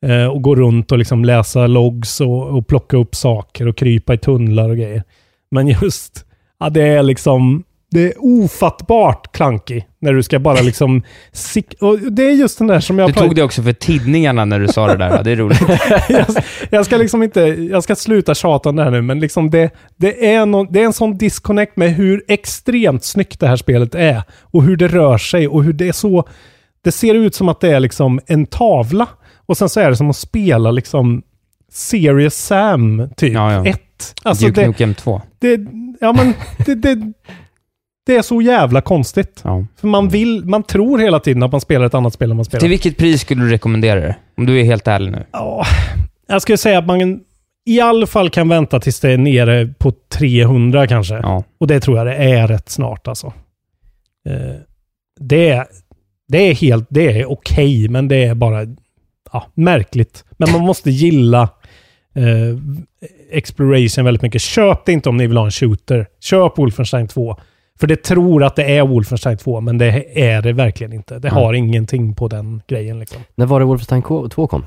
Eh, 0.01 0.25
och 0.25 0.41
gå 0.41 0.55
runt 0.55 0.91
och 0.91 0.97
liksom 0.97 1.25
läsa 1.25 1.67
logs 1.67 2.21
och, 2.21 2.47
och 2.47 2.67
plocka 2.67 2.97
upp 2.97 3.15
saker 3.15 3.67
och 3.67 3.77
krypa 3.77 4.13
i 4.13 4.17
tunnlar 4.17 4.69
och 4.69 4.77
grejer. 4.77 5.03
Men 5.51 5.67
just, 5.67 6.25
ja 6.59 6.69
det 6.69 6.81
är 6.81 7.03
liksom, 7.03 7.63
det 7.91 8.03
är 8.03 8.13
ofattbart 8.17 9.31
clunky. 9.31 9.81
När 9.99 10.13
du 10.13 10.23
ska 10.23 10.39
bara 10.39 10.61
liksom, 10.61 11.03
det 12.11 12.23
är 12.23 12.31
just 12.31 12.57
den 12.57 12.67
där 12.67 12.79
som 12.79 12.99
jag... 12.99 13.09
Du 13.09 13.13
tog 13.13 13.35
det 13.35 13.43
också 13.43 13.63
för 13.63 13.73
tidningarna 13.73 14.45
när 14.45 14.59
du 14.59 14.67
sa 14.67 14.87
det 14.87 14.97
där. 14.97 15.23
Det 15.23 15.31
är 15.31 15.35
roligt. 15.35 15.61
jag, 16.09 16.25
jag 16.69 16.85
ska 16.85 16.97
liksom 16.97 17.23
inte, 17.23 17.41
jag 17.41 17.83
ska 17.83 17.95
sluta 17.95 18.35
tjata 18.35 18.69
om 18.69 18.75
det 18.75 18.83
här 18.83 18.91
nu, 18.91 19.01
men 19.01 19.19
liksom 19.19 19.49
det, 19.49 19.71
det, 19.95 20.33
är 20.33 20.45
no, 20.45 20.67
det 20.71 20.81
är 20.81 20.85
en 20.85 20.93
sån 20.93 21.17
disconnect 21.17 21.77
med 21.77 21.95
hur 21.95 22.23
extremt 22.27 23.03
snyggt 23.03 23.39
det 23.39 23.47
här 23.47 23.55
spelet 23.55 23.95
är. 23.95 24.23
Och 24.41 24.63
hur 24.63 24.77
det 24.77 24.87
rör 24.87 25.17
sig 25.17 25.47
och 25.47 25.63
hur 25.63 25.73
det 25.73 25.87
är 25.87 25.93
så... 25.93 26.27
Det 26.83 26.91
ser 26.91 27.13
ut 27.13 27.35
som 27.35 27.49
att 27.49 27.59
det 27.59 27.69
är 27.69 27.79
liksom 27.79 28.19
en 28.27 28.45
tavla. 28.45 29.07
Och 29.45 29.57
sen 29.57 29.69
så 29.69 29.79
är 29.79 29.89
det 29.89 29.95
som 29.95 30.09
att 30.09 30.15
spela 30.15 30.71
liksom 30.71 31.23
Serious 31.71 32.35
Sam, 32.35 33.09
typ. 33.17 33.33
Ja, 33.33 33.53
ja. 33.53 33.65
Ett. 33.65 34.15
Alltså 34.23 34.45
Duke 34.45 34.61
det, 34.61 34.67
Nukem 34.67 34.93
2. 34.93 35.21
det, 35.39 35.59
ja 36.01 36.13
men 36.13 36.33
det, 36.65 36.75
det, 36.75 37.13
det 38.07 38.15
är 38.15 38.21
så 38.21 38.41
jävla 38.41 38.81
konstigt. 38.81 39.41
Ja. 39.43 39.65
För 39.75 39.87
man 39.87 40.09
vill, 40.09 40.45
man 40.45 40.63
tror 40.63 40.99
hela 40.99 41.19
tiden 41.19 41.43
att 41.43 41.51
man 41.51 41.61
spelar 41.61 41.85
ett 41.85 41.93
annat 41.93 42.13
spel 42.13 42.31
än 42.31 42.35
man 42.35 42.45
spelar. 42.45 42.59
Till 42.59 42.69
vilket 42.69 42.97
pris 42.97 43.21
skulle 43.21 43.43
du 43.43 43.49
rekommendera 43.49 43.99
det? 43.99 44.15
Om 44.37 44.45
du 44.45 44.59
är 44.59 44.63
helt 44.63 44.87
ärlig 44.87 45.11
nu. 45.11 45.25
Ja, 45.31 45.65
jag 46.27 46.41
skulle 46.41 46.57
säga 46.57 46.79
att 46.79 46.85
man 46.85 47.19
i 47.65 47.79
alla 47.79 48.07
fall 48.07 48.29
kan 48.29 48.49
vänta 48.49 48.79
tills 48.79 48.99
det 48.99 49.11
är 49.11 49.17
nere 49.17 49.67
på 49.67 49.93
300 50.09 50.87
kanske. 50.87 51.15
Ja. 51.15 51.43
Och 51.59 51.67
det 51.67 51.79
tror 51.79 51.97
jag 51.97 52.07
det 52.07 52.15
är 52.15 52.47
rätt 52.47 52.69
snart 52.69 53.07
alltså. 53.07 53.27
Eh, 54.29 54.55
det, 55.19 55.49
är, 55.49 55.65
det 56.27 56.37
är 56.37 56.53
helt, 56.53 56.87
det 56.89 57.21
är 57.21 57.31
okej, 57.31 57.89
men 57.89 58.07
det 58.07 58.23
är 58.23 58.35
bara 58.35 58.65
ja, 59.31 59.47
märkligt. 59.53 60.23
Men 60.31 60.51
man 60.51 60.61
måste 60.61 60.91
gilla 60.91 61.41
eh, 62.15 62.57
exploration 63.31 64.05
väldigt 64.05 64.21
mycket. 64.21 64.41
Köp 64.41 64.85
det 64.85 64.91
inte 64.91 65.09
om 65.09 65.17
ni 65.17 65.27
vill 65.27 65.37
ha 65.37 65.45
en 65.45 65.51
shooter. 65.51 66.07
Köp 66.19 66.57
Wolfenstein 66.57 67.07
2. 67.07 67.37
För 67.79 67.87
det 67.87 68.03
tror 68.03 68.43
att 68.43 68.55
det 68.55 68.77
är 68.77 68.87
Wolfenstein 68.87 69.37
2, 69.37 69.61
men 69.61 69.77
det 69.77 70.19
är 70.29 70.41
det 70.41 70.53
verkligen 70.53 70.93
inte. 70.93 71.19
Det 71.19 71.31
Nej. 71.31 71.43
har 71.43 71.53
ingenting 71.53 72.13
på 72.13 72.27
den 72.27 72.61
grejen 72.67 72.99
liksom. 72.99 73.21
När 73.35 73.45
var 73.45 73.59
det 73.59 73.65
Wolfenstein 73.65 74.01
2 74.01 74.47
kom? 74.47 74.61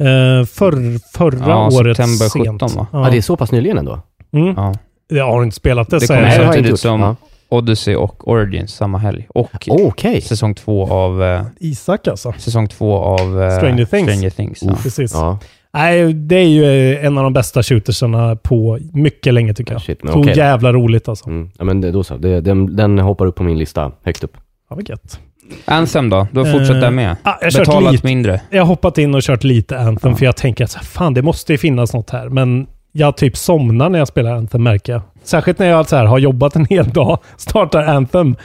Eh, 0.00 0.44
förr, 0.46 0.98
förra 1.16 1.48
Ja, 1.48 1.66
året 1.66 1.96
september 1.96 2.28
sent. 2.28 2.60
17 2.62 2.68
va? 2.76 2.86
Ja. 2.92 3.10
det 3.10 3.16
är 3.16 3.20
så 3.20 3.36
pass 3.36 3.52
nyligen 3.52 3.78
ändå. 3.78 4.00
Mm. 4.32 4.54
Ja. 4.56 4.74
Jag 5.08 5.24
har 5.32 5.42
inte 5.42 5.56
spelat 5.56 5.90
det, 5.90 5.96
Det 5.98 6.06
så 6.06 6.14
kommer 6.14 6.28
jag- 6.28 6.38
det 6.38 6.44
jag 6.44 6.54
samtidigt 6.54 6.80
som 6.80 7.00
Ja. 7.00 7.16
Odyssey 7.50 7.94
och 7.96 8.28
Origins 8.28 8.72
samma 8.74 8.98
helg. 8.98 9.26
Och 9.28 9.48
Okej. 9.86 10.20
säsong 10.20 10.54
två 10.54 10.86
av... 10.92 11.22
Eh, 11.22 11.42
Isak 11.60 12.08
alltså. 12.08 12.32
säsong 12.38 12.68
två 12.68 12.96
av... 12.98 13.42
Eh, 13.42 13.56
Stranger 13.56 13.84
Things. 13.84 14.10
Stranger 14.10 14.30
Things 14.30 14.62
ja. 14.62 14.74
Precis. 14.82 15.14
Ja. 15.14 15.38
Nej, 15.72 16.12
det 16.12 16.36
är 16.36 16.48
ju 16.48 16.92
eh, 16.94 17.04
en 17.06 17.18
av 17.18 17.24
de 17.24 17.32
bästa 17.32 17.62
shootersarna 17.62 18.36
på 18.36 18.78
mycket 18.92 19.34
länge 19.34 19.54
tycker 19.54 19.72
jag. 19.72 19.82
Shit, 19.82 20.02
men 20.02 20.12
så 20.12 20.18
okej. 20.20 20.36
jävla 20.36 20.72
roligt 20.72 21.08
alltså. 21.08 21.28
Mm. 21.28 21.50
Ja, 21.58 21.64
men 21.64 21.80
det, 21.80 21.90
då 21.90 22.04
så. 22.04 22.16
Det, 22.16 22.40
den, 22.40 22.76
den 22.76 22.98
hoppar 22.98 23.26
upp 23.26 23.34
på 23.36 23.42
min 23.42 23.58
lista, 23.58 23.92
högst 24.02 24.24
upp. 24.24 24.36
Ja, 24.70 24.76
vad 24.76 24.88
gött. 24.88 25.20
Anthem 25.64 26.10
då? 26.10 26.26
Du 26.32 26.40
har 26.40 26.46
fortsatt 26.46 26.76
Eh, 26.76 26.80
där 26.80 26.90
med? 26.90 27.16
ah, 27.22 27.34
jag 27.40 27.52
Betalat 27.52 27.92
lite. 27.92 28.06
mindre? 28.06 28.40
Jag 28.50 28.62
har 28.62 28.66
hoppat 28.66 28.98
in 28.98 29.14
och 29.14 29.22
kört 29.22 29.44
lite 29.44 29.78
Anthem 29.78 30.10
Ja. 30.10 30.16
för 30.16 30.24
jag 30.24 30.36
tänker 30.36 30.64
att 30.64 30.72
fan 30.72 31.14
det 31.14 31.22
måste 31.22 31.52
ju 31.52 31.58
finnas 31.58 31.92
något 31.94 32.10
här. 32.10 32.28
Men 32.28 32.66
jag 32.92 33.16
typ 33.16 33.36
somnar 33.36 33.88
när 33.88 33.98
jag 33.98 34.08
spelar 34.08 34.32
Anthem 34.32 34.62
märker 34.62 34.92
jag. 34.92 35.02
Särskilt 35.22 35.58
när 35.58 35.66
jag 35.66 35.88
så 35.88 35.96
här, 35.96 36.04
har 36.04 36.18
jobbat 36.18 36.56
en 36.56 36.64
hel 36.64 36.88
dag, 36.90 37.18
startar 37.36 37.82
Anthem. 37.82 38.36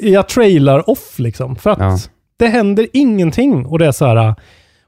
Jag 0.00 0.28
trailar 0.28 0.90
off 0.90 1.18
liksom. 1.18 1.56
För 1.56 1.70
att 1.70 1.78
Ja. 1.78 1.98
det 2.38 2.46
händer 2.46 2.86
ingenting. 2.92 3.66
Och 3.66 3.78
det 3.78 3.86
är 3.86 3.92
så 3.92 4.06
här... 4.06 4.34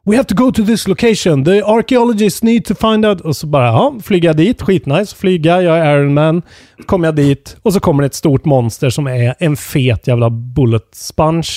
We 0.08 0.16
have 0.16 0.24
to 0.24 0.34
go 0.34 0.52
to 0.52 0.64
this 0.64 0.88
location. 0.88 1.44
The 1.44 1.62
archaeologists 1.62 2.42
need 2.42 2.64
to 2.64 2.74
find 2.74 3.06
out. 3.06 3.20
Och 3.20 3.36
så 3.36 3.46
bara, 3.46 3.66
ja, 3.66 3.94
flyga 4.02 4.32
dit. 4.32 4.62
Skitnice. 4.62 5.16
Flyga, 5.16 5.62
jag 5.62 5.78
är 5.78 5.98
Iron 5.98 6.14
Man. 6.14 6.42
Kommer 6.86 7.08
jag 7.08 7.14
dit 7.16 7.56
och 7.62 7.72
så 7.72 7.80
kommer 7.80 8.02
det 8.02 8.06
ett 8.06 8.14
stort 8.14 8.44
monster 8.44 8.90
som 8.90 9.06
är 9.06 9.34
en 9.38 9.56
fet 9.56 10.06
jävla 10.06 10.30
bullet 10.30 10.88
sponge. 10.94 11.48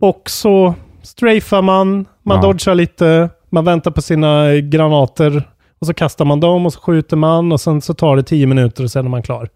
Och 0.00 0.22
så 0.30 0.74
strafar 1.02 1.62
man, 1.62 2.06
man 2.22 2.36
Ja. 2.36 2.42
dodgar 2.42 2.74
lite, 2.74 3.30
man 3.50 3.64
väntar 3.64 3.90
på 3.90 4.02
sina 4.02 4.54
granater 4.56 5.42
och 5.78 5.86
så 5.86 5.94
kastar 5.94 6.24
man 6.24 6.40
dem 6.40 6.66
och 6.66 6.72
så 6.72 6.80
skjuter 6.80 7.16
man 7.16 7.52
och 7.52 7.60
sen 7.60 7.80
så 7.80 7.94
tar 7.94 8.16
det 8.16 8.22
tio 8.22 8.46
minuter 8.46 8.84
och 8.84 8.90
sen 8.90 9.04
är 9.06 9.10
man 9.10 9.22
klar. 9.22 9.48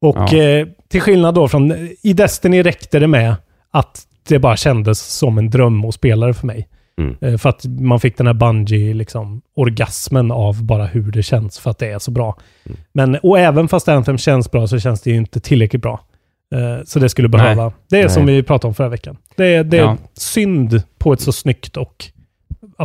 Och 0.00 0.16
Ja. 0.32 0.36
eh, 0.38 0.66
till 0.88 1.00
skillnad 1.00 1.34
då 1.34 1.48
från, 1.48 1.72
i 2.02 2.12
Destiny 2.12 2.62
räckte 2.62 2.98
det 2.98 3.06
med 3.06 3.34
att 3.70 4.02
det 4.28 4.38
bara 4.38 4.56
kändes 4.56 5.00
som 5.00 5.38
en 5.38 5.50
dröm 5.50 5.84
att 5.84 5.94
spela 5.94 6.26
det 6.26 6.34
för 6.34 6.46
mig. 6.46 6.68
Mm. 7.00 7.16
Eh, 7.20 7.36
För 7.38 7.48
att 7.48 7.64
man 7.64 8.00
fick 8.00 8.16
den 8.16 8.26
här 8.26 8.34
bungee 8.34 8.94
liksom, 8.94 9.42
orgasmen 9.56 10.30
av 10.30 10.64
bara 10.64 10.86
hur 10.86 11.12
det 11.12 11.22
känns 11.22 11.58
för 11.58 11.70
att 11.70 11.78
det 11.78 11.86
är 11.90 11.98
så 11.98 12.10
bra. 12.10 12.36
Mm. 12.66 12.78
Men, 12.92 13.16
och 13.22 13.38
även 13.38 13.68
fast 13.68 13.88
Anthem 13.88 14.18
känns 14.18 14.50
bra 14.50 14.66
så 14.66 14.78
känns 14.78 15.02
det 15.02 15.10
ju 15.10 15.16
inte 15.16 15.40
tillräckligt 15.40 15.82
bra. 15.82 16.00
Eh, 16.54 16.84
så 16.84 16.98
det 16.98 17.08
skulle 17.08 17.28
behöva. 17.28 17.62
Nej. 17.64 17.72
Det 17.90 18.00
är 18.00 18.08
som 18.08 18.24
Nej. 18.26 18.34
vi 18.34 18.42
pratade 18.42 18.68
om 18.68 18.74
förra 18.74 18.88
veckan. 18.88 19.16
Det 19.36 19.54
är, 19.54 19.64
det 19.64 19.78
är 19.78 19.82
Ja. 19.82 19.96
synd 20.14 20.82
på 20.98 21.12
ett 21.12 21.20
så 21.20 21.32
snyggt 21.32 21.76
och 21.76 22.04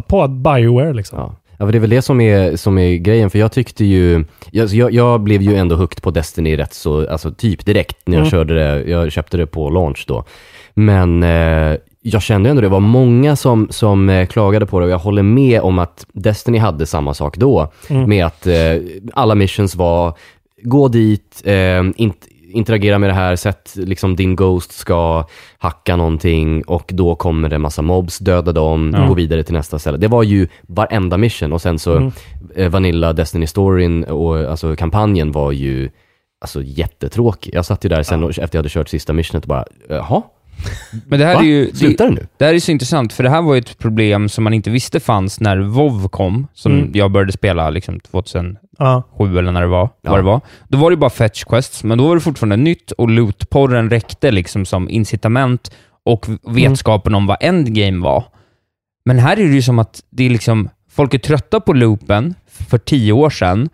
på 0.07 0.23
ett 0.23 0.31
Bioware 0.31 0.93
liksom. 0.93 1.19
Ja. 1.19 1.35
Ja, 1.57 1.65
för 1.65 1.71
det 1.71 1.77
är 1.77 1.79
väl 1.79 1.89
det 1.89 2.01
som 2.01 2.21
är, 2.21 2.55
som 2.55 2.77
är 2.77 2.95
grejen, 2.97 3.29
för 3.29 3.39
jag 3.39 3.51
tyckte 3.51 3.85
ju, 3.85 4.25
jag, 4.51 4.69
jag, 4.69 4.91
jag 4.93 5.21
blev 5.21 5.41
ju 5.41 5.55
ändå 5.55 5.75
hooked 5.75 6.01
på 6.03 6.11
Destiny 6.11 6.57
rätt 6.57 6.73
så, 6.73 7.09
alltså 7.09 7.31
typ 7.31 7.65
direkt 7.65 7.97
när 8.07 8.17
jag 8.17 8.21
Mm. 8.21 8.31
körde 8.31 8.53
det, 8.53 8.89
jag 8.89 9.11
köpte 9.11 9.37
det 9.37 9.45
på 9.45 9.69
launch 9.69 10.05
då. 10.07 10.23
Men 10.73 11.23
eh, 11.23 11.77
jag 12.01 12.21
kände 12.21 12.49
ändå 12.49 12.61
det 12.61 12.69
var 12.69 12.79
många 12.79 13.35
som, 13.35 13.67
som 13.71 14.09
eh, 14.09 14.27
klagade 14.27 14.65
på 14.65 14.79
det 14.79 14.85
och 14.85 14.91
jag 14.91 14.99
håller 14.99 15.23
med 15.23 15.61
om 15.61 15.79
att 15.79 16.05
Destiny 16.13 16.57
hade 16.57 16.85
samma 16.85 17.13
sak 17.13 17.37
då, 17.37 17.71
Mm. 17.89 18.09
med 18.09 18.25
att 18.25 18.47
eh, 18.47 18.55
alla 19.13 19.35
missions 19.35 19.75
var, 19.75 20.13
gå 20.63 20.87
dit, 20.87 21.41
eh, 21.45 21.83
int, 21.95 22.27
interagera 22.51 22.97
med 22.99 23.09
det 23.09 23.13
här, 23.13 23.35
sätt 23.35 23.73
liksom 23.75 24.15
din 24.15 24.35
Ghost 24.35 24.71
ska 24.71 25.25
hacka 25.57 25.95
någonting 25.95 26.63
och 26.63 26.91
då 26.93 27.15
kommer 27.15 27.49
det 27.49 27.55
en 27.55 27.61
massa 27.61 27.81
mobs, 27.81 28.19
döda 28.19 28.51
dem, 28.51 28.93
Ja. 28.97 29.07
gå 29.07 29.13
vidare 29.13 29.43
till 29.43 29.53
nästa 29.53 29.79
ställe. 29.79 29.97
Det 29.97 30.07
var 30.07 30.23
ju 30.23 30.47
varenda 30.67 31.17
mission 31.17 31.53
och 31.53 31.61
sen 31.61 31.79
så 31.79 31.95
Mm. 31.97 32.11
eh, 32.55 32.69
Vanilla 32.69 33.13
Destiny 33.13 33.47
storyn 33.47 34.03
och 34.03 34.37
alltså 34.37 34.75
kampanjen 34.75 35.31
var 35.31 35.51
ju 35.51 35.89
alltså 36.41 36.61
jättetråkig. 36.63 37.53
Jag 37.53 37.65
satt 37.65 37.85
ju 37.85 37.89
där 37.89 38.03
sen 38.03 38.23
och, 38.23 38.29
efter 38.29 38.57
jag 38.57 38.59
hade 38.59 38.69
kört 38.69 38.89
sista 38.89 39.13
missionet 39.13 39.43
och 39.43 39.49
bara, 39.49 39.65
jaha? 39.89 40.21
Men 41.07 41.19
det 41.19 41.25
här 41.25 41.33
Va? 41.35 41.39
är 41.41 41.45
ju... 41.45 41.71
Slutar 41.73 42.05
det 42.05 42.11
nu? 42.11 42.27
Det 42.37 42.45
här 42.45 42.53
är 42.53 42.59
så 42.59 42.71
intressant, 42.71 43.13
för 43.13 43.23
det 43.23 43.29
här 43.29 43.41
var 43.41 43.53
ju 43.53 43.59
ett 43.59 43.77
problem 43.77 44.29
som 44.29 44.43
man 44.43 44.53
inte 44.53 44.69
visste 44.69 44.99
fanns 44.99 45.39
när 45.39 45.57
WoW 45.57 46.07
kom, 46.07 46.47
som 46.53 46.71
Mm. 46.71 46.91
jag 46.93 47.11
började 47.11 47.31
spela 47.31 47.69
liksom 47.69 47.99
2007 47.99 48.57
Ja. 48.77 49.03
eller 49.19 49.51
när 49.51 49.61
det 49.61 49.67
var, 49.67 49.89
Ja. 50.01 50.09
vad 50.11 50.19
det 50.19 50.23
var. 50.23 50.41
Då 50.67 50.77
var 50.77 50.91
det 50.91 50.97
bara 50.97 51.09
fetch 51.09 51.43
quests, 51.43 51.83
men 51.83 51.97
då 51.97 52.07
var 52.07 52.15
det 52.15 52.21
fortfarande 52.21 52.57
nytt 52.57 52.91
och 52.91 53.09
lootporren 53.09 53.89
räckte 53.89 54.31
liksom 54.31 54.65
som 54.65 54.89
incitament 54.89 55.71
och 56.05 56.25
vetskapen 56.55 57.15
om 57.15 57.27
vad 57.27 57.37
endgame 57.41 58.03
var. 58.03 58.23
Men 59.05 59.19
här 59.19 59.39
är 59.39 59.43
det 59.47 59.53
ju 59.55 59.61
som 59.61 59.79
att 59.79 59.99
det 60.09 60.25
är 60.25 60.29
liksom, 60.29 60.69
folk 60.91 61.13
är 61.13 61.17
trötta 61.19 61.59
på 61.59 61.73
loopen 61.73 62.35
för 62.69 62.77
tio 62.77 63.13
år 63.13 63.29
sedan 63.29 63.69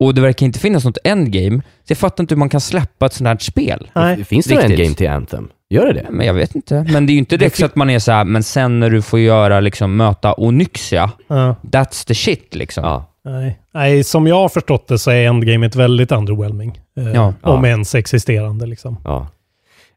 och 0.00 0.14
det 0.14 0.20
verkar 0.20 0.46
inte 0.46 0.58
finnas 0.58 0.84
något 0.84 0.98
endgame. 1.04 1.56
Så 1.58 1.90
jag 1.90 1.98
fattar 1.98 2.24
inte 2.24 2.34
hur 2.34 2.38
man 2.38 2.48
kan 2.48 2.60
släppa 2.60 3.06
ett 3.06 3.12
sånt 3.12 3.28
här 3.28 3.38
spel. 3.38 3.90
Nej. 3.94 4.24
Finns 4.24 4.46
det 4.46 4.54
Riktigt. 4.54 4.70
en 4.78 4.84
game 4.84 4.94
till 4.94 5.08
Anthem? 5.10 5.48
Gör 5.70 5.86
det 5.86 5.92
det? 5.92 6.06
Men 6.10 6.26
jag 6.26 6.34
vet 6.34 6.54
inte. 6.54 6.86
Men 6.92 7.06
det 7.06 7.10
är 7.10 7.14
ju 7.14 7.18
inte 7.18 7.36
direkt 7.36 7.56
så 7.56 7.64
att 7.66 7.76
man 7.76 7.90
är 7.90 7.98
så 7.98 8.12
här, 8.12 8.24
men 8.24 8.42
sen 8.42 8.80
när 8.80 8.90
du 8.90 9.02
får 9.02 9.20
göra, 9.20 9.60
liksom, 9.60 9.96
möta 9.96 10.34
Onyxia, 10.34 11.10
Ja. 11.28 11.56
that's 11.62 12.06
the 12.06 12.14
shit 12.14 12.54
liksom. 12.54 12.84
Ja. 12.84 13.06
Nej. 13.24 13.58
Nej, 13.74 14.04
som 14.04 14.26
jag 14.26 14.36
har 14.36 14.48
förstått 14.48 14.88
det 14.88 14.98
så 14.98 15.10
är 15.10 15.26
Endgamet 15.26 15.76
väldigt 15.76 16.12
underwhelming. 16.12 16.80
Eh, 16.98 17.08
Ja. 17.12 17.34
Om 17.42 17.64
Ja. 17.64 17.70
ens 17.70 17.94
existerande 17.94 18.66
liksom. 18.66 18.96
Ja. 19.04 19.28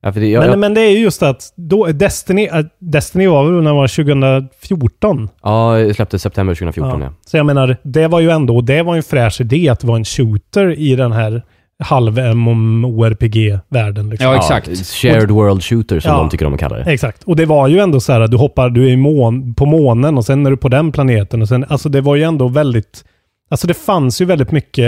ja 0.02 0.14
för 0.14 0.20
det, 0.20 0.28
jag, 0.28 0.40
men, 0.42 0.50
jag, 0.50 0.60
men 0.60 0.74
det 0.74 0.82
är 0.82 0.90
ju 0.92 1.00
just 1.00 1.24
att 1.24 1.54
då, 1.56 1.86
Destiny, 1.88 2.46
äh, 2.48 2.66
Destiny 2.80 3.28
var 3.28 3.44
väl 3.44 3.54
när 3.64 3.72
det 3.72 3.76
var 3.78 3.88
2014? 3.88 5.30
ja, 5.44 5.80
jag 5.80 5.96
släppte 5.96 6.20
september 6.20 6.56
2014 6.56 7.02
ja. 7.02 7.14
Så 7.26 7.38
jag 7.38 7.46
menar, 7.46 7.78
det 7.84 8.08
var 8.08 8.20
ju 8.20 8.30
ändå, 8.30 8.62
det 8.62 8.82
var 8.84 8.94
ju 8.94 8.98
en 8.98 9.04
fräsch 9.04 9.42
idé 9.42 9.70
att 9.70 9.80
det 9.80 9.88
var 9.88 9.96
en 9.96 10.06
shooter 10.06 10.80
i 10.80 10.96
den 10.96 11.12
här 11.12 11.44
halv 11.80 12.20
MMORPG-världen. 12.36 14.10
Liksom. 14.10 14.28
Ja, 14.32 14.36
exakt. 14.36 14.68
Ja, 14.68 14.76
shared 14.76 15.32
world 15.32 15.64
shooter 15.64 16.00
som 16.00 16.12
Ja. 16.12 16.18
de 16.18 16.30
tycker 16.30 16.46
om 16.46 16.54
att 16.54 16.60
kalla 16.60 16.76
det. 16.76 16.92
Exakt. 16.92 17.24
Och 17.24 17.36
det 17.36 17.46
var 17.46 17.68
ju 17.68 17.80
ändå 17.80 18.00
så 18.00 18.14
här, 18.14 18.28
du 18.28 18.38
hoppar, 18.38 18.70
du 18.70 18.92
är 18.92 18.98
mån, 18.98 19.54
på 19.54 19.66
månen 19.66 20.18
och 20.18 20.26
sen 20.26 20.46
är 20.46 20.50
du 20.52 20.58
på 20.58 20.70
den 20.70 20.92
planeten 20.92 21.42
och 21.42 21.48
sen, 21.48 21.66
alltså 21.70 21.90
det 21.90 22.02
var 22.02 22.16
ju 22.16 22.24
ändå 22.24 22.48
väldigt, 22.48 23.04
alltså 23.54 23.68
det 23.68 23.74
fanns 23.74 24.22
ju 24.22 24.26
väldigt 24.26 24.52
mycket 24.52 24.88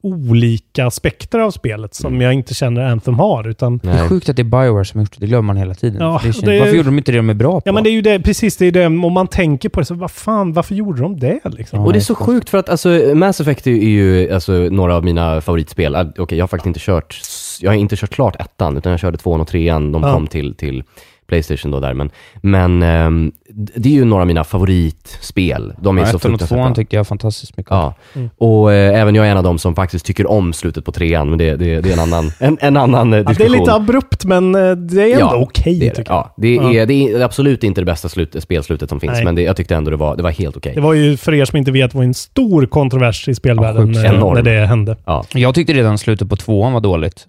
olika 0.00 0.86
aspekter 0.86 1.38
av 1.38 1.50
spelet 1.50 1.94
som 1.94 2.20
jag 2.20 2.32
inte 2.32 2.54
känner 2.54 2.82
Anthem 2.82 3.14
har, 3.14 3.48
utan 3.48 3.78
Det 3.78 3.90
är 3.90 4.08
sjukt 4.08 4.28
att 4.28 4.36
det 4.36 4.42
är 4.42 4.44
Bioware 4.44 4.84
som 4.84 4.98
har 4.98 5.02
gjort 5.04 5.12
det, 5.12 5.20
det 5.20 5.26
glömmer 5.26 5.42
man 5.46 5.56
hela 5.56 5.74
tiden. 5.74 6.02
Ja, 6.02 6.20
det 6.24 6.46
det 6.46 6.58
Varför 6.60 6.76
gjorde 6.76 6.88
de 6.88 6.98
inte 6.98 7.12
det 7.12 7.18
de 7.18 7.30
är 7.30 7.34
bra 7.34 7.52
på? 7.60 7.62
Ja 7.64 7.72
men 7.72 7.84
det 7.84 7.90
är 7.90 7.92
ju 7.92 8.02
det, 8.02 8.20
precis 8.20 8.56
det 8.56 8.66
är 8.66 8.72
det, 8.72 8.86
om 8.86 9.12
man 9.12 9.26
tänker 9.26 9.68
på 9.68 9.80
det 9.80 9.86
så 9.86 9.94
vad 9.94 10.10
fan, 10.10 10.52
varför 10.52 10.74
gjorde 10.74 11.02
de 11.02 11.20
det 11.20 11.40
liksom? 11.44 11.78
Ja. 11.78 11.86
Och 11.86 11.92
det 11.92 11.98
är 11.98 12.00
så 12.00 12.14
sjukt 12.14 12.48
för 12.50 12.58
att 12.58 12.68
alltså, 12.68 12.88
Mass 13.14 13.40
Effect 13.40 13.66
är 13.66 13.70
ju 13.70 14.32
alltså, 14.32 14.52
några 14.52 14.96
av 14.96 15.04
mina 15.04 15.40
favoritspel. 15.40 15.94
Ah, 15.96 16.06
Okej, 16.18 16.38
jag 16.38 16.42
har 16.42 16.48
faktiskt 16.48 16.66
inte 16.66 16.80
kört, 16.80 17.20
jag 17.60 17.70
har 17.70 17.76
inte 17.76 17.96
kört 17.96 18.10
klart 18.10 18.36
ettan, 18.40 18.76
utan 18.76 18.90
jag 18.90 19.00
körde 19.00 19.18
tvåan 19.18 19.40
och 19.40 19.48
trean. 19.48 19.92
De 19.92 20.02
Ja. 20.02 20.12
kom 20.12 20.26
till, 20.26 20.54
till 20.54 20.82
Playstation 21.28 21.70
då 21.70 21.80
där. 21.80 21.94
Men, 21.94 22.10
men 22.40 22.82
ehm, 22.82 23.32
det 23.54 23.88
är 23.88 23.92
ju 23.92 24.04
några 24.04 24.20
av 24.20 24.26
mina 24.26 24.44
favoritspel. 24.44 25.72
De 25.80 25.98
är 25.98 26.02
ja, 26.02 26.06
så 26.06 26.16
ettan 26.16 26.16
och 26.16 26.22
fruktansvärt 26.40 26.48
tvåan 26.58 26.66
bra. 26.72 26.74
tycker 26.74 26.96
jag 26.96 27.06
fantastiskt 27.06 27.56
mycket. 27.56 27.70
Ja, 27.70 27.94
Mm. 28.14 28.30
och 28.38 28.72
eh, 28.72 29.00
även 29.00 29.14
jag 29.14 29.26
är 29.26 29.30
en 29.30 29.36
av 29.36 29.42
dem 29.44 29.58
som 29.58 29.74
faktiskt 29.74 30.06
tycker 30.06 30.30
om 30.30 30.52
slutet 30.52 30.84
på 30.84 30.92
trean, 30.92 31.28
men 31.30 31.38
det, 31.38 31.56
det, 31.56 31.80
det 31.80 31.88
är 31.88 31.92
en 31.92 31.98
annan, 32.00 32.30
en, 32.40 32.58
en 32.60 32.76
annan 32.76 33.12
eh, 33.12 33.18
Ja, 33.18 33.22
det 33.24 33.30
är 33.30 33.34
diskussion. 33.34 33.58
lite 33.60 33.72
abrupt 33.74 34.24
men 34.24 34.54
eh, 34.54 34.70
det 34.72 35.02
är 35.02 35.14
ändå 35.14 35.20
Ja, 35.20 35.36
okej 35.36 35.78
det 35.78 35.86
är 35.86 35.90
det. 35.90 35.96
tycker 35.96 36.12
jag. 36.12 36.18
Ja, 36.18 36.34
det, 36.36 36.54
Ja. 36.54 36.72
Är, 36.72 36.86
det 36.86 36.94
är 36.94 37.20
absolut 37.20 37.64
inte 37.64 37.80
det 37.80 37.84
bästa 37.84 38.08
slut, 38.08 38.36
spelslutet 38.40 38.88
som 38.88 39.00
finns, 39.00 39.12
Nej. 39.12 39.24
men 39.24 39.34
det, 39.34 39.42
jag 39.42 39.56
tyckte 39.56 39.74
ändå 39.74 39.90
det 39.90 39.96
var, 39.96 40.16
det 40.16 40.22
var 40.22 40.30
helt 40.30 40.56
okej. 40.56 40.72
Det 40.74 40.80
var 40.80 40.92
ju, 40.94 41.16
för 41.16 41.34
er 41.34 41.44
som 41.44 41.56
inte 41.58 41.70
vet, 41.72 41.94
var 41.94 42.02
en 42.04 42.14
stor 42.14 42.66
kontrovers 42.66 43.28
i 43.28 43.34
spelvärlden 43.34 43.86
sjukt. 43.94 44.04
eh, 44.06 44.14
Enorm. 44.14 44.34
när 44.34 44.42
det 44.42 44.66
hände. 44.66 44.96
Ja. 45.04 45.24
Jag 45.34 45.54
tyckte 45.54 45.72
redan 45.72 45.98
slutet 45.98 46.28
på 46.28 46.36
tvåan 46.36 46.72
var 46.72 46.80
dåligt. 46.80 47.26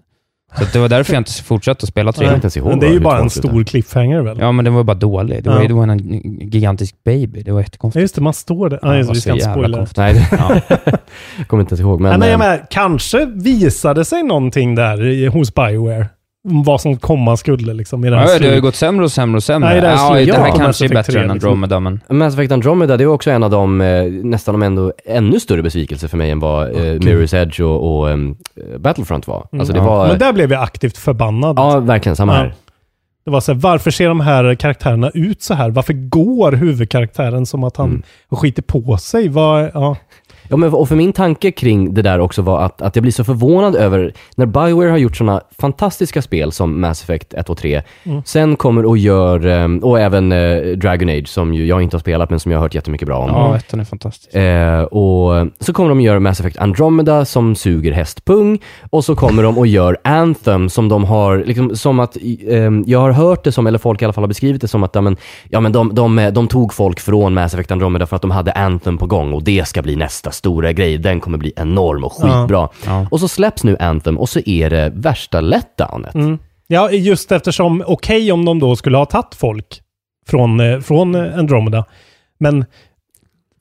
Så 0.58 0.64
det 0.72 0.78
var 0.78 0.88
därför 0.88 1.12
jag 1.12 1.20
inte 1.20 1.32
fortsatte 1.42 1.84
att 1.84 1.88
spela 1.88 2.08
Jag 2.08 2.14
trean. 2.14 2.34
inte 2.34 2.44
ens 2.44 2.56
ihåg 2.56 2.68
Men 2.68 2.80
det 2.80 2.86
är 2.86 2.92
ju 2.92 3.00
bara 3.00 3.18
en 3.18 3.30
slutade. 3.30 3.52
stor 3.54 3.64
cliffhanger 3.64 4.20
väl? 4.20 4.36
Ja, 4.40 4.52
men 4.52 4.64
den 4.64 4.74
var 4.74 4.84
bara 4.84 4.94
dålig. 4.96 5.44
Det 5.44 5.50
var, 5.50 5.56
Ja. 5.56 5.62
ju 5.62 5.68
det 5.68 5.74
var 5.74 5.82
en 5.88 5.98
gigantisk 6.50 6.94
baby. 7.04 7.42
Det 7.42 7.52
var 7.52 7.60
Ja, 7.60 7.64
jättekonstigt. 7.64 8.00
just 8.02 8.14
det, 8.14 8.20
man 8.20 8.34
står 8.34 8.68
där. 8.70 8.78
Ja, 8.82 8.96
Ja, 8.96 9.10
vi 9.12 9.20
ska 9.20 9.32
inte 9.32 9.44
spoila. 9.44 9.86
Nej, 9.96 10.28
Ja. 10.32 10.60
jag 11.38 11.46
kommer 11.48 11.60
inte 11.62 11.72
ens 11.72 11.80
ihåg. 11.80 12.00
Men, 12.00 12.20
Men, 12.20 12.38
men 12.38 12.48
jag 12.48 12.54
eh, 12.54 12.60
kanske 12.70 13.26
visade 13.26 14.04
sig 14.04 14.22
någonting 14.22 14.74
där 14.74 15.28
hos 15.30 15.54
Bioware. 15.54 16.06
Om 16.48 16.62
vad 16.62 16.80
som 16.80 16.96
komma 16.96 17.36
skulle 17.36 17.74
liksom 17.74 18.04
i 18.04 18.10
den 18.10 18.18
Ja, 18.18 18.38
det 18.38 18.46
har 18.48 18.54
ju 18.54 18.60
gått 18.60 18.74
sämre 18.74 19.04
och 19.04 19.12
sämre 19.12 19.36
och 19.36 19.42
sämre. 19.42 19.68
Nej, 19.68 19.80
det 19.80 19.88
här 19.88 20.18
ja, 20.18 20.26
det 20.34 20.40
här 20.42 20.56
kanske 20.56 20.84
är 20.84 20.88
bättre 20.88 21.12
3 21.12 21.22
än 21.22 21.32
liksom. 21.32 21.48
Andromeda, 21.50 21.80
men... 21.80 22.00
Mass 22.08 22.34
Effect 22.34 22.52
Andromeda, 22.52 22.96
det 22.96 23.04
är 23.04 23.08
också 23.08 23.30
en 23.30 23.42
av 23.42 23.50
de, 23.50 23.80
eh, 23.80 24.04
nästan 24.04 24.54
de 24.54 24.62
ändå, 24.62 24.92
ännu 25.04 25.40
större 25.40 25.62
besvikelser 25.62 26.08
för 26.08 26.16
mig 26.16 26.30
än 26.30 26.40
vad 26.40 26.68
eh, 26.68 26.74
Mirror's 26.78 27.36
Edge 27.42 27.60
och, 27.60 27.98
och 27.98 28.10
ehm, 28.10 28.36
Battlefront 28.78 29.26
var. 29.26 29.46
Alltså 29.52 29.72
det 29.72 29.78
Ja. 29.78 29.84
var, 29.84 30.08
Men 30.08 30.18
där 30.18 30.32
blev 30.32 30.52
jag 30.52 30.62
aktivt 30.62 30.96
förbannad. 30.98 31.58
ja 31.58 31.80
verkligen, 31.80 32.16
samma 32.16 32.32
Ja. 32.32 32.38
här. 32.38 32.54
Det 33.24 33.30
var 33.30 33.40
så 33.40 33.52
här, 33.52 33.60
varför 33.60 33.90
ser 33.90 34.08
de 34.08 34.20
här 34.20 34.54
karaktärerna 34.54 35.10
ut 35.14 35.42
så 35.42 35.54
här? 35.54 35.70
Varför 35.70 35.92
går 35.92 36.52
huvudkaraktären 36.52 37.46
som 37.46 37.64
att 37.64 37.76
han 37.76 37.88
Mm. 37.88 38.02
skiter 38.30 38.62
på 38.62 38.96
sig? 38.96 39.28
Vad, 39.28 39.70
ja. 39.74 39.96
Ja, 40.48 40.56
men, 40.56 40.74
och 40.74 40.88
för 40.88 40.96
min 40.96 41.12
tanke 41.12 41.50
kring 41.52 41.94
det 41.94 42.02
där 42.02 42.20
också 42.20 42.42
var 42.42 42.60
att, 42.62 42.82
att 42.82 42.96
jag 42.96 43.02
blir 43.02 43.12
så 43.12 43.24
förvånad 43.24 43.76
över 43.76 44.14
när 44.36 44.46
Bioware 44.46 44.90
har 44.90 44.98
gjort 44.98 45.16
sådana 45.16 45.40
fantastiska 45.58 46.22
spel 46.22 46.52
som 46.52 46.80
Mass 46.80 47.02
Effect 47.02 47.34
1 47.34 47.50
och 47.50 47.58
3, 47.58 47.82
Mm. 48.04 48.22
sen 48.26 48.56
kommer 48.56 48.84
och 48.86 48.98
gör, 48.98 49.46
ehm, 49.46 49.78
och 49.78 50.00
även 50.00 50.32
eh, 50.32 50.56
Dragon 50.76 51.08
Age 51.08 51.28
som 51.28 51.54
ju 51.54 51.66
jag 51.66 51.82
inte 51.82 51.96
har 51.96 52.00
spelat 52.00 52.30
men 52.30 52.40
som 52.40 52.52
jag 52.52 52.58
har 52.58 52.62
hört 52.62 52.74
jättemycket 52.74 53.06
bra 53.08 53.18
om. 53.18 53.28
Ja, 53.30 53.56
ettan 53.56 53.80
är 53.80 53.84
fantastisk. 53.84 54.34
Eh, 54.34 54.82
och 54.82 55.46
så 55.60 55.72
kommer 55.72 55.88
de 55.88 55.98
och 55.98 56.04
gör 56.04 56.18
Mass 56.18 56.40
Effect 56.40 56.58
Andromeda 56.58 57.24
som 57.24 57.54
suger 57.54 57.92
hästpung 57.92 58.58
och 58.90 59.04
så 59.04 59.16
kommer 59.16 59.42
de 59.42 59.58
och 59.58 59.66
gör 59.66 59.96
Anthem 60.04 60.68
som 60.68 60.88
de 60.88 61.04
har, 61.04 61.36
liksom, 61.46 61.76
som 61.76 62.00
att, 62.00 62.16
eh, 62.16 62.70
jag 62.86 62.98
har 62.98 63.10
hört 63.10 63.44
det 63.44 63.52
som, 63.52 63.66
eller 63.66 63.78
folk 63.78 64.02
i 64.02 64.04
alla 64.04 64.12
fall 64.12 64.22
har 64.24 64.28
beskrivit 64.28 64.60
det 64.60 64.68
som 64.68 64.82
att 64.82 64.94
ja, 64.94 65.00
men, 65.00 65.16
ja, 65.48 65.60
men 65.60 65.72
de, 65.72 65.94
de, 65.94 66.30
de 66.34 66.48
tog 66.48 66.74
folk 66.74 67.00
från 67.00 67.34
Mass 67.34 67.54
Effect 67.54 67.70
Andromeda 67.70 68.06
för 68.06 68.16
att 68.16 68.22
de 68.22 68.30
hade 68.30 68.52
Anthem 68.52 68.98
på 68.98 69.06
gång 69.06 69.32
och 69.32 69.42
det 69.42 69.68
ska 69.68 69.82
bli 69.82 69.96
nästa 69.96 70.30
stora 70.34 70.72
grej. 70.72 70.98
Den 70.98 71.20
kommer 71.20 71.38
bli 71.38 71.52
enorm 71.56 72.04
och 72.04 72.12
skitbra. 72.12 72.68
Ja. 72.86 73.06
Och 73.10 73.20
så 73.20 73.28
släpps 73.28 73.64
nu 73.64 73.76
Anthem 73.80 74.18
och 74.18 74.28
så 74.28 74.40
är 74.46 74.70
det 74.70 74.92
värsta 74.94 75.40
letdownet. 75.40 76.14
Mm. 76.14 76.38
Ja, 76.66 76.90
just 76.90 77.32
eftersom, 77.32 77.82
okej 77.86 78.32
om 78.32 78.44
de 78.44 78.58
då 78.58 78.76
skulle 78.76 78.96
ha 78.96 79.04
tagit 79.04 79.34
folk 79.34 79.80
från, 80.26 80.60
eh, 80.60 80.80
från 80.80 81.14
eh, 81.14 81.38
Andromeda, 81.38 81.84
men 82.40 82.64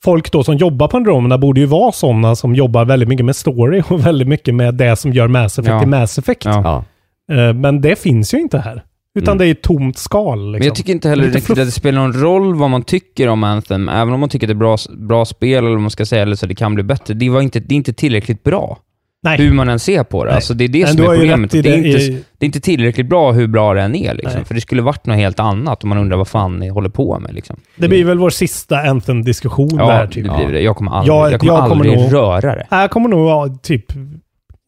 folk 0.04 0.32
då 0.32 0.44
som 0.44 0.58
jobbar 0.58 0.88
på 0.88 0.98
Andromeda 0.98 1.38
borde 1.38 1.60
ju 1.60 1.66
vara 1.66 1.92
sådana 1.92 2.36
som 2.36 2.56
jobbar 2.56 2.86
väldigt 2.86 3.10
mycket 3.10 3.26
med 3.26 3.36
story 3.36 3.84
och 3.90 4.06
väldigt 4.06 4.28
mycket 4.28 4.56
med 4.56 4.74
det 4.76 4.96
som 4.96 5.14
gör 5.14 5.28
Mass 5.28 5.60
Effect 5.60 5.72
Ja. 5.74 5.80
till 5.80 5.90
Mass 5.90 6.18
Effect. 6.18 6.46
Ja. 6.46 6.84
Ja. 7.28 7.36
Eh, 7.36 7.54
Men 7.54 7.82
det 7.82 8.00
finns 8.00 8.34
ju 8.34 8.38
inte 8.40 8.60
här. 8.60 8.84
Utan 9.16 9.32
Mm. 9.32 9.38
det 9.38 9.46
är 9.48 9.54
tomt 9.54 9.98
skal. 9.98 10.38
Liksom. 10.38 10.52
Men 10.52 10.68
jag 10.68 10.76
tycker 10.76 10.94
inte 10.94 11.10
heller 11.10 11.24
riktigt 11.24 11.50
att 11.50 11.56
det 11.56 11.72
spelar 11.72 12.02
någon 12.02 12.14
roll 12.14 12.56
vad 12.56 12.70
man 12.70 12.84
tycker 12.84 13.28
om 13.28 13.44
Anthem, 13.44 13.90
även 13.90 14.14
om 14.14 14.20
man 14.20 14.30
tycker 14.30 14.48
att 14.48 14.50
det 14.50 14.54
är 14.54 14.56
bra, 14.56 14.78
bra 14.98 15.26
spel, 15.26 15.58
eller 15.58 15.70
vad 15.70 15.82
man 15.82 15.90
ska 15.90 16.06
säga, 16.06 16.22
eller 16.22 16.36
så 16.36 16.46
det 16.46 16.56
kan 16.56 16.76
bli 16.76 16.84
bättre. 16.84 17.14
Det, 17.14 17.30
var 17.30 17.42
inte, 17.42 17.60
det 17.60 17.74
är 17.74 17.78
inte 17.78 17.94
tillräckligt 17.94 18.44
bra, 18.44 18.78
Nej. 19.24 19.38
hur 19.38 19.54
man 19.54 19.70
än 19.70 19.80
ser 19.80 20.04
på 20.04 20.24
det. 20.24 20.30
Nej. 20.30 20.36
Alltså, 20.36 20.54
det 20.54 20.64
är 20.64 20.68
det 20.68 20.80
Men 20.80 20.88
som 20.88 21.04
är 21.04 21.08
problemet. 21.08 21.56
i 21.56 21.62
Det 21.62 21.70
är, 21.70 21.72
det 21.82 21.88
inte, 21.88 22.02
i- 22.04 22.24
det 22.38 22.46
är 22.46 22.46
inte 22.46 22.60
tillräckligt 22.60 23.10
bra 23.10 23.32
hur 23.32 23.48
bra 23.48 23.74
det 23.74 23.82
än 23.82 23.96
är, 23.96 24.14
liksom. 24.14 24.34
Nej. 24.36 24.46
för 24.46 24.54
det 24.56 24.62
skulle 24.62 24.82
varit 24.82 25.06
något 25.06 25.18
helt 25.18 25.40
annat 25.40 25.84
om 25.84 25.90
man 25.90 25.98
undrar 25.98 26.18
vad 26.18 26.28
fan 26.28 26.60
ni 26.60 26.70
håller 26.70 26.90
på 26.90 27.20
med. 27.20 27.34
Liksom. 27.34 27.56
Det 27.76 27.88
blir 27.88 28.06
väl 28.06 28.18
vår 28.18 28.30
sista 28.30 28.78
Anthem-diskussion 28.78 29.70
Ja, 29.78 29.88
där 29.88 30.08
typ. 30.08 30.24
det 30.28 30.36
blir 30.46 30.54
det. 30.54 30.62
Jag 30.62 30.76
kommer 30.76 30.92
aldrig, 30.92 31.16
Jag- 31.16 31.32
jag 31.32 31.40
kommer 31.40 31.54
jag 31.54 31.70
kommer 31.70 31.86
aldrig 31.86 31.98
nog- 31.98 32.14
röra 32.14 32.56
det. 32.56 32.68
Nej, 32.72 32.82
Jag 32.82 32.92
kommer 32.92 33.10
nog 33.10 33.62
typ... 33.64 33.86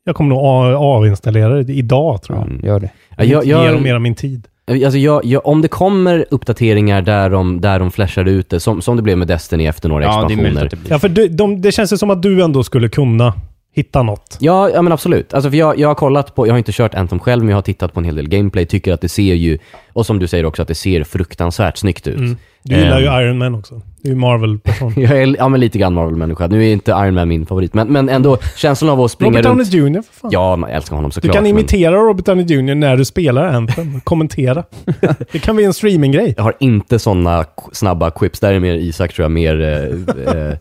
Jag 0.07 0.15
kommer 0.15 0.29
nog 0.29 0.39
avinstallera 0.75 1.63
det 1.63 1.73
idag 1.73 2.21
tror 2.21 2.37
jag. 2.37 2.59
Ja, 2.61 2.67
gör 2.67 2.79
det. 2.79 2.89
Ja, 3.17 3.23
jag, 3.23 3.45
Ge 3.45 3.53
dem 3.53 3.65
jag, 3.65 3.81
mer 3.81 3.95
av 3.95 4.01
min 4.01 4.15
tid. 4.15 4.47
Alltså 4.67 4.97
jag, 4.97 5.25
jag, 5.25 5.47
om 5.47 5.61
det 5.61 5.67
kommer 5.67 6.25
uppdateringar 6.31 7.01
där 7.01 7.29
de, 7.29 7.61
där 7.61 7.79
de 7.79 7.91
flashar 7.91 8.25
ut 8.25 8.49
det, 8.49 8.59
som, 8.59 8.81
som 8.81 8.95
det 8.95 9.01
blev 9.01 9.17
med 9.17 9.27
Destiny 9.27 9.65
efter 9.67 9.89
några 9.89 10.03
Ja, 10.03 10.09
expansioner. 10.25 10.69
det. 10.69 10.77
Ja, 10.89 10.99
för 10.99 11.09
du, 11.09 11.27
de, 11.27 11.61
det 11.61 11.71
känns 11.71 11.93
ju 11.93 11.97
som 11.97 12.09
att 12.09 12.21
du 12.21 12.43
ändå 12.43 12.63
skulle 12.63 12.89
kunna 12.89 13.33
hitta 13.75 14.03
något. 14.03 14.37
Ja, 14.39 14.69
ja 14.69 14.81
men 14.81 14.93
absolut. 14.93 15.33
Alltså 15.33 15.49
för 15.49 15.57
jag, 15.57 15.79
jag 15.79 15.87
har 15.87 15.95
kollat 15.95 16.35
på, 16.35 16.47
jag 16.47 16.53
har 16.53 16.57
inte 16.57 16.71
kört 16.71 16.95
Anthem 16.95 17.19
själv, 17.19 17.43
men 17.43 17.49
jag 17.49 17.57
har 17.57 17.61
tittat 17.61 17.93
på 17.93 17.99
en 17.99 18.05
hel 18.05 18.15
del 18.15 18.27
gameplay, 18.29 18.65
tycker 18.65 18.93
att 18.93 19.01
det 19.01 19.09
ser 19.09 19.33
ju, 19.33 19.57
och 19.93 20.05
som 20.05 20.19
du 20.19 20.27
säger 20.27 20.45
också, 20.45 20.61
att 20.61 20.67
det 20.67 20.75
ser 20.75 21.03
fruktansvärt 21.03 21.77
snyggt 21.77 22.07
ut. 22.07 22.17
Mm. 22.17 22.37
Du 22.63 22.75
gillar 22.75 22.99
ju 22.99 23.05
Ehm, 23.07 23.21
Iron 23.21 23.37
Man 23.37 23.55
också. 23.55 23.81
Det 24.05 24.11
är 24.11 24.15
Marvel-person. 24.15 24.93
Jag 24.97 25.21
är, 25.21 25.35
ja 25.37 25.47
men 25.47 25.59
lite 25.59 25.77
grann 25.77 25.93
Marvel-människa. 25.93 26.47
Nu 26.47 26.67
är 26.67 26.73
inte 26.73 26.91
Iron 26.91 27.13
Man 27.13 27.27
min 27.27 27.45
favorit, 27.45 27.73
men, 27.73 27.87
men 27.87 28.09
ändå 28.09 28.37
känslan 28.55 28.89
av 28.91 29.01
att 29.01 29.11
springa 29.11 29.31
Robert 29.31 29.45
runt... 29.45 29.71
Downey 29.71 29.89
Jr. 29.89 30.01
för 30.01 30.19
fan. 30.19 30.31
Ja, 30.33 30.55
man 30.55 30.69
älskar 30.69 30.95
honom 30.95 31.09
Du 31.09 31.13
såklart. 31.13 31.33
kan 31.33 31.43
men 31.43 31.49
imitera 31.49 31.95
Robert 31.95 32.25
Downey 32.25 32.45
Jr. 32.45 32.75
när 32.75 32.97
du 32.97 33.05
spelar 33.05 33.45
Anthem. 33.45 33.99
Kommentera. 34.03 34.63
det 35.31 35.39
kan 35.39 35.55
bli 35.55 35.65
en 35.65 35.73
streaminggrej. 35.73 36.33
Jag 36.37 36.43
har 36.43 36.53
inte 36.59 36.99
sådana 36.99 37.45
snabba 37.71 38.11
quips. 38.11 38.39
Där 38.39 38.53
är 38.53 38.59
mer 38.59 38.73
Isak 38.73 39.13
tror 39.13 39.23
jag, 39.23 39.31
mer... 39.31 39.61
Eh, 39.61 40.33
eh, 40.35 40.57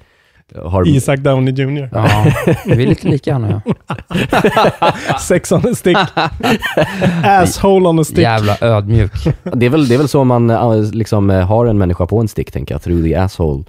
har... 0.65 0.89
Isak 0.89 1.19
Downey 1.21 1.55
Jr. 1.55 1.89
Ja, 1.93 2.27
vi 2.67 2.83
är 2.83 2.87
lite 2.87 3.09
lika 3.09 3.33
han 3.33 3.45
och 3.45 3.51
jag. 3.51 5.21
Sex 5.21 5.53
on 5.53 5.59
a 5.73 5.75
stick. 5.75 5.97
Asshole 7.25 7.89
on 7.89 7.99
a 7.99 8.05
stick. 8.05 8.19
Jävla 8.19 8.57
ödmjuk. 8.61 9.13
Det 9.53 9.67
är, 9.67 9.71
väl, 9.71 9.89
det 9.89 9.95
är 9.95 9.99
väl 9.99 10.09
så 10.09 10.25
man 10.25 10.51
eh, 10.51 10.83
liksom 10.93 11.31
eh, 11.31 11.47
har 11.47 11.67
en 11.67 11.79
människa 11.79 12.07
på 12.07 12.19
en 12.19 12.29
stick, 12.29 12.53
tänker 12.53 12.75
jag. 12.75 12.83
Through 12.83 13.05
the 13.05 13.15
asshole. 13.15 13.65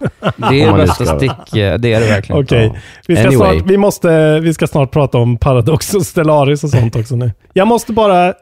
Det 0.50 0.62
är 0.62 0.74
bästa 0.78 1.06
ska- 1.06 1.18
stick, 1.18 1.32
eh, 1.32 1.78
det 1.78 1.94
är 1.94 2.00
det 2.00 2.08
verkligen. 2.08 2.42
Okej, 2.44 2.66
Ja. 2.74 2.80
vi, 3.08 3.16
ska 3.16 3.28
Anyway. 3.28 3.58
snart, 3.60 3.70
vi, 3.72 3.78
måste, 3.78 4.40
vi 4.40 4.54
ska 4.54 4.68
snart 4.68 4.92
prata 4.92 5.18
om 5.18 5.38
Paradox 5.38 5.94
och 5.94 6.06
Stellaris 6.06 6.64
och 6.64 6.70
sånt 6.70 6.96
också 6.96 7.16
nu. 7.16 7.32
Jag 7.54 7.68
måste 7.68 7.94
bara 7.94 8.28
eh, 8.28 8.34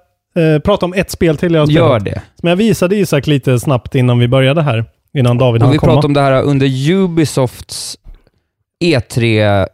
prata 0.65 0.85
om 0.85 0.93
ett 0.93 1.11
spel 1.11 1.37
till 1.37 1.53
jag 1.53 1.61
har 1.61 1.65
spelat. 1.67 1.89
Gör 1.89 1.99
det. 1.99 2.21
Som 2.39 2.49
jag 2.49 2.55
visade 2.55 2.95
Isak 2.95 3.27
lite 3.27 3.59
snabbt 3.59 3.95
innan 3.95 4.19
vi 4.19 4.27
började 4.27 4.61
här. 4.61 4.85
Innan 5.17 5.37
David 5.37 5.61
hann 5.61 5.71
vi 5.71 5.77
komma. 5.77 5.91
pratade 5.91 6.07
om 6.07 6.13
det 6.13 6.21
här 6.21 6.41
under 6.43 6.91
Ubisofts 6.91 7.97
E3... 8.83 9.67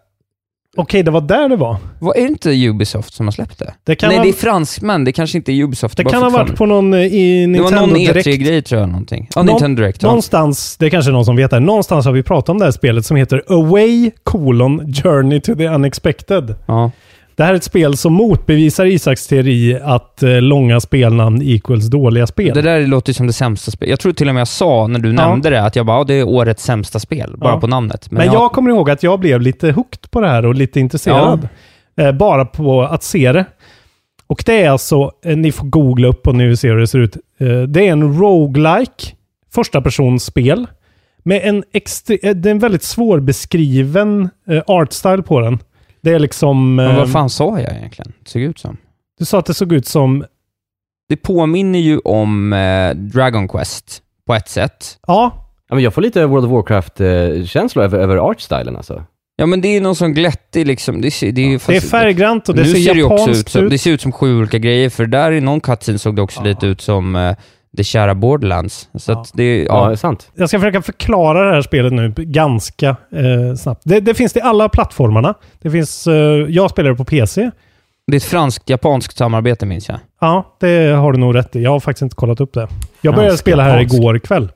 Okej, 0.77 1.03
det 1.03 1.11
var 1.11 1.21
där 1.21 1.49
det 1.49 1.55
var. 1.55 1.77
Vad 1.99 2.17
är 2.17 2.21
det 2.21 2.27
inte 2.27 2.67
Ubisoft 2.67 3.13
som 3.13 3.27
har 3.27 3.31
släppt 3.31 3.59
det? 3.59 3.73
Det 3.83 3.95
kan 3.95 4.07
Nej, 4.09 4.17
ha- 4.17 4.23
det 4.23 4.29
är 4.29 4.33
fransmän. 4.33 5.03
Det 5.03 5.11
kanske 5.11 5.37
inte 5.37 5.51
är 5.51 5.63
Ubisoft. 5.63 5.97
Det 5.97 6.03
kan 6.03 6.21
ha 6.23 6.29
varit 6.29 6.55
på 6.55 6.65
någon 6.65 6.93
eh, 6.93 6.99
i 6.99 7.45
Det 7.45 7.47
var 7.47 7.69
Nintendo 7.71 7.85
någon 7.85 7.93
Direkt. 7.93 8.27
E3-grej 8.27 8.61
tror 8.61 8.81
jag, 8.81 8.89
någonting. 8.89 9.29
Ja, 9.35 9.43
Nå- 9.43 9.51
Nintendo 9.51 9.81
Direct. 9.81 10.01
Ja. 10.03 10.07
Någonstans, 10.07 10.77
det 10.77 10.85
är 10.85 10.89
kanske 10.89 11.11
någon 11.11 11.25
som 11.25 11.35
vet 11.35 11.51
det, 11.51 11.59
någonstans 11.59 12.05
har 12.05 12.11
vi 12.13 12.23
pratat 12.23 12.49
om 12.49 12.57
det 12.59 12.65
här 12.65 12.71
spelet 12.71 13.05
som 13.05 13.17
heter 13.17 13.43
Away 13.47 14.11
colon 14.23 14.93
Journey 14.93 15.41
to 15.41 15.55
the 15.55 15.67
Unexpected. 15.67 16.55
Ja. 16.65 16.91
Det 17.39 17.45
här 17.45 17.51
är 17.53 17.57
ett 17.57 17.63
spel 17.63 17.97
som 17.97 18.13
motbevisar 18.13 18.85
Isaks 18.85 19.27
teori 19.27 19.79
att 19.83 20.23
eh, 20.23 20.41
långa 20.41 20.79
spelnamn 20.79 21.41
equals 21.41 21.87
dåliga 21.87 22.27
spel. 22.27 22.53
Det 22.55 22.61
där 22.61 22.87
låter 22.87 23.13
som 23.13 23.27
det 23.27 23.33
sämsta 23.33 23.71
spelet. 23.71 23.89
Jag 23.89 23.99
tror 23.99 24.13
till 24.13 24.27
och 24.29 24.33
med 24.35 24.41
jag 24.41 24.47
sa 24.47 24.87
när 24.87 24.99
du 24.99 25.13
nämnde 25.13 25.49
det, 25.49 25.63
att 25.63 25.75
jag 25.75 25.85
bara, 25.85 25.97
ja, 25.97 26.03
det 26.03 26.13
är 26.13 26.27
årets 26.27 26.63
sämsta 26.63 26.99
spel, 26.99 27.33
bara 27.37 27.53
Ja. 27.53 27.59
på 27.59 27.67
namnet. 27.67 28.11
Men, 28.11 28.25
jag 28.25 28.51
kommer 28.51 28.69
ihåg 28.69 28.89
att 28.89 29.03
jag 29.03 29.19
blev 29.19 29.41
lite 29.41 29.71
hooked 29.71 30.11
på 30.11 30.21
det 30.21 30.27
här 30.27 30.45
och 30.45 30.55
lite 30.55 30.79
intresserad. 30.79 31.47
Eh, 31.97 32.11
bara 32.11 32.45
på 32.45 32.81
att 32.81 33.03
se 33.03 33.31
det. 33.31 33.45
Och 34.27 34.43
det 34.45 34.63
är 34.63 34.69
alltså, 34.69 35.11
eh, 35.25 35.37
ni 35.37 35.51
får 35.51 35.65
googla 35.65 36.07
upp 36.07 36.27
och 36.27 36.35
nu 36.35 36.55
ser 36.55 36.69
hur 36.69 36.77
det 36.79 36.87
ser 36.87 36.99
ut. 36.99 37.17
Eh, 37.39 37.47
det 37.61 37.87
är 37.87 37.91
en 37.91 38.19
roguelike 38.19 39.03
första 39.53 39.81
personsspel 39.81 40.67
med 41.23 41.41
en, 41.43 41.63
extre- 41.73 42.19
eh, 42.23 42.35
det 42.35 42.49
är 42.49 42.51
en 42.51 42.59
väldigt 42.59 42.83
svårbeskriven 42.83 44.29
eh, 44.49 44.61
artstyle 44.67 45.21
på 45.23 45.39
den. 45.39 45.59
Det 46.01 46.11
är 46.11 46.19
liksom... 46.19 46.75
Men 46.75 46.91
eh, 46.91 46.97
vad 46.97 47.11
fan 47.11 47.29
sa 47.29 47.59
jag 47.59 47.75
egentligen? 47.77 48.13
Det 48.23 48.29
såg 48.29 48.41
ut 48.41 48.59
som. 48.59 48.77
Du 49.19 49.25
sa 49.25 49.39
att 49.39 49.45
det 49.45 49.53
såg 49.53 49.73
ut 49.73 49.87
som... 49.87 50.25
Det 51.09 51.17
påminner 51.17 51.79
ju 51.79 51.99
om 51.99 52.53
eh, 52.53 52.95
Dragon 52.95 53.47
Quest 53.47 54.01
på 54.27 54.33
ett 54.33 54.49
sätt. 54.49 54.99
Ja. 55.07 55.45
Ja, 55.69 55.75
men 55.75 55.83
jag 55.83 55.93
får 55.93 56.01
lite 56.01 56.25
World 56.25 56.45
of 56.45 56.51
Warcraft-känsla 56.51 57.83
över, 57.83 57.99
över 57.99 58.17
artstylen 58.17 58.75
alltså. 58.75 59.03
Ja 59.35 59.45
men 59.45 59.61
det 59.61 59.67
är 59.67 59.81
någon 59.81 59.95
sån 59.95 60.13
glättig 60.13 60.67
liksom. 60.67 61.01
Det, 61.01 61.11
ser, 61.11 61.31
det, 61.31 61.41
är, 61.41 61.49
ju 61.49 61.59
Det 61.67 61.75
är 61.75 61.81
färggrant 61.81 62.49
och 62.49 62.55
det 62.55 62.61
nu 62.61 62.67
ser 62.67 63.03
också 63.03 63.13
japanskt 63.13 63.39
ut 63.39 63.49
som. 63.49 63.69
Det 63.69 63.77
ser 63.77 63.91
ut 63.91 64.01
som 64.01 64.11
sju 64.11 64.37
olika 64.37 64.57
grejer, 64.57 64.89
för 64.89 65.05
där 65.05 65.31
i 65.31 65.41
någon 65.41 65.61
cutscene 65.61 65.99
såg 65.99 66.15
det 66.15 66.21
också 66.21 66.43
lite 66.43 66.67
ut 66.67 66.81
som 66.81 67.15
eh, 67.15 67.35
det 67.71 67.83
kära 67.83 68.15
Borderlands. 68.15 68.89
Så 68.95 69.11
att 69.11 69.31
det, 69.33 69.63
ja. 69.63 69.89
Ja, 69.89 69.97
sant. 69.97 70.31
Jag 70.35 70.49
ska 70.49 70.59
försöka 70.59 70.81
förklara 70.81 71.45
det 71.49 71.53
här 71.55 71.61
spelet 71.61 71.93
nu 71.93 72.13
ganska 72.17 72.89
eh, 72.89 73.55
snabbt. 73.57 73.81
Det, 73.85 73.99
det 73.99 74.13
finns 74.13 74.35
i 74.37 74.41
alla 74.41 74.69
plattformarna. 74.69 75.33
Det 75.61 75.71
finns... 75.71 76.07
Eh, 76.07 76.13
jag 76.49 76.69
spelar 76.69 76.89
det 76.89 76.95
på 76.95 77.05
PC. 77.05 77.51
Det 78.07 78.15
är 78.15 78.17
ett 78.17 78.23
franskt-japanskt 78.23 79.17
samarbete 79.17 79.65
minns 79.65 79.89
jag. 79.89 79.99
Ja, 80.21 80.57
det 80.59 80.87
har 80.95 81.11
du 81.11 81.19
nog 81.19 81.35
rätt 81.35 81.55
i. 81.55 81.61
Jag 81.63 81.71
har 81.71 81.79
faktiskt 81.79 82.01
inte 82.01 82.15
kollat 82.15 82.41
upp 82.41 82.53
det. 82.53 82.67
Jag 83.01 83.13
började 83.13 83.29
Fransk, 83.31 83.41
spela 83.43 83.63
här 83.63 83.77
japansk. 83.77 83.93
igår 83.95 84.19
kväll. 84.19 84.51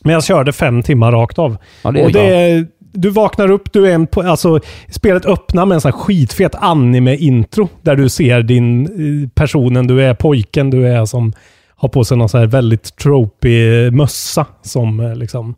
Men 0.00 0.12
jag 0.12 0.24
körde 0.24 0.52
fem 0.52 0.82
timmar 0.82 1.12
rakt 1.12 1.38
av. 1.38 1.56
Ja, 1.82 1.90
det 1.90 2.00
är 2.00 2.04
och 2.04 2.12
det 2.12 2.20
är, 2.50 2.66
du 2.80 3.10
vaknar 3.10 3.50
upp, 3.50 3.72
du 3.72 3.88
är 3.90 3.94
en, 3.94 4.06
på- 4.06 4.22
alltså 4.22 4.60
spelet 4.90 5.24
öppnar 5.26 5.66
med 5.66 5.74
en 5.74 5.80
sån 5.80 5.92
här 5.92 5.98
skitfet 5.98 6.54
anime-intro. 6.54 7.68
Där 7.82 7.96
du 7.96 8.08
ser 8.08 8.42
din, 8.42 8.84
eh, 8.86 9.28
personen, 9.34 9.86
du 9.86 10.02
är 10.02 10.14
pojken, 10.14 10.70
du 10.70 10.86
är 10.88 11.04
som 11.04 11.32
har 11.84 11.88
på 11.88 12.04
sig 12.04 12.16
någon 12.16 12.28
så 12.28 12.38
här 12.38 12.46
väldigt 12.46 12.96
tropig 12.96 13.92
mössa. 13.92 14.46
Som 14.62 15.00
eh, 15.00 15.14
liksom, 15.16 15.54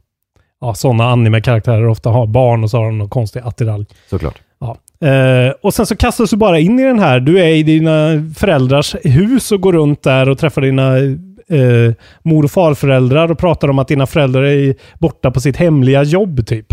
ja 0.61 0.75
sådana 0.75 1.05
anime-karaktärer 1.05 1.89
ofta 1.89 2.11
har. 2.11 2.27
Barn 2.27 2.65
och 2.65 2.71
så 2.71 2.77
har 2.77 2.85
de 2.85 2.99
någon 2.99 3.09
konstig 3.09 3.41
attiralj. 3.45 3.87
Såklart. 4.11 4.41
Ja. 4.61 4.77
Eh, 5.09 5.53
och 5.63 5.75
sen 5.75 5.87
så 5.87 5.97
kastas 5.97 6.31
du 6.31 6.37
bara 6.37 6.59
in 6.59 6.79
i 6.79 6.83
den 6.83 6.99
här. 6.99 7.21
Du 7.21 7.41
är 7.41 7.49
i 7.49 7.63
dina 7.63 8.09
föräldrars 8.37 8.97
hus 9.05 9.53
och 9.53 9.61
går 9.61 9.73
runt 9.73 10.03
där 10.03 10.29
och 10.29 10.39
träffar 10.39 10.63
dina 10.63 10.97
eh, 10.97 11.95
mor 12.23 12.45
och 12.45 12.51
farföräldrar 12.51 13.31
och 13.31 13.39
pratar 13.39 13.71
om 13.71 13.79
att 13.79 13.89
dina 13.89 14.07
föräldrar 14.07 14.43
är 14.43 14.75
borta 14.99 15.31
på 15.31 15.41
sitt 15.41 15.57
hemliga 15.57 16.03
jobb 16.03 16.47
typ. 16.47 16.73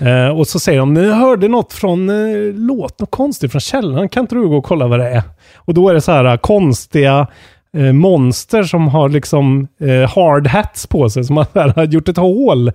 Eh, 0.00 0.28
och 0.28 0.46
så 0.46 0.58
säger 0.58 0.78
de, 0.78 0.96
jag 0.96 1.14
hörde 1.14 1.48
något 1.48 1.72
från, 1.72 2.10
eh, 2.10 2.52
låt 2.54 3.00
något 3.00 3.10
konstigt 3.10 3.52
från 3.52 3.60
källaren, 3.60 4.08
kan 4.08 4.20
inte 4.20 4.34
du 4.34 4.48
gå 4.48 4.56
och 4.56 4.64
kolla 4.64 4.86
vad 4.86 4.98
det 4.98 5.08
är? 5.08 5.22
Och 5.56 5.74
då 5.74 5.88
är 5.88 5.94
det 5.94 6.00
så 6.00 6.12
här 6.12 6.24
eh, 6.24 6.36
konstiga 6.36 7.26
eh, 7.74 7.92
monster 7.92 8.62
som 8.62 8.88
har 8.88 9.08
liksom 9.08 9.68
eh, 9.80 10.10
hard 10.10 10.46
hats 10.46 10.86
på 10.86 11.10
sig, 11.10 11.24
som 11.24 11.36
har 11.36 11.46
här, 11.76 11.86
gjort 11.86 12.08
ett 12.08 12.16
hål 12.16 12.72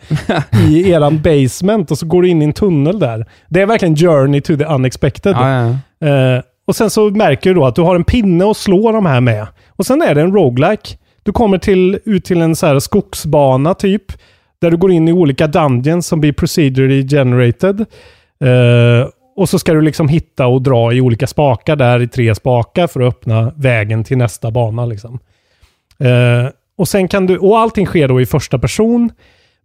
i 0.67 0.91
eran 0.91 1.21
basement 1.21 1.91
och 1.91 1.97
så 1.97 2.05
går 2.05 2.21
du 2.21 2.27
in 2.27 2.41
i 2.41 2.45
en 2.45 2.53
tunnel 2.53 2.99
där. 2.99 3.26
Det 3.47 3.61
är 3.61 3.65
verkligen 3.65 3.95
journey 3.95 4.41
to 4.41 4.57
the 4.57 4.65
unexpected. 4.65 5.35
Ja, 5.35 5.76
ja. 5.99 6.07
Eh, 6.07 6.41
och 6.67 6.76
sen 6.76 6.89
så 6.89 7.09
märker 7.09 7.49
du 7.49 7.53
då 7.53 7.65
att 7.65 7.76
du 7.76 7.81
har 7.81 7.95
en 7.95 8.03
pinne 8.03 8.51
att 8.51 8.57
slå 8.57 8.91
de 8.91 9.05
här 9.05 9.21
med. 9.21 9.47
Och 9.69 9.85
sen 9.85 10.01
är 10.01 10.15
det 10.15 10.21
en 10.21 10.34
roguelike. 10.34 10.97
Du 11.23 11.31
kommer 11.31 11.57
till, 11.57 11.99
ut 12.05 12.26
till 12.26 12.41
en 12.41 12.55
så 12.55 12.65
här 12.65 12.80
skogsbana 12.80 13.73
typ. 13.73 14.03
Där 14.61 14.71
du 14.71 14.77
går 14.77 14.91
in 14.91 15.07
i 15.07 15.13
olika 15.13 15.47
dungeons 15.47 16.07
som 16.07 16.19
blir 16.19 16.34
procedurally 16.34 17.07
generated. 17.07 17.80
Eh, 18.43 19.07
och 19.40 19.49
så 19.49 19.60
ska 19.60 19.74
du 19.74 19.82
liksom 19.82 20.07
hitta 20.07 20.48
och 20.48 20.61
dra 20.61 20.94
i 20.94 21.02
olika 21.02 21.28
spakar 21.28 21.76
där 21.76 22.02
i 22.02 22.07
tre 22.07 22.36
spakar 22.36 22.88
för 22.88 23.02
att 23.02 23.07
öppna 23.07 23.53
vägen 23.56 24.03
till 24.03 24.18
nästa 24.18 24.52
bana. 24.52 24.86
Liksom. 24.86 25.20
Eh, 25.99 26.52
och 26.78 26.88
sen 26.88 27.07
kan 27.07 27.26
du, 27.26 27.38
och 27.38 27.60
allting 27.60 27.86
sker 27.86 28.07
då 28.07 28.22
i 28.22 28.26
första 28.26 28.60
person 28.60 29.11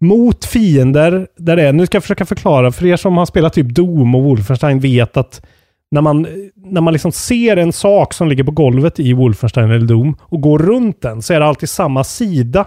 mot 0.01 0.45
fiender 0.45 1.27
där 1.37 1.57
det 1.57 1.63
är, 1.63 1.73
nu 1.73 1.87
ska 1.87 1.97
jag 1.97 2.03
försöka 2.03 2.27
förklara, 2.27 2.73
för 2.73 2.87
er 2.87 2.97
som 2.97 3.17
har 3.17 3.27
spelat 3.27 3.53
typ 3.53 3.67
Doom 3.67 4.15
och 4.15 4.23
Wolfenstein 4.23 4.81
vet 4.81 5.17
att 5.17 5.47
när 5.91 6.01
man, 6.01 6.27
när 6.55 6.81
man 6.81 6.93
liksom 6.93 7.13
ser 7.13 7.57
en 7.57 7.73
sak 7.73 8.13
som 8.13 8.29
ligger 8.29 8.45
på 8.45 8.53
golvet 8.53 9.01
i 9.01 9.13
Wolfenstein 9.13 9.71
eller 9.71 9.87
Doom 9.87 10.17
och 10.21 10.41
går 10.41 10.59
runt 10.59 11.03
den 11.03 11.23
så 11.23 11.35
är 11.35 11.41
det 11.41 11.47
alltid 11.47 11.69
samma 11.69 12.05
sida 12.05 12.67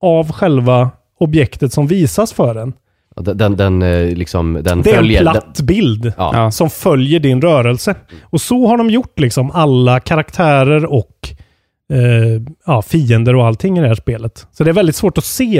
av 0.00 0.32
själva 0.32 0.90
objektet 1.18 1.72
som 1.72 1.86
visas 1.86 2.32
för 2.32 2.54
en. 2.54 2.72
Den, 3.20 3.36
den, 3.36 3.56
den, 3.56 3.82
eh, 3.82 4.14
liksom, 4.16 4.58
den 4.62 4.82
Det 4.82 4.90
är 4.90 4.94
följer... 4.96 5.20
en 5.26 5.32
platt 5.32 5.60
bild 5.60 6.12
Ja. 6.16 6.50
som 6.50 6.70
följer 6.70 7.20
din 7.20 7.42
rörelse. 7.42 7.94
Och 8.22 8.40
så 8.40 8.66
har 8.66 8.76
de 8.76 8.90
gjort 8.90 9.18
liksom 9.18 9.50
alla 9.50 10.00
karaktärer 10.00 10.84
och 10.92 11.28
eh, 11.92 12.42
ja, 12.66 12.82
fiender 12.82 13.34
och 13.36 13.46
allting 13.46 13.78
i 13.78 13.80
det 13.80 13.88
här 13.88 13.94
spelet. 13.94 14.46
Så 14.52 14.64
det 14.64 14.70
är 14.70 14.74
väldigt 14.74 14.96
svårt 14.96 15.18
att 15.18 15.24
se 15.24 15.58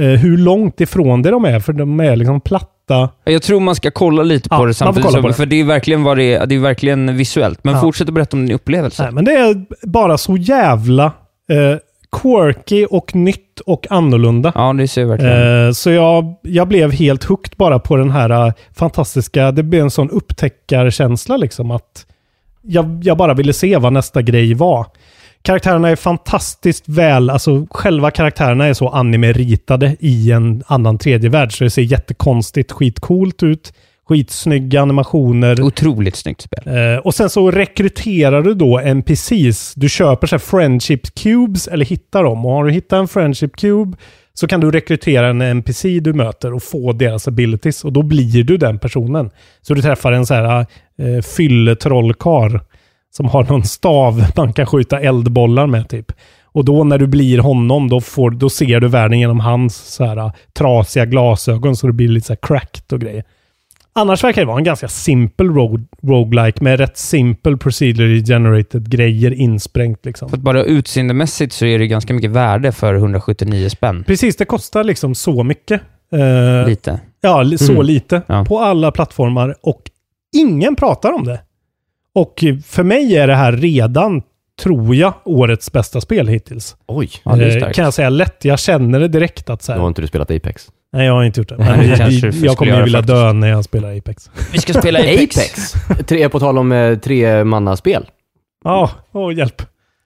eh, 0.00 0.06
hur 0.06 0.36
långt 0.38 0.80
ifrån 0.80 1.22
det 1.22 1.30
de 1.30 1.44
är, 1.44 1.60
för 1.60 1.72
de 1.72 2.00
är 2.00 2.16
liksom 2.16 2.40
platta. 2.40 3.08
Jag 3.24 3.42
tror 3.42 3.60
man 3.60 3.74
ska 3.74 3.90
kolla 3.90 4.22
lite 4.22 4.48
på 4.48 4.54
Ja, 4.54 4.64
det 4.66 4.74
samtidigt, 4.74 5.10
på 5.20 5.28
det. 5.28 5.34
för 5.34 5.46
det 5.46 5.56
är 5.60 5.64
verkligen 5.64 6.02
vad 6.02 6.16
det 6.16 6.34
är. 6.34 6.46
Det 6.46 6.54
är 6.54 6.58
verkligen 6.58 7.16
visuellt. 7.16 7.64
Men 7.64 7.74
Ja. 7.74 7.80
fortsätt 7.80 8.08
att 8.08 8.14
berätta 8.14 8.36
om 8.36 8.46
din 8.46 8.54
upplevelse. 8.54 9.02
Nej, 9.02 9.12
men 9.12 9.24
det 9.24 9.32
är 9.32 9.64
bara 9.86 10.18
så 10.18 10.36
jävla 10.36 11.04
eh, 11.50 11.78
quirky 12.12 12.84
och 12.84 13.14
nytt 13.14 13.60
och 13.66 13.86
annorlunda. 13.90 14.52
Ja, 14.54 14.72
det 14.72 14.88
ser 14.88 15.04
verkligen. 15.04 15.66
Eh, 15.66 15.72
så 15.72 15.90
jag, 15.90 16.34
jag 16.42 16.68
blev 16.68 16.92
helt 16.92 17.24
hooked 17.24 17.52
bara 17.56 17.78
på 17.78 17.96
den 17.96 18.10
här 18.10 18.46
eh, 18.46 18.52
fantastiska, 18.74 19.52
det 19.52 19.62
blev 19.62 19.82
en 19.82 19.90
sån 19.90 20.10
upptäckarkänsla 20.10 21.36
liksom 21.36 21.70
att 21.70 22.06
jag, 22.62 23.00
jag 23.04 23.16
bara 23.16 23.34
ville 23.34 23.52
se 23.52 23.76
vad 23.76 23.92
nästa 23.92 24.22
grej 24.22 24.54
var. 24.54 24.86
Karaktärerna 25.42 25.88
är 25.88 25.96
fantastiskt 25.96 26.88
väl, 26.88 27.30
alltså 27.30 27.66
själva 27.70 28.10
karaktärerna 28.10 28.66
är 28.66 28.74
så 28.74 28.88
anime-ritade 28.88 29.96
i 30.00 30.32
en 30.32 30.62
annan 30.66 30.98
tredje 30.98 31.30
värld 31.30 31.58
så 31.58 31.64
det 31.64 31.70
ser 31.70 31.82
jättekonstigt, 31.82 32.72
skitcoolt 32.72 33.42
ut. 33.42 33.72
Skitsnygga 34.10 34.82
animationer. 34.82 35.62
Otroligt 35.62 36.16
snyggt 36.16 36.40
spel. 36.40 36.62
Eh, 36.66 36.98
och 36.98 37.14
sen 37.14 37.30
så 37.30 37.50
rekryterar 37.50 38.42
du 38.42 38.54
då 38.54 38.78
NPCs. 38.78 39.74
Du 39.74 39.88
köper 39.88 40.26
så 40.26 40.34
här 40.34 40.40
friendship 40.40 41.14
cubes 41.14 41.68
eller 41.68 41.84
hittar 41.84 42.24
dem. 42.24 42.46
Och 42.46 42.52
har 42.52 42.64
du 42.64 42.70
hittat 42.70 42.98
en 42.98 43.08
friendship 43.08 43.56
cube 43.56 43.96
så 44.34 44.46
kan 44.46 44.60
du 44.60 44.70
rekrytera 44.70 45.26
en 45.26 45.42
NPC 45.42 46.00
du 46.00 46.12
möter 46.12 46.54
och 46.54 46.62
få 46.62 46.92
deras 46.92 47.28
abilities. 47.28 47.84
Och 47.84 47.92
då 47.92 48.02
blir 48.02 48.44
du 48.44 48.56
den 48.56 48.78
personen. 48.78 49.30
Så 49.62 49.74
du 49.74 49.82
träffar 49.82 50.12
en 50.12 50.26
så 50.26 50.34
här 50.34 50.66
eh, 50.98 51.22
fylletrollkar 51.36 52.60
som 53.10 53.26
har 53.26 53.44
någon 53.44 53.64
stav 53.64 54.24
man 54.36 54.52
kan 54.52 54.66
skjuta 54.66 55.00
eldbollar 55.00 55.66
med 55.66 55.88
typ. 55.88 56.12
Och 56.44 56.64
då 56.64 56.84
när 56.84 56.98
du 56.98 57.06
blir 57.06 57.38
honom, 57.38 57.88
då, 57.88 58.00
får, 58.00 58.30
då 58.30 58.50
ser 58.50 58.80
du 58.80 58.88
världen 58.88 59.18
genom 59.18 59.40
hans 59.40 59.76
så 59.76 60.04
här, 60.04 60.18
uh, 60.18 60.32
trasiga 60.58 61.06
glasögon 61.06 61.76
så 61.76 61.86
det 61.86 61.92
blir 61.92 62.08
lite 62.08 62.26
så 62.26 62.32
här 62.32 62.38
cracked 62.42 62.92
och 62.92 63.00
grejer. 63.00 63.24
Annars 63.92 64.24
verkar 64.24 64.42
det 64.42 64.46
vara 64.46 64.58
en 64.58 64.64
ganska 64.64 64.88
simpel 64.88 65.46
rogue, 65.54 65.84
roguelike 66.02 66.64
med 66.64 66.78
rätt 66.80 66.96
simpel 66.98 67.58
procedurally 67.58 68.24
generated 68.24 68.90
grejer 68.90 69.30
insprängt 69.32 70.04
liksom. 70.06 70.28
För 70.28 70.36
att 70.36 70.42
bara 70.42 70.64
utseendemässigt 70.64 71.52
så 71.52 71.66
är 71.66 71.78
det 71.78 71.86
ganska 71.86 72.14
mycket 72.14 72.30
värde 72.30 72.72
för 72.72 72.94
179 72.94 73.68
spänn. 73.68 74.04
Precis, 74.04 74.36
det 74.36 74.44
kostar 74.44 74.84
liksom 74.84 75.14
så 75.14 75.42
mycket. 75.42 75.80
Eh, 76.12 76.68
Lite. 76.68 77.00
Ja, 77.20 77.44
så 77.58 77.72
Mm. 77.72 77.86
lite. 77.86 78.22
Ja. 78.26 78.44
På 78.44 78.58
alla 78.60 78.90
plattformar 78.92 79.54
och 79.62 79.82
ingen 80.36 80.76
pratar 80.76 81.12
om 81.12 81.24
det. 81.24 81.40
Och 82.14 82.44
för 82.66 82.82
mig 82.82 83.16
är 83.16 83.26
det 83.26 83.34
här 83.34 83.52
redan, 83.52 84.22
tror 84.62 84.94
jag, 84.94 85.14
årets 85.24 85.72
bästa 85.72 86.00
spel 86.00 86.28
hittills. 86.28 86.76
Oj. 86.86 87.10
Ja, 87.24 87.36
det 87.36 87.44
är 87.44 87.48
Eh, 87.48 87.56
starkt. 87.56 87.76
kan 87.76 87.84
jag 87.84 87.94
säga 87.94 88.08
lätt. 88.10 88.44
Jag 88.44 88.58
känner 88.58 89.00
det 89.00 89.08
direkt 89.08 89.50
att 89.50 89.62
så 89.62 89.72
här, 89.72 89.78
har 89.80 89.88
inte 89.88 90.02
du 90.02 90.08
spelat 90.08 90.30
Apex? 90.30 90.68
Nej, 90.92 91.06
jag 91.06 91.12
har 91.12 91.24
inte 91.24 91.40
gjort 91.40 91.48
det. 91.48 91.56
Men 91.58 91.88
jag, 91.88 92.10
jag, 92.34 92.56
kommer 92.56 92.76
ju 92.76 92.82
vilja 92.82 93.02
dö 93.02 93.32
när 93.32 93.48
jag 93.48 93.64
spelar 93.64 93.96
Apex. 93.98 94.30
Vi 94.52 94.58
ska 94.58 94.72
spela 94.72 94.98
Apex. 95.14 95.74
Tre, 96.06 96.28
på 96.28 96.40
tal 96.40 96.58
om 96.58 96.72
eh, 96.72 96.98
tre 96.98 97.44
mannaspel. 97.44 98.06
Ja, 98.64 98.90
åh 99.12 99.34
hjälp. 99.34 99.62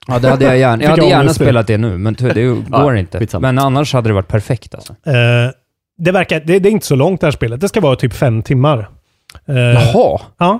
Ja, 0.07 0.19
det 0.19 0.29
hade 0.29 0.45
jag 0.45 0.57
gärna. 0.57 0.83
Jag 0.83 0.89
hade 0.97 1.05
gärna 1.05 1.33
spelat 1.33 1.67
det 1.67 1.77
nu, 1.77 1.97
men 1.97 2.13
det 2.13 2.45
går 2.69 2.97
inte. 2.97 3.19
skitsamma. 3.19 3.47
Men 3.47 3.59
annars 3.59 3.93
hade 3.93 4.09
det 4.09 4.13
varit 4.13 4.27
perfekt 4.27 4.75
alltså. 4.75 4.93
Eh, 4.93 5.51
det, 5.97 6.11
verkar, 6.11 6.39
det, 6.39 6.59
det 6.59 6.69
är 6.69 6.71
inte 6.71 6.85
så 6.87 6.95
långt 6.95 7.21
det 7.21 7.27
här 7.27 7.31
spelet. 7.31 7.61
Det 7.61 7.67
ska 7.69 7.81
vara 7.81 7.95
typ 7.95 8.13
fem 8.13 8.41
timmar. 8.41 8.89
Eh, 9.47 9.55
Jaha, 9.55 10.21
Ja. 10.37 10.59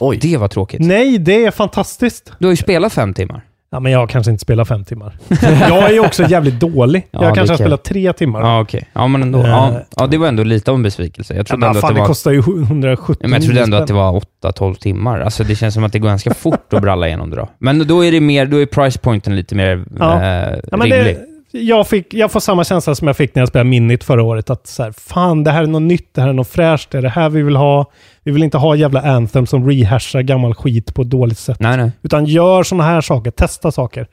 Oj. 0.00 0.18
det 0.22 0.36
var 0.36 0.48
tråkigt. 0.48 0.80
Nej, 0.80 1.18
det 1.18 1.44
är 1.44 1.50
fantastiskt. 1.50 2.32
Du 2.38 2.46
har 2.46 2.52
ju 2.52 2.56
spelat 2.56 2.92
fem 2.92 3.14
timmar. 3.14 3.44
Ja, 3.70 3.80
men 3.80 3.92
jag 3.92 4.10
kanske 4.10 4.30
inte 4.30 4.42
spelat 4.42 4.68
fem 4.68 4.84
timmar. 4.84 5.18
jag 5.68 5.88
är 5.88 5.92
ju 5.92 6.00
också 6.00 6.22
jävligt 6.28 6.60
dålig. 6.60 7.06
Ja, 7.10 7.22
jag 7.22 7.32
det 7.32 7.34
kanske 7.36 7.52
har 7.52 7.58
spelat 7.58 7.84
tre 7.84 8.12
timmar. 8.12 8.40
Ja, 8.40 8.60
okej. 8.60 8.88
Ja, 8.92 9.06
men 9.08 9.22
ändå. 9.22 9.38
Eh. 9.38 9.48
Ja, 9.50 9.80
ja, 9.96 10.06
det 10.06 10.18
var 10.18 10.28
ändå 10.28 10.42
lite 10.44 10.70
av 10.70 10.74
en 10.74 10.82
besvikelse. 10.82 11.34
Jag 11.34 11.40
Ja, 11.40 11.44
trodde 11.44 11.60
men 11.60 11.68
ändå 11.68 11.80
fan, 11.80 11.88
att 11.90 11.94
det 11.94 11.98
det 11.98 12.00
var... 12.00 12.06
kostar 12.06 12.30
ju 12.30 12.38
170 12.38 13.16
Ja, 13.20 13.28
men 13.28 13.32
jag 13.32 13.42
trodde 13.42 13.62
ändå 13.62 13.76
att 13.76 13.86
det 13.86 13.92
var 13.94 14.22
8-12 14.44 14.74
timmar. 14.74 15.20
Alltså 15.20 15.44
det 15.44 15.54
känns 15.56 15.74
som 15.74 15.84
att 15.84 15.92
det 15.92 15.98
går 15.98 16.08
ganska 16.08 16.34
fort 16.34 16.72
att 16.72 16.82
bralla 16.82 17.06
igenom 17.06 17.30
det 17.30 17.36
då. 17.36 17.48
Men 17.58 17.86
då 17.86 18.04
är 18.04 18.12
det 18.12 18.20
mer, 18.20 18.46
då 18.46 18.56
är 18.62 18.66
price 18.66 18.98
pointen 18.98 19.36
lite 19.36 19.54
mer 19.54 19.84
Ja. 19.98 20.14
eh, 20.22 20.58
Ja, 20.70 20.76
men 20.76 20.80
rimlig. 20.90 21.16
det, 21.16 21.20
jag, 21.50 21.88
fick, 21.88 22.14
jag 22.14 22.32
får 22.32 22.40
samma 22.40 22.64
känsla 22.64 22.94
som 22.94 23.06
jag 23.06 23.16
fick 23.16 23.34
när 23.34 23.42
jag 23.42 23.48
spelade 23.48 23.70
Minit 23.70 24.04
förra 24.04 24.22
året. 24.22 24.50
Att 24.50 24.66
så 24.66 24.82
här, 24.82 24.92
fan, 24.92 25.44
det 25.44 25.50
här 25.50 25.62
är 25.62 25.66
något 25.66 25.82
nytt, 25.82 26.14
det 26.14 26.20
här 26.20 26.28
är 26.28 26.32
något 26.32 26.48
fräscht, 26.48 26.90
det 26.90 26.98
är 26.98 27.02
det 27.02 27.08
här 27.08 27.28
vi 27.28 27.42
vill 27.42 27.56
ha. 27.56 27.90
Vi 28.22 28.32
vill 28.32 28.42
inte 28.42 28.58
ha 28.58 28.74
jävla 28.74 29.00
Anthem 29.00 29.46
som 29.46 29.70
rehashar 29.70 30.22
gammal 30.22 30.54
skit 30.54 30.94
på 30.94 31.02
ett 31.02 31.10
dåligt 31.10 31.38
sätt. 31.38 31.60
Nej, 31.60 31.76
nej. 31.76 31.90
Utan 32.02 32.24
gör 32.24 32.62
sådana 32.62 32.84
här 32.84 33.00
saker, 33.00 33.30
testa 33.30 33.72
saker. 33.72 34.06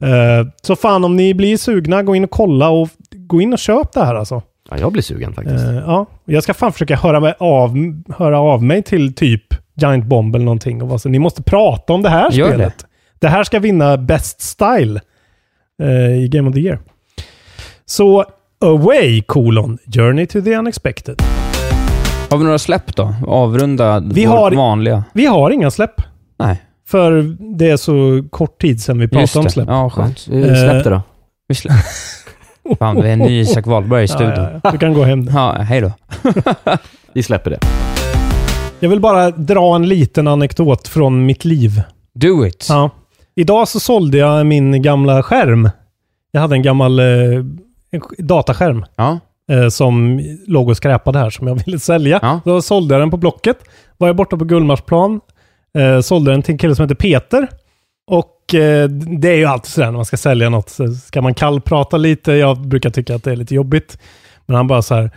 Eh, 0.00 0.48
så 0.62 0.76
fan, 0.76 1.04
om 1.04 1.16
ni 1.16 1.34
blir 1.34 1.56
sugna, 1.56 2.02
gå 2.02 2.14
in 2.16 2.24
och 2.24 2.30
kolla 2.30 2.68
och 2.68 2.88
gå 3.10 3.40
in 3.40 3.52
och 3.52 3.58
köp 3.58 3.92
det 3.92 4.04
här 4.04 4.14
alltså. 4.14 4.42
Ja, 4.70 4.78
jag 4.78 4.92
blir 4.92 5.02
sugen 5.02 5.34
faktiskt. 5.34 5.64
Eh, 5.64 5.74
ja, 5.74 6.06
jag 6.24 6.42
ska 6.42 6.54
fan 6.54 6.72
försöka 6.72 6.96
höra, 6.96 7.20
mig 7.20 7.34
av, 7.38 7.76
höra 8.16 8.38
av 8.40 8.62
mig 8.62 8.82
till 8.82 9.14
typ 9.14 9.42
Giant 9.74 10.04
Bomb 10.04 10.34
eller 10.34 10.44
någonting. 10.44 10.82
Och 10.82 10.88
vara 10.88 10.98
så, 10.98 11.08
ni 11.08 11.18
måste 11.18 11.42
prata 11.42 11.92
om 11.92 12.02
det 12.02 12.08
här 12.08 12.30
Gör 12.30 12.46
det. 12.46 12.52
spelet. 12.54 12.86
Det. 13.18 13.28
här 13.28 13.44
ska 13.44 13.58
vinna 13.58 13.96
Best 13.96 14.40
Style 14.40 15.00
eh, 15.82 16.16
i 16.24 16.28
Game 16.28 16.48
of 16.48 16.54
the 16.54 16.60
Year. 16.60 16.78
Så 17.86 18.24
Away, 18.60 19.22
kolon, 19.22 19.78
Journey 19.96 20.26
to 20.26 20.42
the 20.42 20.56
Unexpected. 20.56 21.22
Har 22.30 22.38
vi 22.38 22.44
några 22.44 22.58
släpp 22.58 22.96
då? 22.96 23.14
Avrunda 23.26 24.00
Vi 24.00 24.24
har- 24.24 24.50
vanliga. 24.50 25.04
Vi 25.12 25.26
har 25.26 25.50
inga 25.50 25.70
släpp. 25.70 25.94
Nej. 26.38 26.62
För 26.88 27.36
det 27.58 27.70
är 27.70 27.76
så 27.76 28.24
kort 28.30 28.60
tid 28.60 28.82
sedan 28.82 28.98
vi 28.98 29.08
pratade 29.08 29.44
om 29.44 29.50
släpp. 29.50 29.68
Ja, 29.68 29.90
skönt. 29.90 30.18
Släpp 30.18 30.84
det 30.84 30.90
då. 30.90 31.00
Vi 31.48 31.54
slä... 31.54 31.72
Fan, 32.78 32.96
vi 33.02 33.08
är 33.08 33.12
en 33.12 33.18
ny 33.18 33.40
Isak 33.40 33.66
Wahlberg 33.66 34.04
i 34.04 34.08
studion. 34.08 34.32
Ja, 34.36 34.50
ja, 34.52 34.60
ja. 34.64 34.70
Du 34.70 34.78
kan 34.78 34.94
gå 34.94 35.02
hem 35.04 35.20
nu. 35.20 35.30
Ja, 35.34 35.52
hej 35.52 35.80
då. 35.80 35.92
Vi 37.12 37.22
släpper 37.22 37.50
det. 37.50 37.58
Jag 38.80 38.88
vill 38.88 39.00
bara 39.00 39.30
dra 39.30 39.76
en 39.76 39.88
liten 39.88 40.28
anekdot 40.28 40.88
från 40.88 41.26
mitt 41.26 41.44
liv. 41.44 41.82
Do 42.14 42.46
it. 42.46 42.66
Ja. 42.68 42.90
Idag 43.38 43.68
så 43.68 43.80
sålde 43.80 44.18
jag 44.18 44.46
min 44.46 44.82
gamla 44.82 45.22
skärm. 45.22 45.70
Jag 46.30 46.40
hade 46.40 46.54
en 46.54 46.62
gammal 46.62 46.98
eh, 46.98 47.06
dataskärm 48.18 48.84
Ja. 48.96 49.18
eh, 49.50 49.68
som 49.68 50.20
låg 50.46 50.68
och 50.68 50.76
skräpade 50.76 51.18
här 51.18 51.30
som 51.30 51.46
jag 51.46 51.54
ville 51.66 51.78
sälja. 51.78 52.18
Ja. 52.22 52.40
Då 52.44 52.62
sålde 52.62 52.94
jag 52.94 53.02
den 53.02 53.10
på 53.10 53.16
Blocket. 53.16 53.58
Var 53.96 54.08
jag 54.08 54.16
borta 54.16 54.36
på 54.36 54.44
Gullmarsplan. 54.44 55.20
Eh, 55.78 56.00
sålde 56.00 56.30
den 56.30 56.42
till 56.42 56.52
en 56.52 56.58
kille 56.58 56.74
som 56.74 56.82
heter 56.82 56.94
Peter. 56.94 57.48
Och 58.06 58.54
eh, 58.54 58.88
det 58.88 59.28
är 59.28 59.36
ju 59.36 59.44
alltid 59.44 59.70
sådär 59.72 59.86
när 59.86 59.92
man 59.92 60.04
ska 60.04 60.16
sälja 60.16 60.48
något. 60.48 60.68
Så 60.70 60.92
ska 60.92 61.22
man 61.22 61.34
kallprata 61.34 61.96
lite. 61.96 62.32
Jag 62.32 62.60
brukar 62.68 62.90
tycka 62.90 63.14
att 63.14 63.24
det 63.24 63.32
är 63.32 63.36
lite 63.36 63.54
jobbigt. 63.54 63.98
Men 64.46 64.56
han 64.56 64.66
bara 64.66 64.82
så 64.82 64.94
här. 64.94 65.10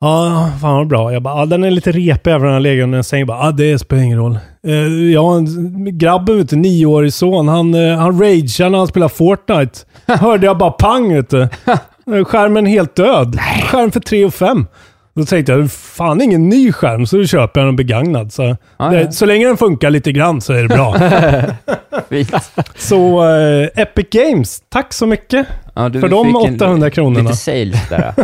Ja, 0.00 0.48
fan 0.60 0.74
vad 0.76 0.86
bra. 0.86 1.12
Jag 1.12 1.22
bara, 1.22 1.38
ja, 1.38 1.46
den 1.46 1.64
är 1.64 1.70
lite 1.70 1.92
repig 1.92 2.34
om 2.34 2.42
den 2.42 2.52
har 2.52 2.60
legat 2.60 2.84
under 2.84 2.98
en 2.98 3.04
säng. 3.04 3.18
Jag 3.18 3.28
bara, 3.28 3.44
ja, 3.46 3.50
det 3.52 3.78
spelar 3.78 4.02
ingen 4.02 4.18
roll. 4.18 4.38
Eh, 4.66 4.74
jag 5.12 5.22
har 5.22 5.36
en 5.36 5.98
grabben, 5.98 6.36
vet 6.38 6.48
du, 6.50 6.56
nioårig 6.56 7.12
son. 7.12 7.48
Han, 7.48 7.74
eh, 7.74 7.96
han 7.98 8.20
ragear 8.20 8.70
när 8.70 8.78
han 8.78 8.86
spelar 8.86 9.08
Fortnite. 9.08 9.78
Hörde 10.06 10.46
jag 10.46 10.58
bara 10.58 10.70
pang, 10.70 11.14
vet 11.14 11.30
du. 11.30 11.42
Eh, 11.42 12.24
Skärmen 12.24 12.66
helt 12.66 12.94
död. 12.96 13.38
Skärm 13.64 13.90
för 13.90 14.00
3 14.00 14.24
och 14.24 14.34
5. 14.34 14.66
Då 15.14 15.24
tänkte 15.24 15.52
jag, 15.52 15.70
fan 15.72 16.22
ingen 16.22 16.48
ny 16.48 16.72
skärm, 16.72 17.06
så 17.06 17.16
då 17.16 17.24
köper 17.24 17.60
jag 17.60 17.68
en 17.68 17.76
begagnad. 17.76 18.32
Så, 18.32 18.56
Ja, 18.78 18.88
det, 18.88 19.00
ja. 19.02 19.10
så 19.12 19.26
länge 19.26 19.46
den 19.46 19.56
funkar 19.56 19.90
lite 19.90 20.12
grann 20.12 20.40
så 20.40 20.52
är 20.52 20.62
det 20.62 20.68
bra. 20.68 20.96
Så 22.76 23.24
eh, 23.24 23.68
Epic 23.82 24.06
Games, 24.10 24.60
tack 24.68 24.92
så 24.92 25.06
mycket 25.06 25.46
Ja, 25.74 25.88
du 25.88 26.00
för 26.00 26.08
de 26.08 26.26
fick 26.26 26.46
en- 26.48 26.54
800 26.54 26.90
kronorna. 26.90 27.22
Lite 27.30 27.36
sales 27.36 27.88
där. 27.88 28.14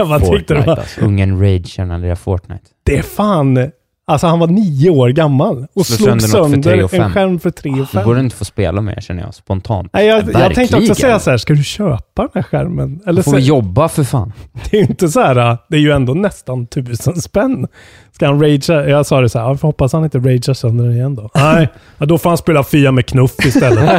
Jag 0.08 0.08
bara 0.08 0.20
tyckte 0.20 0.54
det 0.54 0.60
Fortnite 0.60 0.66
var, 0.70 0.76
alltså. 0.76 1.00
Ungen 1.00 1.40
ragear 1.40 1.84
när 1.86 1.98
det 1.98 2.08
är 2.08 2.14
Fortnite. 2.14 2.64
det 2.82 2.98
är 2.98 3.02
fan, 3.02 3.70
alltså 4.06 4.26
han 4.26 4.38
var 4.38 4.46
nio 4.46 4.90
år 4.90 5.08
gammal 5.08 5.66
och 5.74 5.86
Slå 5.86 5.96
slog 5.96 6.22
sönder 6.22 6.38
något 6.38 6.50
för 6.50 6.62
tre 6.62 6.62
sönder 6.70 6.84
och 6.84 6.90
fem. 6.90 7.02
en 7.02 7.10
skärm 7.12 7.40
för 7.40 7.50
3 7.50 7.70
och 7.70 7.76
Det 7.78 7.86
5. 7.86 8.04
borde 8.04 8.20
inte 8.20 8.36
få 8.36 8.44
spela 8.44 8.80
med 8.80 9.02
känner 9.02 9.22
jag, 9.22 9.34
spontant. 9.34 9.90
Nej, 9.92 10.06
jag, 10.06 10.16
jag 10.18 10.24
tänkte 10.54 10.62
också 10.62 10.76
Verkligen. 10.76 10.94
säga 10.96 11.18
så 11.18 11.30
här, 11.30 11.36
ska 11.38 11.54
du 11.54 11.64
köpa 11.64 12.22
den 12.22 12.30
här 12.34 12.42
skärmen? 12.42 13.00
Eller 13.06 13.22
Får 13.22 13.30
så, 13.30 13.36
vi 13.36 13.42
jobba 13.42 13.88
för 13.88 14.04
fan. 14.04 14.32
det 14.70 14.76
är 14.76 14.80
ju 14.82 14.86
inte 14.86 15.08
så 15.08 15.20
här, 15.20 15.56
det 15.68 15.76
är 15.76 15.80
ju 15.80 15.92
ändå 15.92 16.14
nästan 16.14 16.66
tusen 16.66 17.14
spänn. 17.16 17.66
Ska 18.12 18.26
han 18.26 18.40
ragea? 18.42 18.88
Jag 18.88 19.06
sa 19.06 19.20
det 19.20 19.28
så 19.28 19.38
här, 19.38 19.46
jag 19.46 19.60
får 19.60 19.68
hoppas 19.68 19.92
han 19.92 20.04
inte 20.04 20.18
ragear 20.18 20.54
sönder 20.54 20.84
den 20.84 20.94
igen 20.94 21.14
då. 21.14 21.30
Nej, 21.34 21.68
ja, 21.98 22.06
då 22.06 22.18
får 22.18 22.30
han 22.30 22.38
spela 22.38 22.62
Fia 22.64 22.92
med 22.92 23.06
knuff 23.06 23.46
istället. 23.46 23.90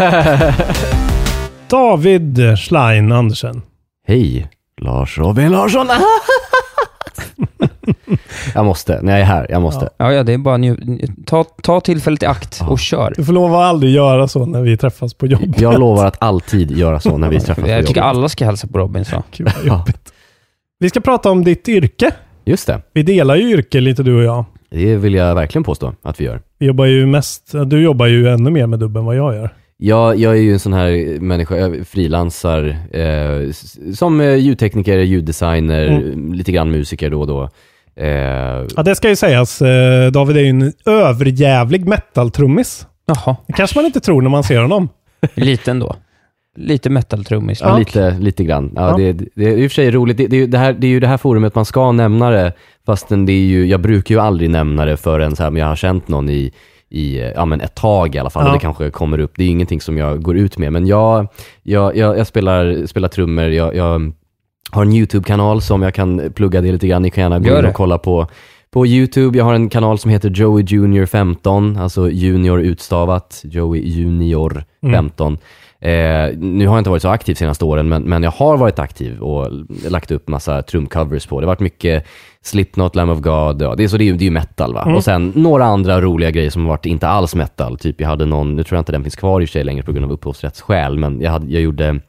David 1.69 2.39
Schlein 2.59 3.11
Andersen. 3.11 3.61
Hej, 4.07 4.47
Lars 4.81 5.17
Robin 5.17 5.51
Larsson. 5.51 5.87
jag 8.55 8.65
måste, 8.65 8.99
när 9.01 9.11
jag 9.11 9.21
är 9.21 9.25
här, 9.25 9.47
jag 9.49 9.61
måste. 9.61 9.89
Ja, 9.97 10.13
ja, 10.13 10.23
det 10.23 10.33
är 10.33 10.37
bara 10.37 10.57
nju- 10.57 11.23
ta, 11.25 11.43
ta 11.43 11.81
tillfället 11.81 12.23
i 12.23 12.25
akt 12.25 12.61
och 12.69 12.79
kör. 12.79 13.13
Du 13.17 13.25
får 13.25 13.33
lov 13.33 13.53
att 13.55 13.61
aldrig 13.61 13.91
göra 13.93 14.27
så 14.27 14.45
när 14.45 14.61
vi 14.61 14.77
träffas 14.77 15.13
på 15.13 15.27
jobbet. 15.27 15.61
Jag 15.61 15.79
lovar 15.79 16.05
att 16.05 16.21
alltid 16.23 16.71
göra 16.71 16.99
så 16.99 17.17
när 17.17 17.29
vi 17.29 17.39
träffas 17.39 17.63
på 17.63 17.69
Jag 17.69 17.87
tycker 17.87 18.01
jobbet. 18.01 18.15
alla 18.17 18.29
ska 18.29 18.45
hälsa 18.45 18.67
på 18.67 18.77
Robin 18.79 19.05
så. 19.05 19.23
Gud 19.37 19.47
vad 19.57 19.65
jobbigt. 19.65 20.13
Vi 20.79 20.89
ska 20.89 20.99
prata 20.99 21.31
om 21.31 21.43
ditt 21.43 21.67
yrke. 21.69 22.11
Just 22.45 22.67
det, 22.67 22.81
Vi 22.93 23.03
delar 23.03 23.35
ju 23.35 23.49
yrke 23.51 23.79
lite 23.81 24.03
du 24.03 24.15
och 24.17 24.23
jag. 24.23 24.45
det 24.69 24.95
vill 24.95 25.13
jag 25.13 25.35
verkligen 25.35 25.63
påstå 25.63 25.93
att 26.03 26.21
vi 26.21 26.25
gör. 26.25 26.41
Vi 26.59 26.65
jobbar 26.65 26.85
ju 26.85 27.05
mest, 27.05 27.51
du 27.65 27.81
jobbar 27.83 28.05
ju 28.05 28.29
ännu 28.29 28.49
mer 28.49 28.67
med 28.67 28.79
dubb 28.79 28.97
än 28.97 29.05
vad 29.05 29.15
jag 29.15 29.35
gör. 29.35 29.53
Jag, 29.83 30.15
jag 30.17 30.37
är 30.37 30.41
ju 30.41 30.53
en 30.53 30.59
sån 30.59 30.73
här 30.73 31.19
människa, 31.19 31.55
jag 31.57 31.87
frilansar 31.87 32.77
eh, 32.91 33.51
som 33.93 34.21
eh, 34.21 34.35
ljudtekniker, 34.35 34.97
ljuddesigner, 34.97 35.87
Mm. 35.87 36.33
lite 36.33 36.51
grann 36.51 36.71
musiker 36.71 37.09
då 37.09 37.19
och 37.21 37.27
då. 37.27 37.49
Eh, 37.95 38.07
Ja, 38.75 38.83
det 38.85 38.95
ska 38.95 39.09
ju 39.09 39.15
sägas. 39.15 39.61
eh, 39.61 40.11
David 40.11 40.37
är 40.37 40.41
ju 40.41 40.49
en 40.49 40.73
överjävlig 40.85 41.85
metal-trummis. 41.87 42.85
Jaha, 43.05 43.35
Det 43.47 43.53
kanske 43.53 43.77
man 43.77 43.85
inte 43.85 43.99
tror 43.99 44.21
när 44.21 44.29
man 44.29 44.43
ser 44.43 44.61
honom. 44.61 44.89
lite 45.35 45.71
ändå. 45.71 45.95
Lite 46.57 46.89
metal-trummis. 46.89 47.61
Ja, 47.61 47.77
lite, 47.77 48.17
lite 48.19 48.43
grann. 48.43 48.71
Ja, 48.75 48.89
Ja. 48.91 48.97
Det, 48.97 49.13
det 49.35 49.45
är 49.45 49.57
i 49.57 49.67
och 49.67 49.71
för 49.71 49.75
sig 49.75 49.91
roligt. 49.91 50.17
Det, 50.17 50.27
det, 50.27 50.35
är 50.35 50.39
ju 50.41 50.47
det, 50.47 50.57
här, 50.57 50.73
det 50.73 50.87
är 50.87 50.91
ju 50.91 50.99
det 50.99 51.07
här 51.07 51.17
forumet 51.17 51.55
man 51.55 51.65
ska 51.65 51.91
nämna 51.91 52.29
det, 52.29 52.53
fastän 52.85 53.25
det 53.25 53.33
är 53.33 53.45
ju, 53.45 53.65
jag 53.65 53.79
brukar 53.81 54.15
ju 54.15 54.21
aldrig 54.21 54.49
nämna 54.49 54.85
det 54.85 54.97
förrän 54.97 55.35
så 55.35 55.43
här, 55.43 55.49
men 55.49 55.59
jag 55.61 55.67
har 55.67 55.75
känt 55.75 56.07
någon 56.07 56.29
i, 56.29 56.53
i 56.91 57.31
ja, 57.35 57.45
men 57.45 57.61
ett 57.61 57.75
tag 57.75 58.15
i 58.15 58.19
alla 58.19 58.29
fall, 58.29 58.43
Ja. 58.43 58.47
och 58.49 58.53
det 58.53 58.59
kanske 58.59 58.89
kommer 58.89 59.19
upp. 59.19 59.31
Det 59.35 59.43
är 59.43 59.47
ingenting 59.47 59.81
som 59.81 59.97
jag 59.97 60.21
går 60.21 60.37
ut 60.37 60.57
med, 60.57 60.73
men 60.73 60.87
jag, 60.87 61.27
jag, 61.63 61.97
jag, 61.97 62.17
jag 62.17 62.27
spelar, 62.27 62.85
spelar 62.85 63.07
trummor, 63.07 63.45
jag, 63.45 63.75
jag 63.75 64.11
har 64.71 64.81
en 64.81 64.93
YouTube-kanal 64.93 65.61
som 65.61 65.81
jag 65.81 65.93
kan 65.93 66.31
plugga 66.35 66.61
det 66.61 66.71
lite 66.71 66.87
grann. 66.87 67.01
Ni 67.01 67.09
kan 67.09 67.21
gärna 67.21 67.39
gå 67.39 67.59
in 67.59 67.65
och 67.65 67.73
kolla 67.73 67.97
på 67.97 68.27
på 68.73 68.87
YouTube, 68.87 69.37
jag 69.37 69.45
har 69.45 69.53
en 69.53 69.69
kanal 69.69 69.97
som 69.99 70.11
heter 70.11 70.29
Joey 70.29 70.63
Junior 70.67 71.05
15, 71.05 71.77
alltså 71.77 72.09
junior 72.09 72.61
utstavat, 72.61 73.41
Joey 73.43 73.81
Junior 73.81 74.63
Mm. 74.83 74.93
15. 74.95 75.37
Eh, 75.79 75.89
nu 76.37 76.67
har 76.67 76.75
jag 76.75 76.79
inte 76.79 76.89
varit 76.89 77.01
så 77.01 77.09
aktiv 77.09 77.35
senaste 77.35 77.65
åren, 77.65 77.89
men, 77.89 78.01
men 78.03 78.23
jag 78.23 78.31
har 78.31 78.57
varit 78.57 78.79
aktiv 78.79 79.19
och 79.21 79.47
lagt 79.89 80.11
upp 80.11 80.27
massa 80.27 80.61
trumcovers 80.61 81.25
på. 81.25 81.39
Det 81.39 81.45
har 81.45 81.51
varit 81.51 81.59
mycket 81.59 82.05
Slipknot, 82.43 82.95
Lamb 82.95 83.11
of 83.11 83.19
God, 83.19 83.61
ja, 83.61 83.75
det, 83.75 83.83
är, 83.83 83.87
så 83.87 83.97
det, 83.97 84.09
är, 84.09 84.13
det 84.13 84.23
är 84.23 84.25
ju 84.25 84.31
metal 84.31 84.73
va. 84.73 84.81
Mm. 84.81 84.95
Och 84.95 85.03
sen 85.03 85.31
några 85.35 85.65
andra 85.65 86.01
roliga 86.01 86.31
grejer 86.31 86.49
som 86.49 86.65
varit 86.65 86.85
inte 86.85 87.07
alls 87.07 87.35
metal. 87.35 87.77
Typ 87.77 88.01
jag 88.01 88.07
hade 88.07 88.25
någon, 88.25 88.55
nu 88.55 88.63
tror 88.63 88.75
jag 88.77 88.81
inte 88.81 88.91
den 88.91 89.03
finns 89.03 89.15
kvar 89.15 89.41
i 89.41 89.47
sig 89.47 89.63
längre 89.63 89.83
på 89.83 89.91
grund 89.91 90.05
av 90.05 90.11
upphovsrättsskäl, 90.11 90.97
men 90.97 91.21
jag, 91.21 91.31
hade, 91.31 91.51
jag 91.51 91.61
gjorde 91.61 91.99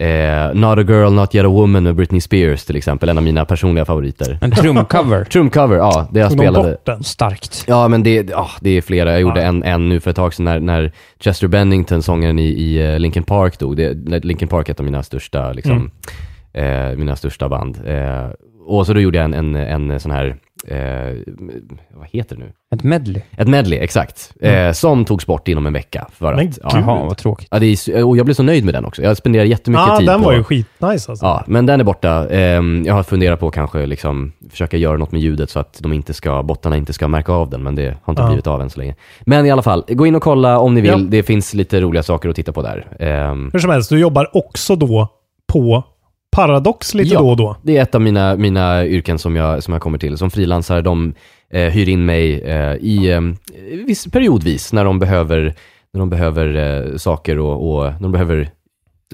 Eh, 0.00 0.54
Not 0.54 0.78
a 0.78 0.82
girl, 0.88 1.12
not 1.12 1.34
yet 1.34 1.44
a 1.44 1.48
woman 1.48 1.82
med 1.82 1.94
Britney 1.94 2.20
Spears 2.20 2.64
till 2.64 2.76
exempel, 2.76 3.08
en 3.08 3.18
av 3.18 3.24
mina 3.24 3.44
personliga 3.44 3.84
favoriter. 3.84 4.38
En 4.40 4.50
trumcover. 4.50 5.24
Trumcover, 5.32 5.76
ja. 5.76 6.08
Det 6.12 6.20
jag 6.20 6.28
Tog 6.30 6.38
de 6.38 6.42
spelade. 6.42 6.70
bort 6.70 6.84
den? 6.86 7.04
Starkt. 7.04 7.64
Ja, 7.66 7.88
men 7.88 8.02
det, 8.02 8.30
ja, 8.30 8.50
det 8.60 8.70
är 8.70 8.80
flera. 8.80 9.10
Jag 9.12 9.20
gjorde 9.20 9.40
Ja. 9.40 9.46
en, 9.46 9.62
en 9.62 9.88
nu 9.88 10.00
för 10.00 10.10
ett 10.10 10.16
tag 10.16 10.34
sedan 10.34 10.44
när, 10.44 10.60
när 10.60 10.92
Chester 11.20 11.48
Bennington, 11.48 12.02
sångaren 12.02 12.38
i, 12.38 12.46
i 12.46 12.92
eh, 12.92 12.98
Linkin 12.98 13.22
Park 13.22 13.58
dog. 13.58 13.76
Det, 13.76 13.94
Linkin 14.24 14.48
Park 14.48 14.68
är 14.68 14.72
ett 14.72 14.80
av 14.80 14.84
mina 14.84 15.02
största, 15.02 15.52
liksom, 15.52 15.90
eh, 16.52 16.88
mina 16.96 17.16
största 17.16 17.48
band. 17.48 17.78
Eh, 17.86 18.26
och 18.68 18.86
så 18.86 18.92
då 18.92 19.00
gjorde 19.00 19.18
jag 19.18 19.24
en, 19.34 19.34
en, 19.56 19.90
en 19.90 20.00
sån 20.00 20.10
här, 20.10 20.36
eh, 20.68 21.16
vad 21.94 22.06
heter 22.12 22.36
det 22.36 22.42
nu? 22.42 22.52
Ett 22.74 22.82
medley. 22.82 23.22
Ett 23.36 23.48
medley, 23.48 23.78
exakt. 23.78 24.32
Eh, 24.40 24.72
som 24.72 25.04
togs 25.04 25.26
bort 25.26 25.48
inom 25.48 25.66
en 25.66 25.72
vecka. 25.72 26.06
För 26.12 26.34
Men 26.34 26.48
att, 26.48 26.58
ja, 26.62 26.68
gud. 26.74 26.82
Jaha, 26.82 27.04
vad 27.04 27.16
tråkigt. 27.16 27.48
ja, 27.50 27.58
det 27.58 27.66
är, 27.66 28.04
och 28.04 28.16
jag 28.16 28.24
blev 28.26 28.34
så 28.34 28.42
nöjd 28.42 28.64
med 28.64 28.74
den 28.74 28.84
också. 28.84 29.02
Jag 29.02 29.16
spenderade 29.16 29.48
jättemycket 29.48 29.86
Ja, 29.88 29.98
tid 29.98 30.06
den 30.08 30.20
på... 30.20 30.26
var 30.26 30.32
ju 30.32 30.44
skitnice 30.44 31.10
alltså. 31.10 31.26
Ja, 31.26 31.44
men 31.46 31.66
den 31.66 31.80
är 31.80 31.84
borta. 31.84 32.28
Ehm, 32.30 32.82
jag 32.86 32.94
har 32.94 33.02
funderat 33.02 33.40
på 33.40 33.48
att 33.48 33.54
kanske 33.54 33.86
liksom 33.86 34.32
försöka 34.50 34.76
göra 34.76 34.96
något 34.96 35.12
med 35.12 35.20
ljudet 35.20 35.50
så 35.50 35.58
att 35.58 35.78
de 35.82 35.92
inte 35.92 36.14
ska, 36.14 36.42
bottarna 36.42 36.76
inte 36.76 36.92
ska 36.92 37.08
märka 37.08 37.32
av 37.32 37.50
den, 37.50 37.62
men 37.62 37.74
det 37.74 37.96
har 38.02 38.12
inte 38.12 38.22
Ja. 38.22 38.26
blivit 38.26 38.46
av 38.46 38.60
än 38.62 38.70
så 38.70 38.78
länge. 38.80 38.94
Men 39.20 39.46
i 39.46 39.50
alla 39.50 39.62
fall, 39.62 39.84
gå 39.88 40.06
in 40.06 40.14
och 40.14 40.22
kolla 40.22 40.58
om 40.58 40.74
ni 40.74 40.80
vill. 40.80 40.90
Ja. 40.90 40.96
Det 40.96 41.22
finns 41.22 41.54
lite 41.54 41.80
roliga 41.80 42.02
saker 42.02 42.28
att 42.28 42.36
titta 42.36 42.52
på 42.52 42.62
där. 42.62 42.86
Ehm, 43.00 43.50
Hur 43.52 43.58
som 43.60 43.70
helst, 43.70 43.90
du 43.90 43.98
jobbar 43.98 44.36
också 44.36 44.76
då 44.76 45.08
på 45.52 45.82
Paradox 46.30 46.94
lite 46.94 47.14
Ja. 47.14 47.20
då 47.20 47.30
och 47.30 47.36
då. 47.36 47.56
det 47.62 47.76
är 47.76 47.82
ett 47.82 47.94
av 47.94 48.00
mina, 48.00 48.36
mina 48.36 48.86
yrken 48.86 49.18
som 49.18 49.36
jag, 49.36 49.62
som 49.62 49.72
jag 49.72 49.82
kommer 49.82 49.98
till. 49.98 50.18
Som 50.18 50.30
frilansare, 50.30 50.82
de 50.82 51.14
eh, 51.50 51.60
hyr 51.62 51.88
in 51.88 52.04
mig 52.06 52.40
eh, 52.42 52.74
i 52.80 53.10
eh, 53.10 53.20
viss, 53.86 54.06
periodvis 54.06 54.72
när 54.72 54.84
de 54.84 54.98
behöver, 54.98 55.54
när 55.92 55.98
de 55.98 56.10
behöver 56.10 56.54
eh, 56.90 56.96
saker 56.96 57.38
och, 57.38 57.70
och 57.78 57.84
när 57.92 58.00
de 58.00 58.12
behöver 58.12 58.50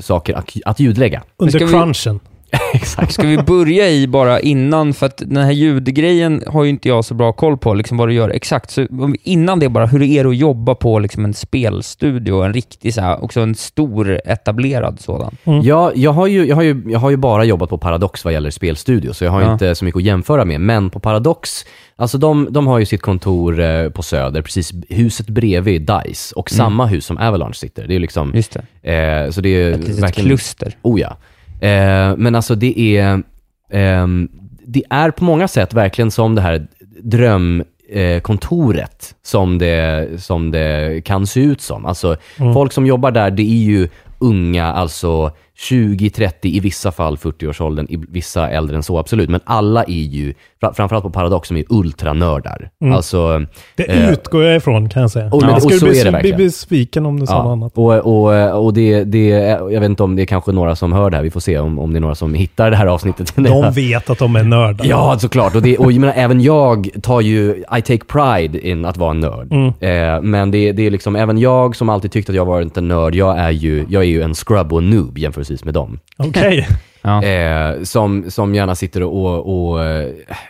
saker 0.00 0.34
att, 0.34 0.50
att 0.64 0.80
ljudlägga. 0.80 1.22
Under 1.36 1.58
ska 1.58 1.66
vi- 1.66 1.72
crunchen. 1.72 2.20
Exakt. 2.74 3.12
Ska 3.12 3.26
vi 3.26 3.38
börja 3.38 3.88
i 3.90 4.06
bara 4.06 4.40
innan, 4.40 4.94
för 4.94 5.06
att 5.06 5.16
den 5.26 5.36
här 5.44 5.52
ljudgrejen 5.52 6.42
har 6.46 6.64
ju 6.64 6.70
inte 6.70 6.88
jag 6.88 7.04
så 7.04 7.14
bra 7.14 7.32
koll 7.32 7.58
på, 7.58 7.74
liksom 7.74 7.96
vad 7.96 8.08
du 8.08 8.14
gör 8.14 8.28
exakt. 8.30 8.70
Så 8.70 8.86
innan 9.22 9.58
det 9.58 9.68
bara, 9.68 9.86
hur 9.86 10.02
är 10.02 10.24
det 10.24 10.30
att 10.30 10.36
jobba 10.36 10.74
på 10.74 10.98
liksom 10.98 11.24
en 11.24 11.34
spelstudio, 11.34 12.42
en 12.42 12.52
riktig 12.52 12.94
så 12.94 13.00
här, 13.00 13.24
också 13.24 13.40
en 13.40 13.54
stor 13.54 14.20
etablerad 14.24 15.00
sådan? 15.00 15.36
Ja, 15.62 15.92
jag 15.94 16.12
har, 16.12 16.26
ju, 16.26 16.46
jag, 16.46 16.56
har 16.56 16.62
ju, 16.62 16.82
jag 16.88 16.98
har 16.98 17.10
ju 17.10 17.16
bara 17.16 17.44
jobbat 17.44 17.70
på 17.70 17.78
Paradox 17.78 18.24
vad 18.24 18.32
gäller 18.32 18.50
spelstudio, 18.50 19.12
så 19.12 19.24
jag 19.24 19.30
har 19.30 19.40
ju 19.40 19.46
Ja. 19.46 19.52
inte 19.52 19.74
så 19.74 19.84
mycket 19.84 19.98
att 19.98 20.04
jämföra 20.04 20.44
med. 20.44 20.60
Men 20.60 20.90
på 20.90 21.00
Paradox, 21.00 21.64
alltså 21.96 22.18
de, 22.18 22.48
de 22.50 22.66
har 22.66 22.78
ju 22.78 22.86
sitt 22.86 23.02
kontor 23.02 23.60
eh, 23.60 23.88
på 23.90 24.02
Söder, 24.02 24.42
precis 24.42 24.72
huset 24.88 25.26
bredvid 25.26 25.82
DICE, 25.82 26.34
och 26.36 26.50
samma 26.50 26.86
hus 26.86 27.06
som 27.06 27.18
Avalanche 27.18 27.54
sitter. 27.54 27.82
Det 27.86 27.90
är 27.92 27.94
ju 27.94 28.00
liksom, 28.00 28.32
Just 28.34 28.56
det. 28.82 29.24
eh, 29.24 29.30
så 29.30 29.40
det 29.40 29.48
är 29.48 29.70
Ett 29.72 29.78
litet 29.78 29.98
verkligen... 29.98 30.28
kluster. 30.28 30.76
Oh 30.82 31.00
ja. 31.00 31.16
Eh, 31.60 32.16
men 32.16 32.34
alltså 32.34 32.54
det 32.54 32.80
är, 32.80 33.22
ehm, 33.70 34.28
det 34.66 34.82
är 34.90 35.10
på 35.10 35.24
många 35.24 35.48
sätt 35.48 35.74
verkligen 35.74 36.10
som 36.10 36.34
det 36.34 36.40
här 36.40 36.66
drömkontoret 37.02 37.68
eh, 37.88 38.20
kontoret 38.20 39.14
som, 39.22 39.58
det, 39.58 40.08
som 40.22 40.50
det 40.50 41.04
kan 41.04 41.26
se 41.26 41.40
ut 41.40 41.60
som. 41.60 41.86
Alltså 41.86 42.16
folk 42.54 42.72
som 42.72 42.86
jobbar 42.86 43.10
där, 43.10 43.30
det 43.30 43.42
är 43.42 43.64
ju 43.64 43.88
unga, 44.18 44.66
alltså 44.66 45.32
20, 45.56 46.10
30, 46.10 46.48
i 46.56 46.60
vissa 46.60 46.92
fall 46.92 47.16
40-årsåldern, 47.16 47.86
i 47.90 47.96
vissa 48.08 48.48
äldre 48.50 48.76
än 48.76 48.82
så, 48.82 48.98
absolut. 48.98 49.30
Men 49.30 49.40
alla 49.44 49.82
är 49.84 49.92
ju, 49.92 50.34
fra- 50.60 50.72
framförallt 50.74 51.04
på 51.04 51.10
Paradox, 51.10 51.48
som 51.48 51.56
är 51.56 51.64
ultranördar. 51.68 52.70
Alltså, 52.94 53.46
Det 53.76 53.90
eh, 53.90 54.10
utgår 54.12 54.44
jag 54.44 54.56
ifrån 54.56 54.88
kan 54.88 55.02
jag 55.02 55.10
säga. 55.10 55.26
och- 55.26 55.40
men- 55.42 55.50
jag 55.50 55.56
och 55.56 55.62
skulle 55.62 55.78
så 55.80 55.86
bli, 55.86 56.00
är 56.00 56.04
det 56.04 56.10
bli 56.10 56.12
verkligen. 56.16 56.38
besviken 56.38 57.06
om 57.06 57.20
du 57.20 57.26
sa 57.26 57.42
något 57.42 57.52
annat. 57.52 57.72
och, 57.74 57.94
och, 57.94 58.64
och 58.64 58.74
det, 58.74 59.04
det, 59.04 59.26
jag 59.28 59.80
vet 59.80 59.84
inte 59.84 60.02
om 60.02 60.16
det 60.16 60.22
är 60.22 60.26
kanske 60.26 60.52
några 60.52 60.76
som 60.76 60.92
hör 60.92 61.10
det 61.10 61.16
här, 61.16 61.24
vi 61.24 61.30
får 61.30 61.40
se 61.40 61.58
om, 61.58 61.78
om 61.78 61.92
det 61.92 61.98
är 61.98 62.00
några 62.00 62.14
som 62.14 62.34
hittar 62.34 62.70
det 62.70 62.76
här 62.76 62.86
avsnittet. 62.86 63.32
De 63.36 63.72
vet 63.72 64.10
att 64.10 64.18
de 64.18 64.36
är 64.36 64.44
nördar. 64.44 64.84
Ja, 64.86 65.18
såklart. 65.18 65.54
Och, 65.54 65.62
det, 65.62 65.78
och 65.78 65.92
jag 65.92 66.00
menar, 66.00 66.14
även 66.16 66.40
jag 66.40 66.88
tar 67.02 67.20
ju, 67.20 67.64
I 67.78 67.82
take 67.82 68.04
pride 68.04 68.68
in 68.68 68.84
att 68.84 68.96
vara 68.96 69.10
en 69.10 69.20
nörd. 69.20 69.52
Mm. 69.52 69.66
Eh, 69.80 70.22
men 70.22 70.50
det, 70.50 70.72
det 70.72 70.86
är 70.86 70.90
liksom, 70.90 71.16
även 71.16 71.38
jag 71.38 71.76
som 71.76 71.88
alltid 71.88 72.12
tyckt 72.12 72.28
att 72.30 72.36
jag 72.36 72.44
varit 72.44 72.76
en 72.76 72.88
nörd, 72.88 73.14
jag 73.14 73.38
är 73.38 73.50
ju, 73.50 73.86
jag 73.88 74.02
är 74.02 74.06
ju 74.08 74.22
en 74.22 74.34
scrub 74.34 74.72
och 74.72 74.82
noob 74.82 75.18
jämförelsevis 75.44 75.64
med 75.64 75.74
dem. 75.74 75.98
Okej. 76.16 76.68
Ja. 77.06 77.22
Eh, 77.22 77.82
som, 77.82 78.30
som 78.30 78.54
gärna 78.54 78.74
sitter 78.74 79.02
och, 79.02 79.70
och, 79.72 79.80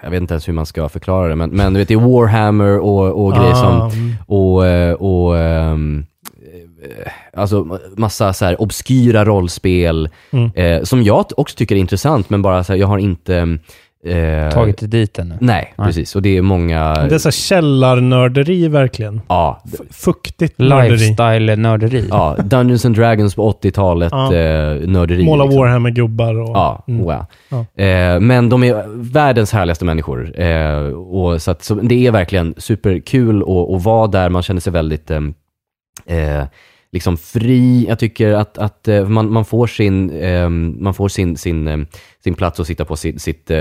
jag 0.03 0.11
vet 0.11 0.21
inte 0.21 0.35
ens 0.35 0.49
hur 0.49 0.53
man 0.53 0.67
ska 0.67 0.89
förklara 0.89 1.29
det, 1.29 1.37
men, 1.37 1.51
men 1.51 1.73
du 1.73 1.79
vet, 1.79 1.89
det 1.89 1.95
är 1.95 1.99
Warhammer 1.99 2.79
och, 2.79 3.25
och 3.25 3.33
grejer 3.33 3.53
Ah, 3.53 3.91
som, 3.91 4.17
och, 4.27 4.67
eh, 4.67 4.93
och 4.93 5.39
eh, 5.39 5.77
alltså 7.37 7.79
massa 7.97 8.33
så 8.33 8.45
här 8.45 8.61
obskyra 8.61 9.25
rollspel, 9.25 10.09
Mm. 10.31 10.51
eh, 10.55 10.83
som 10.83 11.03
jag 11.03 11.27
också 11.37 11.57
tycker 11.57 11.77
är 11.77 11.81
intressant, 11.81 12.31
men 12.31 12.43
bara 12.43 12.65
så 12.65 12.73
här, 12.73 12.81
jag 12.81 12.87
har 12.87 12.99
inte 12.99 13.59
eh, 14.07 14.51
Tagit 14.51 14.79
det 14.79 14.87
dit 14.87 15.19
ännu. 15.19 15.35
Nej, 15.41 15.75
Nej. 15.77 15.87
precis. 15.87 16.17
Och 16.17 16.23
det 16.23 16.37
är 16.37 16.43
många... 16.43 16.95
Det 16.95 17.15
är 17.15 17.19
så 17.19 17.31
källarnörderi 17.31 18.69
verkligen. 18.69 19.21
ja, 19.29 19.63
F- 19.75 19.81
Fuktigt 19.91 20.59
nörderi. 20.59 20.97
Lifestyle-nörderi. 20.97 22.07
ja, 22.11 22.37
Dungeons 22.45 22.85
and 22.87 22.97
Dragons 22.97 23.35
på 23.35 23.53
80-talet, 23.53 24.09
Ja. 24.13 24.35
eh, 24.35 24.89
nörderi. 24.89 25.25
Måla 25.25 25.45
liksom. 25.45 25.61
Warhammer-gubbar 25.61 26.35
och... 26.41 26.49
Ja, 26.57 26.85
Mm. 26.89 27.07
oh 27.07 27.15
ja. 27.51 27.83
Eh, 27.85 28.21
men 28.21 28.49
de 28.49 28.65
är 28.65 28.85
världens 29.13 29.53
härligaste 29.53 29.85
människor. 29.85 30.41
Eh, 30.41 30.77
och 30.93 31.43
så 31.43 31.51
att, 31.51 31.65
så 31.65 31.75
det 31.75 32.07
är 32.07 32.11
verkligen 32.11 32.55
superkul 32.57 33.43
att, 33.43 33.49
att 33.77 33.85
vara 33.85 34.07
där. 34.07 34.29
Man 34.29 34.43
känner 34.43 34.61
sig 34.61 34.73
väldigt 34.73 35.11
eh, 35.11 35.21
eh, 36.07 36.45
liksom 36.95 37.17
fri. 37.17 37.87
Jag 37.89 37.99
tycker 37.99 38.33
att, 38.33 38.59
att 38.59 38.89
eh, 38.89 39.09
man, 39.09 39.33
man 39.33 39.45
får 39.45 39.67
sin, 39.67 40.11
eh, 40.11 40.49
man 40.49 40.95
får 40.95 41.09
sin, 41.09 41.37
sin, 41.37 41.69
eh, 41.69 41.79
sin 42.25 42.35
plats 42.35 42.61
att 42.61 42.67
sitta 42.67 42.85
på 42.85 42.97
sitt, 42.97 43.23
sitt 43.23 43.51
eh, 43.51 43.59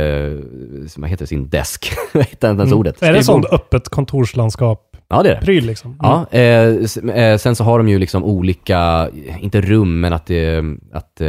vad 0.98 1.10
heter 1.10 1.24
det, 1.24 1.28
sin 1.28 1.50
desk. 1.50 1.94
Jag 2.14 2.24
hittar 2.24 2.52
inte 2.52 2.62
ens 2.62 2.72
Mm. 2.72 2.80
ordet. 2.80 3.02
Är 3.04 3.14
det 3.14 3.24
sånt 3.24 3.46
öppet 3.52 3.90
kontorslandskap? 3.90 4.90
Ja, 5.10 5.24
det 5.24 5.30
är 5.30 5.36
det. 5.36 5.42
Pryl 5.42 5.66
liksom? 5.66 5.92
Mm. 5.92 6.00
Ja, 6.02 6.28
eh, 6.32 7.24
eh, 7.24 7.38
sen 7.38 7.56
så 7.56 7.64
har 7.64 7.78
de 7.78 7.90
ju 7.90 8.00
liksom 8.00 8.24
olika, 8.24 9.10
inte 9.40 9.62
rum, 9.62 10.00
men 10.00 10.14
att, 10.14 10.26
det, 10.26 10.64
att 10.94 11.22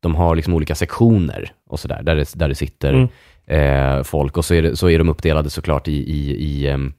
de 0.00 0.14
har 0.14 0.36
liksom 0.36 0.54
olika 0.54 0.74
sektioner 0.74 1.52
och 1.70 1.80
sådär, 1.80 2.02
där 2.02 2.14
det, 2.16 2.32
där 2.34 2.48
det 2.48 2.54
sitter 2.54 3.08
eh, 3.46 4.02
folk. 4.02 4.36
Och 4.36 4.44
så 4.44 4.54
är, 4.54 4.62
det, 4.62 4.76
så 4.76 4.88
är 4.88 4.98
de 4.98 5.08
uppdelade 5.08 5.50
såklart 5.50 5.88
i, 5.88 5.92
i, 5.92 6.36
i, 6.36 6.68
ehm, 6.68 6.92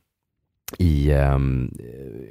i 0.78 1.12
ehm, 1.12 1.72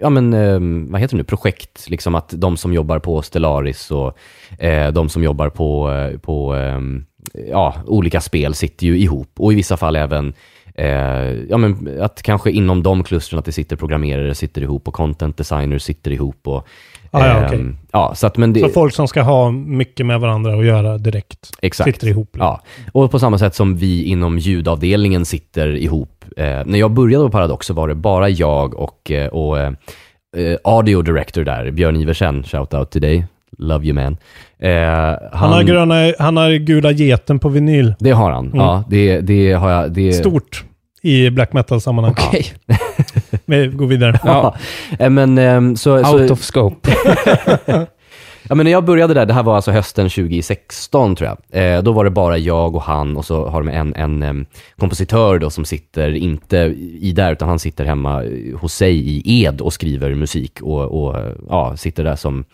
ja 0.00 0.10
men, 0.10 0.34
ehm, 0.34 0.92
vad 0.92 1.00
heter 1.00 1.16
det 1.16 1.18
nu, 1.18 1.24
projekt. 1.24 1.90
Liksom 1.90 2.14
att 2.14 2.28
de 2.36 2.56
som 2.56 2.72
jobbar 2.72 2.98
på 2.98 3.22
Stellaris 3.22 3.90
och 3.90 4.18
eh, 4.58 4.92
de 4.92 5.08
som 5.08 5.22
jobbar 5.22 5.48
på, 5.48 5.92
eh, 5.92 6.18
på 6.18 6.54
ehm, 6.54 7.04
ja, 7.50 7.74
olika 7.86 8.20
spel 8.20 8.54
sitter 8.54 8.86
ju 8.86 8.98
ihop. 8.98 9.30
Och 9.36 9.52
i 9.52 9.56
vissa 9.56 9.76
fall 9.76 9.96
även 9.96 10.34
Eh, 10.76 11.32
ja, 11.48 11.56
men 11.56 12.00
att 12.00 12.22
kanske 12.22 12.50
inom 12.50 12.82
de 12.82 13.04
klustren 13.04 13.38
att 13.38 13.44
det 13.44 13.52
sitter 13.52 13.76
programmerare 13.76 14.34
sitter 14.34 14.62
ihop 14.62 14.88
och 14.88 14.94
content 14.94 15.36
designers 15.36 15.82
sitter 15.82 16.10
ihop. 16.10 16.48
Och, 16.48 16.68
Ah, 17.16 17.26
ja, 17.26 17.34
ehm, 17.34 17.44
okej. 17.46 17.64
ja, 17.92 18.12
så 18.14 18.26
att, 18.26 18.36
men 18.36 18.52
det, 18.52 18.60
Så 18.60 18.68
folk 18.68 18.94
som 18.94 19.08
ska 19.08 19.22
ha 19.22 19.50
mycket 19.50 20.06
med 20.06 20.20
varandra 20.20 20.54
att 20.58 20.66
göra 20.66 20.98
direkt 20.98 21.50
Exakt. 21.62 21.90
sitter 21.94 22.08
ihop? 22.08 22.28
liksom. 22.32 22.46
Ja, 22.46 22.60
och 22.92 23.10
på 23.10 23.18
samma 23.18 23.38
sätt 23.38 23.54
som 23.54 23.76
vi 23.76 24.04
inom 24.04 24.38
ljudavdelningen 24.38 25.24
sitter 25.24 25.76
ihop. 25.76 26.24
Eh, 26.36 26.44
när 26.64 26.78
jag 26.78 26.90
började 26.90 27.24
på 27.24 27.30
Paradox 27.30 27.66
så 27.66 27.74
var 27.74 27.88
det 27.88 27.94
bara 27.94 28.28
jag 28.28 28.74
och, 28.74 29.10
eh, 29.10 29.28
och 29.28 29.58
eh, 29.58 29.72
audio 30.64 31.02
director 31.02 31.44
där, 31.44 31.70
Björn 31.70 31.96
Iversen, 31.96 32.42
shout 32.42 32.74
out 32.74 32.90
till 32.90 33.02
dig, 33.02 33.26
love 33.58 33.86
you 33.86 33.94
man. 33.94 34.16
Eh, 34.58 34.70
han, 34.72 35.18
Han, 35.32 35.52
har 35.52 35.62
gröna, 35.62 36.12
han 36.18 36.36
har 36.36 36.50
gula 36.50 36.90
geten 36.92 37.38
på 37.38 37.48
vinyl. 37.48 37.94
Det 37.98 38.10
har 38.10 38.30
han, 38.30 38.50
ja. 38.54 38.84
Det, 38.88 39.20
det 39.20 39.52
har 39.52 39.70
jag. 39.70 39.92
Det, 39.92 40.12
Stort 40.12 40.64
i 41.02 41.30
black 41.30 41.52
metal-sammanhang. 41.52 42.12
Okej. 42.12 42.46
Vi 43.46 43.66
går 43.66 43.86
vidare. 43.86 44.20
Ja, 44.24 44.54
eh, 44.98 45.10
men 45.10 45.38
ehm, 45.38 45.76
så... 45.76 45.96
Out 45.96 46.28
så 46.28 46.32
of 46.32 46.42
scope. 46.42 46.90
Ja, 48.48 48.54
men 48.54 48.64
när 48.64 48.72
jag 48.72 48.84
började 48.84 49.14
där, 49.14 49.26
det 49.26 49.32
här 49.34 49.42
var 49.42 49.56
alltså 49.56 49.70
hösten 49.70 50.10
2016 50.10 51.16
tror 51.16 51.30
jag. 51.30 51.62
Eh, 51.62 51.82
då 51.82 51.92
var 51.92 52.04
det 52.04 52.10
bara 52.10 52.38
jag 52.38 52.74
och 52.74 52.82
han 52.82 53.16
och 53.16 53.24
så 53.24 53.46
har 53.48 53.62
de 53.62 53.68
en, 53.68 53.94
en 53.94 54.22
em, 54.22 54.46
kompositör 54.76 55.38
då 55.38 55.50
som 55.50 55.64
sitter, 55.64 56.14
inte 56.14 56.56
i 57.00 57.12
där, 57.12 57.32
utan 57.32 57.48
han 57.48 57.58
sitter 57.58 57.84
hemma 57.84 58.24
eh, 58.24 58.58
hos 58.58 58.74
sig 58.74 59.08
i 59.08 59.42
Ed 59.42 59.60
och 59.60 59.72
skriver 59.72 60.14
musik 60.14 60.60
och, 60.62 61.06
och 61.06 61.16
ja, 61.48 61.76
sitter 61.76 62.04
där 62.04 62.16
som 62.16 62.44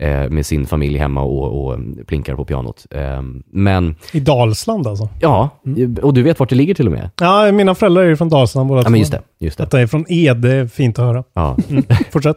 eh, 0.00 0.28
med 0.30 0.46
sin 0.46 0.66
familj 0.66 0.98
hemma 0.98 1.22
och, 1.22 1.66
och 1.66 1.78
plinkar 2.06 2.34
på 2.36 2.44
pianot. 2.44 2.86
Eh, 2.90 3.22
men 3.52 3.96
I 4.12 4.20
Dalsland 4.20 4.86
alltså? 4.86 5.08
ja, 5.20 5.48
och 6.02 6.14
du 6.14 6.22
vet 6.22 6.38
vart 6.40 6.48
det 6.48 6.56
ligger 6.56 6.74
till 6.74 6.86
och 6.86 6.92
med? 6.92 7.10
Ja, 7.20 7.52
mina 7.52 7.74
föräldrar 7.74 8.02
är 8.02 8.08
ju 8.08 8.16
från 8.16 8.28
Dalsland 8.28 8.68
båda 8.68 8.82
Ja, 8.82 8.88
men 8.90 9.00
just 9.00 9.12
det. 9.12 9.20
Just 9.40 9.58
det. 9.58 9.64
Detta 9.64 9.80
är 9.80 9.86
från 9.86 10.04
Ed, 10.08 10.36
det 10.36 10.54
är 10.54 10.66
fint 10.66 10.98
att 10.98 11.04
höra. 11.04 11.24
Ja. 11.34 11.56
Mm. 11.70 11.84
Fortsätt. 12.10 12.36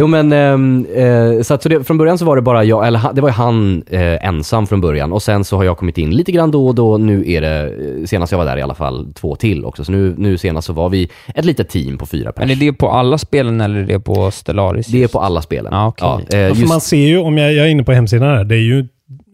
Jo 0.00 0.06
men, 0.06 0.32
ehm, 0.32 0.86
eh, 0.94 1.42
så, 1.42 1.54
att, 1.54 1.62
så 1.62 1.68
det, 1.68 1.84
från 1.84 1.98
början 1.98 2.18
så 2.18 2.24
var 2.24 2.36
det 2.36 2.42
bara 2.42 2.64
jag, 2.64 2.86
eller 2.86 3.12
det 3.12 3.20
var 3.20 3.28
ju 3.28 3.32
han 3.32 3.82
eh, 3.90 4.26
ensam 4.26 4.66
från 4.66 4.80
början 4.80 5.12
och 5.12 5.22
sen 5.22 5.44
så 5.44 5.56
har 5.56 5.64
jag 5.64 5.78
kommit 5.78 5.98
in 5.98 6.10
lite 6.10 6.32
grann 6.32 6.50
då 6.50 6.66
och 6.66 6.74
då. 6.74 6.98
Nu 6.98 7.30
är 7.32 7.40
det, 7.40 7.60
eh, 8.00 8.04
senast 8.06 8.32
jag 8.32 8.38
var 8.38 8.44
där 8.44 8.56
i 8.56 8.62
alla 8.62 8.74
fall, 8.74 9.12
två 9.14 9.36
till 9.36 9.64
också. 9.64 9.84
Så 9.84 9.92
nu, 9.92 10.14
nu 10.18 10.38
senast 10.38 10.66
så 10.66 10.72
var 10.72 10.88
vi 10.88 11.08
ett 11.34 11.44
litet 11.44 11.68
team 11.68 11.98
på 11.98 12.06
fyra 12.06 12.32
Men 12.36 12.48
pers. 12.48 12.56
är 12.56 12.60
det 12.60 12.72
på 12.72 12.90
alla 12.90 13.18
spelen 13.18 13.60
eller 13.60 13.78
är 13.80 13.84
det 13.86 14.00
på 14.00 14.30
Stellaris? 14.30 14.86
Det 14.86 15.02
är 15.02 15.08
på 15.08 15.20
alla 15.20 15.42
spelen. 15.42 15.72
Ja, 15.72 15.86
okej. 15.88 16.26
eh, 16.32 16.38
Ja, 16.40 16.48
just, 16.48 16.60
man 16.74 16.80
ser 16.80 16.96
ju, 17.06 17.18
om 17.18 17.38
jag, 17.38 17.52
jag 17.52 17.66
är 17.66 17.70
inne 17.70 17.84
på 17.84 17.92
hemsidan 17.92 18.28
här, 18.28 18.44
det 18.44 18.54
är 18.54 18.58
ju 18.60 18.86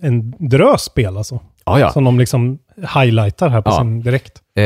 en 0.03 0.35
drös 0.39 0.83
spel 0.83 1.17
alltså. 1.17 1.41
ja, 1.65 1.81
ja. 1.81 1.91
Som 1.91 2.05
de 2.05 2.19
liksom 2.19 2.59
highlightar 2.95 3.49
här 3.49 3.61
på 3.63 3.71
Ja. 3.71 3.79
sin 3.79 4.01
direkt. 4.03 4.33
Eh, 4.57 4.65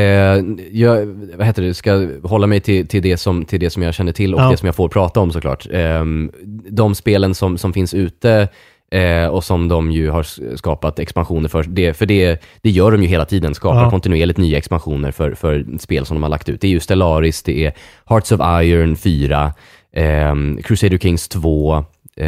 jag, 0.71 1.05
vad 1.37 1.45
heter 1.47 1.61
det, 1.61 1.73
ska 1.73 2.07
hålla 2.23 2.47
mig 2.47 2.59
till, 2.59 2.87
till, 2.87 3.01
det 3.01 3.17
som, 3.17 3.45
till 3.45 3.59
det 3.59 3.69
som 3.69 3.83
jag 3.83 3.93
känner 3.93 4.11
till 4.11 4.35
och 4.35 4.41
Ja. 4.41 4.49
det 4.51 4.57
som 4.57 4.65
jag 4.65 4.75
får 4.75 4.89
prata 4.89 5.19
om 5.19 5.31
såklart. 5.31 5.67
Eh, 5.71 6.03
de 6.69 6.95
spelen 6.95 7.35
som, 7.35 7.57
som 7.57 7.73
finns 7.73 7.93
ute 7.93 8.47
eh, 8.91 9.27
och 9.27 9.43
som 9.43 9.67
de 9.67 9.91
ju 9.91 10.09
har 10.09 10.55
skapat 10.57 10.99
expansioner 10.99 11.49
för, 11.49 11.63
det, 11.63 11.93
för 11.93 12.05
det, 12.05 12.41
det 12.61 12.69
gör 12.69 12.91
de 12.91 13.01
ju 13.01 13.07
hela 13.07 13.25
tiden, 13.25 13.55
skapar 13.55 13.83
Ja. 13.83 13.89
kontinuerligt 13.89 14.37
nya 14.39 14.57
expansioner 14.57 15.11
för, 15.11 15.33
för 15.33 15.65
spel 15.79 16.05
som 16.05 16.15
de 16.15 16.23
har 16.23 16.29
lagt 16.29 16.49
ut. 16.49 16.61
Det 16.61 16.67
är 16.67 16.71
ju 16.71 16.79
Stellaris, 16.79 17.43
det 17.43 17.65
är 17.65 17.73
Hearts 18.05 18.31
of 18.31 18.41
Iron 18.63 18.95
4, 18.95 19.53
eh, 19.95 20.35
Crusader 20.63 20.97
Kings 20.97 21.27
2, 21.27 21.85
eh, 22.21 22.27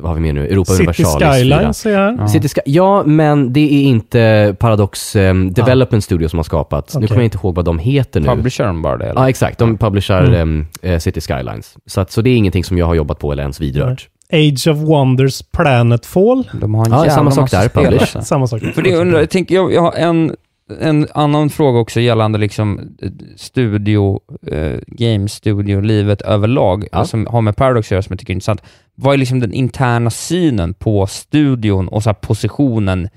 vad 0.00 0.10
har 0.10 0.14
vi 0.14 0.20
mer 0.20 0.32
nu? 0.32 0.46
Europa 0.46 0.72
City 0.72 0.82
Universalis 0.82 1.18
4. 1.20 1.32
Skylines 1.32 1.86
är 1.86 1.96
här. 1.96 2.16
Ja. 2.18 2.28
City 2.28 2.48
Sky, 2.48 2.60
ja, 2.64 3.02
men 3.06 3.52
det 3.52 3.60
är 3.60 3.82
inte 3.82 4.56
Paradox 4.58 5.16
um, 5.16 5.52
Development 5.52 6.04
Studio 6.04 6.28
som 6.28 6.38
har 6.38 6.44
skapat. 6.44 6.90
Nu 6.94 6.98
Okej. 6.98 7.08
kommer 7.08 7.20
jag 7.20 7.26
inte 7.26 7.38
ihåg 7.38 7.54
vad 7.54 7.64
de 7.64 7.78
heter 7.78 8.20
nu. 8.20 8.26
Publisher 8.28 8.64
de 8.66 8.82
bara 8.82 8.96
det? 8.96 9.04
Eller? 9.04 9.20
Ja, 9.20 9.28
exakt. 9.28 9.58
De 9.58 9.78
publicerar 9.78 10.24
Mm. 10.24 10.34
em, 10.40 10.66
eh, 10.92 10.98
City 10.98 11.20
Skylines. 11.20 11.76
Så, 11.86 12.00
att, 12.00 12.10
så 12.10 12.22
det 12.22 12.30
är 12.30 12.36
ingenting 12.36 12.64
som 12.64 12.78
jag 12.78 12.86
har 12.86 12.94
jobbat 12.94 13.18
på 13.18 13.32
eller 13.32 13.42
ens 13.42 13.60
vidrört. 13.60 14.08
Age 14.32 14.66
of 14.68 14.76
Wonders 14.78 15.42
Planetfall. 15.42 16.48
De 16.60 16.74
har 16.74 16.84
en 16.86 16.92
Ja, 16.92 17.10
samma 17.10 17.30
sak 17.30 17.50
där, 17.50 17.68
spel, 17.68 17.84
publish. 17.84 18.00
alltså. 18.00 18.22
Samma 18.22 18.46
sak. 18.46 18.62
För 18.74 18.82
det 18.82 18.96
undrar, 18.96 19.18
jag, 19.20 19.30
tänker, 19.30 19.54
jag, 19.54 19.72
jag 19.72 19.82
har 19.82 19.92
en, 19.92 20.34
en 20.80 21.06
annan 21.14 21.50
fråga 21.50 21.78
också 21.78 22.00
gällande 22.00 22.38
liksom 22.38 22.96
eh, 23.02 23.10
studio, 23.36 24.20
eh, 24.46 24.80
game 24.86 25.28
studio, 25.28 25.80
livet 25.80 26.22
överlag, 26.22 26.88
Ja. 26.92 27.04
som 27.04 27.26
har 27.26 27.40
med 27.40 27.56
Paradox 27.56 27.86
att 27.86 27.90
göra, 27.90 28.02
som 28.02 28.12
jag 28.12 28.18
tycker 28.20 28.32
är 28.32 28.34
intressant. 28.34 28.62
Vad 28.94 29.14
är 29.14 29.18
liksom 29.18 29.40
den 29.40 29.52
interna 29.52 30.10
synen 30.10 30.74
på 30.74 31.06
studion 31.06 31.88
och 31.88 32.02
så 32.02 32.14
positionen 32.14 33.08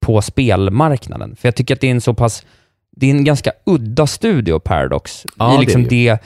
på 0.00 0.22
spelmarknaden? 0.22 1.36
För 1.36 1.48
jag 1.48 1.56
tycker 1.56 1.74
att 1.74 1.80
det 1.80 1.86
är 1.86 1.90
en 1.90 2.00
så 2.00 2.14
pass, 2.14 2.44
det 2.96 3.06
är 3.06 3.10
en 3.10 3.24
ganska 3.24 3.52
udda 3.66 4.06
studio, 4.06 4.58
Paradox, 4.58 5.26
Ja, 5.38 5.48
det 5.48 5.54
i 5.56 5.58
liksom 5.60 5.82
det 5.84 5.88
det, 6.12 6.18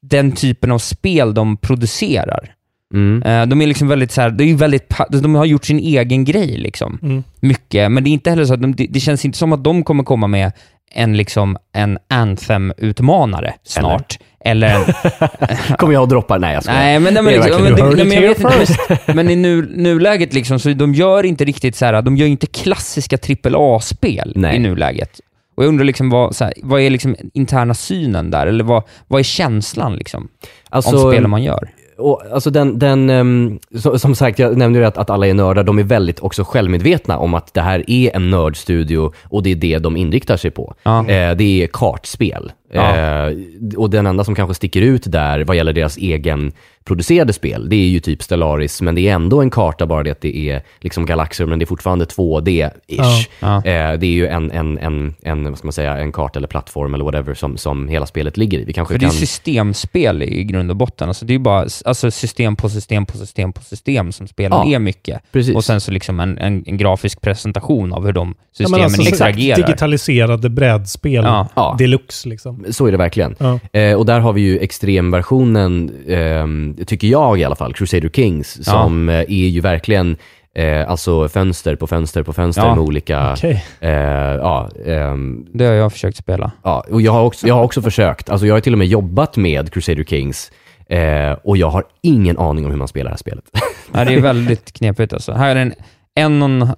den 0.00 0.32
typen 0.32 0.72
av 0.72 0.78
spel 0.78 1.34
de 1.34 1.56
producerar. 1.56 2.54
Mm. 2.94 3.22
Eh, 3.22 3.46
De 3.46 3.62
är 3.62 3.66
liksom 3.66 3.88
väldigt 3.88 4.12
så 4.12 4.20
här, 4.20 4.30
det 4.30 4.44
är 4.44 4.54
väldigt, 4.54 4.94
de 5.08 5.34
har 5.34 5.44
gjort 5.44 5.64
sin 5.64 5.78
egen 5.78 6.24
grej 6.24 6.56
liksom. 6.58 6.98
Mm. 7.02 7.24
Mycket, 7.40 7.92
men 7.92 8.04
det 8.04 8.10
är 8.10 8.12
inte 8.12 8.30
heller 8.30 8.44
så 8.44 8.54
att 8.54 8.62
de, 8.62 8.74
det, 8.88 9.00
känns 9.00 9.24
inte 9.24 9.38
som 9.38 9.52
att 9.52 9.64
de 9.64 9.84
kommer 9.84 10.04
komma 10.04 10.26
med 10.26 10.52
en, 10.90 11.16
liksom, 11.16 11.56
en 11.72 11.98
Anthem-utmanare 12.08 13.54
snart. 13.64 14.18
Eller, 14.44 14.74
en, 14.74 15.76
Kommer 15.76 15.92
jag 15.92 16.02
att 16.02 16.08
droppa? 16.08 16.38
Nej, 16.38 16.54
jag 16.54 16.62
skojar. 16.62 16.78
nej, 16.80 17.00
men, 17.00 17.14
nej, 17.14 17.22
men, 17.22 17.32
Det 17.32 17.38
är 17.38 17.44
liksom, 17.44 17.62
men, 17.62 17.74
det, 17.74 17.82
nej, 17.84 18.06
men 18.06 18.22
jag 18.22 18.28
vet 18.28 18.40
inte, 18.40 18.98
men 19.14 19.30
i 19.30 19.36
nu, 19.36 19.62
nuläget 19.76 20.34
liksom, 20.34 20.58
så 20.58 20.68
de 20.68 20.94
gör 20.94 21.24
inte 21.26 21.44
riktigt 21.44 21.76
så 21.76 21.84
här, 21.84 22.02
de 22.02 22.16
gör 22.16 22.26
inte 22.26 22.46
klassiska 22.46 23.18
AAA-spel 23.42 24.32
i 24.54 24.58
nuläget. 24.58 25.20
Och 25.56 25.64
jag 25.64 25.68
undrar 25.68 25.84
liksom 25.84 26.10
vad, 26.10 26.36
så 26.36 26.44
här, 26.44 26.54
vad 26.62 26.80
är 26.80 26.90
liksom 26.90 27.16
interna 27.34 27.74
synen 27.74 28.30
där? 28.30 28.46
Eller 28.46 28.64
vad, 28.64 28.82
vad 29.06 29.18
är 29.18 29.24
känslan 29.24 29.96
liksom, 29.96 30.28
Alltså, 30.70 31.04
om 31.06 31.12
spelen 31.12 31.30
man 31.30 31.42
gör? 31.42 31.68
Och, 31.98 32.22
alltså 32.32 32.50
den, 32.50 32.78
den 32.78 33.10
ehm, 33.10 33.58
så, 33.74 33.98
som 33.98 34.14
sagt, 34.14 34.38
jag 34.38 34.56
nämnde 34.56 34.78
ju 34.78 34.84
att, 34.84 34.98
att 34.98 35.10
alla 35.10 35.26
är 35.26 35.34
nördar. 35.34 35.64
De 35.64 35.78
är 35.78 35.82
väldigt 35.82 36.20
också 36.20 36.44
självmedvetna 36.44 37.18
om 37.18 37.34
att 37.34 37.54
det 37.54 37.60
här 37.60 37.90
är 37.90 38.16
en 38.16 38.30
nördstudio 38.30 39.12
och 39.24 39.42
det 39.42 39.50
är 39.50 39.56
det 39.56 39.78
de 39.78 39.96
inriktar 39.96 40.36
sig 40.36 40.50
på. 40.50 40.74
Ja. 40.82 41.08
Eh, 41.08 41.36
det 41.36 41.62
är 41.62 41.66
kartspel. 41.66 42.52
Ja. 42.72 42.96
Eh, 42.96 43.36
och 43.76 43.90
den 43.90 44.06
enda 44.06 44.24
som 44.24 44.34
kanske 44.34 44.54
sticker 44.54 44.80
ut 44.82 45.02
där 45.06 45.44
vad 45.44 45.56
gäller 45.56 45.72
deras 45.72 45.96
egen 45.96 46.52
producerade 46.84 47.32
spel, 47.32 47.68
det 47.68 47.76
är 47.76 47.88
ju 47.88 48.00
typ 48.00 48.22
Stellaris, 48.22 48.82
men 48.82 48.94
det 48.94 49.08
är 49.08 49.14
ändå 49.14 49.40
en 49.42 49.50
karta, 49.50 49.86
bara 49.86 50.02
det 50.02 50.10
att 50.10 50.20
det 50.20 50.36
är 50.36 50.62
liksom 50.80 51.06
galaxer, 51.06 51.46
men 51.46 51.58
det 51.58 51.64
är 51.64 51.66
fortfarande 51.66 52.04
2D-ish. 52.04 53.28
Ja. 53.40 53.56
Eh, 53.56 53.98
det 53.98 54.06
är 54.06 54.10
ju 54.10 54.26
en, 54.26 54.50
en, 54.50 54.78
en, 54.78 55.14
en, 55.22 55.44
vad 55.44 55.58
ska 55.58 55.66
man 55.66 55.72
säga, 55.72 55.96
en 55.96 56.12
karta 56.12 56.38
eller 56.38 56.48
plattform 56.48 56.94
eller 56.94 57.04
whatever 57.04 57.34
som, 57.34 57.56
som 57.56 57.88
hela 57.88 58.06
spelet 58.06 58.36
ligger 58.36 58.58
i. 58.58 58.64
Vi 58.64 58.72
kanske 58.72 58.94
För 58.94 58.98
det 58.98 59.06
är 59.06 59.10
kan... 59.10 59.16
systemspel 59.16 60.22
i 60.22 60.44
grund 60.44 60.70
och 60.70 60.76
botten. 60.76 61.08
Alltså 61.08 61.24
det 61.24 61.34
är 61.34 61.38
bara 61.38 61.66
alltså 61.84 62.10
system 62.10 62.56
på 62.56 62.68
system 62.68 63.06
på 63.06 63.16
system 63.18 63.52
på 63.52 63.62
system 63.62 64.12
som 64.12 64.26
spelen 64.28 64.58
Ja, 64.58 64.74
är 64.74 64.78
mycket. 64.78 65.20
Precis. 65.32 65.56
Och 65.56 65.64
sen 65.64 65.80
så 65.80 65.90
liksom 65.90 66.20
en, 66.20 66.38
en, 66.38 66.64
en 66.66 66.76
grafisk 66.76 67.20
presentation 67.20 67.92
av 67.92 68.04
hur 68.06 68.12
de 68.12 68.28
Ja, 68.28 68.44
systemen 68.52 68.80
men 68.80 68.84
alltså, 68.84 69.02
interagerar. 69.02 69.56
digitaliserade 69.56 70.48
brädspel 70.50 71.24
Ja. 71.24 71.48
Ja. 71.56 71.76
deluxe 71.78 72.28
liksom. 72.28 72.57
Så 72.70 72.86
är 72.86 72.92
det 72.92 72.98
verkligen. 72.98 73.34
Ja. 73.38 73.58
Eh, 73.80 73.94
och 73.96 74.06
där 74.06 74.20
har 74.20 74.32
vi 74.32 74.40
ju 74.40 74.58
extremversionen, 74.58 75.90
ehm, 76.08 76.76
tycker 76.86 77.08
jag 77.08 77.38
i 77.40 77.44
alla 77.44 77.56
fall, 77.56 77.74
Crusader 77.74 78.08
Kings, 78.08 78.56
Ja. 78.58 78.62
som 78.72 79.08
eh, 79.08 79.14
är 79.18 79.28
ju 79.48 79.60
verkligen 79.60 80.16
eh, 80.54 80.90
alltså 80.90 81.28
fönster 81.28 81.76
på 81.76 81.86
fönster 81.86 82.22
på 82.22 82.32
fönster 82.32 82.62
Ja. 82.62 82.74
med 82.74 82.84
olika... 82.84 83.32
Okej. 83.32 83.64
Eh, 83.80 83.90
ja, 83.92 84.68
ehm, 84.86 85.46
Det 85.54 85.64
har 85.64 85.72
jag 85.72 85.92
försökt 85.92 86.16
spela. 86.16 86.50
ja, 86.62 86.84
och 86.90 87.02
jag 87.02 87.12
har, 87.12 87.22
också, 87.22 87.46
jag 87.46 87.54
har 87.54 87.64
också 87.64 87.82
försökt. 87.82 88.30
Alltså 88.30 88.46
jag 88.46 88.54
har 88.54 88.60
till 88.60 88.72
och 88.72 88.78
med 88.78 88.86
jobbat 88.88 89.36
med 89.36 89.72
Crusader 89.72 90.04
Kings 90.04 90.52
eh, 90.88 91.32
och 91.44 91.56
jag 91.56 91.70
har 91.70 91.84
ingen 92.02 92.38
aning 92.38 92.64
om 92.64 92.70
hur 92.70 92.78
man 92.78 92.88
spelar 92.88 93.04
det 93.04 93.12
här 93.12 93.16
spelet. 93.18 93.44
Ja, 93.92 94.04
det 94.04 94.14
är 94.14 94.20
väldigt 94.20 94.72
knepigt 94.72 95.12
alltså. 95.12 95.32
Här 95.32 95.56
är 95.56 95.60
en, 95.60 95.72
en 96.14 96.42
och 96.42 96.48
en, 96.48 96.68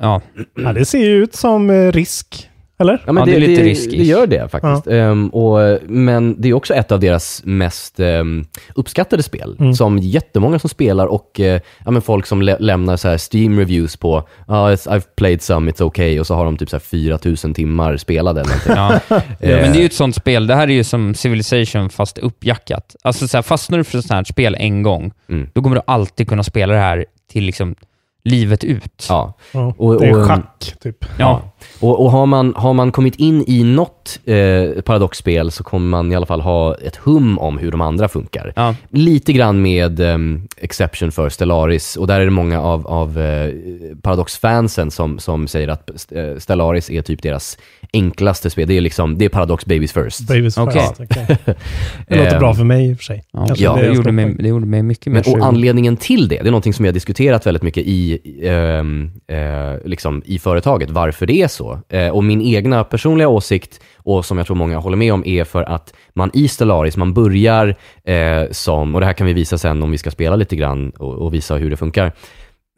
ja, 0.00 0.20
Ja, 0.54 0.72
det 0.72 0.84
ser 0.84 0.98
ju 0.98 1.22
ut 1.22 1.34
som 1.34 1.70
eh, 1.70 1.92
risk. 1.92 2.48
Eller? 2.78 3.02
Ja, 3.06 3.12
men 3.12 3.20
Ja, 3.20 3.24
det, 3.24 3.30
det 3.40 3.44
är 3.44 3.48
lite 3.48 3.62
det, 3.62 3.68
riskigt. 3.68 3.98
det 3.98 4.04
gör 4.04 4.26
det 4.26 4.48
faktiskt. 4.48 4.86
Ehm, 4.86 5.28
och, 5.28 5.78
men 5.88 6.40
det 6.40 6.48
är 6.48 6.54
också 6.54 6.74
ett 6.74 6.92
av 6.92 7.00
deras 7.00 7.42
mest 7.44 8.00
ehm, 8.00 8.44
uppskattade 8.74 9.22
spel, 9.22 9.56
Mm. 9.60 9.74
som 9.74 9.98
jättemånga 9.98 10.58
som 10.58 10.70
spelar 10.70 11.06
och 11.06 11.40
eh, 11.40 11.60
ja, 11.84 11.90
men 11.90 12.02
folk 12.02 12.26
som 12.26 12.42
lä- 12.42 12.56
lämnar 12.60 12.96
så 12.96 13.08
här 13.08 13.16
Steam-reviews 13.16 13.96
på 14.00 14.28
ah, 14.46 14.70
it's, 14.70 14.88
I've 14.88 15.02
played 15.16 15.42
some, 15.42 15.70
it's 15.70 15.82
okay, 15.82 16.20
och 16.20 16.26
så 16.26 16.34
har 16.34 16.44
de 16.44 16.56
typ 16.56 16.70
så 16.70 16.76
här 16.76 16.80
4000 16.80 17.54
timmar 17.54 17.96
spelade 17.96 18.44
ja. 18.68 18.92
Eh, 19.10 19.20
Men 19.40 19.72
det 19.72 19.78
är 19.78 19.80
ju 19.80 19.86
ett 19.86 19.92
sånt 19.94 20.14
spel, 20.16 20.46
det 20.46 20.54
här 20.54 20.68
är 20.68 20.72
ju 20.74 20.84
som 20.84 21.14
Civilization 21.14 21.90
fast 21.90 22.18
uppjackat. 22.18 22.96
Alltså 23.02 23.28
så 23.28 23.36
här, 23.36 23.42
fastnar 23.42 23.78
du 23.78 23.84
för 23.84 23.98
ett 23.98 24.04
sånt 24.04 24.16
här 24.16 24.24
spel 24.24 24.56
en 24.58 24.82
gång, 24.82 25.12
Mm. 25.28 25.48
då 25.52 25.62
kommer 25.62 25.76
du 25.76 25.82
alltid 25.86 26.28
kunna 26.28 26.42
spela 26.42 26.74
det 26.74 26.80
här 26.80 27.04
till 27.32 27.44
liksom 27.44 27.74
livet 28.24 28.64
ut. 28.64 29.06
Ja. 29.08 29.34
Ja. 29.52 29.74
Och- 29.78 30.00
det 30.00 30.06
är 30.06 30.18
och- 30.20 30.26
schack, 30.26 30.74
typ. 30.80 31.04
Ja. 31.18 31.42
Och, 31.80 32.04
och 32.04 32.10
har, 32.10 32.26
man, 32.26 32.54
har 32.56 32.72
man 32.72 32.92
kommit 32.92 33.16
in 33.16 33.44
i 33.46 33.64
något 33.64 34.20
eh, 34.24 34.82
Paradox-spel 34.82 35.50
så 35.50 35.64
kommer 35.64 35.86
man 35.86 36.12
i 36.12 36.16
alla 36.16 36.26
fall 36.26 36.40
ha 36.40 36.74
ett 36.74 36.96
hum 36.96 37.38
om 37.38 37.58
hur 37.58 37.70
de 37.70 37.80
andra 37.80 38.08
funkar. 38.08 38.52
Ja. 38.56 38.74
Lite 38.90 39.32
grann 39.32 39.62
med 39.62 40.00
um, 40.00 40.48
exception 40.56 41.12
för 41.12 41.28
Stellaris 41.28 41.96
och 41.96 42.06
där 42.06 42.20
är 42.20 42.24
det 42.24 42.30
många 42.30 42.60
av, 42.60 42.86
av 42.86 43.18
eh, 43.18 43.50
Paradox-fansen 44.02 44.90
som, 44.90 45.18
som 45.18 45.48
säger 45.48 45.68
att 45.68 46.12
eh, 46.12 46.38
Stellaris 46.38 46.90
är 46.90 47.02
typ 47.02 47.22
deras 47.22 47.58
enklaste 47.92 48.50
spel. 48.50 48.68
Det 48.68 48.76
är 48.76 48.80
liksom, 48.80 49.18
det 49.18 49.24
är 49.24 49.28
Paradox 49.28 49.66
Babies 49.66 49.92
First. 49.92 50.28
Babies 50.28 50.54
first. 50.54 51.00
okej. 51.00 51.36
Det 52.08 52.16
låter 52.16 52.38
bra 52.38 52.54
för 52.54 52.64
mig 52.64 52.90
i 52.90 52.92
och 52.92 52.96
för 52.96 53.04
sig. 53.04 53.24
Ja, 53.32 53.40
det 53.40 53.54
det, 53.54 53.60
jag 53.60 53.94
gjorde 53.94 54.12
mig, 54.12 54.34
det 54.38 54.48
gjorde 54.48 54.66
mig 54.66 54.82
mycket 54.82 55.06
mer 55.06 55.22
Men, 55.26 55.40
och 55.40 55.46
anledningen 55.46 55.96
till 55.96 56.28
det, 56.28 56.36
det 56.36 56.48
är 56.48 56.50
någonting 56.50 56.74
som 56.74 56.84
har 56.84 56.92
diskuterat 56.92 57.46
väldigt 57.46 57.62
mycket 57.62 57.82
i, 57.86 58.18
ehm, 58.42 59.10
eh, 59.26 59.88
liksom 59.88 60.22
i 60.24 60.38
företaget, 60.38 60.90
varför 60.90 61.26
det 61.26 61.42
är 61.42 61.48
så 61.48 61.55
så. 61.56 61.78
Eh, 61.88 62.08
och 62.08 62.24
min 62.24 62.40
egna 62.40 62.84
personliga 62.84 63.28
åsikt, 63.28 63.80
och 63.96 64.24
som 64.24 64.38
jag 64.38 64.46
tror 64.46 64.56
många 64.56 64.78
håller 64.78 64.96
med 64.96 65.12
om, 65.12 65.22
är 65.26 65.44
för 65.44 65.62
att 65.62 65.94
man 66.14 66.30
i 66.34 66.48
Stellaris, 66.48 66.96
man 66.96 67.14
börjar 67.14 67.76
eh, 68.04 68.50
som, 68.50 68.94
och 68.94 69.00
det 69.00 69.06
här 69.06 69.12
kan 69.12 69.26
vi 69.26 69.32
visa 69.32 69.58
sen 69.58 69.82
om 69.82 69.90
vi 69.90 69.98
ska 69.98 70.10
spela 70.10 70.36
lite 70.36 70.56
grann 70.56 70.90
och, 70.90 71.14
och 71.14 71.34
visa 71.34 71.56
hur 71.56 71.70
det 71.70 71.76
funkar. 71.76 72.12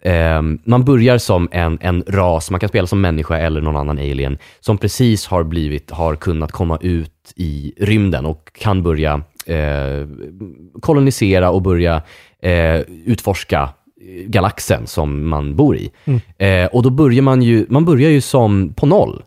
Eh, 0.02 0.42
man 0.64 0.84
börjar 0.84 1.18
som 1.18 1.48
en, 1.52 1.78
en 1.80 2.04
ras, 2.06 2.50
man 2.50 2.60
kan 2.60 2.68
spela 2.68 2.86
som 2.86 3.00
människa 3.00 3.36
eller 3.36 3.60
någon 3.60 3.76
annan 3.76 3.98
alien, 3.98 4.38
som 4.60 4.78
precis 4.78 5.26
har 5.26 5.42
blivit, 5.44 5.90
har 5.90 6.16
kunnat 6.16 6.52
komma 6.52 6.78
ut 6.80 7.32
i 7.36 7.72
rymden 7.76 8.26
och 8.26 8.50
kan 8.58 8.82
börja 8.82 9.22
eh, 9.46 10.08
kolonisera 10.80 11.50
och 11.50 11.62
börja 11.62 12.02
eh, 12.42 12.80
utforska 13.04 13.68
galaxen 14.26 14.86
som 14.86 15.28
man 15.28 15.56
bor 15.56 15.76
i. 15.76 15.90
Mm. 16.04 16.20
Eh, 16.38 16.66
och 16.70 16.82
då 16.82 16.90
börjar 16.90 17.22
man 17.22 17.42
ju, 17.42 17.66
man 17.68 17.84
börjar 17.84 18.10
ju 18.10 18.20
som 18.20 18.72
på 18.76 18.86
noll. 18.86 19.22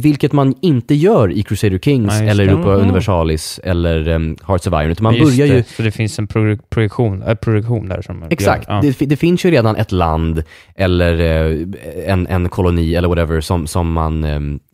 vilket 0.00 0.32
man 0.32 0.54
inte 0.62 0.94
gör 0.94 1.32
i 1.32 1.42
Crusader 1.42 1.78
Kings 1.78 2.06
Nej, 2.20 2.28
eller 2.28 2.44
det. 2.46 2.50
Europa 2.52 2.70
Mhm. 2.70 2.80
Universalis 2.82 3.60
eller 3.64 4.08
um, 4.08 4.36
Hearts 4.46 4.66
of 4.66 4.72
Iron, 4.72 4.90
utan 4.90 5.02
man 5.02 5.14
Just 5.14 5.24
börjar 5.36 5.46
ju... 5.46 5.52
det, 5.54 5.68
Så 5.68 5.82
det 5.82 5.90
finns 5.90 6.18
en 6.18 6.26
pro- 6.26 6.56
projektion, 6.70 7.22
äh, 7.22 7.34
projektion 7.34 7.88
där 7.88 8.02
som... 8.02 8.24
Exakt. 8.30 8.64
Ja. 8.68 8.80
Det, 8.82 9.06
det 9.06 9.16
finns 9.16 9.44
ju 9.44 9.50
redan 9.50 9.76
ett 9.76 9.92
land 9.92 10.42
eller 10.76 11.20
eh, 11.20 11.66
en, 12.12 12.26
en 12.26 12.48
koloni 12.48 12.94
eller 12.94 13.08
whatever 13.08 13.40
som, 13.40 13.66
som 13.66 13.92
man, 13.92 14.24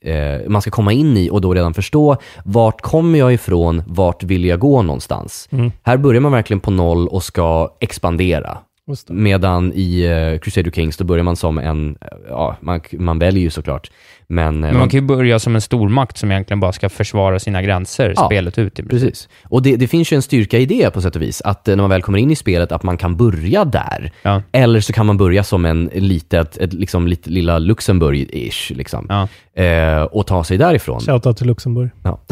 eh, 0.03 0.15
eh, 0.15 0.41
man 0.49 0.63
ska 0.63 0.71
komma 0.71 0.93
in 0.93 1.17
i 1.17 1.31
och 1.31 1.41
då 1.41 1.55
redan 1.55 1.75
förstå 1.75 2.17
vart 2.45 2.81
kommer 2.81 3.19
jag 3.19 3.35
ifrån, 3.35 3.83
vart 3.87 4.23
vill 4.23 4.45
jag 4.45 4.59
gå 4.59 4.83
någonstans. 4.83 5.49
Mm. 5.53 5.73
Här 5.83 5.97
börjar 5.97 6.21
man 6.21 6.33
verkligen 6.33 6.61
på 6.61 6.71
noll 6.71 7.09
och 7.09 7.23
ska 7.23 7.69
expandera. 7.81 8.59
Just 8.87 9.09
det. 9.09 9.15
Medan 9.15 9.73
i 9.75 10.03
eh, 10.03 10.39
Crusader 10.39 10.71
Kings 10.71 10.97
då 10.97 11.05
börjar 11.05 11.25
man 11.25 11.37
som 11.37 11.59
en, 11.59 11.99
ja, 12.29 12.57
man, 12.61 12.81
man 12.93 13.19
väljer 13.19 13.43
ju 13.43 13.51
såklart, 13.51 13.91
men, 14.27 14.65
eh, 14.65 14.71
Men 14.71 14.79
man 14.79 14.89
kan 14.89 15.01
ju 15.01 15.07
börja 15.07 15.39
som 15.39 15.55
en 15.55 15.61
stormakt 15.61 16.19
som 16.19 16.31
egentligen 16.31 16.61
bara 16.61 16.73
ska 16.73 16.89
försvara 16.89 17.39
sina 17.39 17.63
gränser 17.63 18.13
Ja, 18.17 18.27
spelet 18.27 18.59
ut. 18.59 18.79
i. 18.79 18.83
Precis. 18.83 19.29
Och 19.45 19.63
det, 19.63 19.77
det 19.77 19.89
finns 19.89 20.13
ju 20.13 20.15
en 20.15 20.23
styrka 20.23 20.59
i 20.59 20.67
det 20.67 20.91
på 20.95 21.01
sätt 21.01 21.17
och 21.17 21.23
vis, 21.23 21.41
att 21.43 21.69
eh, 21.69 21.77
när 21.77 21.83
man 21.83 21.91
väl 21.91 22.03
kommer 22.03 22.19
in 22.19 22.31
i 22.31 22.37
spelet, 22.37 22.73
att 22.73 22.83
man 22.83 22.97
kan 22.97 23.17
börja 23.17 23.65
där. 23.65 24.13
Ja. 24.23 24.43
Eller 24.53 24.81
så 24.81 24.93
kan 24.93 25.07
man 25.07 25.17
börja 25.17 25.45
som 25.45 25.65
en 25.65 25.91
litet, 25.95 26.57
ett, 26.57 26.73
liksom, 26.73 27.09
lite, 27.09 27.31
lilla 27.31 27.59
Luxemburg-ish, 27.59 28.75
liksom. 28.75 29.07
Ja. 29.09 29.29
Eh, 29.63 30.03
och 30.03 30.27
ta 30.27 30.45
sig 30.45 30.59
därifrån. 30.59 31.01
Shoutout 31.01 31.37
till 31.37 31.47
Luxemburg. 31.47 31.91
Ja. 32.03 32.21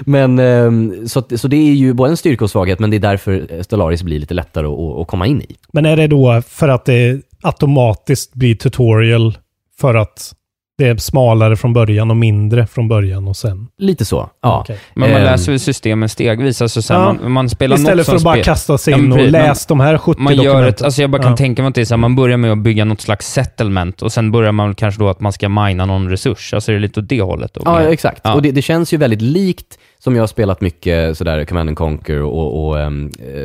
men, 0.00 0.38
ehm, 0.38 1.08
så, 1.08 1.18
att- 1.18 1.40
så 1.40 1.48
det 1.48 1.56
är 1.56 1.72
ju 1.74 1.92
både 1.92 2.10
en 2.10 2.16
styrka 2.16 2.44
och 2.44 2.50
svaghet, 2.50 2.78
men 2.78 2.90
det 2.90 2.96
är 2.96 2.98
därför 3.00 3.46
eh, 3.52 3.62
Stellaris 3.62 4.02
blir 4.02 4.18
lite 4.18 4.34
lättare 4.34 4.66
att, 4.66 4.98
att 5.00 5.06
komma 5.06 5.26
in 5.26 5.42
i. 5.42 5.56
Men 5.72 5.86
är 5.86 5.96
det 5.96 6.06
då 6.06 6.42
för 6.48 6.68
att 6.68 6.84
det 6.84 7.20
automatiskt 7.42 8.34
blir 8.34 8.54
tutorial 8.54 9.38
för 9.80 9.94
att 9.94 10.32
det 10.78 10.86
är 10.88 10.96
smalare 10.96 11.56
från 11.56 11.72
början 11.72 12.10
och 12.10 12.16
mindre 12.16 12.66
från 12.66 12.88
början 12.88 13.28
och 13.28 13.36
sen? 13.36 13.68
Lite 13.78 14.04
så, 14.04 14.30
ja. 14.42 14.60
Okej. 14.60 14.78
Men 14.94 15.10
man 15.10 15.18
Ehm, 15.20 15.24
läser 15.24 15.52
väl 15.52 15.60
systemen 15.60 16.08
stegvis. 16.08 16.62
Alltså 16.62 16.82
sen 16.82 17.00
Ja. 17.00 17.12
man, 17.22 17.32
man 17.32 17.48
spelar 17.48 17.76
Istället 17.76 17.96
något 17.96 18.06
för 18.06 18.16
att 18.16 18.22
bara 18.22 18.42
kasta 18.42 18.78
sig 18.78 18.92
Ja, 18.92 18.98
in 18.98 19.02
men 19.04 19.12
och 19.12 19.18
precis. 19.18 19.32
läs 19.32 19.66
de 19.66 19.80
här 19.80 19.98
70 19.98 20.20
Man 20.20 20.34
gör 20.36 20.66
ett, 20.66 20.82
alltså 20.82 21.00
jag 21.00 21.10
bara 21.10 21.22
kan 21.22 21.30
Ja. 21.30 21.36
tänka 21.36 21.62
mig 21.62 21.68
att 21.68 21.74
det 21.74 21.80
är 21.80 21.84
så 21.84 21.94
här, 21.94 21.98
man 21.98 22.16
börjar 22.16 22.36
med 22.36 22.52
att 22.52 22.58
bygga 22.58 22.84
något 22.84 23.00
slags 23.00 23.32
settlement 23.32 24.02
och 24.02 24.12
sen 24.12 24.30
börjar 24.32 24.52
man 24.52 24.74
kanske 24.74 25.00
då 25.00 25.08
att 25.08 25.20
man 25.20 25.32
ska 25.32 25.48
mina 25.48 25.86
någon 25.86 26.10
resurs. 26.10 26.54
Alltså 26.54 26.72
det 26.72 26.78
är 26.78 26.80
lite 26.80 27.00
åt 27.00 27.08
det 27.08 27.20
hållet. 27.22 27.54
Då, 27.54 27.62
Ja, 27.64 27.80
exakt. 27.82 28.20
Ja. 28.24 28.34
Och 28.34 28.42
det, 28.42 28.50
det 28.52 28.62
känns 28.62 28.92
ju 28.94 28.96
väldigt 28.96 29.22
likt 29.22 29.78
som 29.98 30.14
jag 30.14 30.22
har 30.22 30.26
spelat 30.26 30.60
mycket 30.60 31.18
sådär 31.18 31.44
Command 31.44 31.68
and 31.68 31.78
Conquer 31.78 32.22
och, 32.22 32.66
och 32.68 32.80
eh, 32.80 32.90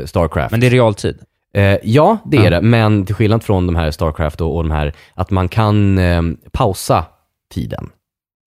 Starcraft. 0.05 0.51
Men 0.51 0.59
det 0.59 0.67
är 0.67 0.71
realtid. 0.71 1.17
Eh, 1.53 1.77
ja, 1.83 2.17
det 2.25 2.37
är 2.37 2.43
Ja. 2.43 2.49
det. 2.49 2.61
Men 2.61 3.05
till 3.05 3.15
skillnad 3.15 3.43
från 3.43 3.65
de 3.67 3.75
här 3.75 3.91
Starcraft 3.91 4.41
och, 4.41 4.55
och 4.55 4.63
de 4.63 4.71
här, 4.71 4.93
att 5.13 5.31
man 5.31 5.47
kan 5.47 5.97
ehm, 5.97 6.37
pausa 6.51 7.03
tiden 7.51 7.89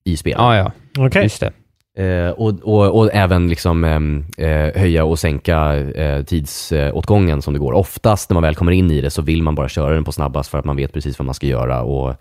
i 0.04 0.16
spelet. 0.16 0.38
Ja, 0.38 0.56
ja. 0.56 0.72
Okej. 1.06 1.22
Just 1.22 1.40
det. 1.40 1.52
Eh, 1.98 2.30
och, 2.30 2.52
och, 2.62 2.98
och 2.98 3.10
även 3.14 3.48
liksom, 3.48 3.84
ehm, 3.84 4.24
eh, 4.38 4.80
höja 4.80 5.04
och 5.04 5.18
sänka 5.18 5.74
eh, 5.76 6.22
tidsåtgången 6.24 7.42
som 7.42 7.54
det 7.54 7.60
går. 7.60 7.72
Oftast 7.72 8.30
när 8.30 8.34
man 8.34 8.42
väl 8.42 8.54
kommer 8.54 8.72
in 8.72 8.90
i 8.90 9.00
det 9.00 9.10
så 9.10 9.22
vill 9.22 9.42
man 9.42 9.54
bara 9.54 9.68
köra 9.68 9.94
den 9.94 10.04
på 10.04 10.12
snabbast 10.12 10.50
för 10.50 10.58
att 10.58 10.64
man 10.64 10.76
vet 10.76 10.92
precis 10.92 11.18
vad 11.18 11.26
man 11.26 11.34
ska 11.34 11.46
göra. 11.46 11.82
Och 11.82 12.14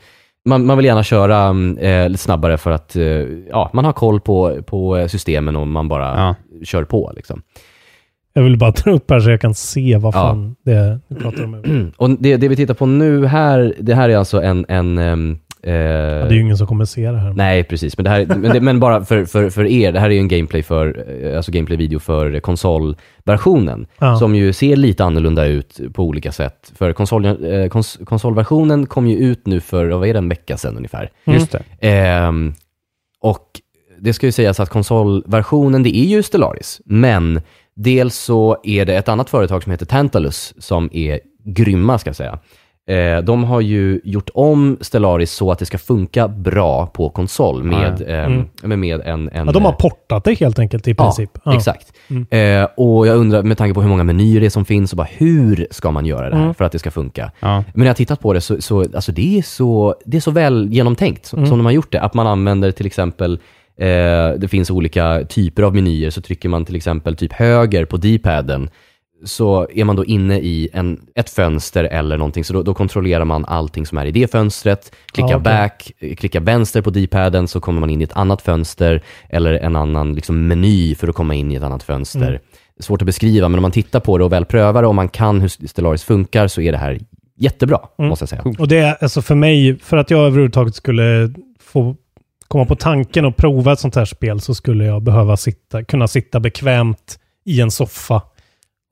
man, 0.49 0.65
man 0.65 0.77
vill 0.77 0.85
gärna 0.85 1.03
köra 1.03 1.47
eh, 1.79 2.09
lite 2.09 2.23
snabbare 2.23 2.57
för 2.57 2.71
att 2.71 2.95
eh, 2.95 3.03
ja, 3.49 3.69
man 3.73 3.85
har 3.85 3.93
koll 3.93 4.21
på, 4.21 4.61
på 4.63 5.07
systemen 5.09 5.55
och 5.55 5.67
man 5.67 5.87
bara 5.87 6.05
Ja. 6.05 6.35
kör 6.65 6.83
på. 6.83 7.11
Liksom. 7.15 7.41
Jag 8.33 8.43
vill 8.43 8.57
bara 8.57 8.71
ta 8.71 8.91
upp 8.91 9.09
här 9.11 9.19
så 9.19 9.29
jag 9.29 9.41
kan 9.41 9.53
se 9.55 9.97
vad 9.97 10.15
Ja. 10.15 10.19
fan 10.19 10.55
det 10.65 10.71
är 10.73 10.99
du 11.07 11.15
pratar 11.15 11.43
om. 11.43 11.91
Och 11.97 12.09
det, 12.09 12.37
det 12.37 12.47
vi 12.47 12.55
tittar 12.55 12.73
på 12.73 12.85
nu 12.85 13.25
här, 13.25 13.73
det 13.79 13.95
här 13.95 14.09
är 14.09 14.17
alltså 14.17 14.41
en... 14.41 14.65
en 14.69 14.97
ehm, 14.97 15.39
eh, 15.63 15.73
Ja, 15.73 16.25
det 16.25 16.33
är 16.33 16.33
ju 16.33 16.41
ingen 16.41 16.57
som 16.57 16.67
kommer 16.67 16.85
se 16.85 17.11
det 17.11 17.17
här. 17.17 17.33
Nej, 17.33 17.63
precis. 17.63 17.97
Men, 17.97 18.03
det 18.03 18.09
här, 18.09 18.25
men, 18.25 18.53
det, 18.53 18.61
men 18.61 18.79
bara 18.79 19.05
för, 19.05 19.25
för, 19.25 19.49
för 19.49 19.65
er, 19.65 19.91
det 19.91 19.99
här 19.99 20.09
är 20.09 20.13
ju 20.13 20.19
en 20.19 20.27
gameplay 20.27 20.63
för, 20.63 21.05
eh, 21.23 21.37
alltså 21.37 21.51
gameplay-video 21.51 21.99
för 21.99 22.39
konsolversionen. 22.39 23.87
Ja. 23.99 24.17
Som 24.17 24.35
ju 24.35 24.53
ser 24.53 24.75
lite 24.75 25.03
annorlunda 25.03 25.45
ut 25.45 25.79
på 25.93 26.03
olika 26.03 26.31
sätt. 26.31 26.71
För 26.75 26.93
konsol, 26.93 27.25
eh, 27.25 27.67
kons, 27.69 27.99
konsolversionen 28.05 28.85
kom 28.85 29.07
ju 29.07 29.17
ut 29.17 29.47
nu 29.47 29.59
för, 29.59 29.89
vad 29.89 30.07
är 30.07 30.13
det, 30.13 30.17
en 30.17 30.29
vecka 30.29 30.57
sedan 30.57 30.77
ungefär. 30.77 31.09
Mm. 31.25 31.39
Just 31.39 31.51
det. 31.51 31.63
Ehm, 31.79 32.53
och 33.21 33.47
det 33.99 34.13
ska 34.13 34.25
ju 34.25 34.31
sägas 34.31 34.59
att 34.59 34.69
konsolversionen, 34.69 35.83
det 35.83 35.97
är 35.97 36.05
ju 36.05 36.23
Stellaris, 36.23 36.81
men 36.85 37.41
dels 37.75 38.15
så 38.15 38.57
är 38.63 38.85
det 38.85 38.95
ett 38.95 39.09
annat 39.09 39.29
företag 39.29 39.63
som 39.63 39.71
heter 39.71 39.85
Tantalus 39.85 40.53
som 40.57 40.89
är 40.93 41.19
grymma, 41.45 41.99
ska 41.99 42.09
jag 42.09 42.15
säga. 42.15 42.39
Eh, 42.89 43.17
de 43.23 43.43
har 43.43 43.61
ju 43.61 44.01
gjort 44.03 44.29
om 44.33 44.77
Stellaris 44.81 45.31
så 45.31 45.51
att 45.51 45.59
det 45.59 45.65
ska 45.65 45.77
funka 45.77 46.27
bra 46.27 46.87
på 46.87 47.09
konsol 47.09 47.63
med, 47.63 48.03
Ja, 48.07 48.13
ehm, 48.13 48.31
Mm. 48.33 48.45
med, 48.63 48.79
med 48.79 49.01
en, 49.01 49.29
en... 49.29 49.45
Ja, 49.47 49.51
de 49.53 49.65
har 49.65 49.71
portat 49.71 50.23
det 50.23 50.33
helt 50.39 50.59
enkelt 50.59 50.87
i 50.87 50.93
princip. 50.93 51.29
Ja, 51.45 51.55
exakt. 51.55 51.87
Mm. 52.09 52.25
Eh, 52.61 52.67
och 52.77 53.07
jag 53.07 53.17
undrar, 53.17 53.43
med 53.43 53.57
tanke 53.57 53.73
på 53.73 53.81
hur 53.81 53.89
många 53.89 54.03
menyer 54.03 54.39
det 54.39 54.45
är 54.45 54.49
som 54.49 54.65
finns, 54.65 54.91
och 54.91 54.97
bara 54.97 55.07
hur 55.11 55.67
ska 55.71 55.91
man 55.91 56.05
göra 56.05 56.29
det 56.29 56.35
här 56.35 56.43
Mm. 56.43 56.53
för 56.55 56.65
att 56.65 56.71
det 56.71 56.79
ska 56.79 56.91
funka? 56.91 57.31
Men 57.39 57.63
när 57.73 57.85
jag 57.85 57.95
tittat 57.97 58.19
på 58.19 58.33
det 58.33 58.41
så, 58.41 58.61
så, 58.61 58.79
alltså 58.81 59.11
det, 59.11 59.37
är 59.37 59.41
så 59.41 59.95
det 60.05 60.17
är 60.17 60.21
så 60.21 60.31
väl 60.31 60.67
genomtänkt 60.71 61.25
som, 61.25 61.39
Mm. 61.39 61.49
som 61.49 61.57
de 61.57 61.65
har 61.65 61.71
gjort 61.73 61.91
det. 61.91 62.01
Att 62.01 62.13
man 62.13 62.27
använder 62.27 62.71
till 62.71 62.85
exempel, 62.85 63.33
eh, 63.77 63.87
det 64.37 64.47
finns 64.49 64.71
olika 64.71 65.23
typer 65.29 65.63
av 65.63 65.75
menyer, 65.75 66.09
så 66.09 66.21
trycker 66.21 66.49
man 66.49 66.65
till 66.65 66.75
exempel 66.75 67.15
typ 67.15 67.33
höger 67.33 67.85
på 67.85 67.97
D-paden, 67.97 68.69
så 69.25 69.67
är 69.73 69.83
man 69.83 69.95
då 69.95 70.05
inne 70.05 70.39
i 70.39 70.69
en, 70.73 71.01
ett 71.15 71.29
fönster 71.29 71.83
eller 71.83 72.17
någonting, 72.17 72.43
så 72.43 72.53
då, 72.53 72.63
då 72.63 72.73
kontrollerar 72.73 73.25
man 73.25 73.45
allting 73.45 73.85
som 73.85 73.97
är 73.97 74.05
i 74.05 74.11
det 74.11 74.31
fönstret, 74.31 74.91
klickar 75.11 75.29
Ja, 75.29 75.35
okej. 75.37 75.43
back, 75.43 75.91
eh, 75.99 76.15
klickar 76.15 76.39
vänster 76.39 76.81
på 76.81 76.89
D-paden 76.89 77.47
så 77.47 77.59
kommer 77.59 77.79
man 77.79 77.89
in 77.89 78.01
i 78.01 78.03
ett 78.03 78.13
annat 78.13 78.41
fönster, 78.41 79.01
eller 79.29 79.53
en 79.53 79.75
annan 79.75 80.15
liksom, 80.15 80.47
meny 80.47 80.95
för 80.95 81.07
att 81.07 81.15
komma 81.15 81.35
in 81.35 81.51
i 81.51 81.55
ett 81.55 81.63
annat 81.63 81.83
fönster. 81.83 82.27
Mm. 82.27 82.41
Svårt 82.79 83.01
att 83.01 83.05
beskriva, 83.05 83.49
men 83.49 83.59
om 83.59 83.61
man 83.61 83.71
tittar 83.71 83.99
på 83.99 84.17
det 84.17 84.23
och 84.23 84.31
väl 84.31 84.45
prövar 84.45 84.81
det 84.81 84.87
och 84.87 84.95
man 84.95 85.09
kan 85.09 85.41
hur 85.41 85.67
Stellaris 85.67 86.03
funkar 86.03 86.47
så 86.47 86.61
är 86.61 86.71
det 86.71 86.77
här 86.77 86.99
jättebra, 87.37 87.79
Mm. 87.99 88.09
måste 88.09 88.23
jag 88.23 88.29
säga. 88.29 88.43
Och 88.59 88.67
det 88.67 88.77
är 88.77 88.97
alltså 89.01 89.21
för 89.21 89.35
mig, 89.35 89.79
för 89.79 89.97
att 89.97 90.11
jag 90.11 90.19
överhuvudtaget 90.25 90.75
skulle 90.75 91.33
få 91.61 91.95
komma 92.47 92.65
på 92.65 92.75
tanken 92.75 93.25
och 93.25 93.35
prova 93.35 93.73
ett 93.73 93.79
sånt 93.79 93.95
här 93.95 94.05
spel 94.05 94.39
så 94.41 94.55
skulle 94.55 94.85
jag 94.85 95.01
behöva 95.03 95.37
sitta, 95.37 95.83
kunna 95.83 96.07
sitta 96.07 96.39
bekvämt 96.39 97.19
i 97.45 97.61
en 97.61 97.71
soffa 97.71 98.21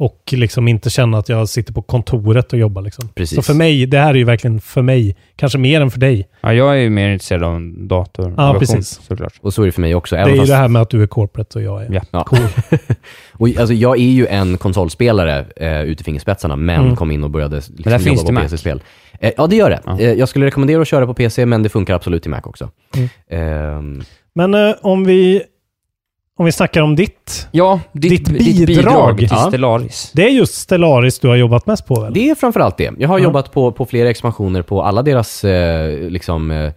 och 0.02 0.22
liksom 0.32 0.68
inte 0.68 0.90
känna 0.90 1.18
att 1.18 1.30
jag 1.30 1.50
sitter 1.50 1.74
på 1.74 1.82
kontoret 1.82 2.54
och 2.54 2.60
jobbar. 2.60 2.82
Liksom. 2.82 3.08
Precis. 3.16 3.36
Så 3.36 3.42
för 3.42 3.54
mig, 3.54 3.86
det 3.86 3.98
här 4.00 4.10
är 4.10 4.14
ju 4.18 4.24
verkligen 4.24 4.62
för 4.62 4.82
mig, 4.82 5.16
kanske 5.36 5.58
mer 5.58 5.82
än 5.82 5.92
för 5.92 6.00
dig. 6.00 6.28
Ja, 6.42 6.54
jag 6.54 6.72
är 6.72 6.80
ju 6.82 6.90
mer 6.90 7.10
intresserad 7.10 7.44
av 7.44 7.62
dator. 7.78 8.34
Ja, 8.38 8.56
precis. 8.60 9.00
Såklart. 9.08 9.34
Och 9.42 9.54
så 9.54 9.62
är 9.62 9.66
det 9.66 9.72
för 9.72 9.82
mig 9.82 9.96
också. 9.96 10.16
Det 10.16 10.22
är 10.22 10.30
ju 10.30 10.38
fast- 10.38 10.50
det 10.50 10.56
här 10.56 10.68
med 10.68 10.82
att 10.82 10.90
du 10.90 11.04
är 11.04 11.08
corporate 11.08 11.58
och 11.60 11.64
jag 11.66 11.84
är 11.86 11.92
Ja. 11.94 12.02
Ja. 12.12 12.24
cool. 12.24 12.40
och, 13.32 13.48
alltså, 13.60 13.74
jag 13.74 13.98
är 13.98 14.04
ju 14.12 14.28
en 14.28 14.58
konsolspelare 14.58 15.46
eh, 15.56 15.82
ut 15.82 16.02
i 16.02 16.04
fingerspetsarna, 16.04 16.56
men 16.56 16.82
Mm. 16.84 16.96
kom 16.96 17.12
in 17.12 17.24
och 17.24 17.30
började 17.30 17.56
liksom, 17.56 17.76
där 17.84 18.00
finns 18.00 18.20
jobba 18.22 18.32
det 18.32 18.36
på. 18.36 18.42
PC-spel. 18.42 18.82
Eh, 19.20 19.32
ja, 19.38 19.48
det 19.48 19.56
gör 19.56 19.70
det. 19.70 19.80
Ja. 19.86 20.00
Eh, 20.00 20.14
jag 20.14 20.30
skulle 20.30 20.46
rekommendera 20.46 20.82
att 20.82 20.88
köra 20.88 21.06
på 21.06 21.14
PC, 21.14 21.46
men 21.46 21.64
det 21.64 21.70
funkar 21.70 21.94
absolut 21.96 22.26
i 22.26 22.30
Mac 22.30 22.42
också. 22.44 22.70
Mm. 22.96 23.10
Ehm, 23.30 24.04
Men 24.34 24.54
eh, 24.54 24.76
om 24.82 25.06
vi 25.06 25.42
om 26.38 26.46
vi 26.46 26.52
snackar 26.52 26.82
om 26.82 26.96
ditt. 26.96 27.48
Ja, 27.52 27.80
ditt, 27.94 28.26
Ditt 28.26 28.26
ditt 28.40 28.68
bidrag, 28.68 29.16
bidrag. 29.16 29.18
till 29.18 29.28
Ja. 29.32 29.48
Stellaris. 29.48 30.12
Det 30.16 30.24
är 30.26 30.30
just 30.30 30.54
Stellaris 30.54 31.20
du 31.20 31.28
har 31.28 31.36
jobbat 31.36 31.66
mest 31.68 31.86
på 31.88 32.02
väl? 32.02 32.14
det 32.14 32.30
är 32.30 32.36
framförallt 32.36 32.78
det. 32.78 32.92
Jag 32.98 33.08
har 33.10 33.20
Ja. 33.20 33.24
jobbat 33.24 33.52
på, 33.52 33.72
på 33.72 33.86
flera 33.86 34.10
expansioner 34.10 34.62
på 34.62 34.84
alla 34.84 35.02
deras, 35.02 35.44
eh, 35.44 36.10
liksom, 36.10 36.52
eh, 36.52 36.72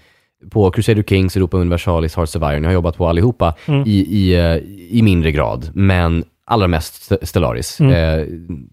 på 0.51 0.71
Crusader 0.71 1.03
Kings, 1.03 1.37
Europa 1.37 1.57
Universalis, 1.57 2.17
Hearts 2.17 2.37
of 2.37 2.43
Iron. 2.43 2.63
Jag 2.63 2.71
har 2.71 2.75
jobbat 2.75 2.97
på 2.97 3.07
allihopa 3.09 3.55
Mm. 3.67 3.83
i, 3.87 3.91
i, 3.99 4.35
eh, 4.35 4.57
i 4.99 5.01
mindre 5.03 5.33
grad, 5.33 5.71
men 5.75 6.25
allra 6.47 6.69
mest 6.69 6.95
St- 7.13 7.27
Stellaris. 7.27 7.81
Mm. 7.81 7.93
Eh, 8.21 8.27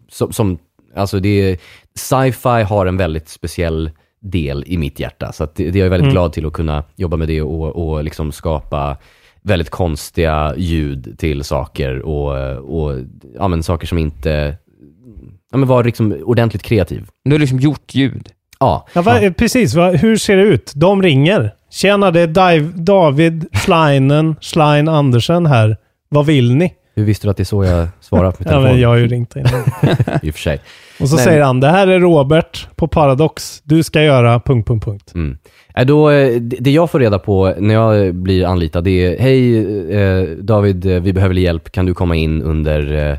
som, 0.10 0.34
som, 0.34 0.58
alltså 0.96 1.20
det 1.20 1.30
är, 1.52 1.58
sci-fi 1.96 2.64
har 2.64 2.86
en 2.86 2.98
väldigt 2.98 3.30
speciell 3.30 3.92
del 4.22 4.64
i 4.68 4.78
mitt 4.78 5.00
hjärta, 5.00 5.32
så 5.32 5.44
att 5.44 5.56
det, 5.56 5.72
det 5.72 5.80
är 5.80 5.84
jag 5.84 5.90
väldigt 5.90 6.04
Mm. 6.06 6.14
glad 6.14 6.34
till 6.34 6.46
att 6.46 6.54
kunna 6.54 6.84
jobba 6.96 7.18
med 7.18 7.28
det 7.28 7.42
och, 7.42 7.76
och 7.94 8.04
liksom 8.04 8.32
skapa 8.32 8.98
väldigt 9.44 9.70
konstiga 9.70 10.54
ljud 10.58 11.16
till 11.18 11.44
saker 11.44 12.00
och, 12.00 12.58
och 12.58 13.00
ja, 13.36 13.48
men 13.48 13.64
saker 13.64 13.88
som 13.88 13.98
inte, 13.98 14.58
ja 15.52 15.58
men 15.58 15.68
var 15.68 15.84
liksom 15.84 16.18
ordentligt 16.24 16.64
kreativ. 16.64 17.08
Du 17.26 17.32
har 17.32 17.40
liksom 17.40 17.60
gjort 17.60 17.96
ljud. 17.96 18.30
Ja, 18.60 18.88
Ja, 18.94 19.02
va, 19.02 19.32
Precis, 19.38 19.74
va, 19.74 19.92
hur 19.92 20.18
ser 20.18 20.38
det 20.38 20.44
ut? 20.44 20.72
De 20.76 21.02
ringer. 21.02 21.52
Tjena, 21.70 22.12
det 22.12 22.22
är 22.22 22.78
David 22.84 23.46
Schleinen, 23.54 24.36
Schlein 24.42 24.88
Andersen 24.88 25.46
här. 25.46 25.78
Vad 26.10 26.26
vill 26.26 26.56
ni? 26.56 26.74
Hur 27.02 27.08
visste 27.08 27.28
du 27.28 27.32
att 27.32 27.38
det 27.38 27.44
är 27.44 27.46
så 27.46 27.64
jag 27.64 27.88
svarar 28.00 28.32
på 28.32 28.38
min 28.40 28.48
Ja, 28.48 28.52
telefon? 28.52 28.72
men 28.72 28.80
jag 28.82 28.90
har 28.90 28.96
ju 28.96 29.08
ringt 29.08 29.36
in. 29.36 29.46
I 30.22 30.30
och 30.30 30.34
för 30.34 30.42
sig. 30.42 30.60
Och 31.00 31.10
så 31.10 31.16
Men- 31.16 31.24
säger 31.26 31.42
han, 31.42 31.60
det 31.60 31.68
här 31.70 31.88
är 31.88 32.00
Robert 32.00 32.68
på 32.76 32.88
Paradox. 32.88 33.62
Du 33.64 33.84
ska 33.84 34.04
göra... 34.04 34.40
Punkt, 34.40 34.68
punkt, 34.68 34.86
punkt. 34.86 35.12
Mm. 35.16 35.38
Äh, 35.76 35.86
då, 35.86 36.10
eh, 36.10 36.42
det 36.42 36.72
jag 36.72 36.92
får 36.92 37.00
reda 37.00 37.20
på 37.20 37.54
när 37.58 37.74
jag 37.74 38.16
blir 38.16 38.46
anlitad, 38.46 38.84
det 38.84 39.06
är 39.06 39.20
Hej 39.20 39.58
eh, 39.96 40.28
David, 40.38 40.86
eh, 40.86 41.02
vi 41.02 41.14
behöver 41.14 41.36
hjälp. 41.36 41.72
Kan 41.72 41.86
du 41.86 41.94
komma 41.94 42.16
in 42.16 42.42
under 42.42 43.12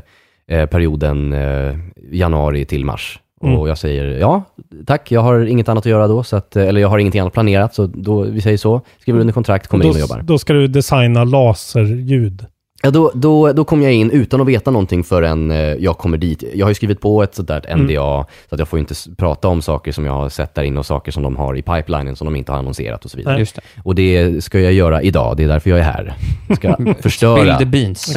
eh, 0.47 0.65
perioden 0.65 1.33
eh, 1.33 1.75
januari 2.11 2.65
till 2.65 2.85
mars? 2.85 3.19
Mm. 3.43 3.57
Och 3.57 3.69
jag 3.69 3.77
säger 3.77 4.05
ja, 4.05 4.43
tack, 4.85 5.11
jag 5.11 5.21
har 5.21 5.45
inget 5.45 5.69
annat 5.69 5.81
att 5.81 5.89
göra 5.89 6.07
då, 6.07 6.23
så 6.23 6.35
att, 6.35 6.55
eller 6.55 6.81
jag 6.81 6.87
har 6.87 6.97
ingenting 6.97 7.21
annat 7.21 7.33
planerat, 7.33 7.75
så 7.75 7.85
då, 7.87 8.21
vi 8.21 8.41
säger 8.41 8.57
så, 8.57 8.81
skriver 8.99 9.19
under 9.19 9.33
kontrakt, 9.33 9.67
kommer 9.67 9.83
då, 9.83 9.89
in 9.89 9.95
och 9.95 10.01
jobbar. 10.01 10.21
Då 10.21 10.37
ska 10.37 10.53
du 10.53 10.67
designa 10.67 11.23
laserljud. 11.23 12.45
Ja, 12.85 12.91
då, 12.91 13.11
då, 13.15 13.53
då 13.53 13.63
kommer 13.65 13.83
jag 13.83 13.93
in 13.93 14.11
utan 14.11 14.41
att 14.41 14.47
veta 14.47 14.71
någonting 14.71 15.03
förrän 15.03 15.51
eh, 15.51 15.57
jag 15.57 15.97
kommer 15.97 16.17
dit. 16.17 16.43
Jag 16.53 16.65
har 16.65 16.71
ju 16.71 16.75
skrivit 16.75 17.01
på 17.01 17.23
ett 17.23 17.35
sånt 17.35 17.47
där 17.47 17.65
Mm. 17.69 17.85
NDA, 17.85 18.25
så 18.49 18.55
att 18.55 18.59
jag 18.59 18.67
får 18.67 18.79
inte 18.79 18.91
s- 18.91 19.07
prata 19.17 19.47
om 19.47 19.61
saker 19.61 19.91
som 19.91 20.05
jag 20.05 20.13
har 20.13 20.29
sett 20.29 20.55
där 20.55 20.63
inne 20.63 20.79
och 20.79 20.85
saker 20.85 21.11
som 21.11 21.23
de 21.23 21.35
har 21.35 21.55
i 21.57 21.61
pipelinen 21.61 22.15
som 22.15 22.25
de 22.25 22.35
inte 22.35 22.51
har 22.51 22.59
annonserat 22.59 23.05
och 23.05 23.11
så 23.11 23.17
vidare. 23.17 23.37
Det. 23.37 23.59
Och 23.83 23.95
det 23.95 24.43
ska 24.43 24.59
jag 24.59 24.73
göra 24.73 25.01
idag, 25.01 25.37
det 25.37 25.43
är 25.43 25.47
därför 25.47 25.69
jag 25.69 25.79
är 25.79 25.83
här. 25.83 26.13
Jag 26.47 26.57
ska 26.57 26.77
förstöra. 27.01 27.55
Spill 27.55 27.57
the 27.57 27.65
beans. 27.65 28.15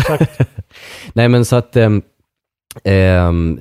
Nej 1.13 1.29
men 1.29 1.45
så 1.45 1.57
att, 1.57 1.77
ehm, 1.77 2.03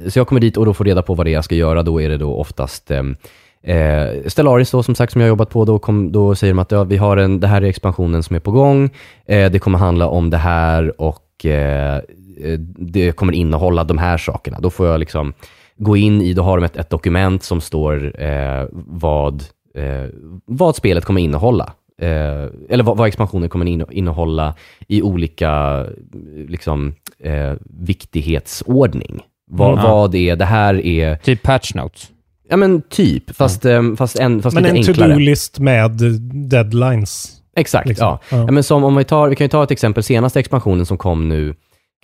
så 0.09 0.19
jag 0.19 0.27
kommer 0.27 0.41
dit 0.41 0.57
och 0.57 0.65
då 0.65 0.73
får 0.73 0.85
reda 0.85 1.01
på 1.01 1.13
vad 1.13 1.25
det 1.25 1.29
är 1.29 1.33
jag 1.33 1.43
ska 1.45 1.55
göra. 1.55 1.83
Då 1.83 2.01
är 2.01 2.09
det 2.09 2.17
då 2.17 2.33
oftast 2.35 2.91
ehm, 2.91 3.15
eh, 3.65 4.07
Stellaris 4.27 4.71
då, 4.71 4.83
som 4.83 4.95
sagt, 4.95 5.11
som 5.13 5.21
jag 5.21 5.25
har 5.25 5.29
jobbat 5.29 5.49
på. 5.49 5.65
Då, 5.65 5.79
kom, 5.79 6.11
då 6.11 6.35
säger 6.35 6.53
de 6.53 6.59
att 6.59 6.71
ja, 6.71 6.83
vi 6.83 6.97
har 6.97 7.17
en, 7.17 7.39
det 7.39 7.47
här 7.47 7.61
är 7.61 7.65
expansionen 7.65 8.23
som 8.23 8.35
är 8.35 8.39
på 8.39 8.51
gång. 8.51 8.89
Eh, 9.25 9.51
det 9.51 9.59
kommer 9.59 9.77
handla 9.79 10.07
om 10.07 10.29
det 10.29 10.37
här 10.37 11.01
och 11.01 11.45
eh, 11.45 11.95
eh, 11.95 12.59
det 12.77 13.11
kommer 13.11 13.33
innehålla 13.33 13.83
de 13.83 13.97
här 13.97 14.17
sakerna. 14.17 14.59
Då 14.59 14.69
får 14.69 14.87
jag 14.87 14.99
liksom 14.99 15.33
gå 15.77 15.97
in 15.97 16.21
i, 16.21 16.33
då 16.33 16.41
har 16.43 16.57
de 16.57 16.63
ett, 16.65 16.77
ett 16.77 16.89
dokument 16.89 17.43
som 17.43 17.61
står 17.61 18.21
eh, 18.23 18.65
vad, 18.71 19.43
eh, 19.75 20.05
vad 20.45 20.75
spelet 20.75 21.05
kommer 21.05 21.21
innehålla. 21.21 21.73
Eh, 22.01 22.45
eller 22.69 22.83
vad, 22.83 22.97
vad 22.97 23.07
expansionen 23.07 23.49
kommer 23.49 23.65
inne- 23.65 23.91
innehålla 23.91 24.53
i 24.87 25.01
olika 25.01 25.85
liksom, 26.47 26.93
viktighetsordning. 27.63 29.21
Vad, 29.47 29.71
Mm. 29.71 29.83
vad 29.83 30.15
är, 30.15 30.35
det 30.35 30.45
här 30.45 30.85
är... 30.85 31.15
Typ 31.15 31.43
patch 31.43 31.73
notes. 31.75 32.11
Ja 32.49 32.57
men 32.57 32.81
typ, 32.81 33.35
fast, 33.35 33.65
eh, 33.65 33.81
fast, 33.97 34.19
en, 34.19 34.41
fast 34.41 34.53
Men 34.53 34.63
lite 34.63 34.75
en 34.75 34.77
enklare. 34.77 35.09
to-do-list 35.09 35.59
med 35.59 35.91
deadlines. 36.49 37.31
Exakt, 37.57 37.87
liksom. 37.87 38.07
ja. 38.07 38.19
Ja. 38.29 38.37
ja. 38.37 38.51
Men 38.51 38.63
som 38.63 38.83
om 38.83 38.95
vi, 38.95 39.03
tar, 39.03 39.29
vi 39.29 39.35
kan 39.35 39.45
ju 39.45 39.49
ta 39.49 39.63
ett 39.63 39.71
exempel, 39.71 40.03
senaste 40.03 40.39
expansionen 40.39 40.85
som 40.85 40.97
kom 40.97 41.29
nu, 41.29 41.55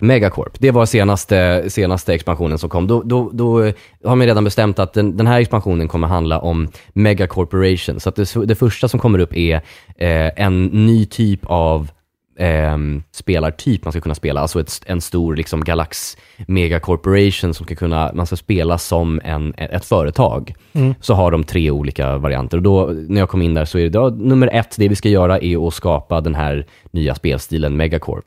Megacorp. 0.02 0.60
Det 0.60 0.72
var 0.72 0.86
senaste, 0.86 1.66
senaste 1.70 2.14
expansionen 2.14 2.58
som 2.58 2.70
kom. 2.70 2.88
Då, 2.88 3.02
då, 3.06 3.30
då 3.34 3.72
har 4.04 4.16
man 4.16 4.28
redan 4.28 4.44
bestämt 4.44 4.80
att 4.80 4.94
den, 4.94 5.18
den 5.18 5.28
här 5.28 5.40
expansionen 5.40 5.88
kommer 5.88 6.08
handla 6.08 6.40
om 6.40 6.68
Megacorporation. 6.94 8.00
Så 8.00 8.10
att 8.10 8.16
det, 8.16 8.46
det 8.46 8.56
första 8.56 8.88
som 8.88 9.00
kommer 9.00 9.20
upp 9.20 9.34
är 9.34 9.56
eh, 9.98 10.44
en 10.46 10.66
ny 10.66 11.06
typ 11.06 11.40
av 11.44 11.92
eh, 12.42 12.78
spelartyp 13.12 13.86
man 13.86 13.92
ska 13.92 14.02
kunna 14.02 14.16
spela. 14.16 14.42
Alltså 14.42 14.60
ett, 14.60 14.82
en 14.86 15.02
stor 15.02 15.36
liksom, 15.36 15.64
Galax 15.64 16.18
Megacorporation 16.48 17.54
som 17.54 17.66
ska 17.66 17.76
kunna, 17.76 18.12
man 18.14 18.26
ska 18.26 18.36
spela 18.36 18.78
som 18.78 19.22
en, 19.24 19.54
ett 19.58 19.86
företag. 19.86 20.54
Mm. 20.74 20.96
Så 21.02 21.14
har 21.14 21.32
de 21.32 21.44
tre 21.44 21.72
olika 21.72 22.18
varianter. 22.18 22.58
Och 22.58 22.64
då, 22.64 22.86
när 23.08 23.22
jag 23.22 23.30
kom 23.30 23.42
in 23.42 23.54
där 23.54 23.66
så 23.66 23.78
är 23.78 23.84
det 23.84 23.90
då, 23.90 24.10
nummer 24.10 24.50
ett, 24.54 24.76
det 24.78 24.88
vi 24.88 24.96
ska 24.96 25.10
göra 25.10 25.40
är 25.40 25.68
att 25.68 25.74
skapa 25.74 26.22
den 26.22 26.36
här 26.36 26.66
nya 26.92 27.16
spelstilen 27.16 27.78
Megacorp. 27.78 28.26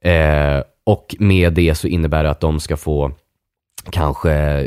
Eh, 0.00 0.62
och 0.84 1.16
med 1.18 1.52
det 1.52 1.74
så 1.74 1.88
innebär 1.88 2.22
det 2.22 2.30
att 2.30 2.40
de 2.40 2.60
ska 2.60 2.76
få 2.76 3.12
kanske 3.90 4.64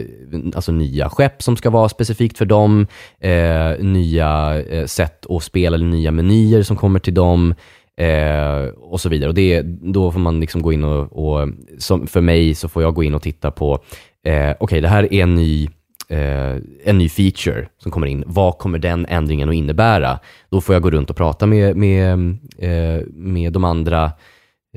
alltså 0.56 0.72
nya 0.72 1.10
skepp 1.10 1.44
som 1.44 1.58
ska 1.58 1.70
vara 1.70 1.90
specifikt 1.90 2.38
för 2.38 2.46
dem, 2.46 2.88
eh, 3.20 3.72
nya 3.80 4.62
eh, 4.62 4.86
sätt 4.86 5.26
att 5.30 5.44
spela 5.44 5.76
eller 5.76 5.86
nya 5.86 6.12
menyer 6.12 6.64
som 6.64 6.78
kommer 6.78 7.00
till 7.00 7.14
dem 7.14 7.56
eh, 7.98 8.70
och 8.78 9.02
så 9.02 9.10
vidare. 9.10 9.30
Och 9.30 9.36
det, 9.36 9.62
då 9.82 10.12
får 10.12 10.20
man 10.20 10.40
liksom 10.40 10.62
gå 10.62 10.74
in 10.74 10.84
och, 10.84 11.26
och 11.26 11.50
som 11.78 12.08
för 12.08 12.22
mig 12.22 12.56
så 12.56 12.70
får 12.70 12.84
jag 12.84 12.94
gå 12.94 13.04
in 13.04 13.16
och 13.16 13.22
titta 13.22 13.52
på, 13.52 13.80
eh, 14.26 14.56
okej 14.60 14.82
det 14.82 14.88
här 14.88 15.14
är 15.14 15.24
en 15.24 15.36
ny 15.36 15.70
eh, 16.10 16.56
en 16.84 16.98
ny 16.98 17.10
feature 17.10 17.68
som 17.78 17.92
kommer 17.92 18.08
in. 18.08 18.24
Vad 18.28 18.58
kommer 18.58 18.80
den 18.80 19.06
ändringen 19.06 19.50
att 19.50 19.56
innebära? 19.56 20.20
Då 20.50 20.62
får 20.62 20.76
jag 20.76 20.82
gå 20.82 20.92
runt 20.92 21.10
och 21.10 21.16
prata 21.16 21.46
med, 21.46 21.78
med, 21.78 22.14
eh, 22.58 23.02
med 23.14 23.54
de 23.54 23.64
andra 23.64 24.12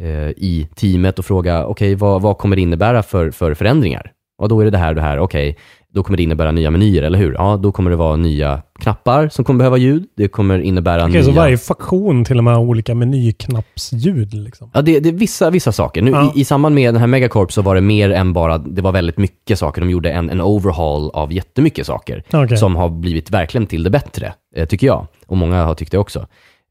eh, 0.01 0.31
i 0.31 0.69
teamet 0.75 1.19
och 1.19 1.25
fråga, 1.25 1.67
okej, 1.67 1.95
vad, 1.95 2.23
vad 2.23 2.39
kommer 2.39 2.57
det 2.57 2.63
innebära 2.63 3.03
för, 3.03 3.31
för 3.31 3.55
förändringar? 3.55 4.13
Ja, 4.39 4.47
då 4.47 4.61
är 4.61 4.65
det 4.65 4.71
det 4.71 4.79
här 4.79 4.89
och 4.89 4.95
det 4.95 5.03
här. 5.03 5.19
Okej, 5.19 5.57
då 5.97 6.03
kommer 6.03 6.17
det 6.17 6.23
innebära 6.23 6.53
nya 6.53 6.71
menyer, 6.71 7.03
eller 7.03 7.19
hur? 7.19 7.33
Ja, 7.33 7.57
då 7.63 7.73
kommer 7.73 7.91
det 7.91 7.97
vara 7.97 8.17
nya 8.17 8.63
knappar 8.79 9.29
som 9.29 9.45
kommer 9.45 9.59
behöva 9.59 9.77
ljud. 9.77 10.05
Det 10.17 10.29
kommer 10.29 10.59
innebära 10.59 11.03
Okej, 11.03 11.13
nya... 11.15 11.25
så 11.25 11.31
varje 11.31 11.59
faktion 11.59 12.25
till 12.25 12.39
och 12.39 12.45
med 12.45 12.55
har 12.55 12.61
olika 12.63 12.95
menyknappsljud 12.95 14.35
liksom. 14.35 14.71
Ja, 14.75 14.83
det, 14.83 15.01
det 15.01 15.09
är 15.09 15.13
vissa, 15.13 15.51
vissa 15.51 15.73
saker. 15.73 16.03
Nu, 16.03 16.11
Ja. 16.11 16.33
i, 16.35 16.41
I 16.41 16.45
samband 16.45 16.75
med 16.75 16.95
den 16.95 17.01
här 17.01 17.07
Megacorp 17.07 17.53
så 17.53 17.63
var 17.63 17.75
det 17.75 17.81
mer 17.81 18.11
än 18.11 18.33
bara, 18.33 18.59
det 18.59 18.83
var 18.83 18.93
väldigt 18.93 19.19
mycket 19.19 19.59
saker. 19.59 19.81
De 19.81 19.91
gjorde 19.91 20.11
en, 20.11 20.31
en 20.31 20.41
overhaul 20.41 21.11
av 21.15 21.33
jättemycket 21.33 21.87
saker 21.87 22.23
Okej. 22.33 22.57
som 22.57 22.77
har 22.77 22.89
blivit 22.89 23.31
verkligen 23.31 23.67
till 23.67 23.83
det 23.83 23.91
bättre, 23.91 24.35
eh, 24.57 24.67
tycker 24.67 24.87
jag. 24.87 25.07
Och 25.27 25.37
många 25.37 25.65
har 25.65 25.75
tyckt 25.75 25.93
det 25.93 25.99
också. 25.99 26.27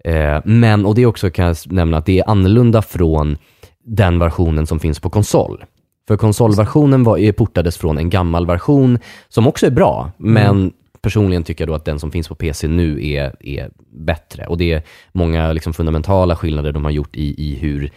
Eh, 0.06 0.42
men, 0.46 0.86
och 0.86 0.96
det 0.96 1.06
också 1.06 1.30
kan 1.30 1.46
jag 1.46 1.56
nämna 1.66 1.98
att 1.98 2.06
det 2.06 2.20
är 2.20 2.30
annorlunda 2.30 2.82
från 2.82 3.38
den 3.88 4.20
versionen 4.20 4.68
som 4.68 4.80
finns 4.80 5.00
på 5.00 5.10
konsol. 5.10 5.64
För 6.08 6.18
konsolversionen 6.18 7.04
var, 7.04 7.18
är 7.18 7.32
portades 7.32 7.78
från 7.78 7.98
en 7.98 8.10
gammal 8.10 8.46
version 8.48 9.00
som 9.30 9.48
också 9.48 9.66
är 9.66 9.72
bra, 9.72 10.12
men 10.18 10.72
personligen 11.02 11.44
tycker 11.44 11.62
jag 11.64 11.70
då 11.70 11.74
att 11.76 11.86
den 11.86 12.00
som 12.00 12.12
finns 12.12 12.28
på 12.28 12.36
PC 12.36 12.68
nu 12.68 13.08
är, 13.08 13.36
är 13.40 13.70
bättre. 13.92 14.46
Och 14.48 14.58
det 14.58 14.72
är 14.72 14.84
många 15.12 15.54
liksom 15.54 15.74
fundamentala 15.74 16.36
skillnader 16.36 16.72
de 16.72 16.84
har 16.84 16.92
gjort 16.92 17.16
i, 17.16 17.44
i 17.52 17.56
hur 17.56 17.92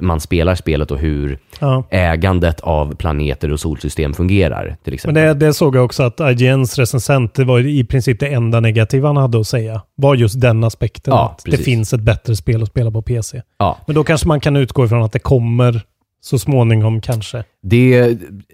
man 0.00 0.20
spelar 0.20 0.54
spelet 0.54 0.90
och 0.90 0.98
hur 0.98 1.38
Ja. 1.60 1.84
ägandet 1.90 2.60
av 2.60 2.94
planeter 2.94 3.52
och 3.52 3.60
solsystem 3.60 4.14
fungerar, 4.14 4.64
till 4.64 4.76
Men 4.84 4.94
exempel. 4.94 5.22
det, 5.38 5.46
det 5.46 5.54
såg 5.54 5.76
jag 5.76 5.84
också 5.84 6.02
att 6.02 6.20
IGNs 6.20 6.78
recensent, 6.78 7.34
det 7.34 7.44
var 7.44 7.60
i 7.66 7.84
princip 7.84 8.20
det 8.20 8.28
enda 8.28 8.60
negativa 8.60 9.08
han 9.08 9.16
hade 9.16 9.40
att 9.40 9.46
säga. 9.46 9.82
Var 9.94 10.14
just 10.14 10.40
den 10.40 10.64
aspekten. 10.64 11.14
Ja, 11.14 11.30
att 11.30 11.44
det 11.44 11.50
precis. 11.50 11.64
finns 11.66 11.92
ett 11.92 12.00
bättre 12.00 12.36
spel 12.36 12.62
att 12.62 12.68
spela 12.68 12.90
på 12.90 13.02
PC. 13.02 13.42
Ja. 13.58 13.78
Men 13.86 13.94
då 13.94 14.04
kanske 14.04 14.28
man 14.28 14.40
kan 14.40 14.56
utgå 14.56 14.84
ifrån 14.84 15.02
att 15.02 15.12
det 15.12 15.18
kommer 15.18 15.82
så 16.24 16.38
småningom 16.38 17.00
kanske. 17.00 17.44
Det, 17.62 18.00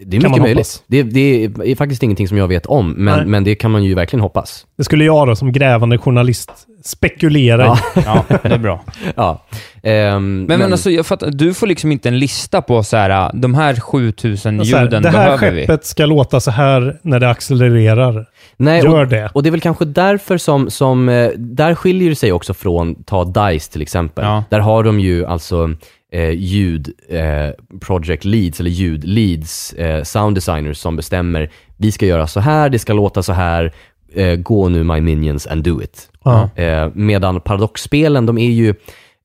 det 0.06 0.16
är 0.16 0.20
Kan 0.20 0.30
mycket 0.30 0.42
möjligt. 0.42 0.82
Det, 0.86 1.02
det 1.02 1.44
är 1.44 1.74
faktiskt 1.76 2.02
ingenting 2.02 2.28
som 2.28 2.36
jag 2.38 2.48
vet 2.48 2.66
om, 2.66 2.90
Nej. 2.90 3.16
men, 3.16 3.30
men 3.30 3.44
det 3.44 3.54
kan 3.54 3.70
man 3.70 3.84
ju 3.84 3.94
verkligen 3.94 4.20
hoppas. 4.20 4.66
Det 4.78 4.84
skulle 4.84 5.04
jag 5.04 5.26
då 5.28 5.36
som 5.36 5.52
grävande 5.52 5.98
journalist 5.98 6.52
spekulera 6.84 7.64
Ja. 7.64 7.78
i. 7.96 8.00
Ja, 8.06 8.24
det 8.42 8.48
är 8.54 8.58
bra. 8.58 8.80
Ja. 9.16 9.44
Ehm, 9.82 10.42
Men, 10.44 10.58
men, 10.58 10.72
alltså, 10.72 10.90
jag 10.90 11.06
fattar, 11.06 11.30
du 11.30 11.54
får 11.54 11.66
liksom 11.66 11.92
inte 11.92 12.08
en 12.08 12.18
lista 12.18 12.62
på 12.62 12.82
så 12.82 12.96
här, 12.96 13.30
de 13.34 13.54
här 13.54 13.80
7000 13.80 14.64
Så 14.64 14.76
här, 14.76 14.82
ljuden 14.84 15.02
det 15.02 15.10
här 15.10 15.24
behöver 15.38 15.50
vi. 15.50 15.60
skeppet 15.66 15.86
ska 15.86 16.06
låta 16.06 16.40
så 16.40 16.50
här 16.50 16.98
när 17.02 17.20
det 17.20 17.30
accelererar. 17.30 18.26
Nej, 18.56 18.82
Gör 18.84 19.02
och, 19.02 19.08
det. 19.08 19.30
Och 19.34 19.42
det 19.42 19.48
är 19.48 19.50
väl 19.50 19.60
kanske 19.60 19.84
därför 19.84 20.38
som, 20.38 20.70
som 20.70 21.08
eh, 21.08 21.30
där 21.36 21.74
skiljer 21.74 22.08
det 22.10 22.16
sig 22.16 22.32
också 22.32 22.54
från, 22.54 23.04
ta 23.04 23.24
DICE 23.24 23.72
till 23.72 23.82
exempel. 23.82 24.24
Ja. 24.24 24.44
Där 24.50 24.60
har 24.60 24.84
de 24.84 25.00
ju 25.00 25.26
alltså 25.26 25.70
eh, 26.12 26.30
ljud 26.30 26.92
eh, 27.08 27.50
project 27.80 28.24
leads, 28.24 28.60
eller 28.60 28.70
ljud 28.70 29.04
leads, 29.04 29.72
eh, 29.72 30.02
sound 30.02 30.36
designers 30.36 30.78
som 30.78 30.96
bestämmer, 30.96 31.50
vi 31.76 31.92
ska 31.92 32.06
göra 32.06 32.26
så 32.26 32.40
här, 32.40 32.68
det 32.68 32.78
ska 32.78 32.92
låta 32.92 33.22
så 33.22 33.32
här, 33.32 33.72
eh, 34.14 34.36
gå 34.36 34.68
nu 34.68 34.84
my 34.84 35.00
minions 35.00 35.46
and 35.46 35.64
do 35.64 35.82
it. 35.82 36.10
Eh, 36.56 36.88
medan 36.94 37.40
Paradox-spelen, 37.40 38.26
de 38.26 38.38
är 38.38 38.50
ju 38.50 38.68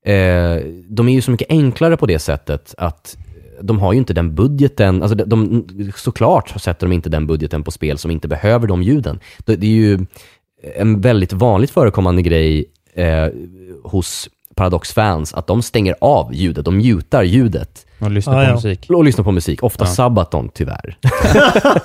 eh, 0.04 0.62
de 0.88 1.08
är 1.08 1.12
ju 1.12 1.20
så 1.20 1.30
mycket 1.30 1.50
enklare 1.50 1.96
på 1.96 2.06
det 2.06 2.18
sättet 2.18 2.74
att 2.78 3.16
de 3.62 3.78
har 3.78 3.92
ju 3.92 3.98
inte 3.98 4.14
den 4.14 4.34
budgeten, 4.34 5.02
alltså 5.02 5.16
de, 5.16 5.24
de, 5.28 5.92
såklart 5.96 6.60
sätter 6.60 6.86
de 6.86 6.92
inte 6.92 7.08
den 7.08 7.26
budgeten 7.26 7.62
på 7.62 7.70
spel 7.70 7.98
som 7.98 8.10
inte 8.10 8.28
behöver 8.28 8.66
de 8.66 8.82
ljuden. 8.82 9.20
Det, 9.38 9.56
det 9.56 9.66
är 9.66 9.70
ju 9.70 10.06
en 10.76 11.00
väldigt 11.00 11.32
vanligt 11.32 11.70
förekommande 11.70 12.22
grej 12.22 12.64
eh, 12.94 13.28
hos 13.84 14.28
Paradox-fans 14.54 15.34
att 15.34 15.46
de 15.46 15.62
stänger 15.62 15.96
av 16.00 16.34
ljudet, 16.34 16.64
de 16.64 16.76
mutar 16.76 17.22
ljudet. 17.22 17.86
Och 18.04 18.10
lyssna 18.10 18.32
Ah, 18.32 18.36
på 18.36 18.42
ja. 18.50 18.54
musik. 18.54 18.86
Och 18.88 19.04
lyssnar 19.04 19.24
på 19.24 19.32
musik, 19.32 19.62
ofta 19.62 19.84
Ja. 19.84 19.88
Sabaton 19.88 20.48
tyvärr. 20.54 20.96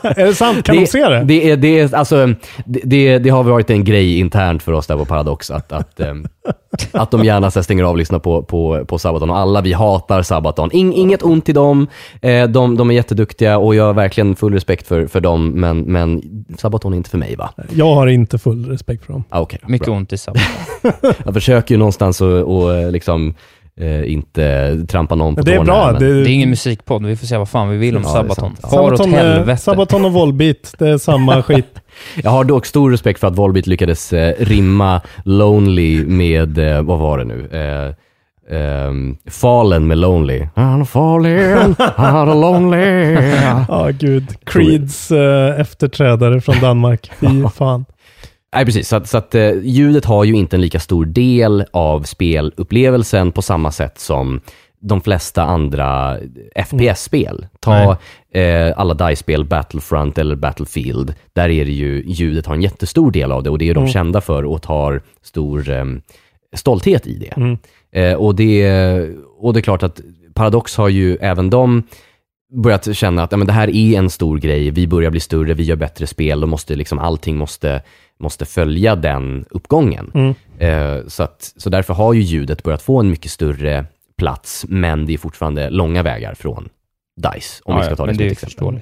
Är 0.02 0.26
det 0.26 0.36
sant? 0.36 0.66
Kan 0.66 0.76
de 0.76 0.88
se 0.88 1.10
det? 1.10 1.24
Det, 1.24 1.52
är, 1.52 1.58
det, 1.58 1.80
är, 1.80 1.96
alltså, 1.96 2.28
det, 2.66 2.82
det, 2.84 3.18
det 3.20 3.30
har 3.30 3.44
varit 3.44 3.70
en 3.70 3.84
grej 3.84 4.20
internt 4.20 4.64
för 4.64 4.72
oss 4.72 4.88
där 4.88 4.98
på 4.98 5.06
Paradox, 5.06 5.52
att, 5.52 5.72
att, 5.72 6.00
ehm, 6.00 6.26
att 6.91 7.12
de 7.12 7.24
gärna 7.24 7.52
så 7.52 7.60
här 7.60 7.64
stänger 7.64 7.84
av 7.84 7.91
och 7.91 7.98
lyssnar 7.98 8.20
på, 8.20 8.44
på, 8.44 8.86
på 8.88 9.00
Sabaton. 9.00 9.30
Och 9.30 9.38
alla 9.38 9.62
vi 9.62 9.74
hatar 9.74 10.22
Sabaton. 10.22 10.72
In, 10.72 10.94
inget 10.94 11.24
ont 11.24 11.50
i 11.50 11.54
dem, 11.54 11.88
eh, 12.22 12.48
de, 12.48 12.78
de 12.78 12.90
är 12.90 12.94
jätteduktiga 12.94 13.58
och 13.58 13.76
jag 13.76 13.84
har 13.84 13.94
verkligen 13.94 14.36
full 14.36 14.54
respekt 14.54 14.88
för, 14.88 15.08
för 15.08 15.22
dem, 15.22 15.50
men, 15.50 15.80
men 15.80 16.22
Sabaton 16.58 16.94
är 16.94 16.98
inte 16.98 17.10
för 17.10 17.18
mig 17.18 17.36
va? 17.36 17.50
Jag 17.76 17.96
har 17.96 18.08
inte 18.08 18.38
full 18.38 18.66
respekt 18.66 19.06
för 19.06 19.14
dem. 19.14 19.24
Ah, 19.30 19.41
okay, 19.41 19.60
Mycket 19.68 19.86
bra. 19.88 19.96
ont 19.96 20.14
i 20.14 20.18
sabbat. 20.18 20.41
Jag 21.26 21.34
försöker 21.34 21.76
ju 21.76 21.80
någonstans 21.80 22.22
att 22.22 22.44
och, 22.44 22.76
eh, 22.76 22.91
liksom, 22.91 23.34
eh, 23.80 24.14
inte 24.14 24.77
trampa 24.88 25.15
någon 25.15 25.35
på 25.35 25.41
det 25.41 25.51
är 25.53 25.57
tårna 25.57 25.65
bra. 25.73 25.85
här, 25.85 25.91
men- 25.93 26.01
Det, 26.01 26.23
Det 26.23 26.30
är 26.30 26.34
ingen 26.34 26.49
musikpodd, 26.49 27.06
vi 27.06 27.15
får 27.15 27.27
se 27.27 27.38
vad 27.38 27.49
fan 27.49 27.69
vi 27.69 27.77
vill 27.77 27.97
om 27.97 28.03
Ja, 28.06 28.10
det 28.14 28.18
är 28.18 28.22
Sabaton. 28.22 28.56
Far 28.56 28.68
åt 28.91 28.97
Sabaton, 28.97 29.14
eh, 29.14 29.19
helvete. 29.19 29.61
Sabaton 29.61 30.06
och 30.06 30.14
Volbeat, 30.14 30.76
det 30.80 30.89
är 30.89 30.97
samma 30.97 31.43
skit. 31.43 31.80
Jag 32.23 32.31
har 32.31 32.43
dock 32.43 32.65
stor 32.65 32.91
respekt 32.91 33.19
för 33.19 33.27
att 33.27 33.35
Volbeat 33.35 33.68
lyckades 33.68 34.14
eh, 34.14 34.34
rimma 34.39 35.01
Lonely 35.26 36.06
med, 36.06 36.57
eh, 36.57 36.81
vad 36.81 36.99
var 36.99 37.18
det 37.18 37.23
nu? 37.26 37.47
Eh, 37.51 37.95
ehm, 38.57 39.18
Fallen 39.30 39.88
med 39.88 39.97
Lonely. 39.97 40.47
I'm 40.56 40.85
falling, 40.85 41.38
I'm 41.77 42.41
lonely. 42.41 43.14
Ja, 43.68 43.89
gud. 43.99 44.27
Creeds 44.45 45.11
eh, 45.11 45.60
efterträdare 45.60 46.41
från 46.41 46.56
Danmark. 46.61 47.11
Fy 47.19 47.27
fan. 47.56 47.85
Nej, 48.56 48.66
precis. 48.66 48.88
Så, 48.88 48.96
att, 48.96 49.10
så 49.10 49.18
att 49.18 49.36
eh, 49.36 49.52
ljudet 49.64 50.06
har 50.06 50.24
ju 50.24 50.34
inte 50.34 50.56
en 50.58 50.62
lika 50.62 50.80
stor 50.80 51.06
del 51.06 51.66
av 51.72 52.04
spelupplevelsen 52.04 53.32
på 53.32 53.42
samma 53.42 53.72
sätt 53.72 54.00
som 54.00 54.42
de 54.82 55.02
flesta 55.02 55.44
andra 55.44 56.18
FPS-spel. 56.68 57.48
Ta 57.60 57.98
eh, 58.34 58.74
alla 58.80 58.94
DICE-spel, 58.94 59.46
Battlefront 59.46 60.18
eller 60.18 60.36
Battlefield. 60.36 61.14
Där 61.34 61.50
är 61.50 61.66
det 61.66 61.72
ju, 61.72 62.04
ljudet 62.06 62.46
har 62.46 62.56
en 62.56 62.62
jättestor 62.62 63.12
del 63.12 63.32
av 63.32 63.44
det 63.44 63.50
och 63.50 63.58
det 63.58 63.70
är 63.70 63.74
de 63.74 63.80
Mm. 63.80 63.92
kända 63.92 64.22
för 64.22 64.46
och 64.46 64.62
tar 64.62 65.02
stor 65.22 65.70
eh, 65.70 65.86
stolthet 66.56 67.08
i 67.08 67.18
det. 67.18 67.34
Mm. 67.38 67.58
Eh, 67.92 68.14
och, 68.14 68.36
det. 68.36 68.72
Och 69.40 69.54
det 69.54 69.60
är 69.60 69.62
klart 69.62 69.84
att 69.84 70.02
Paradox 70.34 70.78
har 70.78 70.90
ju 70.90 71.16
även 71.16 71.50
de 71.50 71.84
börjat 72.50 72.96
känna 72.96 73.24
att 73.24 73.32
ja, 73.32 73.38
men 73.38 73.48
det 73.48 73.54
här 73.54 73.76
är 73.76 73.98
en 73.98 74.10
stor 74.10 74.38
grej, 74.38 74.72
vi 74.72 74.88
börjar 74.88 75.12
bli 75.12 75.20
större, 75.20 75.54
vi 75.54 75.64
gör 75.64 75.76
bättre 75.76 76.08
spel, 76.08 76.42
då 76.42 76.48
måste 76.48 76.76
liksom, 76.76 77.00
allting 77.00 77.38
måste, 77.38 77.82
måste 78.20 78.46
följa 78.46 78.96
den 78.96 79.46
uppgången. 79.50 80.12
Mm. 80.14 80.34
Eh, 80.60 81.08
så, 81.08 81.24
att, 81.24 81.54
så 81.58 81.70
därför 81.70 81.94
har 81.94 82.14
ju 82.14 82.22
ljudet 82.22 82.64
börjat 82.64 82.82
få 82.82 83.00
en 83.00 83.10
mycket 83.10 83.32
större 83.32 83.86
plats, 84.18 84.66
men 84.70 85.06
det 85.06 85.14
är 85.14 85.18
fortfarande 85.18 85.70
långa 85.70 86.04
vägar 86.04 86.34
från 86.34 86.70
DICE, 87.16 87.62
om 87.66 87.74
Ja, 87.74 87.80
vi 87.80 87.86
ska 87.86 87.96
ta 87.96 88.06
det 88.06 88.16
som 88.16 88.26
ett 88.26 88.32
exempel. 88.32 88.82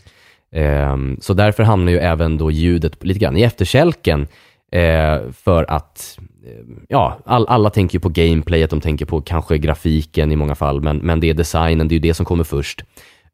Ehm, 0.52 1.18
så 1.22 1.34
därför 1.34 1.64
hamnar 1.64 1.92
ju 1.92 1.98
även 1.98 2.38
då 2.38 2.52
ljudet 2.52 3.04
lite 3.04 3.20
grann 3.20 3.38
i 3.38 3.42
efterkälken 3.42 4.28
eh, 4.72 5.20
för 5.32 5.72
att 5.72 6.20
eh, 6.46 6.66
ja, 6.88 7.20
all, 7.26 7.48
alla 7.48 7.70
tänker 7.70 7.96
ju 7.96 8.00
på 8.00 8.10
gameplayet, 8.10 8.70
de 8.70 8.82
tänker 8.82 9.06
på 9.06 9.22
kanske 9.22 9.58
grafiken 9.58 10.32
i 10.32 10.36
många 10.36 10.56
fall, 10.56 10.82
men, 10.82 10.98
men 10.98 11.20
det 11.20 11.30
är 11.30 11.34
designen, 11.34 11.88
det 11.88 11.94
är 11.94 11.98
ju 11.98 12.08
det 12.08 12.14
som 12.14 12.26
kommer 12.26 12.44
först. 12.44 12.84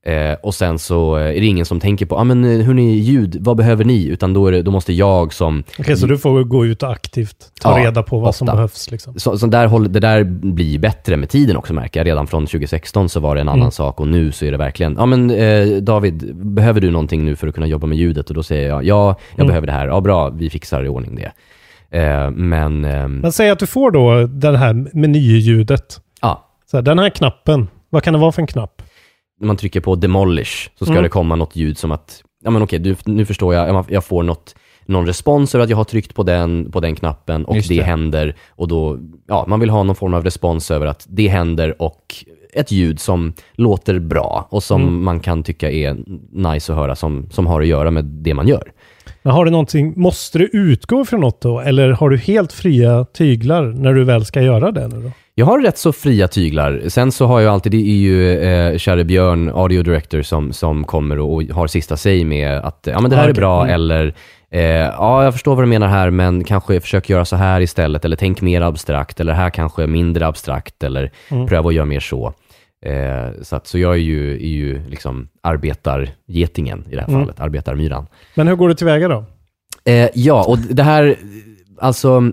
Eh, 0.05 0.33
och 0.43 0.55
sen 0.55 0.79
så 0.79 1.15
är 1.15 1.33
det 1.33 1.45
ingen 1.45 1.65
som 1.65 1.79
tänker 1.79 2.05
på, 2.05 2.15
ah, 2.17 2.23
men 2.23 2.43
eh, 2.59 2.65
hörni, 2.65 2.93
ljud, 2.95 3.37
vad 3.39 3.57
behöver 3.57 3.85
ni? 3.85 4.05
Utan 4.07 4.33
då, 4.33 4.47
är 4.47 4.51
det, 4.51 4.61
då 4.61 4.71
måste 4.71 4.93
jag 4.93 5.33
som 5.33 5.63
Okej, 5.79 5.97
så 5.97 6.07
du 6.07 6.17
får 6.17 6.43
gå 6.43 6.65
ut 6.65 6.83
och 6.83 6.91
aktivt 6.91 7.35
ta 7.61 7.79
Ja, 7.79 7.85
reda 7.85 8.03
på 8.03 8.19
vad 8.19 8.35
som 8.35 8.47
ofta. 8.47 8.55
behövs. 8.55 8.91
Liksom. 8.91 9.19
så, 9.19 9.37
så 9.37 9.47
där, 9.47 9.67
håll- 9.67 9.91
det 9.93 9.99
där 9.99 10.23
blir 10.23 10.79
bättre 10.79 11.17
med 11.17 11.29
tiden 11.29 11.57
också 11.57 11.73
märker 11.73 11.99
jag. 11.99 12.07
Redan 12.07 12.27
från 12.27 12.45
2016 12.45 13.09
så 13.09 13.19
var 13.19 13.35
det 13.35 13.41
en 13.41 13.49
annan 13.49 13.59
Mm. 13.59 13.71
sak 13.71 13.99
och 13.99 14.07
nu 14.07 14.31
så 14.31 14.45
är 14.45 14.51
det 14.51 14.57
verkligen, 14.57 14.95
ja 14.99 15.05
men 15.05 15.29
eh, 15.31 15.67
David, 15.67 16.35
behöver 16.35 16.81
du 16.81 16.91
någonting 16.91 17.25
nu 17.25 17.35
för 17.35 17.47
att 17.47 17.53
kunna 17.55 17.67
jobba 17.67 17.87
med 17.87 17.97
ljudet? 17.97 18.29
Och 18.29 18.35
då 18.35 18.43
säger 18.43 18.69
jag, 18.69 18.83
ja, 18.85 19.15
jag 19.31 19.39
Mm. 19.39 19.47
behöver 19.47 19.67
det 19.67 19.73
här. 19.73 19.87
Ja, 19.87 20.01
bra, 20.01 20.29
vi 20.29 20.49
fixar 20.49 20.83
i 20.85 20.87
ordning 20.87 21.15
det. 21.15 21.31
Eh, 21.99 22.31
men, 22.31 22.85
ehm, 22.85 23.17
Men 23.17 23.31
säg 23.31 23.49
att 23.49 23.59
du 23.59 23.67
får 23.67 23.91
då 23.91 24.27
det 24.27 24.57
här 24.57 24.73
menyljudet. 24.97 26.01
ja, 26.21 26.49
Så 26.71 26.77
här, 26.77 26.81
den 26.81 26.99
här 26.99 27.09
knappen, 27.09 27.67
vad 27.89 28.03
kan 28.03 28.13
det 28.13 28.19
vara 28.19 28.31
för 28.31 28.41
en 28.41 28.47
knapp? 28.47 28.81
När 29.43 29.47
man 29.47 29.57
trycker 29.57 29.79
på 29.81 29.95
demolish 29.95 30.69
så 30.75 30.85
ska 30.85 30.91
Mm. 30.93 31.03
det 31.03 31.09
komma 31.09 31.35
något 31.35 31.55
ljud 31.55 31.77
som 31.77 31.91
att, 31.91 32.23
ja 32.43 32.49
men 32.51 32.61
okej, 32.61 32.79
du, 32.79 32.95
nu 33.05 33.25
förstår 33.25 33.53
jag, 33.55 33.69
jag- 33.69 33.85
jag 33.89 34.03
får 34.05 34.23
något, 34.23 34.55
någon 34.85 35.05
respons 35.05 35.55
över 35.55 35.63
att 35.63 35.69
jag 35.69 35.77
har 35.77 35.83
tryckt 35.83 36.15
på 36.15 36.23
den, 36.23 36.71
på 36.71 36.79
den 36.79 36.95
knappen 36.95 37.45
och 37.45 37.55
Just 37.55 37.69
det, 37.69 37.75
det. 37.77 37.83
händer 37.83 38.35
och 38.49 38.67
då, 38.67 38.97
ja, 39.27 39.45
man 39.47 39.59
vill 39.59 39.69
ha 39.69 39.83
någon 39.83 39.95
form 39.95 40.13
av 40.13 40.23
respons 40.23 40.71
över 40.71 40.85
att 40.85 41.05
det 41.09 41.27
händer 41.27 41.81
och 41.81 42.15
ett 42.53 42.71
ljud 42.71 42.99
som 42.99 43.33
låter 43.53 43.99
bra 43.99 44.47
och 44.51 44.63
som 44.63 44.81
Mm. 44.81 45.03
man 45.03 45.19
kan 45.19 45.43
tycka 45.43 45.71
är 45.71 45.97
nice 46.31 46.71
att 46.73 46.77
höra 46.79 46.95
som, 46.95 47.27
som 47.31 47.47
har 47.47 47.61
att 47.61 47.67
göra 47.67 47.91
med 47.91 48.05
det 48.05 48.33
man 48.33 48.47
gör. 48.47 48.71
Men 49.23 49.33
har 49.33 49.45
du 49.45 49.51
någonting, 49.51 49.93
måste 49.95 50.37
du 50.37 50.45
utgå 50.53 51.05
från 51.05 51.19
något 51.19 51.41
då? 51.41 51.59
Eller 51.59 51.89
har 51.89 52.09
du 52.09 52.17
helt 52.17 52.53
fria 52.53 53.05
tyglar 53.05 53.63
när 53.65 53.93
du 53.93 54.03
väl 54.03 54.25
ska 54.25 54.41
göra 54.41 54.71
det 54.71 54.87
nu 54.87 55.01
då? 55.01 55.11
Jag 55.35 55.45
har 55.45 55.59
rätt 55.59 55.77
så 55.77 55.93
fria 55.93 56.27
tyglar. 56.27 56.81
Sen 56.87 57.11
så 57.11 57.25
har 57.25 57.39
jag 57.41 57.53
alltid, 57.53 57.71
det 57.71 57.77
är 57.77 57.95
ju 57.97 58.37
eh, 58.39 58.77
käre 58.77 59.03
Björn, 59.03 59.49
audio 59.49 59.83
director, 59.83 60.21
som, 60.21 60.53
som 60.53 60.83
kommer 60.83 61.19
och, 61.19 61.33
och 61.33 61.43
har 61.43 61.67
sista 61.67 61.97
säg 61.97 62.23
med 62.25 62.57
att 62.57 62.87
ja 62.91 63.01
men 63.01 63.09
det 63.11 63.15
här 63.17 63.23
Ah, 63.23 63.27
är 63.27 63.31
okej. 63.31 63.41
bra 63.41 63.61
Mm. 63.63 63.73
eller 63.75 64.15
eh, 64.51 64.61
ja 64.61 65.23
jag 65.23 65.33
förstår 65.33 65.55
vad 65.55 65.63
du 65.63 65.69
menar 65.69 65.87
här 65.87 66.09
men 66.09 66.43
kanske 66.43 66.79
försök 66.81 67.09
göra 67.09 67.25
så 67.25 67.35
här 67.35 67.61
istället 67.61 68.05
eller 68.05 68.15
tänk 68.15 68.41
mer 68.41 68.61
abstrakt 68.61 69.19
eller 69.19 69.33
här 69.33 69.49
kanske 69.49 69.87
mindre 69.87 70.27
abstrakt 70.27 70.83
eller 70.83 71.11
Mm. 71.31 71.47
pröva 71.47 71.69
att 71.69 71.75
göra 71.75 71.85
mer 71.85 71.99
så. 71.99 72.33
Eh, 72.85 73.41
så, 73.41 73.55
att, 73.55 73.67
så 73.67 73.77
jag 73.77 73.93
är 73.93 73.97
ju, 73.99 74.33
är 74.33 74.47
ju 74.47 74.81
liksom 74.89 75.27
arbetargetingen 75.43 76.85
i 76.91 76.95
det 76.95 77.01
här 77.01 77.07
Mm. 77.07 77.21
fallet, 77.21 77.39
arbetarmyran. 77.39 78.07
Men 78.35 78.47
hur 78.47 78.55
går 78.55 78.67
du 78.69 78.73
tillväga 78.75 79.07
då? 79.07 79.25
Eh, 79.85 80.09
ja, 80.13 80.45
och 80.47 80.57
det 80.57 80.83
här, 80.83 81.15
alltså, 81.79 82.31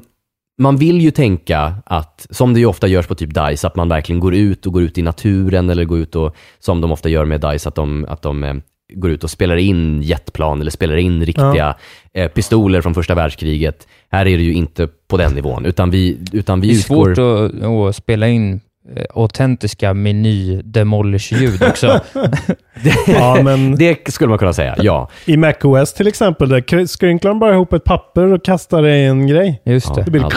man 0.61 0.77
vill 0.77 1.01
ju 1.01 1.11
tänka 1.11 1.75
att, 1.87 2.27
som 2.31 2.55
det 2.55 2.61
ju 2.61 2.67
ofta 2.67 2.89
görs 2.89 3.07
på 3.07 3.15
typ 3.15 3.35
DICE, 3.35 3.67
att 3.67 3.77
man 3.77 3.89
verkligen 3.89 4.21
går 4.21 4.35
ut 4.35 4.67
och 4.67 4.73
går 4.73 4.83
ut 4.83 4.99
i 4.99 5.03
naturen 5.03 5.71
eller 5.71 5.85
går 5.85 5.99
ut 5.99 6.17
och, 6.17 6.37
som 6.59 6.81
de 6.81 6.93
ofta 6.93 7.09
gör 7.09 7.25
med 7.25 7.41
DICE, 7.41 7.69
att 7.69 7.75
de, 7.75 8.07
att 8.09 8.23
de 8.23 8.45
eh, 8.45 8.55
går 8.95 9.11
ut 9.11 9.25
och 9.25 9.31
spelar 9.31 9.57
in 9.57 10.03
jetplan 10.03 10.61
eller 10.61 10.71
spelar 10.71 10.97
in 10.97 11.27
riktiga 11.27 11.77
eh, 12.15 12.29
pistoler 12.29 12.81
från 12.81 12.95
första 12.95 13.15
världskriget. 13.15 13.89
Här 14.11 14.27
är 14.27 14.37
det 14.37 14.43
ju 14.43 14.53
inte 14.53 14.89
på 15.09 15.17
den 15.17 15.33
nivån, 15.33 15.67
utan 15.67 15.91
vi, 15.91 16.19
utan 16.33 16.61
vi 16.61 16.69
Det 16.69 16.75
är 16.75 16.79
utgår... 16.79 17.15
svårt 17.15 17.55
att, 17.63 17.89
att 17.89 17.97
spela 17.97 18.29
in 18.29 18.61
eh, 18.97 19.05
autentiska 19.15 19.95
meny-demolish-ljud 19.95 21.63
också. 21.69 22.01
Ja, 23.07 23.39
men 23.43 23.75
Det 23.79 24.13
skulle 24.13 24.29
man 24.29 24.39
kunna 24.39 24.53
säga, 24.53 24.77
ja. 24.79 25.09
i 25.25 25.37
MacOS 25.37 25.93
till 25.95 26.07
exempel, 26.07 26.49
där 26.49 26.61
kry- 26.61 26.87
skrynklar 26.87 27.35
bara 27.35 27.53
ihop 27.55 27.73
ett 27.73 27.85
papper 27.85 28.33
och 28.33 28.45
kastar 28.45 28.83
det 28.83 28.97
i 28.97 29.05
en 29.07 29.27
grej. 29.27 29.63
Just 29.65 29.87
Ja. 29.89 29.95
det. 29.95 30.03
Det 30.03 30.11
blir 30.11 30.21
Ja. 30.23 30.31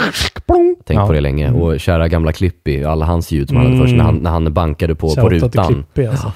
plong. 0.46 0.76
Tänkt 0.86 1.00
Ja. 1.00 1.08
på 1.08 1.14
det 1.14 1.22
länge. 1.22 1.52
Och 1.52 1.80
kära 1.80 2.08
gamla 2.08 2.32
Clippy, 2.34 2.84
alla 2.84 3.06
hans 3.06 3.32
ljud 3.32 3.48
som 3.48 3.58
han 3.58 3.66
hade 3.66 3.78
först 3.78 3.96
när 3.96 4.04
han, 4.04 4.16
när 4.16 4.30
han 4.32 4.54
bankade 4.54 4.96
på, 4.96 5.16
på 5.16 5.30
rutan. 5.30 5.66
Clippy, 5.68 6.06
alltså. 6.10 6.32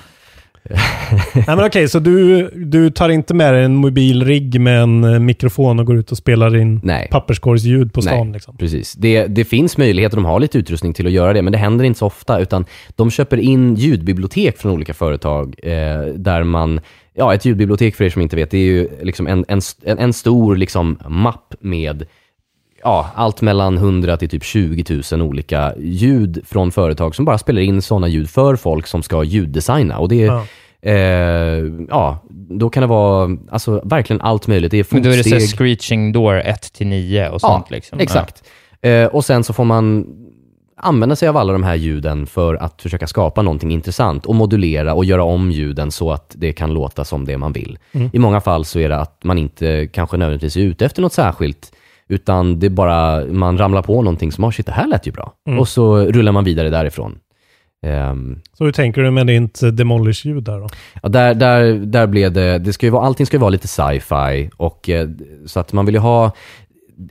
Nej 1.34 1.56
men 1.56 1.66
okej, 1.66 1.90
så 1.90 2.00
du, 2.00 2.50
du 2.56 2.90
tar 2.90 3.10
inte 3.10 3.34
med 3.34 3.54
dig 3.54 3.64
en 3.64 3.76
mobil 3.76 4.26
rigg 4.26 4.62
med 4.62 4.82
en 4.82 5.04
eh, 5.04 5.20
mikrofon 5.20 5.80
och 5.80 5.86
går 5.86 5.98
ut 5.98 6.12
och 6.12 6.18
spelar 6.18 6.56
in 6.56 6.80
Nej. 6.84 7.08
papperskorgsljud 7.12 7.94
på 7.94 8.02
stan 8.02 8.28
Nej, 8.28 8.34
liksom? 8.34 8.58
Precis. 8.58 8.94
Det, 8.94 9.28
det 9.28 9.46
finns 9.46 9.78
möjligheter, 9.78 10.18
de 10.18 10.26
har 10.26 10.40
lite 10.40 10.58
utrustning 10.58 10.94
till 10.94 11.06
att 11.06 11.12
göra 11.12 11.34
det, 11.34 11.42
men 11.42 11.52
det 11.52 11.58
händer 11.58 11.86
inte 11.86 12.00
så 12.00 12.06
ofta, 12.06 12.40
utan 12.40 12.66
de 12.96 13.12
köper 13.12 13.38
in 13.38 13.76
ljudbibliotek 13.76 14.58
från 14.58 14.72
olika 14.72 14.94
företag, 14.94 15.56
eh, 15.64 16.02
där 16.16 16.44
man, 16.44 16.80
ja 17.14 17.34
ett 17.34 17.46
ljudbibliotek 17.46 17.96
för 17.96 18.06
er 18.06 18.10
som 18.10 18.22
inte 18.22 18.36
vet, 18.36 18.52
det 18.52 18.58
är 18.58 18.66
ju 18.66 18.88
liksom 19.02 19.28
en, 19.28 19.46
en, 19.48 19.62
en, 19.86 20.00
en 20.00 20.14
stor 20.14 20.56
liksom 20.56 21.00
mapp 21.08 21.54
med 21.60 22.06
ja, 22.88 23.10
allt 23.16 23.42
mellan 23.42 23.78
100 23.78 24.18
till 24.18 24.30
typ 24.30 24.44
20 24.44 25.02
000 25.12 25.22
olika 25.22 25.74
ljud 25.80 26.42
från 26.46 26.72
företag 26.72 27.16
som 27.16 27.26
bara 27.26 27.38
spelar 27.38 27.62
in 27.62 27.82
sådana 27.82 28.08
ljud 28.08 28.30
för 28.30 28.56
folk 28.56 28.88
som 28.88 29.04
ska 29.04 29.24
ljuddesigna. 29.24 29.98
Och 29.98 30.10
det 30.10 30.24
är, 30.24 30.26
Ja. 30.28 30.44
eh, 30.92 31.64
ja, 31.90 32.18
då 32.50 32.70
kan 32.70 32.82
det 32.82 32.88
vara 32.88 33.38
alltså, 33.52 33.82
verkligen 33.84 34.22
allt 34.22 34.48
möjligt. 34.48 34.72
Det 34.72 34.80
är 34.80 34.86
Men 34.92 35.04
då 35.04 35.10
är 35.10 35.18
det 35.18 35.24
så 35.24 35.30
fotsteg. 35.30 35.58
screeching 35.58 36.12
door 36.12 36.36
1 36.36 36.74
till 36.74 36.88
9 36.88 37.30
och 37.30 37.42
sånt 37.42 37.72
liksom. 37.72 38.00
Exakt. 38.00 38.44
Eh, 38.82 39.06
och 39.06 39.26
sen 39.26 39.44
så 39.44 39.54
får 39.54 39.66
man 39.66 40.06
använda 40.80 41.16
sig 41.16 41.28
av 41.30 41.38
alla 41.38 41.54
de 41.54 41.64
här 41.64 41.76
ljuden 41.76 42.26
för 42.26 42.56
att 42.56 42.82
försöka 42.82 43.08
skapa 43.08 43.42
någonting 43.42 43.72
intressant 43.72 44.26
och 44.26 44.36
modulera 44.36 44.94
och 44.94 45.06
göra 45.06 45.24
om 45.24 45.52
ljuden 45.52 45.92
så 45.92 46.12
att 46.12 46.36
det 46.38 46.54
kan 46.54 46.74
låta 46.74 47.06
som 47.06 47.26
det 47.26 47.38
man 47.38 47.54
vill. 47.54 47.78
Mm. 47.92 48.10
I 48.14 48.20
många 48.20 48.42
fall 48.42 48.66
så 48.66 48.80
är 48.80 48.90
det 48.90 48.98
att 48.98 49.24
man 49.24 49.38
inte 49.38 49.88
kanske 49.94 50.18
nödvändigtvis 50.18 50.58
är 50.58 50.62
ute 50.62 50.86
efter 50.86 51.02
något 51.02 51.14
särskilt, 51.14 51.72
utan 52.10 52.60
det 52.60 52.66
är 52.66 52.70
bara, 52.70 53.26
man 53.26 53.58
ramlar 53.58 53.82
på 53.82 54.02
någonting 54.02 54.32
som, 54.32 54.44
oh 54.44 54.52
shit, 54.52 54.66
det 54.66 54.72
här 54.72 54.88
lät 54.88 55.08
ju 55.08 55.12
bra. 55.12 55.34
Mm. 55.48 55.60
Och 55.60 55.68
så 55.68 55.98
rullar 55.98 56.32
man 56.32 56.44
vidare 56.44 56.70
därifrån. 56.70 57.18
Ehm, 57.86 58.40
Så 58.58 58.64
hur 58.66 58.72
tänker 58.72 59.02
du 59.02 59.12
med 59.12 59.28
ditt 59.28 59.64
eh, 59.64 59.70
demolish-ljud 59.70 60.44
där 60.44 60.60
då? 60.60 60.68
Ja, 61.04 61.10
där, 61.10 61.34
där, 61.34 61.74
där 61.74 62.08
blev 62.08 62.32
det, 62.32 62.58
det 62.60 62.74
ska 62.74 62.86
ju 62.86 62.90
vara, 62.90 63.06
allting 63.06 63.26
ska 63.26 63.38
ju 63.38 63.42
vara 63.42 63.50
lite 63.50 63.68
sci-fi 63.68 64.50
och 64.58 64.90
eh, 64.90 65.10
så 65.46 65.60
att 65.60 65.74
man 65.74 65.86
vill 65.86 65.96
ju 65.96 66.02
ha 66.02 66.32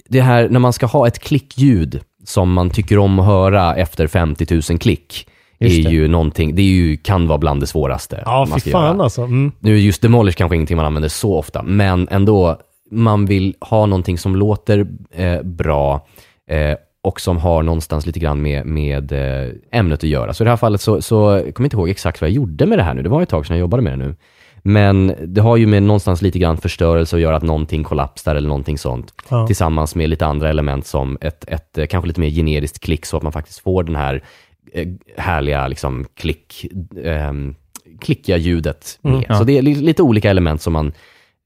det 0.09 0.21
här 0.21 0.49
när 0.49 0.61
man 0.61 0.73
ska 0.73 0.87
ha 0.87 1.07
ett 1.07 1.19
klickljud 1.19 2.01
som 2.25 2.53
man 2.53 2.71
tycker 2.71 2.99
om 2.99 3.19
att 3.19 3.27
höra 3.27 3.75
efter 3.77 4.07
50 4.07 4.47
000 4.71 4.79
klick 4.79 5.29
Just 5.59 5.79
är 5.79 5.83
det. 5.83 5.91
ju 5.91 6.09
någonting, 6.09 6.55
det 6.55 6.63
är 6.63 6.67
ju, 6.67 6.97
kan 6.97 7.27
vara 7.29 7.39
bland 7.39 7.61
det 7.63 7.67
svåraste 7.67 8.23
Ja, 8.25 8.47
fy 8.65 8.71
fan 8.71 8.95
göra. 8.97 9.03
alltså. 9.05 9.23
Mm. 9.23 9.53
Nu 9.61 9.75
är 9.75 9.79
just 9.79 10.03
demolish 10.03 10.37
kanske 10.37 10.55
ingenting 10.57 10.77
man 10.77 10.87
använder 10.87 11.09
så 11.09 11.35
ofta, 11.37 11.63
men 11.63 12.09
ändå, 12.11 12.59
man 12.91 13.27
vill 13.27 13.55
ha 13.61 13.87
någonting 13.87 14.19
som 14.19 14.37
låter 14.37 14.87
eh, 15.15 15.43
bra 15.43 16.07
eh, 16.51 16.77
och 17.03 17.21
som 17.21 17.37
har 17.39 17.63
någonstans 17.63 18.07
lite 18.07 18.19
grann 18.21 18.43
med, 18.43 18.67
med 18.67 19.13
eh, 19.13 19.51
ämnet 19.73 19.99
att 19.99 20.09
göra. 20.11 20.35
Så 20.35 20.43
i 20.43 20.45
det 20.45 20.51
här 20.51 20.57
fallet 20.57 20.81
så, 20.81 21.03
så 21.03 21.15
jag 21.47 21.55
kommer 21.55 21.67
inte 21.67 21.77
ihåg 21.77 21.89
exakt 21.89 22.21
vad 22.21 22.31
jag 22.31 22.35
gjorde 22.35 22.67
med 22.67 22.79
det 22.79 22.83
här 22.83 22.95
nu. 22.95 23.03
Det 23.03 23.09
var 23.09 23.23
ett 23.23 23.29
tag 23.29 23.47
sedan 23.47 23.57
jag 23.57 23.61
jobbade 23.61 23.83
med 23.83 23.93
det 23.93 24.07
nu. 24.07 24.15
Men 24.63 25.15
det 25.25 25.41
har 25.41 25.57
ju 25.57 25.67
med 25.67 25.83
någonstans 25.83 26.23
lite 26.23 26.39
grann 26.39 26.57
förstörelse 26.57 27.17
att 27.17 27.23
göra 27.23 27.37
att 27.37 27.43
någonting 27.43 27.85
kollapsar 27.85 28.35
eller 28.35 28.49
någonting 28.49 28.79
sånt. 28.79 29.15
Ja. 29.31 29.47
Tillsammans 29.47 29.95
med 29.95 30.09
lite 30.11 30.27
andra 30.27 30.51
element 30.51 30.87
som 30.87 31.19
ett, 31.21 31.45
ett 31.49 31.79
eh, 31.79 31.87
kanske 31.87 32.09
lite 32.09 32.21
mer 32.21 32.31
generiskt 32.31 32.79
klick 32.81 33.07
så 33.07 33.17
att 33.17 33.23
man 33.23 33.33
faktiskt 33.33 33.59
får 33.59 33.83
den 33.83 33.97
här 33.97 34.23
eh, 34.73 34.89
härliga 35.17 35.69
liksom 35.69 36.07
klick, 36.17 36.67
ehm, 37.05 37.55
klickiga 38.01 38.37
ljudet 38.37 38.99
med. 39.03 39.13
Mm, 39.13 39.25
ja. 39.29 39.35
Så 39.39 39.45
det 39.45 39.59
är 39.59 39.63
li- 39.63 39.75
lite 39.75 40.03
olika 40.03 40.31
element 40.31 40.63
som 40.63 40.73
man 40.73 40.93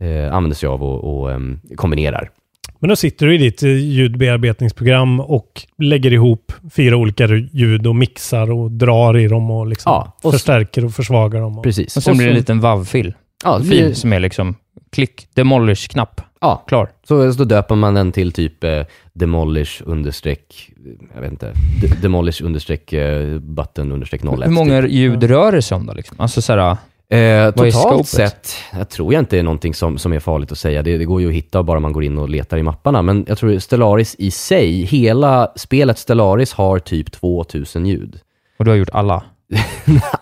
eh, 0.00 0.34
använder 0.34 0.56
sig 0.56 0.66
av 0.68 0.82
och, 0.82 1.20
och 1.20 1.32
ehm, 1.32 1.60
kombinerar. 1.76 2.30
Men 2.78 2.88
då 2.88 2.96
sitter 2.96 3.26
du 3.26 3.34
i 3.34 3.38
ditt 3.38 3.62
eh, 3.62 3.70
ljudbearbetningsprogram 3.70 5.20
och 5.20 5.62
lägger 5.78 6.12
ihop 6.12 6.52
fyra 6.72 6.96
olika 6.96 7.26
ljud 7.52 7.86
och 7.86 7.96
mixar 7.96 8.50
och 8.52 8.70
drar 8.70 9.18
i 9.18 9.28
dem 9.28 9.50
och 9.50 9.66
liksom 9.66 9.90
Ja, 9.92 10.12
och 10.16 10.22
så- 10.22 10.32
förstärker 10.32 10.84
och 10.84 10.92
försvagar 10.94 11.40
dem. 11.40 11.58
Och, 11.58 11.64
Precis. 11.64 11.96
Och 11.96 12.02
sen 12.02 12.16
blir 12.16 12.26
det 12.26 12.32
en 12.32 12.36
liten 12.38 12.60
WAV-fil. 12.60 13.14
Ja, 13.44 13.58
Fil 13.58 13.68
blir, 13.68 13.92
som 13.92 14.12
är 14.12 14.20
liksom 14.20 14.54
klick, 14.92 15.26
demolish-knapp. 15.34 16.20
ja, 16.40 16.64
Klar. 16.68 16.88
så, 17.08 17.32
så 17.32 17.38
då 17.38 17.44
döper 17.44 17.74
man 17.74 17.94
den 17.94 18.12
till 18.12 18.32
typ 18.32 18.64
eh, 18.64 18.82
demolish 19.12 19.82
understreck, 19.84 20.70
jag 21.14 21.20
vet 21.20 21.30
inte, 21.30 21.52
de, 21.80 21.88
demolish 22.02 22.42
understreck 22.44 22.92
eh, 22.92 23.38
button 23.38 23.92
understreck 23.92 24.20
01. 24.24 24.30
Hur 24.46 24.50
många 24.50 24.82
typ. 24.82 24.90
ljud 24.90 25.22
rör 25.22 25.52
det 25.52 25.62
sig 25.62 25.76
om 25.76 25.86
då? 25.86 25.92
Liksom? 25.92 26.16
Alltså 26.20 26.42
såhär, 26.42 26.76
Eh, 27.10 27.50
totalt 27.50 28.06
sett, 28.08 28.54
jag 28.78 28.88
tror 28.88 29.12
jag 29.12 29.20
inte 29.20 29.38
är 29.38 29.42
någonting 29.42 29.74
som, 29.74 29.98
som 29.98 30.12
är 30.12 30.18
farligt 30.20 30.52
att 30.52 30.58
säga. 30.58 30.82
Det, 30.82 30.98
det 30.98 31.04
går 31.04 31.20
ju 31.20 31.28
att 31.28 31.34
hitta 31.34 31.62
bara 31.62 31.80
man 31.80 31.92
går 31.92 32.04
in 32.04 32.18
och 32.18 32.28
letar 32.28 32.58
i 32.58 32.62
mapparna. 32.62 33.02
Men 33.02 33.24
jag 33.28 33.38
tror 33.38 33.58
Stellaris 33.58 34.14
i 34.18 34.30
sig, 34.30 34.82
hela 34.84 35.52
spelet 35.56 35.98
Stellaris 35.98 36.52
har 36.52 36.78
typ 36.78 37.12
2000 37.12 37.86
ljud. 37.86 38.20
och 38.58 38.64
du 38.64 38.70
har 38.70 38.78
gjort 38.78 38.90
alla? 38.92 39.22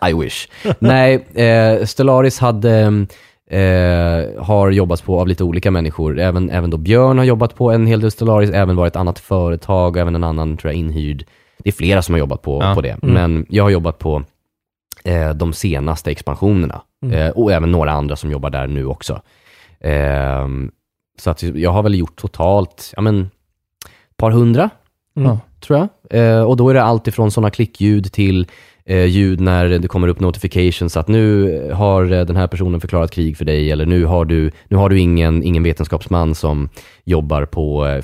I 0.10 0.12
wish. 0.12 0.48
Nej, 0.78 1.14
eh, 1.34 1.84
Stellaris 1.84 2.38
hade, 2.38 2.80
eh, 3.50 4.42
har 4.42 4.70
jobbats 4.70 5.02
på 5.02 5.20
av 5.20 5.28
lite 5.28 5.44
olika 5.44 5.70
människor. 5.70 6.18
Även, 6.18 6.50
även 6.50 6.70
då 6.70 6.76
Björn 6.76 7.18
har 7.18 7.24
jobbat 7.24 7.54
på 7.54 7.70
en 7.70 7.86
hel 7.86 8.00
del 8.00 8.10
Stellaris, 8.10 8.50
även 8.50 8.76
varit 8.76 8.92
ett 8.92 8.96
annat 8.96 9.18
företag 9.18 9.96
och 9.96 10.00
även 10.02 10.14
en 10.14 10.24
annan, 10.24 10.56
tror 10.56 10.72
jag, 10.72 10.78
inhyrd. 10.78 11.24
Det 11.58 11.68
är 11.70 11.72
flera 11.72 12.02
som 12.02 12.12
har 12.14 12.18
jobbat 12.18 12.42
på, 12.42 12.58
Ja. 12.62 12.74
på 12.74 12.80
det, 12.80 12.96
men 13.02 13.46
jag 13.48 13.62
har 13.64 13.70
jobbat 13.70 13.98
på 13.98 14.22
eh, 15.04 15.30
de 15.30 15.52
senaste 15.52 16.10
expansionerna 16.10 16.82
eh, 17.12 17.28
och 17.28 17.52
även 17.52 17.72
några 17.72 17.92
andra 17.92 18.16
som 18.16 18.30
jobbar 18.30 18.50
där 18.50 18.66
nu 18.66 18.86
också. 18.86 19.22
Ehm, 19.80 20.70
så 21.18 21.30
att 21.30 21.42
jag 21.42 21.70
har 21.70 21.82
väl 21.82 21.94
gjort 21.94 22.16
totalt, 22.16 22.92
ja 22.96 23.02
men, 23.02 23.20
ett 24.10 24.16
par 24.16 24.30
hundra 24.30 24.70
Mm. 25.16 25.36
Tror 25.60 25.78
jag. 25.78 25.88
Eh, 26.10 26.42
och 26.42 26.56
då 26.56 26.70
är 26.70 26.74
det 26.74 26.82
allt 26.82 27.06
ifrån 27.06 27.30
sådana 27.30 27.50
klickljud 27.50 28.12
till 28.12 28.46
ljud 29.08 29.40
när 29.40 29.68
det 29.68 29.88
kommer 29.88 30.08
upp 30.08 30.20
notifications 30.20 30.96
att 30.96 31.08
nu 31.08 31.52
har 31.72 32.04
den 32.04 32.36
här 32.36 32.46
personen 32.46 32.80
förklarat 32.80 33.10
krig 33.10 33.36
för 33.36 33.44
dig 33.44 33.72
eller 33.72 33.86
nu 33.86 34.04
har 34.04 34.24
du, 34.24 34.50
nu 34.68 34.76
har 34.76 34.88
du 34.88 34.98
ingen, 34.98 35.42
ingen 35.42 35.62
vetenskapsman 35.62 36.34
som 36.34 36.68
jobbar 37.04 37.44
på 37.44 38.00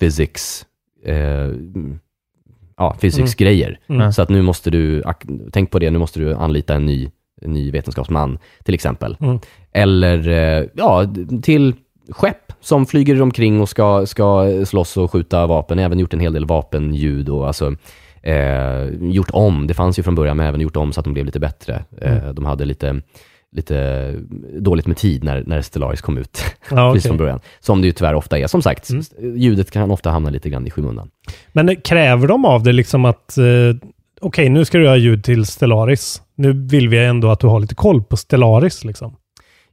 physics, 0.00 0.66
eh, 1.04 1.48
ja, 2.82 2.96
physics-grejer. 3.00 3.78
Mm. 3.88 4.12
Så 4.12 4.22
att 4.22 4.28
nu 4.28 4.42
måste 4.42 4.70
du, 4.70 5.02
tänk 5.52 5.70
på 5.70 5.78
det, 5.78 5.90
nu 5.90 5.98
måste 5.98 6.20
du 6.20 6.34
anlita 6.34 6.74
en 6.74 6.86
ny, 6.86 7.10
en 7.42 7.52
ny 7.52 7.70
vetenskapsman 7.70 8.38
till 8.64 8.74
exempel. 8.74 9.16
Mm. 9.20 9.38
Eller 9.72 10.28
eh, 10.28 10.64
ja, 10.74 11.06
till 11.42 11.74
skepp 12.08 12.52
som 12.60 12.86
flyger 12.86 13.22
omkring 13.22 13.60
och 13.60 13.68
ska, 13.68 14.06
ska 14.06 14.48
slåss 14.66 14.96
och 14.96 15.12
skjuta 15.12 15.46
vapen. 15.46 15.78
Även 15.78 15.98
gjort 15.98 16.14
en 16.14 16.20
hel 16.20 16.32
del 16.32 16.46
vapenljud 16.46 17.28
och 17.28 17.46
alltså 17.46 17.74
eh, 18.22 18.84
gjort 19.00 19.30
om. 19.32 19.66
Det 19.66 19.74
fanns 19.74 19.98
ju 19.98 20.02
från 20.02 20.14
början, 20.14 20.36
men 20.36 20.46
även 20.46 20.60
gjort 20.60 20.76
om 20.76 20.92
så 20.92 21.00
att 21.00 21.04
de 21.04 21.12
blev 21.12 21.26
lite 21.26 21.40
bättre. 21.40 21.84
Eh, 22.00 22.28
de 22.32 22.44
hade 22.44 22.64
lite, 22.64 23.00
lite 23.52 24.10
dåligt 24.58 24.86
med 24.86 24.96
tid 24.96 25.24
när, 25.24 25.44
när 25.46 25.62
Stellaris 25.62 26.00
kom 26.00 26.18
ut. 26.18 26.44
Ja, 26.70 26.90
okej. 26.90 27.02
från 27.02 27.16
början. 27.16 27.40
Som 27.60 27.80
det 27.80 27.86
ju 27.86 27.92
tyvärr 27.92 28.14
ofta 28.14 28.38
är. 28.38 28.46
Som 28.46 28.62
sagt, 28.62 28.90
Mm. 28.90 29.02
ljudet 29.36 29.70
kan 29.70 29.90
ofta 29.90 30.10
hamna 30.10 30.30
lite 30.30 30.50
grann 30.50 30.66
i 30.66 30.70
skymundan. 30.70 31.10
Men 31.52 31.68
eh, 31.68 31.74
kräver 31.84 32.28
de 32.28 32.44
av 32.44 32.62
det 32.62 32.72
liksom 32.72 33.04
att 33.04 33.38
eh, 33.38 33.44
okej, 34.20 34.48
nu 34.48 34.64
ska 34.64 34.78
du 34.78 34.84
göra 34.84 34.96
ljud 34.96 35.24
till 35.24 35.46
Stellaris. 35.46 36.22
Nu 36.36 36.52
vill 36.52 36.88
vi 36.88 37.04
ändå 37.04 37.30
att 37.30 37.40
du 37.40 37.46
har 37.46 37.60
lite 37.60 37.74
koll 37.74 38.02
på 38.02 38.16
Stellaris 38.16 38.84
liksom. 38.84 39.16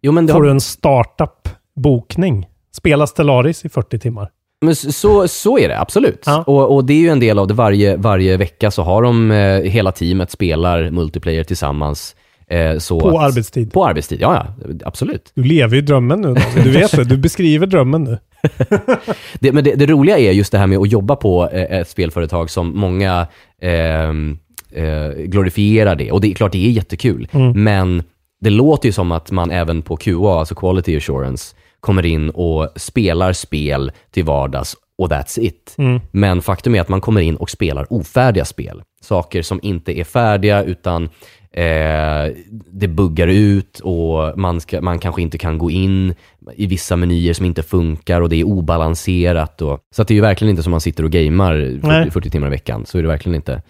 Jo, 0.01 0.11
men 0.11 0.27
Får 0.27 0.33
har, 0.33 0.41
du 0.41 0.51
en 0.51 0.61
startup-bokning? 0.61 2.47
Spela 2.71 3.07
Stellaris 3.07 3.65
i 3.65 3.69
40 3.69 3.99
timmar. 3.99 4.29
Men 4.61 4.75
så, 4.75 5.27
så 5.27 5.57
är 5.59 5.67
det, 5.69 5.79
absolut. 5.79 6.23
Ja. 6.25 6.43
Och, 6.47 6.75
och 6.75 6.85
det 6.85 6.93
är 6.93 6.99
ju 7.01 7.09
en 7.09 7.19
del 7.19 7.39
av 7.39 7.47
det. 7.47 7.53
Varje, 7.53 7.97
varje 7.97 8.37
vecka 8.37 8.71
så 8.71 8.83
har 8.83 9.01
de, 9.01 9.31
eh, 9.31 9.61
hela 9.61 9.91
teamet 9.91 10.31
spelar 10.31 10.89
multiplayer 10.91 11.43
tillsammans. 11.43 12.15
Eh, 12.49 12.77
så 12.77 12.99
På 12.99 13.09
att, 13.09 13.23
arbetstid. 13.23 13.73
På 13.73 13.85
arbetstid, 13.85 14.21
ja, 14.21 14.53
ja. 14.65 14.73
Absolut. 14.85 15.31
Du 15.33 15.43
lever 15.43 15.75
ju 15.75 15.81
drömmen 15.81 16.21
nu. 16.21 16.35
Du 16.63 16.71
vet 16.71 16.91
det. 16.91 17.03
Du 17.03 17.17
beskriver 17.17 17.67
drömmen 17.67 18.03
nu. 18.03 18.17
Det, 19.39 19.51
men 19.51 19.63
det, 19.63 19.75
det 19.75 19.85
roliga 19.85 20.17
är 20.17 20.31
just 20.31 20.51
det 20.51 20.57
här 20.57 20.67
med 20.67 20.77
att 20.77 20.91
jobba 20.91 21.15
på 21.15 21.49
eh, 21.49 21.79
ett 21.79 21.89
spelföretag 21.89 22.49
som 22.49 22.77
många 22.79 23.27
ehm, 23.61 24.37
eh, 24.71 25.09
glorifierar 25.09 25.95
det. 25.95 26.11
Och 26.11 26.21
det 26.21 26.31
är 26.31 26.33
klart, 26.33 26.51
det 26.51 26.67
är 26.67 26.71
jättekul. 26.71 27.27
Mm. 27.31 27.63
Men 27.63 28.03
det 28.41 28.49
låter 28.49 28.89
ju 28.89 28.93
som 28.93 29.11
att 29.11 29.31
man 29.31 29.51
även 29.51 29.81
på 29.81 29.97
QA, 29.97 30.39
alltså 30.39 30.55
Quality 30.55 30.97
Assurance, 30.97 31.55
kommer 31.79 32.05
in 32.05 32.29
och 32.29 32.69
spelar 32.75 33.33
spel 33.33 33.91
till 34.11 34.23
vardags 34.23 34.75
och 34.97 35.09
that's 35.11 35.39
it. 35.39 35.75
Mm. 35.77 35.99
Men 36.11 36.41
faktum 36.41 36.75
är 36.75 36.81
att 36.81 36.89
man 36.89 37.01
kommer 37.01 37.21
in 37.21 37.35
och 37.35 37.49
spelar 37.49 37.93
ofärdiga 37.93 38.45
spel. 38.45 38.81
Saker 39.01 39.41
som 39.41 39.59
inte 39.63 39.99
är 39.99 40.03
färdiga 40.03 40.63
utan 40.63 41.09
eh, 41.53 42.33
det 42.71 42.87
buggar 42.87 43.27
ut 43.27 43.79
och 43.79 44.39
man, 44.39 44.61
ska, 44.61 44.81
man 44.81 44.99
kanske 44.99 45.21
inte 45.21 45.37
kan 45.37 45.57
gå 45.57 45.71
in 45.71 46.13
i 46.55 46.65
vissa 46.65 46.95
menyer 46.95 47.33
som 47.33 47.45
inte 47.45 47.63
funkar 47.63 48.21
och 48.21 48.29
det 48.29 48.35
är 48.35 48.43
obalanserat. 48.43 49.61
Och, 49.61 49.79
så 49.95 50.01
att 50.01 50.07
det 50.07 50.11
är 50.13 50.15
ju 50.15 50.21
verkligen 50.21 50.49
inte 50.49 50.63
som 50.63 50.71
man 50.71 50.81
sitter 50.81 51.03
och 51.03 51.11
gamer 51.11 51.79
40, 51.81 51.87
Nej. 51.87 52.11
40 52.11 52.29
timmar 52.29 52.47
i 52.47 52.49
veckan. 52.49 52.85
Så 52.85 52.97
är 52.97 53.01
det 53.01 53.07
verkligen 53.07 53.35
inte. 53.35 53.61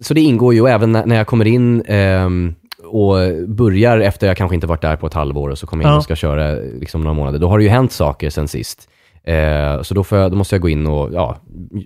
Så 0.00 0.14
det 0.14 0.20
ingår 0.20 0.54
ju 0.54 0.60
och 0.60 0.70
även 0.70 0.92
när, 0.92 1.06
när 1.06 1.16
jag 1.16 1.26
kommer 1.26 1.44
in 1.44 1.82
ehm, 1.86 2.54
och 2.84 3.16
börjar 3.48 3.98
efter 3.98 4.26
jag 4.26 4.36
kanske 4.36 4.54
inte 4.54 4.66
varit 4.66 4.82
där 4.82 4.96
på 4.96 5.06
ett 5.06 5.14
halvår 5.14 5.48
och 5.48 5.58
så 5.58 5.66
kommer 5.66 5.84
jag 5.84 5.92
in 5.92 5.96
och 5.96 6.02
ska 6.04 6.16
köra 6.16 6.54
liksom 6.54 7.00
några 7.00 7.14
månader. 7.14 7.38
Då 7.38 7.48
har 7.48 7.58
det 7.58 7.64
ju 7.64 7.70
hänt 7.70 7.92
saker 7.92 8.30
sen 8.30 8.48
sist. 8.48 8.88
Eh, 9.24 9.82
så 9.82 9.94
då, 9.94 10.04
jag, 10.10 10.30
då 10.30 10.36
måste 10.36 10.54
jag 10.54 10.62
gå 10.62 10.68
in 10.68 10.86
och 10.86 11.10
ja, 11.12 11.36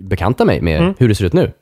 bekanta 0.00 0.44
mig 0.44 0.60
med 0.60 0.80
Mm. 0.80 0.94
hur 0.98 1.08
det 1.08 1.14
ser 1.14 1.24
ut 1.24 1.32
nu. 1.32 1.52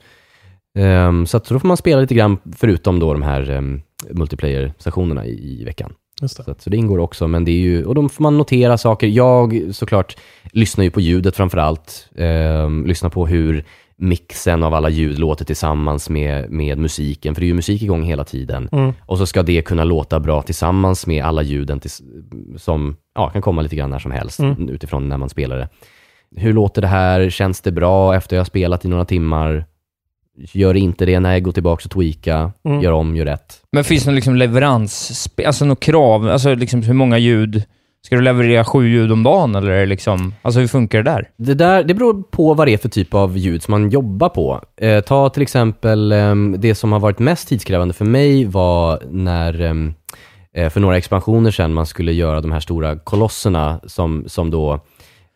Ehm, 0.77 1.27
så 1.27 1.37
att 1.37 1.45
då 1.45 1.59
får 1.59 1.69
man 1.69 1.77
spela 1.77 2.01
lite 2.01 2.15
grann 2.15 2.39
förutom 2.57 2.99
då 2.99 3.13
de 3.13 3.23
här 3.23 3.51
um, 3.51 3.83
multiplayer-sessionerna 4.11 5.27
i, 5.27 5.61
i 5.61 5.65
veckan. 5.65 5.93
Det. 6.21 6.29
Så, 6.29 6.51
att, 6.51 6.63
så 6.63 6.71
det 6.71 6.77
ingår 6.77 6.99
också, 6.99 7.29
men 7.29 7.45
det 7.45 7.51
är 7.51 7.61
ju, 7.61 7.85
och 7.85 7.95
då 7.95 8.09
får 8.09 8.23
man 8.23 8.39
notera 8.39 8.79
saker. 8.79 9.07
Jag 9.07 9.63
såklart 9.73 10.17
lyssnar 10.53 10.85
ju 10.85 10.91
på 10.91 11.01
ljudet 11.01 11.37
framför 11.37 11.59
allt. 11.59 12.09
Ehm, 12.17 12.87
lyssnar 12.87 13.11
på 13.11 13.27
hur 13.27 13.65
mixen 13.99 14.63
av 14.63 14.75
alla 14.75 14.89
ljud 14.89 15.19
låter 15.19 15.45
tillsammans 15.45 16.11
med, 16.11 16.51
med 16.51 16.79
musiken, 16.79 17.35
för 17.35 17.41
det 17.41 17.45
är 17.45 17.49
ju 17.49 17.55
musik 17.55 17.83
igång 17.83 18.03
hela 18.03 18.25
tiden. 18.25 18.69
Mm. 18.73 18.93
Och 19.01 19.19
så 19.19 19.27
ska 19.27 19.43
det 19.43 19.63
kunna 19.63 19.85
låta 19.85 20.21
bra 20.21 20.43
tillsammans 20.43 21.07
med 21.07 21.25
alla 21.25 21.43
ljuden 21.43 21.81
tills, 21.81 22.03
som 22.57 22.97
ja, 23.15 23.31
kan 23.31 23.43
komma 23.43 23.63
lite 23.63 23.77
grann 23.77 23.91
när 23.91 23.99
som 23.99 24.11
helst 24.11 24.41
Mm. 24.41 24.69
utifrån 24.69 25.09
när 25.09 25.17
man 25.17 25.29
spelar 25.29 25.59
det. 25.59 25.69
Hur 26.37 26.53
låter 26.53 26.83
det 26.83 26.89
här? 26.89 27.31
Känns 27.31 27.61
det 27.61 27.73
bra 27.73 28.15
efter 28.15 28.37
jag 28.37 28.41
har 28.41 28.47
spelat 28.47 28.85
i 28.85 28.89
några 28.89 29.05
timmar? 29.05 29.65
Gör 30.37 30.75
inte 30.75 31.07
det? 31.07 31.21
Nej, 31.21 31.41
gå 31.41 31.53
tillbaka 31.53 31.83
och 31.85 31.91
tweaka. 31.91 32.53
Mm. 32.65 32.81
Gör 32.81 32.93
om, 32.93 33.17
gör 33.17 33.25
rätt. 33.25 33.63
Men 33.73 33.85
finns 33.85 34.05
det 34.05 34.11
någon 34.11 34.15
liksom 34.15 34.37
leverans, 34.37 35.29
alltså 35.47 35.65
något 35.65 35.81
krav? 35.81 36.29
Alltså 36.29 36.55
liksom 36.55 36.83
hur 36.83 36.95
många 36.95 37.19
ljud? 37.19 37.63
Ska 38.07 38.17
du 38.17 38.23
leverera 38.23 38.65
sju 38.65 38.89
ljud 38.89 39.13
om 39.13 39.23
dagen 39.23 39.55
eller 39.55 39.87
liksom, 39.87 40.35
alltså 40.43 40.61
hur 40.61 40.69
funkar 40.69 41.03
det 41.03 41.11
där? 41.11 41.29
Det, 41.37 41.55
där, 41.55 41.85
det 41.85 41.95
beror 41.95 42.23
på 42.23 42.55
vad 42.55 42.67
det 42.67 42.73
är 42.73 42.79
för 42.79 42.89
typ 42.89 43.15
av 43.15 43.39
ljud 43.39 43.63
som 43.63 43.73
man 43.73 43.91
jobbar 43.91 44.29
på. 44.29 44.61
Eh, 44.81 45.01
ta 45.01 45.29
till 45.29 45.43
exempel 45.43 46.13
ehm, 46.13 46.57
det 46.59 46.75
som 46.75 46.93
har 46.93 47.01
varit 47.01 47.19
mest 47.19 47.49
tidskrävande 47.49 47.95
för 47.95 48.05
mig 48.05 48.45
var 48.45 49.03
när, 49.11 49.61
ehm, 49.61 49.95
eh, 50.55 50.71
för 50.71 50.81
några 50.81 50.97
expansioner 50.97 51.51
sedan, 51.51 51.75
man 51.75 51.87
skulle 51.87 52.13
göra 52.13 52.41
de 52.41 52.53
här 52.53 52.61
stora 52.61 52.99
kolosserna 52.99 53.81
som, 53.87 54.25
som 54.27 54.51
då 54.51 54.75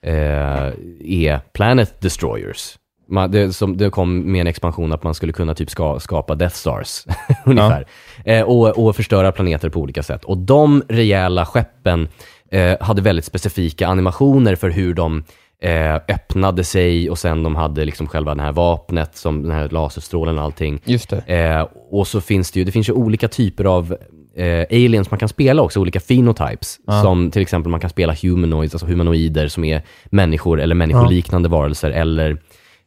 eh, 0.06 0.72
är 1.04 1.52
Planet 1.52 2.00
Destroyers. 2.00 2.76
Man, 3.10 3.30
det, 3.30 3.52
som, 3.52 3.76
det 3.76 3.90
kom 3.90 4.32
med 4.32 4.40
en 4.40 4.46
expansion 4.46 4.92
att 4.92 5.02
man 5.02 5.14
skulle 5.14 5.32
kunna 5.32 5.54
typ 5.54 5.70
ska, 5.70 6.00
skapa 6.00 6.34
Death 6.34 6.54
Stars, 6.54 7.04
ungefär. 7.44 7.86
Eh, 8.24 8.42
och, 8.42 8.86
och 8.86 8.96
förstöra 8.96 9.32
planeter 9.32 9.68
på 9.68 9.80
olika 9.80 10.02
sätt. 10.02 10.24
Och 10.24 10.38
de 10.38 10.82
rejäla 10.88 11.46
skeppen 11.46 12.08
eh, 12.50 12.76
hade 12.80 13.02
väldigt 13.02 13.24
specifika 13.24 13.88
animationer 13.88 14.56
för 14.56 14.70
hur 14.70 14.94
de 14.94 15.24
eh, 15.62 15.94
öppnade 15.94 16.64
sig 16.64 17.10
och 17.10 17.18
sen 17.18 17.42
de 17.42 17.56
hade 17.56 17.84
liksom 17.84 18.06
själva 18.06 18.34
det 18.34 18.42
här 18.42 18.52
vapnet, 18.52 19.16
som 19.16 19.42
den 19.42 19.52
här 19.52 19.68
laserstrålen 19.68 20.38
och 20.38 20.44
allting. 20.44 20.80
Just 20.84 21.10
det. 21.10 21.16
Eh, 21.16 21.66
och 21.90 22.06
så 22.06 22.20
finns 22.20 22.50
det 22.50 22.58
ju, 22.58 22.64
det 22.64 22.72
finns 22.72 22.88
ju 22.88 22.92
olika 22.92 23.28
typer 23.28 23.64
av 23.64 23.96
eh, 24.36 24.66
aliens 24.70 25.10
man 25.10 25.18
kan 25.18 25.28
spela 25.28 25.62
också, 25.62 25.80
olika 25.80 26.00
phenotypes. 26.00 26.78
Ja. 26.86 27.02
Som 27.02 27.30
till 27.30 27.42
exempel 27.42 27.70
man 27.70 27.80
kan 27.80 27.90
spela 27.90 28.14
humanoids, 28.22 28.74
alltså 28.74 28.86
humanoider 28.86 29.48
som 29.48 29.64
är 29.64 29.82
människor 30.06 30.60
eller 30.60 30.74
människoliknande 30.74 31.48
varelser 31.48 31.90
eller 31.90 32.36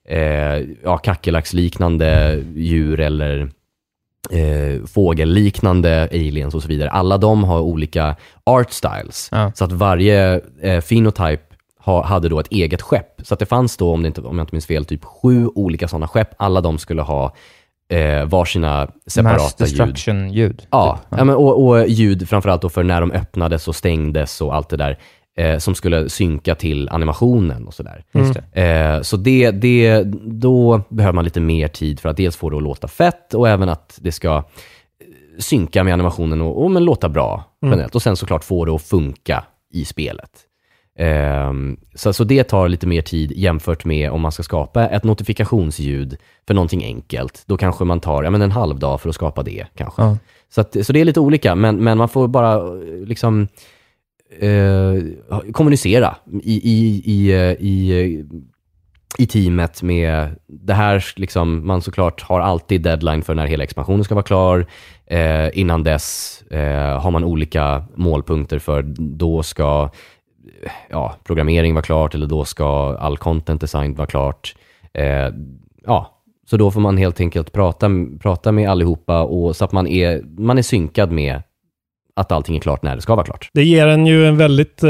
eh, 0.09 0.65
ja, 0.84 0.97
kackerlacksliknande 0.97 2.43
djur 2.55 2.99
eller 2.99 3.49
eh, 4.31 4.85
fågelliknande 4.85 6.09
aliens 6.11 6.55
och 6.55 6.61
så 6.61 6.67
vidare. 6.67 6.89
Alla 6.89 7.17
de 7.17 7.43
har 7.43 7.59
olika 7.59 8.15
art 8.43 8.71
styles. 8.71 9.30
Ja. 9.31 9.51
Så 9.55 9.63
att 9.65 9.71
varje 9.71 10.41
eh, 10.61 10.81
phenotype 10.81 11.43
ha, 11.80 12.03
hade 12.03 12.30
då 12.30 12.39
ett 12.39 12.51
eget 12.51 12.81
skepp. 12.81 13.21
Så 13.23 13.34
att 13.34 13.39
det 13.39 13.45
fanns 13.45 13.77
då, 13.77 13.93
om, 13.93 14.03
det 14.03 14.07
inte, 14.07 14.21
om 14.21 14.38
jag 14.38 14.43
inte 14.43 14.55
minns 14.55 14.67
fel, 14.67 14.85
typ 14.85 15.05
sju 15.05 15.47
olika 15.47 15.88
sådana 15.88 16.07
skepp. 16.07 16.30
Alla 16.38 16.61
de 16.61 16.77
skulle 16.77 17.01
ha 17.01 17.35
eh, 17.89 18.25
varsina 18.25 18.80
Mass 18.80 19.13
separata 19.13 19.43
ljud. 19.65 19.77
destruction-ljud. 19.77 20.67
Ja, 20.71 20.99
typ. 21.09 21.19
ja 21.19 21.23
men, 21.23 21.35
och, 21.35 21.67
och 21.67 21.88
ljud 21.88 22.30
framförallt 22.30 22.61
då 22.61 22.69
för 22.69 22.84
när 22.84 23.01
de 23.01 23.11
öppnades 23.11 23.67
och 23.67 23.75
stängdes 23.75 24.41
och 24.41 24.55
allt 24.55 24.69
det 24.69 24.77
där. 24.77 24.97
Eh, 25.38 25.57
som 25.57 25.76
skulle 25.76 26.10
synka 26.10 26.55
till 26.55 26.89
animationen 26.89 27.68
och 27.68 27.73
sådär. 27.73 28.03
Just 28.14 28.35
Eh, 28.51 29.01
så 29.01 29.18
det, 29.18 29.51
det, 29.51 30.03
då 30.23 30.81
behöver 30.89 31.14
man 31.14 31.23
lite 31.26 31.39
mer 31.39 31.68
tid 31.68 31.99
för 31.99 32.10
att 32.10 32.18
dels 32.18 32.35
få 32.35 32.49
det 32.49 32.57
att 32.57 32.64
låta 32.64 32.88
fett 32.88 33.34
och 33.34 33.49
även 33.49 33.69
att 33.69 33.99
det 34.01 34.11
ska 34.11 34.35
eh, 34.38 34.43
synka 35.39 35.84
med 35.84 35.93
animationen 35.93 36.41
och, 36.41 36.64
och 36.64 36.72
men 36.72 36.85
låta 36.85 37.10
bra 37.10 37.43
Mm. 37.64 37.72
generellt. 37.73 37.95
Och 37.95 38.01
sen 38.01 38.15
såklart 38.15 38.43
få 38.43 38.65
det 38.65 38.72
att 38.72 38.81
funka 38.81 39.43
i 39.73 39.85
spelet. 39.85 40.30
Ehm, 40.99 41.77
så, 41.95 42.14
så 42.14 42.23
det 42.23 42.43
tar 42.43 42.68
lite 42.68 42.88
mer 42.88 43.01
tid 43.01 43.31
jämfört 43.31 43.85
med 43.85 44.11
om 44.11 44.22
man 44.22 44.31
ska 44.31 44.43
skapa 44.43 44.88
ett 44.88 45.03
notifikationsljud 45.03 46.18
för 46.47 46.53
någonting 46.53 46.84
enkelt. 46.84 47.43
Då 47.45 47.57
kanske 47.57 47.84
man 47.84 47.99
tar 47.99 48.23
ja, 48.23 48.30
men 48.30 48.41
en 48.41 48.51
halv 48.51 48.80
dag 48.80 49.01
för 49.01 49.10
att 49.10 49.15
skapa 49.15 49.43
det 49.43 49.65
kanske. 49.76 50.01
Ja. 50.01 50.18
Så, 50.49 50.61
att, 50.61 50.85
så 50.85 50.93
det 50.93 51.01
är 51.01 51.05
lite 51.05 51.19
olika, 51.19 51.55
men, 51.55 51.84
men 51.84 51.97
man 51.97 52.10
får 52.10 52.27
bara 52.27 52.53
eh, 52.55 53.05
liksom 53.05 53.47
eh, 54.39 55.51
kommunicera 55.51 56.15
i, 56.43 56.72
i, 56.72 57.01
i, 57.05 57.31
eh, 57.31 57.51
i, 57.60 58.01
eh, 58.01 58.26
i 59.18 59.26
teamet 59.26 59.84
med 59.84 60.35
det 60.47 60.73
här, 60.73 61.05
liksom, 61.15 61.68
man 61.68 61.81
såklart 61.81 62.22
har 62.22 62.39
alltid 62.39 62.81
deadline 62.81 63.22
för 63.22 63.35
när 63.35 63.47
hela 63.47 63.64
expansionen 63.64 64.03
ska 64.03 64.15
vara 64.15 64.23
klar. 64.23 64.65
Eh, 65.05 65.60
innan 65.60 65.84
dess 65.84 66.41
eh, 66.51 66.99
har 67.01 67.11
man 67.11 67.23
olika 67.23 67.84
målpunkter 67.95 68.60
för 68.60 68.81
då 68.97 69.43
ska 69.43 69.89
ja, 70.89 71.15
programmering 71.23 71.73
vara 71.73 71.84
klart 71.84 72.15
eller 72.15 72.27
då 72.27 72.45
ska 72.45 72.97
all 72.97 73.18
content 73.18 73.61
design 73.61 73.95
vara 73.95 74.07
klart. 74.07 74.55
Eh, 74.93 75.30
ja, 75.85 76.23
så 76.45 76.57
då 76.57 76.72
får 76.72 76.81
man 76.81 76.97
helt 76.97 77.19
enkelt 77.19 77.51
prata, 77.51 77.89
prata 78.19 78.51
med 78.51 78.69
allihopa 78.69 79.22
och, 79.22 79.55
så 79.55 79.65
att 79.65 79.72
man 79.72 79.88
är, 79.88 80.22
man 80.38 80.57
är 80.57 80.61
synkad 80.61 81.11
med 81.11 81.41
att 82.15 82.31
allting 82.31 82.56
är 82.56 82.60
klart 82.61 82.84
när 82.84 82.95
det 82.95 83.02
ska 83.02 83.15
vara 83.15 83.26
klart. 83.26 83.49
Det 83.53 83.64
ger 83.64 83.88
en 83.88 84.06
ju 84.06 84.27
en 84.27 84.38
väldigt, 84.38 84.84
eh, 84.84 84.90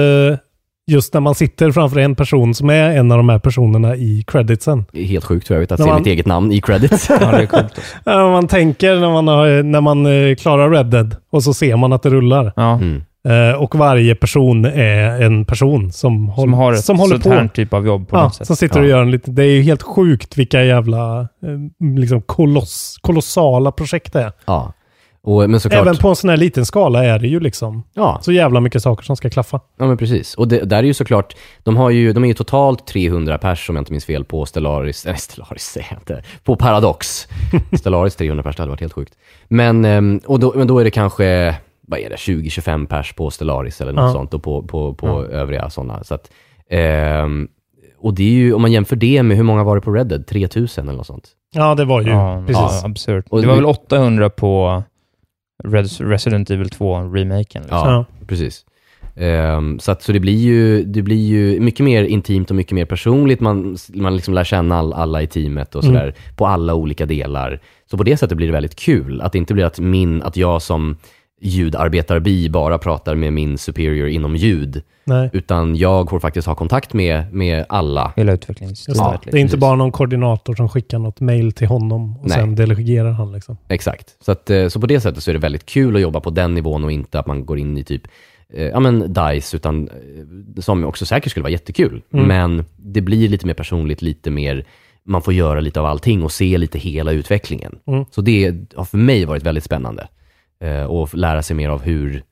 just 0.91 1.14
när 1.14 1.22
man 1.22 1.36
sitter 1.36 1.72
framför 1.72 2.00
en 2.00 2.16
person 2.16 2.54
som 2.54 2.70
är 2.70 2.90
en 2.98 3.12
av 3.12 3.18
de 3.18 3.30
här 3.30 3.40
personerna 3.40 3.95
i 3.95 4.24
creditsen. 4.28 4.86
Det 4.91 5.00
är 5.02 5.06
helt 5.06 5.26
sjukt 5.26 5.48
för 5.48 5.56
övrigt 5.56 5.72
att 5.72 5.80
När 5.80 5.86
se 5.86 5.91
man- 5.91 6.00
mitt 6.02 6.08
eget 6.08 6.26
namn 6.26 6.52
i 6.52 6.62
credits. 6.62 7.10
Ja, 7.22 7.32
det 7.32 7.41
är 7.44 7.45
coolt. 7.45 7.82
Ja, 8.06 8.32
man 8.32 8.48
tänker 8.48 8.95
när 8.95 9.10
man, 9.12 9.28
har, 9.28 9.64
när 9.64 9.82
man 9.82 10.06
eh, 10.06 10.36
klarar 10.36 10.70
Red 10.70 10.86
Dead 10.86 11.16
och 11.32 11.44
så 11.44 11.54
ser 11.54 11.76
man 11.76 11.94
att 11.94 12.04
det 12.04 12.10
rullar. 12.10 12.54
Ja. 12.56 12.74
Mm. 12.74 13.02
Eh, 13.28 13.56
och 13.56 13.76
varje 13.76 14.16
person 14.16 14.66
är 14.66 15.22
en 15.22 15.45
person 15.45 15.91
som, 15.91 16.28
håll, 16.30 16.44
Som 16.44 16.54
har 16.54 16.74
ett 16.74 16.86
som 16.86 17.00
håller 17.00 17.16
sånt 17.16 17.24
på. 17.24 17.30
här 17.30 17.48
typ 17.48 17.74
av 17.74 17.86
jobb 17.86 18.08
på 18.10 18.16
ja, 18.18 18.24
något 18.24 18.36
sätt. 18.36 18.48
som 18.48 18.56
sitter 18.56 18.80
och 18.80 18.86
Ja. 18.86 18.90
gör 18.90 19.02
en 19.02 19.12
lite, 19.12 19.32
det 19.32 19.44
är 19.44 19.52
ju 19.52 19.62
helt 19.62 19.82
sjukt 19.84 20.38
vilka 20.38 20.64
jävla 20.64 21.28
liksom 21.98 22.22
koloss, 22.22 22.98
kolossala 23.02 23.72
projekt 23.72 24.14
det 24.14 24.22
är. 24.22 24.32
Ja. 24.45 24.74
Och, 25.26 25.50
men 25.50 25.60
såklart, 25.60 25.82
Även 25.82 25.98
på 25.98 26.10
en 26.10 26.16
sån 26.16 26.30
här 26.30 26.38
liten 26.38 26.66
skala 26.66 27.06
är 27.06 27.20
det 27.20 27.28
ju 27.28 27.40
liksom 27.40 27.84
ja, 27.94 28.20
så 28.22 28.32
jävla 28.32 28.60
mycket 28.60 28.82
saker 28.84 29.04
som 29.04 29.16
ska 29.16 29.30
klaffa. 29.30 29.60
ja, 29.80 29.86
men 29.86 29.98
precis. 29.98 30.36
Och 30.36 30.48
det, 30.48 30.60
där 30.60 30.78
är 30.78 30.84
ju 30.84 30.94
såklart, 30.94 31.36
de, 31.64 31.78
har 31.78 31.90
ju, 31.90 32.14
de 32.14 32.24
är 32.24 32.28
ju 32.28 32.34
totalt 32.34 32.88
300 32.88 33.38
pers 33.38 33.70
om 33.70 33.76
jag 33.76 33.82
inte 33.82 33.91
minns 33.91 34.06
fel 34.06 34.26
på 34.26 34.45
Stellaris, 34.45 35.06
nej 35.06 35.18
Stellaris 35.18 35.64
säger 35.64 35.88
jag 35.91 36.00
inte, 36.00 36.24
på 36.44 36.56
Paradox. 36.56 37.28
Stellaris 37.80 38.16
300 38.16 38.44
pers, 38.44 38.56
det 38.56 38.62
hade 38.62 38.70
varit 38.70 38.82
helt 38.82 38.94
sjukt. 38.94 39.14
Men, 39.48 39.86
ehm, 39.86 40.20
och 40.26 40.40
då, 40.40 40.54
men 40.56 40.68
då 40.68 40.80
är 40.80 40.84
det 40.84 40.91
kanske, 40.91 41.56
vad 41.88 42.00
är 42.00 42.10
det, 42.10 42.16
20-25 42.16 42.88
pers 42.88 43.14
på 43.14 43.32
Stellaris 43.32 43.82
eller 43.82 43.91
något 43.94 44.02
Ja. 44.10 44.14
sånt 44.14 44.34
och 44.34 44.44
på, 44.44 44.62
på, 44.64 44.94
på 44.94 45.26
övriga 45.26 45.70
sådana. 45.70 46.04
Så 46.04 46.14
att, 46.16 46.32
ehm, 46.70 47.48
och 48.00 48.14
det 48.14 48.24
är 48.24 48.28
ju, 48.34 48.54
om 48.54 48.62
man 48.62 48.72
jämför 48.72 48.95
det 48.95 49.24
med 49.24 49.38
hur 49.38 49.44
många 49.44 49.64
var 49.64 49.76
det 49.76 49.82
på 49.82 49.91
Red 49.91 50.08
Dead? 50.08 50.28
3000 50.28 50.88
eller 50.88 50.98
något 50.98 51.08
sånt. 51.08 51.30
Ja, 51.56 51.76
det 51.76 51.86
var 51.86 52.02
ju 52.02 52.10
Ja, 52.10 52.44
precis. 52.48 52.62
ja, 52.82 52.82
absurt. 52.86 53.26
Det 53.32 53.48
var 53.48 53.56
väl 53.56 53.66
800 53.66 54.30
på 54.30 54.84
Resident 55.99 56.49
Evil 56.49 56.68
2-remaken. 56.68 57.61
Liksom. 57.61 57.77
Ja, 57.90 58.06
precis. 58.27 58.65
Ehm, 59.15 59.80
så 59.80 59.91
att, 59.91 60.02
så 60.03 60.11
det, 60.11 60.19
blir 60.19 60.38
ju, 60.38 60.84
det 60.84 61.02
blir 61.02 61.26
ju 61.26 61.60
mycket 61.60 61.84
mer 61.84 62.03
intimt 62.03 62.49
och 62.49 62.56
mycket 62.56 62.72
mer 62.72 62.85
personligt. 62.85 63.40
Man, 63.40 63.77
man 63.94 64.15
liksom 64.15 64.34
lär 64.34 64.44
känna 64.44 64.77
all, 64.77 64.94
alla 64.94 65.22
i 65.22 65.27
teamet 65.27 65.76
och 65.76 65.84
Mm. 65.84 65.95
sådär 65.95 66.14
på 66.35 66.48
alla 66.48 66.73
olika 66.73 67.06
delar. 67.06 67.60
Så 67.91 67.98
på 67.98 68.03
det 68.03 68.18
sättet 68.18 68.38
blir 68.38 68.48
det 68.48 68.53
väldigt 68.53 68.76
kul. 68.76 69.22
Att 69.22 69.31
det 69.31 69.38
inte 69.38 69.53
blir 69.53 69.65
att, 69.65 69.80
min, 69.80 70.22
att 70.23 70.38
jag 70.38 70.61
som 70.61 70.98
ljudarbetarbi 71.44 72.49
bara 72.49 72.78
pratar 72.78 73.15
med 73.15 73.34
min 73.34 73.57
superior 73.57 74.07
inom 74.07 74.36
ljud. 74.36 74.82
Nej. 75.06 75.30
Utan 75.34 75.76
jag 75.76 76.10
får 76.10 76.20
faktiskt 76.20 76.48
ha 76.48 76.56
kontakt 76.56 76.94
med, 76.94 77.34
med 77.34 77.65
alla. 77.70 78.14
Hela 78.15 78.34
utvecklingsteamet. 78.34 79.03
det. 79.03 79.11
liksom. 79.11 79.32
det 79.32 79.38
är 79.38 79.41
inte 79.41 79.57
bara 79.57 79.76
någon 79.76 79.91
koordinator 79.91 80.56
som 80.56 80.70
skickar 80.70 80.99
något 80.99 81.20
mail 81.20 81.52
till 81.52 81.68
honom 81.68 82.18
och 82.18 82.28
Nej. 82.28 82.38
sen 82.38 82.56
delegerar 82.56 83.11
han 83.11 83.32
liksom. 83.32 83.57
Exakt. 83.68 84.15
Så, 84.26 84.32
att, 84.32 84.49
eh, 84.49 84.68
så 84.68 84.80
på 84.80 84.88
det 84.88 85.02
sättet 85.02 85.24
så 85.24 85.32
är 85.32 85.34
det 85.34 85.40
väldigt 85.40 85.65
kul 85.65 85.95
att 85.95 86.02
jobba 86.02 86.20
på 86.20 86.30
den 86.30 86.53
nivån 86.53 86.84
och 86.84 86.91
inte 86.91 87.20
att 87.20 87.28
man 87.28 87.45
går 87.45 87.60
in 87.60 87.78
i 87.78 87.84
typ 87.84 88.07
eh, 88.53 88.65
ja 88.65 88.80
men 88.80 89.14
DICE, 89.14 89.57
utan 89.57 89.88
eh, 89.88 90.61
som 90.61 90.84
också 90.84 91.06
säkert 91.06 91.32
skulle 91.32 91.44
vara 91.44 91.52
jättekul. 91.52 92.02
Mm. 92.14 92.28
Men 92.28 92.65
det 92.76 93.02
blir 93.02 93.30
lite 93.30 93.45
mer 93.45 93.53
personligt, 93.53 94.02
lite 94.02 94.32
mer, 94.32 94.65
man 95.06 95.22
får 95.22 95.34
göra 95.34 95.60
lite 95.60 95.80
av 95.80 95.86
allting 95.86 96.24
och 96.24 96.32
se 96.32 96.57
lite 96.57 96.80
hela 96.80 97.11
utvecklingen. 97.11 97.76
Mm. 97.88 98.06
Så 98.11 98.22
det 98.22 98.56
har 98.76 98.86
för 98.86 98.98
mig 98.98 99.26
varit 99.26 99.44
väldigt 99.44 99.64
spännande. 99.64 100.07
Eh, 100.64 100.84
och 100.84 101.15
lära 101.15 101.41
sig 101.41 101.56
mer 101.56 101.69
av 101.69 101.81
hur 101.81 102.23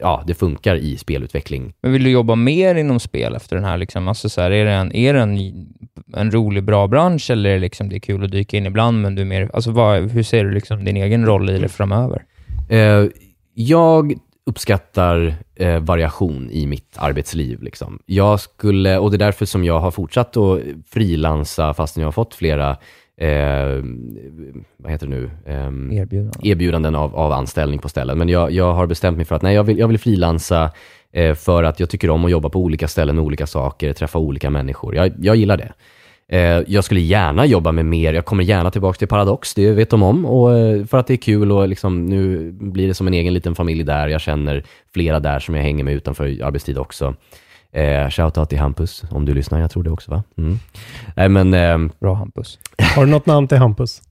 ja, 0.00 0.24
det 0.26 0.34
funkar 0.34 0.76
i 0.76 0.96
spelutveckling. 0.96 1.74
Men 1.80 1.92
vill 1.92 2.04
du 2.04 2.10
jobba 2.10 2.34
mer 2.34 2.74
inom 2.74 3.00
spel 3.00 3.34
efter 3.34 3.56
den 3.56 3.64
här? 3.64 3.76
Liksom? 3.76 4.08
Alltså, 4.08 4.28
så 4.28 4.40
här, 4.40 4.50
är 4.50 4.64
det, 4.64 4.70
en, 4.70 4.92
är 4.92 5.14
det 5.14 5.20
en, 5.20 5.38
en 6.14 6.30
rolig, 6.30 6.64
bra 6.64 6.86
bransch 6.86 7.30
eller 7.30 7.50
är 7.50 7.54
det, 7.54 7.60
liksom, 7.60 7.88
det 7.88 7.96
är 7.96 8.00
kul 8.00 8.24
att 8.24 8.30
dyka 8.30 8.56
in 8.56 8.66
ibland, 8.66 9.02
men 9.02 9.14
du 9.14 9.22
är 9.22 9.26
mer... 9.26 9.50
Alltså, 9.52 9.70
vad, 9.70 10.10
hur 10.10 10.22
ser 10.22 10.44
du 10.44 10.50
liksom 10.50 10.84
din 10.84 10.96
egen 10.96 11.26
roll 11.26 11.50
i 11.50 11.58
det 11.58 11.68
framöver? 11.68 12.24
Eh, 12.68 13.04
jag 13.54 14.14
uppskattar 14.46 15.34
eh, 15.54 15.78
variation 15.78 16.50
i 16.50 16.66
mitt 16.66 16.96
arbetsliv. 16.96 17.62
Liksom. 17.62 17.98
Jag 18.06 18.40
skulle, 18.40 18.98
och 18.98 19.10
det 19.10 19.16
är 19.16 19.26
därför 19.26 19.46
som 19.46 19.64
jag 19.64 19.78
har 19.78 19.90
fortsatt 19.90 20.36
att 20.36 20.60
frilansa 20.90 21.74
fastän 21.74 22.00
jag 22.00 22.06
har 22.06 22.12
fått 22.12 22.34
flera 22.34 22.76
eh, 23.20 23.82
vad 24.76 24.92
heter 24.92 25.06
det 25.06 25.14
nu? 25.14 25.30
Ehm, 25.46 25.92
Erbjudanden? 25.92 26.46
erbjudanden 26.46 26.94
av, 26.94 27.16
av 27.16 27.32
anställning 27.32 27.78
på 27.78 27.88
ställen. 27.88 28.18
Men 28.18 28.28
jag, 28.28 28.50
jag 28.50 28.72
har 28.72 28.86
bestämt 28.86 29.16
mig 29.16 29.26
för 29.26 29.34
att 29.34 29.42
nej, 29.42 29.54
jag 29.54 29.64
vill, 29.64 29.78
jag 29.78 29.88
vill 29.88 29.98
frilansa 29.98 30.70
eh, 31.12 31.34
för 31.34 31.62
att 31.62 31.80
jag 31.80 31.90
tycker 31.90 32.10
om 32.10 32.24
att 32.24 32.30
jobba 32.30 32.48
på 32.48 32.60
olika 32.60 32.88
ställen 32.88 33.16
med 33.16 33.24
olika 33.24 33.46
saker, 33.46 33.92
träffa 33.92 34.18
olika 34.18 34.50
människor. 34.50 34.94
Jag, 34.94 35.12
jag 35.18 35.36
gillar 35.36 35.56
det. 35.56 35.72
Eh, 36.28 36.62
jag 36.66 36.84
skulle 36.84 37.00
gärna 37.00 37.46
jobba 37.46 37.72
med 37.72 37.86
mer, 37.86 38.12
jag 38.12 38.24
kommer 38.24 38.44
gärna 38.44 38.70
tillbaka 38.70 38.98
till 38.98 39.08
Paradox, 39.08 39.54
det 39.54 39.70
vet 39.72 39.90
de 39.90 40.02
om. 40.02 40.26
Och, 40.26 40.56
eh, 40.56 40.84
för 40.84 40.98
att 40.98 41.06
det 41.06 41.14
är 41.14 41.18
kul 41.18 41.52
och 41.52 41.68
liksom, 41.68 42.06
nu 42.06 42.52
blir 42.52 42.88
det 42.88 42.94
som 42.94 43.06
en 43.06 43.14
egen 43.14 43.34
liten 43.34 43.54
familj 43.54 43.84
där. 43.84 44.08
Jag 44.08 44.20
känner 44.20 44.64
flera 44.94 45.20
där 45.20 45.38
som 45.38 45.54
jag 45.54 45.62
hänger 45.62 45.84
med 45.84 45.94
utanför 45.94 46.42
arbetstid 46.42 46.78
också. 46.78 47.14
Eh, 47.76 48.10
Shoutout 48.10 48.48
till 48.48 48.58
Hampus, 48.58 49.04
om 49.10 49.24
du 49.24 49.34
lyssnar. 49.34 49.60
Jag 49.60 49.70
tror 49.70 49.82
det 49.82 49.90
också 49.90 50.10
va? 50.10 50.22
Mm. 50.38 50.58
Nej 51.16 51.28
men... 51.28 51.54
ehm, 51.54 51.92
Bra 52.00 52.14
Hampus. 52.14 52.58
Har 52.96 53.04
du 53.04 53.10
något 53.10 53.26
namn 53.26 53.48
till 53.48 53.58
Hampus? 53.58 54.02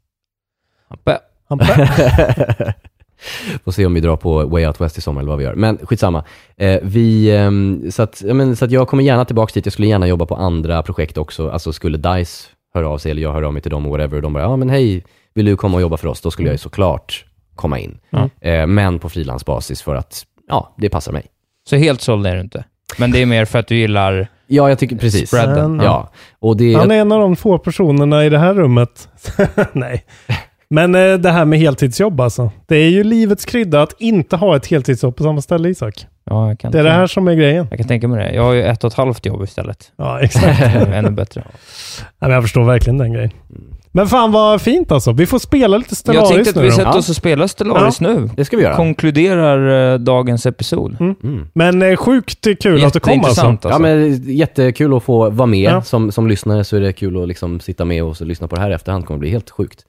Hampe. 0.89 1.19
Hampe? 1.49 1.65
Får 3.63 3.71
se 3.71 3.85
om 3.85 3.93
vi 3.93 4.01
drar 4.01 4.15
på 4.15 4.45
Way 4.45 4.65
Out 4.67 4.81
West 4.81 4.97
i 4.97 5.01
sommar 5.01 5.21
eller 5.21 5.29
vad 5.29 5.37
vi 5.37 5.43
gör. 5.43 5.55
Men 5.55 5.77
skitsamma. 5.77 6.23
Eh, 6.57 6.79
vi, 6.83 7.35
ehm, 7.37 7.91
så, 7.91 8.03
att, 8.03 8.21
ja, 8.27 8.33
men, 8.33 8.55
så 8.55 8.65
att 8.65 8.71
jag 8.71 8.87
kommer 8.87 9.03
gärna 9.03 9.25
tillbaka 9.25 9.51
dit. 9.53 9.65
Jag 9.65 9.73
skulle 9.73 9.87
gärna 9.87 10.07
jobba 10.07 10.25
på 10.25 10.35
andra 10.35 10.83
projekt 10.83 11.17
också. 11.17 11.49
Alltså 11.49 11.73
skulle 11.73 11.97
DICE 11.97 12.47
höra 12.73 12.89
av 12.89 12.97
sig 12.97 13.11
eller 13.11 13.21
jag 13.21 13.33
hör 13.33 13.43
av 13.43 13.53
mig 13.53 13.61
till 13.61 13.71
dem 13.71 13.85
och 13.85 13.91
whatever. 13.91 14.15
Och 14.15 14.21
de 14.21 14.33
bara, 14.33 14.43
ja 14.43 14.55
men 14.55 14.69
hej, 14.69 15.05
vill 15.33 15.45
du 15.45 15.57
komma 15.57 15.75
och 15.75 15.81
jobba 15.81 15.97
för 15.97 16.07
oss? 16.07 16.21
Då 16.21 16.31
skulle 16.31 16.47
jag 16.47 16.53
ju 16.53 16.57
såklart 16.57 17.25
komma 17.55 17.79
in. 17.79 17.97
Mm. 18.11 18.29
Eh, 18.41 18.67
men 18.67 18.99
på 18.99 19.09
frilansbasis 19.09 19.81
för 19.81 19.95
att, 19.95 20.25
ja, 20.47 20.75
det 20.77 20.89
passar 20.89 21.11
mig. 21.11 21.25
Så 21.69 21.75
helt 21.75 22.01
såld 22.01 22.27
är 22.27 22.35
du 22.35 22.41
inte? 22.41 22.63
Men 22.97 23.11
det 23.11 23.21
är 23.21 23.25
mer 23.25 23.45
för 23.45 23.59
att 23.59 23.67
du 23.67 23.75
gillar 23.75 24.27
Ja, 24.47 24.69
jag 24.69 24.79
tycker 24.79 24.95
precis. 24.95 25.29
spreaden? 25.29 25.81
Ja, 25.83 26.11
och 26.39 26.57
det... 26.57 26.73
Han 26.73 26.91
är 26.91 26.95
en 26.95 27.11
av 27.11 27.19
de 27.19 27.35
få 27.35 27.57
personerna 27.57 28.25
i 28.25 28.29
det 28.29 28.39
här 28.39 28.53
rummet. 28.53 29.09
Nej. 29.73 30.05
Men 30.69 30.95
eh, 30.95 31.13
det 31.13 31.31
här 31.31 31.45
med 31.45 31.59
heltidsjobb 31.59 32.21
alltså. 32.21 32.51
Det 32.67 32.75
är 32.75 32.89
ju 32.89 33.03
livets 33.03 33.45
krydda 33.45 33.81
att 33.81 33.93
inte 34.01 34.35
ha 34.35 34.55
ett 34.55 34.67
heltidsjobb 34.67 35.15
på 35.15 35.23
samma 35.23 35.41
ställe 35.41 35.69
Isak. 35.69 36.05
Ja, 36.23 36.47
jag 36.47 36.59
kan 36.59 36.71
Det 36.71 36.79
är 36.79 36.83
det 36.83 36.91
här 36.91 37.07
som 37.07 37.27
är 37.27 37.33
grejen. 37.35 37.67
Jag 37.69 37.79
kan 37.79 37.87
tänka 37.87 38.07
mig 38.07 38.23
det. 38.23 38.35
Jag 38.35 38.43
har 38.43 38.53
ju 38.53 38.63
ett 38.63 38.83
och 38.83 38.91
ett 38.91 38.97
halvt 38.97 39.25
jobb 39.25 39.43
istället. 39.43 39.91
Ja, 39.97 40.19
exakt. 40.19 40.61
Ännu 40.93 41.09
bättre. 41.09 41.43
Nej, 41.45 42.05
men 42.19 42.31
jag 42.31 42.43
förstår 42.43 42.63
verkligen 42.63 42.97
den 42.97 43.13
grejen. 43.13 43.31
Men 43.95 44.07
fan 44.07 44.31
vad 44.31 44.61
fint 44.61 44.91
alltså. 44.91 45.11
Vi 45.11 45.25
får 45.25 45.39
spela 45.39 45.77
lite 45.77 45.89
Jag 45.89 45.97
Stellaris 45.97 46.29
tänkte 46.29 46.49
att 46.49 46.55
nu 46.55 46.61
vi 46.61 46.69
då. 46.69 46.75
sätter 46.75 46.97
oss 46.97 47.09
och 47.09 47.15
spelar 47.15 47.47
Stellaris 47.47 48.01
nu. 48.01 48.29
Det 48.35 48.45
ska 48.45 48.57
vi 48.57 48.63
göra. 48.63 48.75
Konkluderar 48.75 49.93
eh, 49.93 49.99
dagens 49.99 50.45
episod. 50.45 50.97
Mm. 50.99 51.47
Men 51.53 51.81
eh, 51.81 51.95
sjukt 51.95 52.47
kul 52.61 52.85
att 52.85 52.93
du 52.93 52.99
kom 52.99 53.25
alltså. 53.25 53.41
Alltså. 53.41 53.69
Ja, 53.69 53.79
men 53.79 54.23
jättekul 54.23 54.93
att 54.97 55.03
få 55.03 55.29
vara 55.29 55.45
med. 55.45 55.71
Ja. 55.71 55.81
Som, 55.81 56.11
som 56.11 56.27
lyssnare 56.27 56.63
så 56.63 56.75
är 56.75 56.81
det 56.81 56.93
kul 56.93 57.21
att 57.21 57.27
liksom 57.27 57.59
sitta 57.59 57.85
med 57.85 58.03
och 58.03 58.17
så 58.17 58.25
lyssna 58.25 58.47
på 58.47 58.55
det 58.55 58.61
här 58.61 58.71
i 58.71 58.73
efterhand. 58.73 59.03
Det 59.03 59.07
kommer 59.07 59.19
bli 59.19 59.29
helt 59.29 59.49
sjukt. 59.49 59.85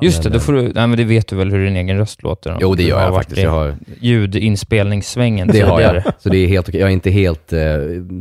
Just 0.00 0.22
det, 0.22 0.28
då 0.28 0.36
eh, 0.36 0.40
får 0.40 0.52
du, 0.52 0.62
nej 0.62 0.86
men 0.86 0.96
det 0.96 1.04
vet 1.04 1.28
du 1.28 1.36
väl 1.36 1.50
hur 1.50 1.64
din 1.64 1.76
egen 1.76 1.98
röst 1.98 2.22
låter? 2.22 2.56
Jo, 2.60 2.74
det 2.74 2.82
gör 2.82 3.00
jag 3.00 3.10
varit 3.10 3.16
faktiskt. 3.24 3.38
i 3.38 3.42
Jag 3.42 3.50
har, 3.50 3.74
Ljudinspelningssvängen 4.00 5.48
det 5.48 5.60
har 5.60 5.80
jag. 5.80 6.02
Så 6.18 6.28
det 6.28 6.38
är 6.38 6.46
helt 6.48 6.68
okej. 6.68 6.80
Jag 6.80 6.88
är 6.88 6.92
inte 6.92 7.10
helt 7.10 7.52
eh, 7.52 7.60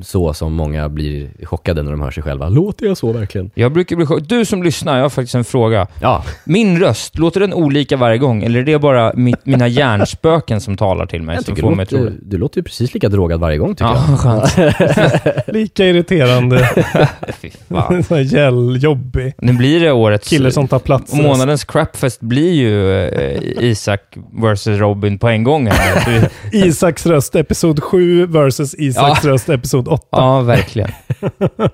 så 0.03 0.33
som 0.33 0.53
många 0.53 0.89
blir 0.89 1.29
chockade 1.45 1.83
när 1.83 1.91
de 1.91 2.01
hör 2.01 2.11
sig 2.11 2.23
själva. 2.23 2.49
Låter 2.49 2.85
jag 2.85 2.97
så 2.97 3.11
verkligen? 3.11 3.51
Jag 3.55 3.73
brukar 3.73 3.95
bli 3.95 4.05
chockad. 4.05 4.27
Du 4.27 4.45
som 4.45 4.63
lyssnar, 4.63 4.95
jag 4.95 5.03
har 5.03 5.09
faktiskt 5.09 5.35
en 5.35 5.43
fråga. 5.43 5.87
Ja, 6.01 6.23
Min 6.45 6.79
röst, 6.79 7.17
låter 7.17 7.39
den 7.39 7.53
olika 7.53 7.97
varje 7.97 8.17
gång? 8.17 8.43
Eller 8.43 8.59
är 8.59 8.63
det 8.63 8.79
bara 8.79 9.13
mitt, 9.15 9.45
mina 9.45 9.67
hjärnspöken 9.67 10.61
som 10.61 10.77
talar 10.77 11.05
till 11.05 11.21
mig? 11.21 11.35
jag 11.35 11.45
som 11.45 11.55
får 11.55 11.69
du 11.69 11.75
mig 11.75 11.85
låter, 11.89 12.13
du 12.21 12.37
låter 12.37 12.57
ju 12.57 12.63
precis 12.63 12.93
lika 12.93 13.09
drogad 13.09 13.39
varje 13.39 13.57
gång 13.57 13.75
tycker 13.75 13.85
Ja, 13.85 14.05
jag. 14.09 14.19
skönt. 14.19 15.47
Lika 15.47 15.85
irriterande. 15.85 16.69
Fy 17.41 17.49
fan. 17.69 18.03
Sån 18.03 18.17
här 18.17 18.23
gäll, 18.23 18.83
jobbig. 18.83 19.33
Nu 19.37 19.53
blir 19.53 19.79
det 19.79 19.91
årets... 19.91 20.29
Kille 20.29 20.51
som 20.51 20.67
tar 20.67 20.79
plats. 20.79 21.13
Och 21.13 21.19
månadens 21.63 21.65
crapfest 21.65 22.21
blir 22.21 22.51
ju 22.53 23.03
eh, 23.07 23.63
Isak 23.63 24.17
vs 24.33 24.67
Robin 24.67 25.19
på 25.19 25.27
en 25.27 25.43
gång 25.43 25.67
här. 25.67 26.29
Isaks 26.51 27.05
röst, 27.05 27.35
episod 27.35 27.83
7 27.83 28.25
versus 28.25 28.75
Isaks 28.77 29.23
Ja. 29.23 29.29
röst, 29.31 29.49
episod 29.49 29.87
8. 29.87 30.07
ja, 30.11 30.41
verkligen. 30.41 30.89
Uh, 30.89 31.67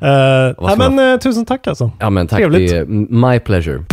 Vad 0.58 0.70
ja, 0.70 0.76
men, 0.90 1.12
eh, 1.12 1.18
tusen 1.18 1.44
tack 1.46 1.66
alltså. 1.66 1.90
Ja 2.00 2.10
men 2.10 2.26
tack, 2.26 2.38
Trevligt. 2.38 2.70
det 2.70 2.76
är 2.78 2.84
my 3.30 3.38
pleasure. 3.40 3.84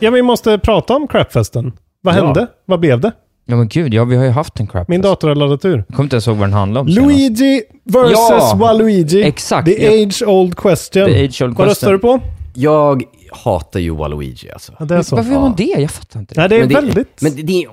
Ja, 0.00 0.10
vi 0.10 0.22
måste 0.22 0.58
prata 0.58 0.96
om 0.96 1.08
crapfesten. 1.08 1.72
Vad 2.02 2.14
Ja. 2.16 2.24
hände? 2.24 2.46
Vad 2.66 2.80
blev 2.80 3.00
det? 3.00 3.12
Ja 3.46 3.56
men 3.56 3.68
gud, 3.68 3.94
ja 3.94 4.04
vi 4.04 4.16
har 4.16 4.24
ju 4.24 4.30
haft 4.30 4.60
en 4.60 4.66
crapfest. 4.66 4.88
Min 4.88 5.02
dator 5.02 5.28
har 5.28 5.34
laddat 5.34 5.64
ur. 5.64 5.76
Jag 5.76 5.86
kommer 5.96 6.02
inte 6.04 6.16
ens 6.16 6.26
ihåg 6.26 6.36
vad 6.36 6.48
den 6.48 6.52
handlade 6.54 6.80
om 6.80 6.92
senast. 6.94 7.12
Luigi 7.12 7.62
versus 7.84 8.12
Ja, 8.30 8.56
Waluigi. 8.60 9.22
exakt. 9.22 9.66
The 9.66 9.84
Ja. 9.84 10.06
age 10.06 10.22
old 10.26 10.56
question. 10.56 11.06
The 11.06 11.24
age 11.24 11.42
old 11.42 11.56
Vad 11.56 11.68
röstar 11.68 11.92
du 11.92 11.98
på? 11.98 12.20
Jag 12.54 13.02
hatar 13.32 13.80
ju 13.80 13.90
Waluigi 13.94 14.50
alltså. 14.50 14.72
Ja, 14.78 14.84
det 14.84 14.94
är 14.96 15.02
så. 15.02 15.16
Varför 15.16 15.32
gör 15.32 15.40
man 15.40 15.54
det? 15.56 15.74
Jag 15.78 15.90
fattar 15.90 16.20
inte 16.20 16.34
det. 16.34 16.40
Nej, 16.40 16.48
det 16.48 16.56
är 16.56 16.60
Men 16.60 16.68
det- 16.68 16.74
väldigt... 16.74 17.22
Men 17.22 17.36
det, 17.36 17.42
det 17.42 17.52
är... 17.64 17.68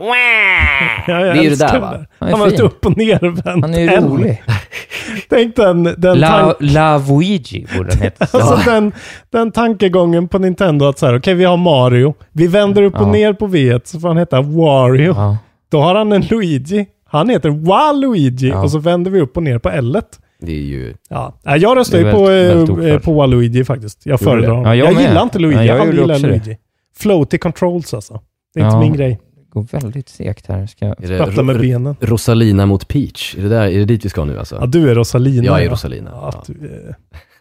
ja, 1.07 1.17
det 1.19 1.29
är 1.39 1.43
ju 1.43 1.49
det 1.49 1.55
där, 1.55 1.79
va? 1.79 2.05
Han 2.19 2.29
Han 2.29 2.39
var 2.39 2.47
ett 2.47 2.53
fin. 2.53 2.61
upp 2.65 2.85
och 2.85 2.97
nervänt 2.97 3.45
Han 3.61 3.73
är 3.73 3.79
ju 3.79 3.87
rolig. 3.89 4.43
Tänk 5.29 5.55
den, 5.55 5.83
den, 5.97 6.19
La, 6.19 6.53
Luigi 6.59 7.67
borde 7.77 7.89
den 7.89 7.99
heta. 8.01 8.25
alltså 8.37 8.59
den, 8.71 8.91
den 9.29 9.51
tankegången 9.51 10.27
på 10.27 10.39
Nintendo 10.39 10.85
att 10.85 10.99
så 10.99 11.05
här, 11.05 11.17
okej 11.19 11.33
vi 11.33 11.43
har 11.45 11.57
Mario, 11.57 12.13
vi 12.31 12.47
vänder 12.47 12.81
upp 12.81 12.95
och 12.95 13.01
Ja. 13.07 13.11
ner 13.11 13.33
på 13.33 13.47
V 13.47 13.79
så 13.83 13.99
får 13.99 14.07
han 14.07 14.17
heta 14.17 14.41
Wario. 14.41 15.13
Ja. 15.15 15.37
Då 15.71 15.81
har 15.81 15.95
han 15.95 16.11
en 16.11 16.21
Luigi. 16.21 16.85
Han 17.09 17.29
heter 17.29 17.49
Waluigi 17.49 18.49
Ja. 18.49 18.63
och 18.63 18.71
så 18.71 18.79
vänder 18.79 19.11
vi 19.11 19.21
upp 19.21 19.37
och 19.37 19.43
ner 19.43 19.59
på 19.59 19.69
L. 19.69 19.95
-et. 19.95 20.19
Det 20.39 20.51
är 20.51 20.61
ju... 20.61 20.93
Ja, 21.09 21.39
Nej, 21.43 21.59
jag 21.59 21.77
röstar 21.77 21.97
ju 21.97 22.11
på, 22.11 22.23
väldigt- 22.25 22.85
eh, 22.85 22.99
på 22.99 23.13
Waluigi 23.13 23.63
faktiskt. 23.63 24.05
Jag 24.05 24.19
föredrar 24.19 24.49
honom. 24.49 24.65
Ja, 24.65 24.75
jag 24.75 24.93
jag 24.93 25.01
gillar 25.01 25.23
inte 25.23 25.39
Luigi, 25.39 25.55
Nej, 25.57 25.67
jag 25.67 25.77
jag 25.77 25.87
gillar 25.95 26.15
också 26.15 26.27
det. 26.27 26.33
Luigi. 26.33 26.57
Floaty 26.97 27.37
controls 27.37 27.93
alltså. 27.93 28.21
Det 28.53 28.59
är 28.59 28.63
inte 28.65 28.75
Ja. 28.75 28.79
min 28.81 28.93
grej. 28.93 29.19
Det 29.35 29.49
går 29.49 29.67
väldigt 29.71 30.09
segt 30.09 30.47
här. 30.47 30.67
Ska 30.67 30.85
jag... 30.85 30.95
Sprattla 31.03 31.43
med 31.43 31.59
benen. 31.59 31.95
Rosalina 31.99 32.65
mot 32.65 32.87
Peach? 32.87 33.35
Är 33.37 33.41
det, 33.41 33.49
där, 33.49 33.67
är 33.67 33.79
det 33.79 33.85
dit 33.85 34.05
vi 34.05 34.09
ska 34.09 34.25
nu 34.25 34.39
alltså? 34.39 34.57
Ja, 34.59 34.65
du 34.65 34.89
är 34.89 34.95
Rosalina. 34.95 35.45
Jag 35.45 35.59
är 35.61 35.65
ja. 35.65 35.71
Rosalina, 35.71 36.09
Ja, 36.13 36.31
ja. 36.33 36.43
du, 36.47 36.53
är- 36.67 36.95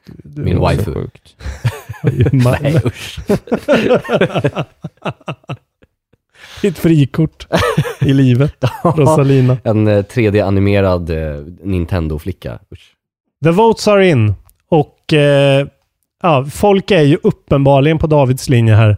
du, 0.06 0.30
du 0.30 0.42
Min. 0.42 0.58
Sjukt. 0.84 1.36
Ma- 2.32 2.56
Nej 2.62 2.80
usch. 2.84 3.18
Ditt 6.62 6.78
frikort 6.78 7.46
i 8.00 8.12
livet. 8.12 8.52
Rosalina. 8.84 9.56
En 9.64 9.86
eh, 9.88 10.02
3D-animerad 10.04 11.10
eh, 11.10 11.40
Nintendo-flicka. 11.62 12.58
Usch. 12.72 12.92
The 13.44 13.50
votes 13.50 13.88
are 13.88 14.08
in. 14.08 14.34
Och 14.68 15.12
eh, 15.12 15.66
ja, 16.22 16.44
folk 16.52 16.90
är 16.90 17.02
ju 17.02 17.18
uppenbarligen 17.22 17.98
på 17.98 18.06
Davids 18.06 18.48
linje 18.48 18.74
här. 18.74 18.96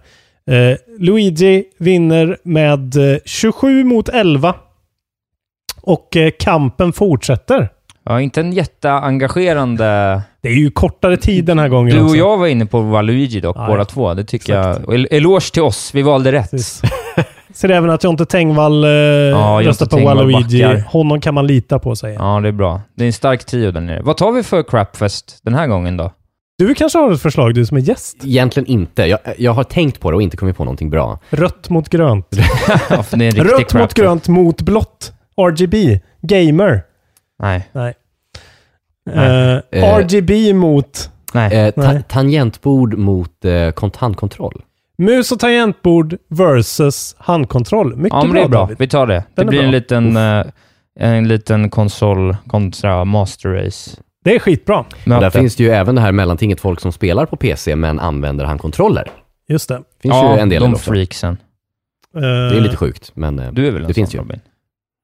Eh, 0.51 0.77
Luigi 0.99 1.65
vinner 1.79 2.39
med 2.43 3.13
eh, 3.13 3.19
27 3.25 3.85
mot 3.85 4.09
11. 4.09 4.55
Och 5.83 6.17
eh, 6.17 6.31
kampen 6.39 6.93
fortsätter. 6.93 7.69
Ja, 8.05 8.21
inte 8.21 8.41
en 8.41 8.53
jätteengagerande... 8.53 10.23
Det 10.41 10.49
är 10.49 10.53
ju 10.53 10.71
kortare 10.71 11.17
tid 11.17 11.45
den 11.45 11.59
här 11.59 11.69
gången 11.69 11.95
Du 11.95 12.01
och 12.01 12.07
också. 12.07 12.17
jag 12.17 12.39
var 12.39 12.47
inne 12.47 12.67
på 12.67 12.81
Waluigi 12.81 13.41
dock, 13.41 13.57
Ja, 13.57 13.67
båda 13.67 13.85
två. 13.85 14.15
Det 14.15 14.25
tycker 14.25 14.59
Exakt. 14.59 14.79
jag. 14.81 14.89
Och 14.89 15.13
Eloge 15.13 15.53
till 15.53 15.63
oss, 15.63 15.91
vi 15.95 16.03
valde 16.03 16.33
rätt. 16.33 16.51
Ser 17.53 17.69
även 17.69 17.91
att 17.91 18.05
Jonte 18.05 18.27
Tengvall 18.27 18.85
eh, 18.85 18.91
Jonte 18.91 19.69
röstar 19.69 19.87
på 19.87 19.99
Waluigi. 19.99 20.63
backar. 20.63 20.85
Honom 20.89 21.21
kan 21.21 21.35
man 21.35 21.47
lita 21.47 21.79
på, 21.79 21.97
säger. 21.97 22.19
Ja, 22.19 22.41
det 22.41 22.49
är 22.49 22.53
bra. 22.53 22.81
Det 22.95 23.05
är 23.05 23.07
en 23.07 23.13
stark 23.13 23.45
trio 23.45 23.71
där 23.71 23.81
nere. 23.81 24.03
Vad 24.03 24.17
tar 24.17 24.33
vi 24.33 24.43
för 24.43 24.63
crapfest 24.63 25.39
den 25.43 25.55
här 25.55 25.67
gången 25.67 25.97
då? 25.97 26.13
Du 26.59 26.75
kanske 26.75 26.99
har 26.99 27.13
ett 27.13 27.23
förslag, 27.23 27.55
du 27.55 27.67
som 27.67 27.77
är 27.77 27.81
gäst? 27.81 28.17
Egentligen 28.25 28.67
inte. 28.67 29.03
Jag, 29.03 29.19
jag 29.39 29.53
har 29.53 29.65
tänkt 29.65 30.01
på 30.01 30.11
det 30.11 30.17
och 30.17 30.23
inte 30.23 30.37
kommit 30.37 30.57
på 30.57 30.65
någonting 30.65 30.91
bra. 30.91 31.19
Rött 31.31 31.69
mot 31.71 31.89
grönt. 31.89 32.27
Ja, 32.91 33.03
för 33.03 33.17
det 33.17 33.25
är 33.25 33.29
en 33.39 33.45
riktig 33.45 33.61
Rött 33.63 33.75
mot 33.75 33.95
grönt 33.95 34.29
mot 34.29 34.63
blått. 34.63 35.13
RGB. 35.37 36.01
Gamer. 36.23 36.83
Nej. 37.43 37.69
Nej. 37.73 37.95
Nej. 39.15 39.61
Eh, 39.73 39.83
Eh, 39.83 39.95
RGB 39.99 40.53
mot 40.53 41.11
Nej. 41.33 41.57
Eh, 41.57 41.71
ta, 41.71 42.01
tangentbord 42.09 42.99
mot 42.99 43.45
eh, 43.45 43.71
kontantkontroll. 43.71 44.63
Mus 44.99 45.33
och 45.33 45.39
tangentbord 45.41 46.17
versus 46.29 47.17
handkontroll. 47.19 47.97
Mycket 47.97 48.13
ja, 48.17 48.25
men 48.25 48.33
bra, 48.33 48.41
det 48.41 48.45
är 48.45 48.49
bra. 48.49 48.61
David. 48.61 48.77
Vi 48.79 48.89
tar 48.89 49.07
det. 49.07 49.15
Det 49.15 49.23
Den 49.35 49.47
är 49.47 49.51
blir 49.51 49.63
en 49.63 49.71
liten, 49.71 50.17
eh, 50.17 50.45
en 51.01 51.29
liten 51.29 51.71
konsol 51.71 52.37
kontra 52.47 53.05
master 53.05 53.49
race. 53.49 53.91
Det 54.25 54.35
är 54.35 54.39
skitbra. 54.39 54.79
Och 54.79 54.87
där 55.05 55.21
Möte. 55.21 55.39
finns 55.39 55.57
det 55.57 55.63
ju 55.63 55.71
även 55.71 55.95
det 55.95 56.01
här 56.01 56.13
mellantinget 56.13 56.61
folk 56.61 56.81
som 56.81 56.93
spelar 56.93 57.27
på 57.27 57.37
PC 57.37 57.77
men 57.77 58.01
använder 58.01 58.45
handkontroller. 58.45 59.11
Just 59.49 59.69
det. 59.69 59.83
finns 60.03 60.15
ja, 60.15 60.35
ju 60.35 60.41
en 60.41 60.49
del 60.49 60.63
de 60.63 60.73
också. 60.75 60.91
freaksen. 60.93 61.37
Eh, 62.17 62.21
Det 62.21 62.57
är 62.57 62.61
lite 62.61 62.77
sjukt, 62.77 63.11
men 63.15 63.39
eh, 63.39 63.53
Du 63.53 63.67
är 63.67 63.71
väl 63.71 63.83
en 63.83 63.89
det 63.89 63.95
finns 63.95 64.15
ju. 64.15 64.19
Robin? 64.19 64.41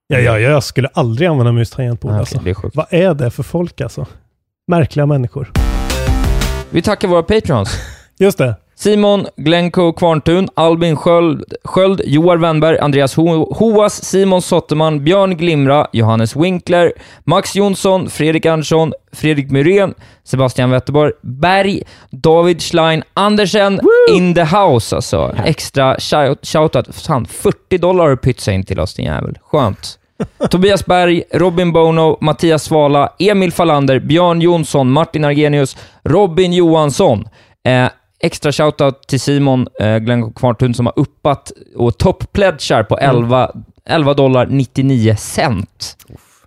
Ja, 0.07 0.19
ja, 0.19 0.39
jag 0.39 0.63
skulle 0.65 0.89
aldrig 0.95 1.29
använda 1.29 1.53
mus 1.53 1.71
tangentbord 1.71 2.11
Ah, 2.13 2.19
alltså. 2.19 2.35
okej, 2.37 2.45
det 2.45 2.51
är 2.51 2.55
sjukt. 2.55 2.77
Vad 2.77 2.87
är 2.91 3.15
det 3.15 3.31
för 3.31 3.43
folk 3.43 3.81
alltså? 3.81 4.07
Märkliga 4.67 5.07
människor. 5.07 5.51
Vi 6.71 6.83
tackar 6.83 7.09
våra 7.09 7.23
patrons. 7.23 7.79
Just 8.19 8.39
det. 8.39 8.55
Simon 8.77 9.27
Glencoe 9.37 9.93
Kvarntun, 9.93 10.49
Albin 10.55 10.97
Sköld, 10.97 11.45
Sköld 11.65 12.01
Joar 12.05 12.37
Wennberg, 12.39 12.79
Andreas 12.81 13.15
Ho 13.17 13.45
Hoas, 13.55 14.05
Simon 14.05 14.41
Sotterman, 14.43 15.05
Björn 15.05 15.37
Glimra, 15.37 15.87
Johannes 15.93 16.37
Winkler, 16.37 16.93
Max 17.25 17.55
Jonsson, 17.57 18.11
Fredrik 18.11 18.47
Andersson, 18.47 18.93
Fredrik 19.13 19.51
Myrén, 19.51 19.95
Sebastian 20.25 20.71
Wetterborg, 20.71 21.13
Berg, 21.23 21.83
David 22.11 22.61
Schlein, 22.63 23.03
Andersen, 23.15 23.81
in 24.11 24.35
the 24.35 24.45
house 24.45 24.97
alltså. 24.97 25.35
Extra 25.45 25.97
shout- 25.99 26.39
shoutout. 26.47 26.95
Fan, 26.95 27.27
40 27.27 27.79
dollar 27.79 28.09
har 28.09 28.17
pytsa 28.17 28.53
in 28.53 28.63
till 28.65 28.81
oss 28.81 28.95
din 28.95 29.05
jävel. 29.07 29.39
Skönt. 29.43 29.99
Tobias 30.51 30.87
Berg, 30.87 31.23
Robin 31.33 31.73
Bono, 31.73 32.19
Mattias 32.21 32.63
Svala, 32.65 33.13
Emil 33.19 33.53
Fallander, 33.53 33.99
Björn 33.99 34.41
Jonsson, 34.43 34.91
Martin 34.91 35.25
Argenius, 35.25 35.77
Robin 36.05 36.53
Johansson. 36.53 37.25
Eh, 37.65 37.87
extra 38.25 38.53
shoutout 38.53 39.07
till 39.09 39.21
Simon 39.21 39.67
eh, 39.81 39.97
Glenn 39.99 40.33
Kvarntun 40.33 40.75
som 40.75 40.87
har 40.87 40.93
uppat 40.99 41.53
och 41.77 41.99
top-pledgar 41.99 42.83
på 42.85 42.99
11, 42.99 43.51
11 43.89 44.15
dollar 44.15 44.47
99 44.47 45.15
cent. 45.19 45.97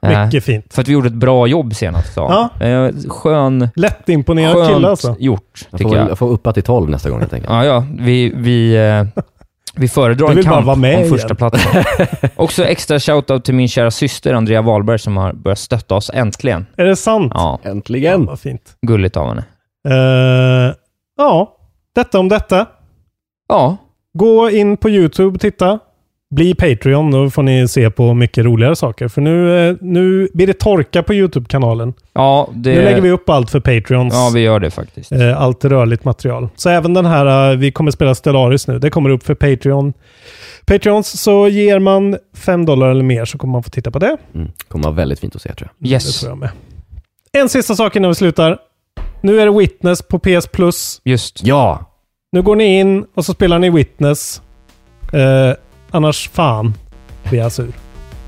Eh, 0.01 0.25
Mycket 0.25 0.43
fint. 0.43 0.73
för 0.73 0.81
att 0.81 0.87
vi 0.87 0.93
gjorde 0.93 1.07
ett 1.07 1.13
bra 1.13 1.47
jobb 1.47 1.75
senast. 1.75 2.15
han. 2.17 2.49
Eh, 2.61 2.91
skön, 3.09 3.69
Lätt 3.75 4.09
imponerad 4.09 4.67
kille 4.67 4.87
alltså. 4.87 5.15
gjort, 5.19 5.67
Jag 5.71 5.77
tycker 5.79 5.89
får, 5.89 5.97
jag. 5.97 6.09
jag 6.09 6.17
får 6.17 6.29
uppa 6.29 6.53
till 6.53 6.63
12 6.63 6.89
nästa 6.89 7.09
gång 7.09 7.19
helt 7.19 7.33
enkelt. 7.33 7.53
Ja, 7.53 7.65
ja. 7.65 7.85
Vi, 7.99 8.31
vi, 8.35 8.75
eh, 8.75 9.21
vi 9.75 9.87
föredrar 9.87 10.29
en 10.37 10.43
kamp 10.43 10.65
vara 10.65 10.75
med 10.75 10.97
om 11.03 11.09
första 11.09 11.35
platsen. 11.35 11.83
Också 12.35 12.63
extra 12.65 12.99
shoutout 12.99 13.45
till 13.45 13.53
min 13.55 13.67
kära 13.67 13.91
syster 13.91 14.33
Andrea 14.33 14.61
Wahlberg 14.61 14.99
som 14.99 15.17
har 15.17 15.33
börjat 15.33 15.59
stötta 15.59 15.95
oss 15.95 16.11
äntligen. 16.13 16.65
Är 16.77 16.85
det 16.85 16.95
sant? 16.95 17.31
Ja, 17.35 17.59
Äntligen! 17.63 18.25
Vad 18.25 18.39
fint. 18.39 18.75
gulligt 18.87 19.17
av 19.17 19.27
henne. 19.27 19.43
Eh, 19.89 20.73
ja, 21.17 21.53
detta 21.97 22.19
om 22.19 22.29
detta. 22.29 22.65
Ja, 23.49 23.77
Gå 24.13 24.49
in 24.49 24.77
på 24.77 24.89
YouTube 24.89 25.35
och 25.35 25.41
titta. 25.41 25.79
Bli 26.35 26.55
Patreon, 26.55 27.11
då 27.11 27.29
får 27.29 27.43
ni 27.43 27.67
se 27.67 27.89
på 27.89 28.13
mycket 28.13 28.45
roligare 28.45 28.75
saker. 28.75 29.07
För 29.07 29.21
nu, 29.21 29.67
eh, 29.69 29.75
nu 29.81 30.29
blir 30.33 30.47
det 30.47 30.53
torka 30.53 31.03
på 31.03 31.13
YouTube-kanalen. 31.13 31.93
ja 32.13 32.49
det... 32.53 32.75
Nu 32.75 32.81
lägger 32.81 33.01
vi 33.01 33.11
upp 33.11 33.29
allt 33.29 33.49
för 33.49 33.59
Patreons. 33.59 34.13
Ja, 34.13 34.31
vi 34.33 34.39
gör 34.41 34.59
det 34.59 34.71
faktiskt. 34.71 35.11
Eh, 35.11 35.41
allt 35.41 35.65
rörligt 35.65 36.05
material. 36.05 36.49
Så 36.55 36.69
även 36.69 36.93
den 36.93 37.05
här, 37.05 37.51
eh, 37.51 37.57
vi 37.57 37.71
kommer 37.71 37.91
spela 37.91 38.15
Stellaris 38.15 38.67
nu, 38.67 38.79
det 38.79 38.89
kommer 38.89 39.09
upp 39.09 39.23
för 39.23 39.35
Patreon. 39.35 39.93
Patreons, 40.65 41.21
så 41.21 41.47
ger 41.47 41.79
man 41.79 42.17
5 42.37 42.65
dollar 42.65 42.89
eller 42.89 43.03
mer 43.03 43.25
så 43.25 43.37
kommer 43.37 43.51
man 43.51 43.63
få 43.63 43.69
titta 43.69 43.91
på 43.91 43.99
det. 43.99 44.17
Mm. 44.35 44.51
kommer 44.67 44.83
vara 44.83 44.95
väldigt 44.95 45.19
fint 45.19 45.35
att 45.35 45.41
se 45.41 45.53
tror 45.53 45.69
jag. 45.77 45.87
Det 45.87 45.93
Yes, 45.93 46.19
tror 46.19 46.31
jag 46.31 46.37
med. 46.37 46.49
En 47.31 47.49
sista 47.49 47.75
sak 47.75 47.95
innan 47.95 48.11
vi 48.11 48.15
slutar. 48.15 48.57
Nu 49.21 49.41
är 49.41 49.45
det 49.45 49.51
Witness 49.51 50.01
på 50.01 50.19
PS 50.19 50.47
Plus. 50.47 51.01
just. 51.03 51.43
Ja! 51.43 51.86
Nu 52.31 52.41
går 52.41 52.55
ni 52.55 52.79
in 52.79 53.05
och 53.15 53.25
så 53.25 53.33
spelar 53.33 53.59
ni 53.59 53.69
Witness. 53.69 54.41
Eh, 55.13 55.51
annars 55.91 56.29
fan 56.29 56.73
blir 57.29 57.39
jag 57.39 57.51
sur. 57.51 57.71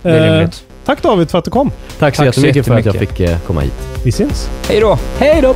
Det 0.02 0.10
är 0.10 0.28
Eh, 0.28 0.34
rimligt. 0.34 0.64
tack 0.86 1.02
David 1.02 1.30
för 1.32 1.38
att 1.38 1.46
du 1.46 1.52
kom. 1.52 1.72
Tack 2.00 2.16
så 2.16 2.24
Tack 2.24 2.36
så 2.36 2.42
jättemycket 2.42 2.66
för 2.66 2.74
att 2.76 2.86
jag 2.86 2.94
jättemycket. 2.96 3.18
fick 3.18 3.30
eh, 3.30 3.40
komma 3.40 3.62
hit. 3.62 3.74
Vi 4.04 4.12
syns. 4.12 4.50
Hej 4.70 4.80
då! 4.80 4.98
Hej 5.18 5.42
då! 5.42 5.56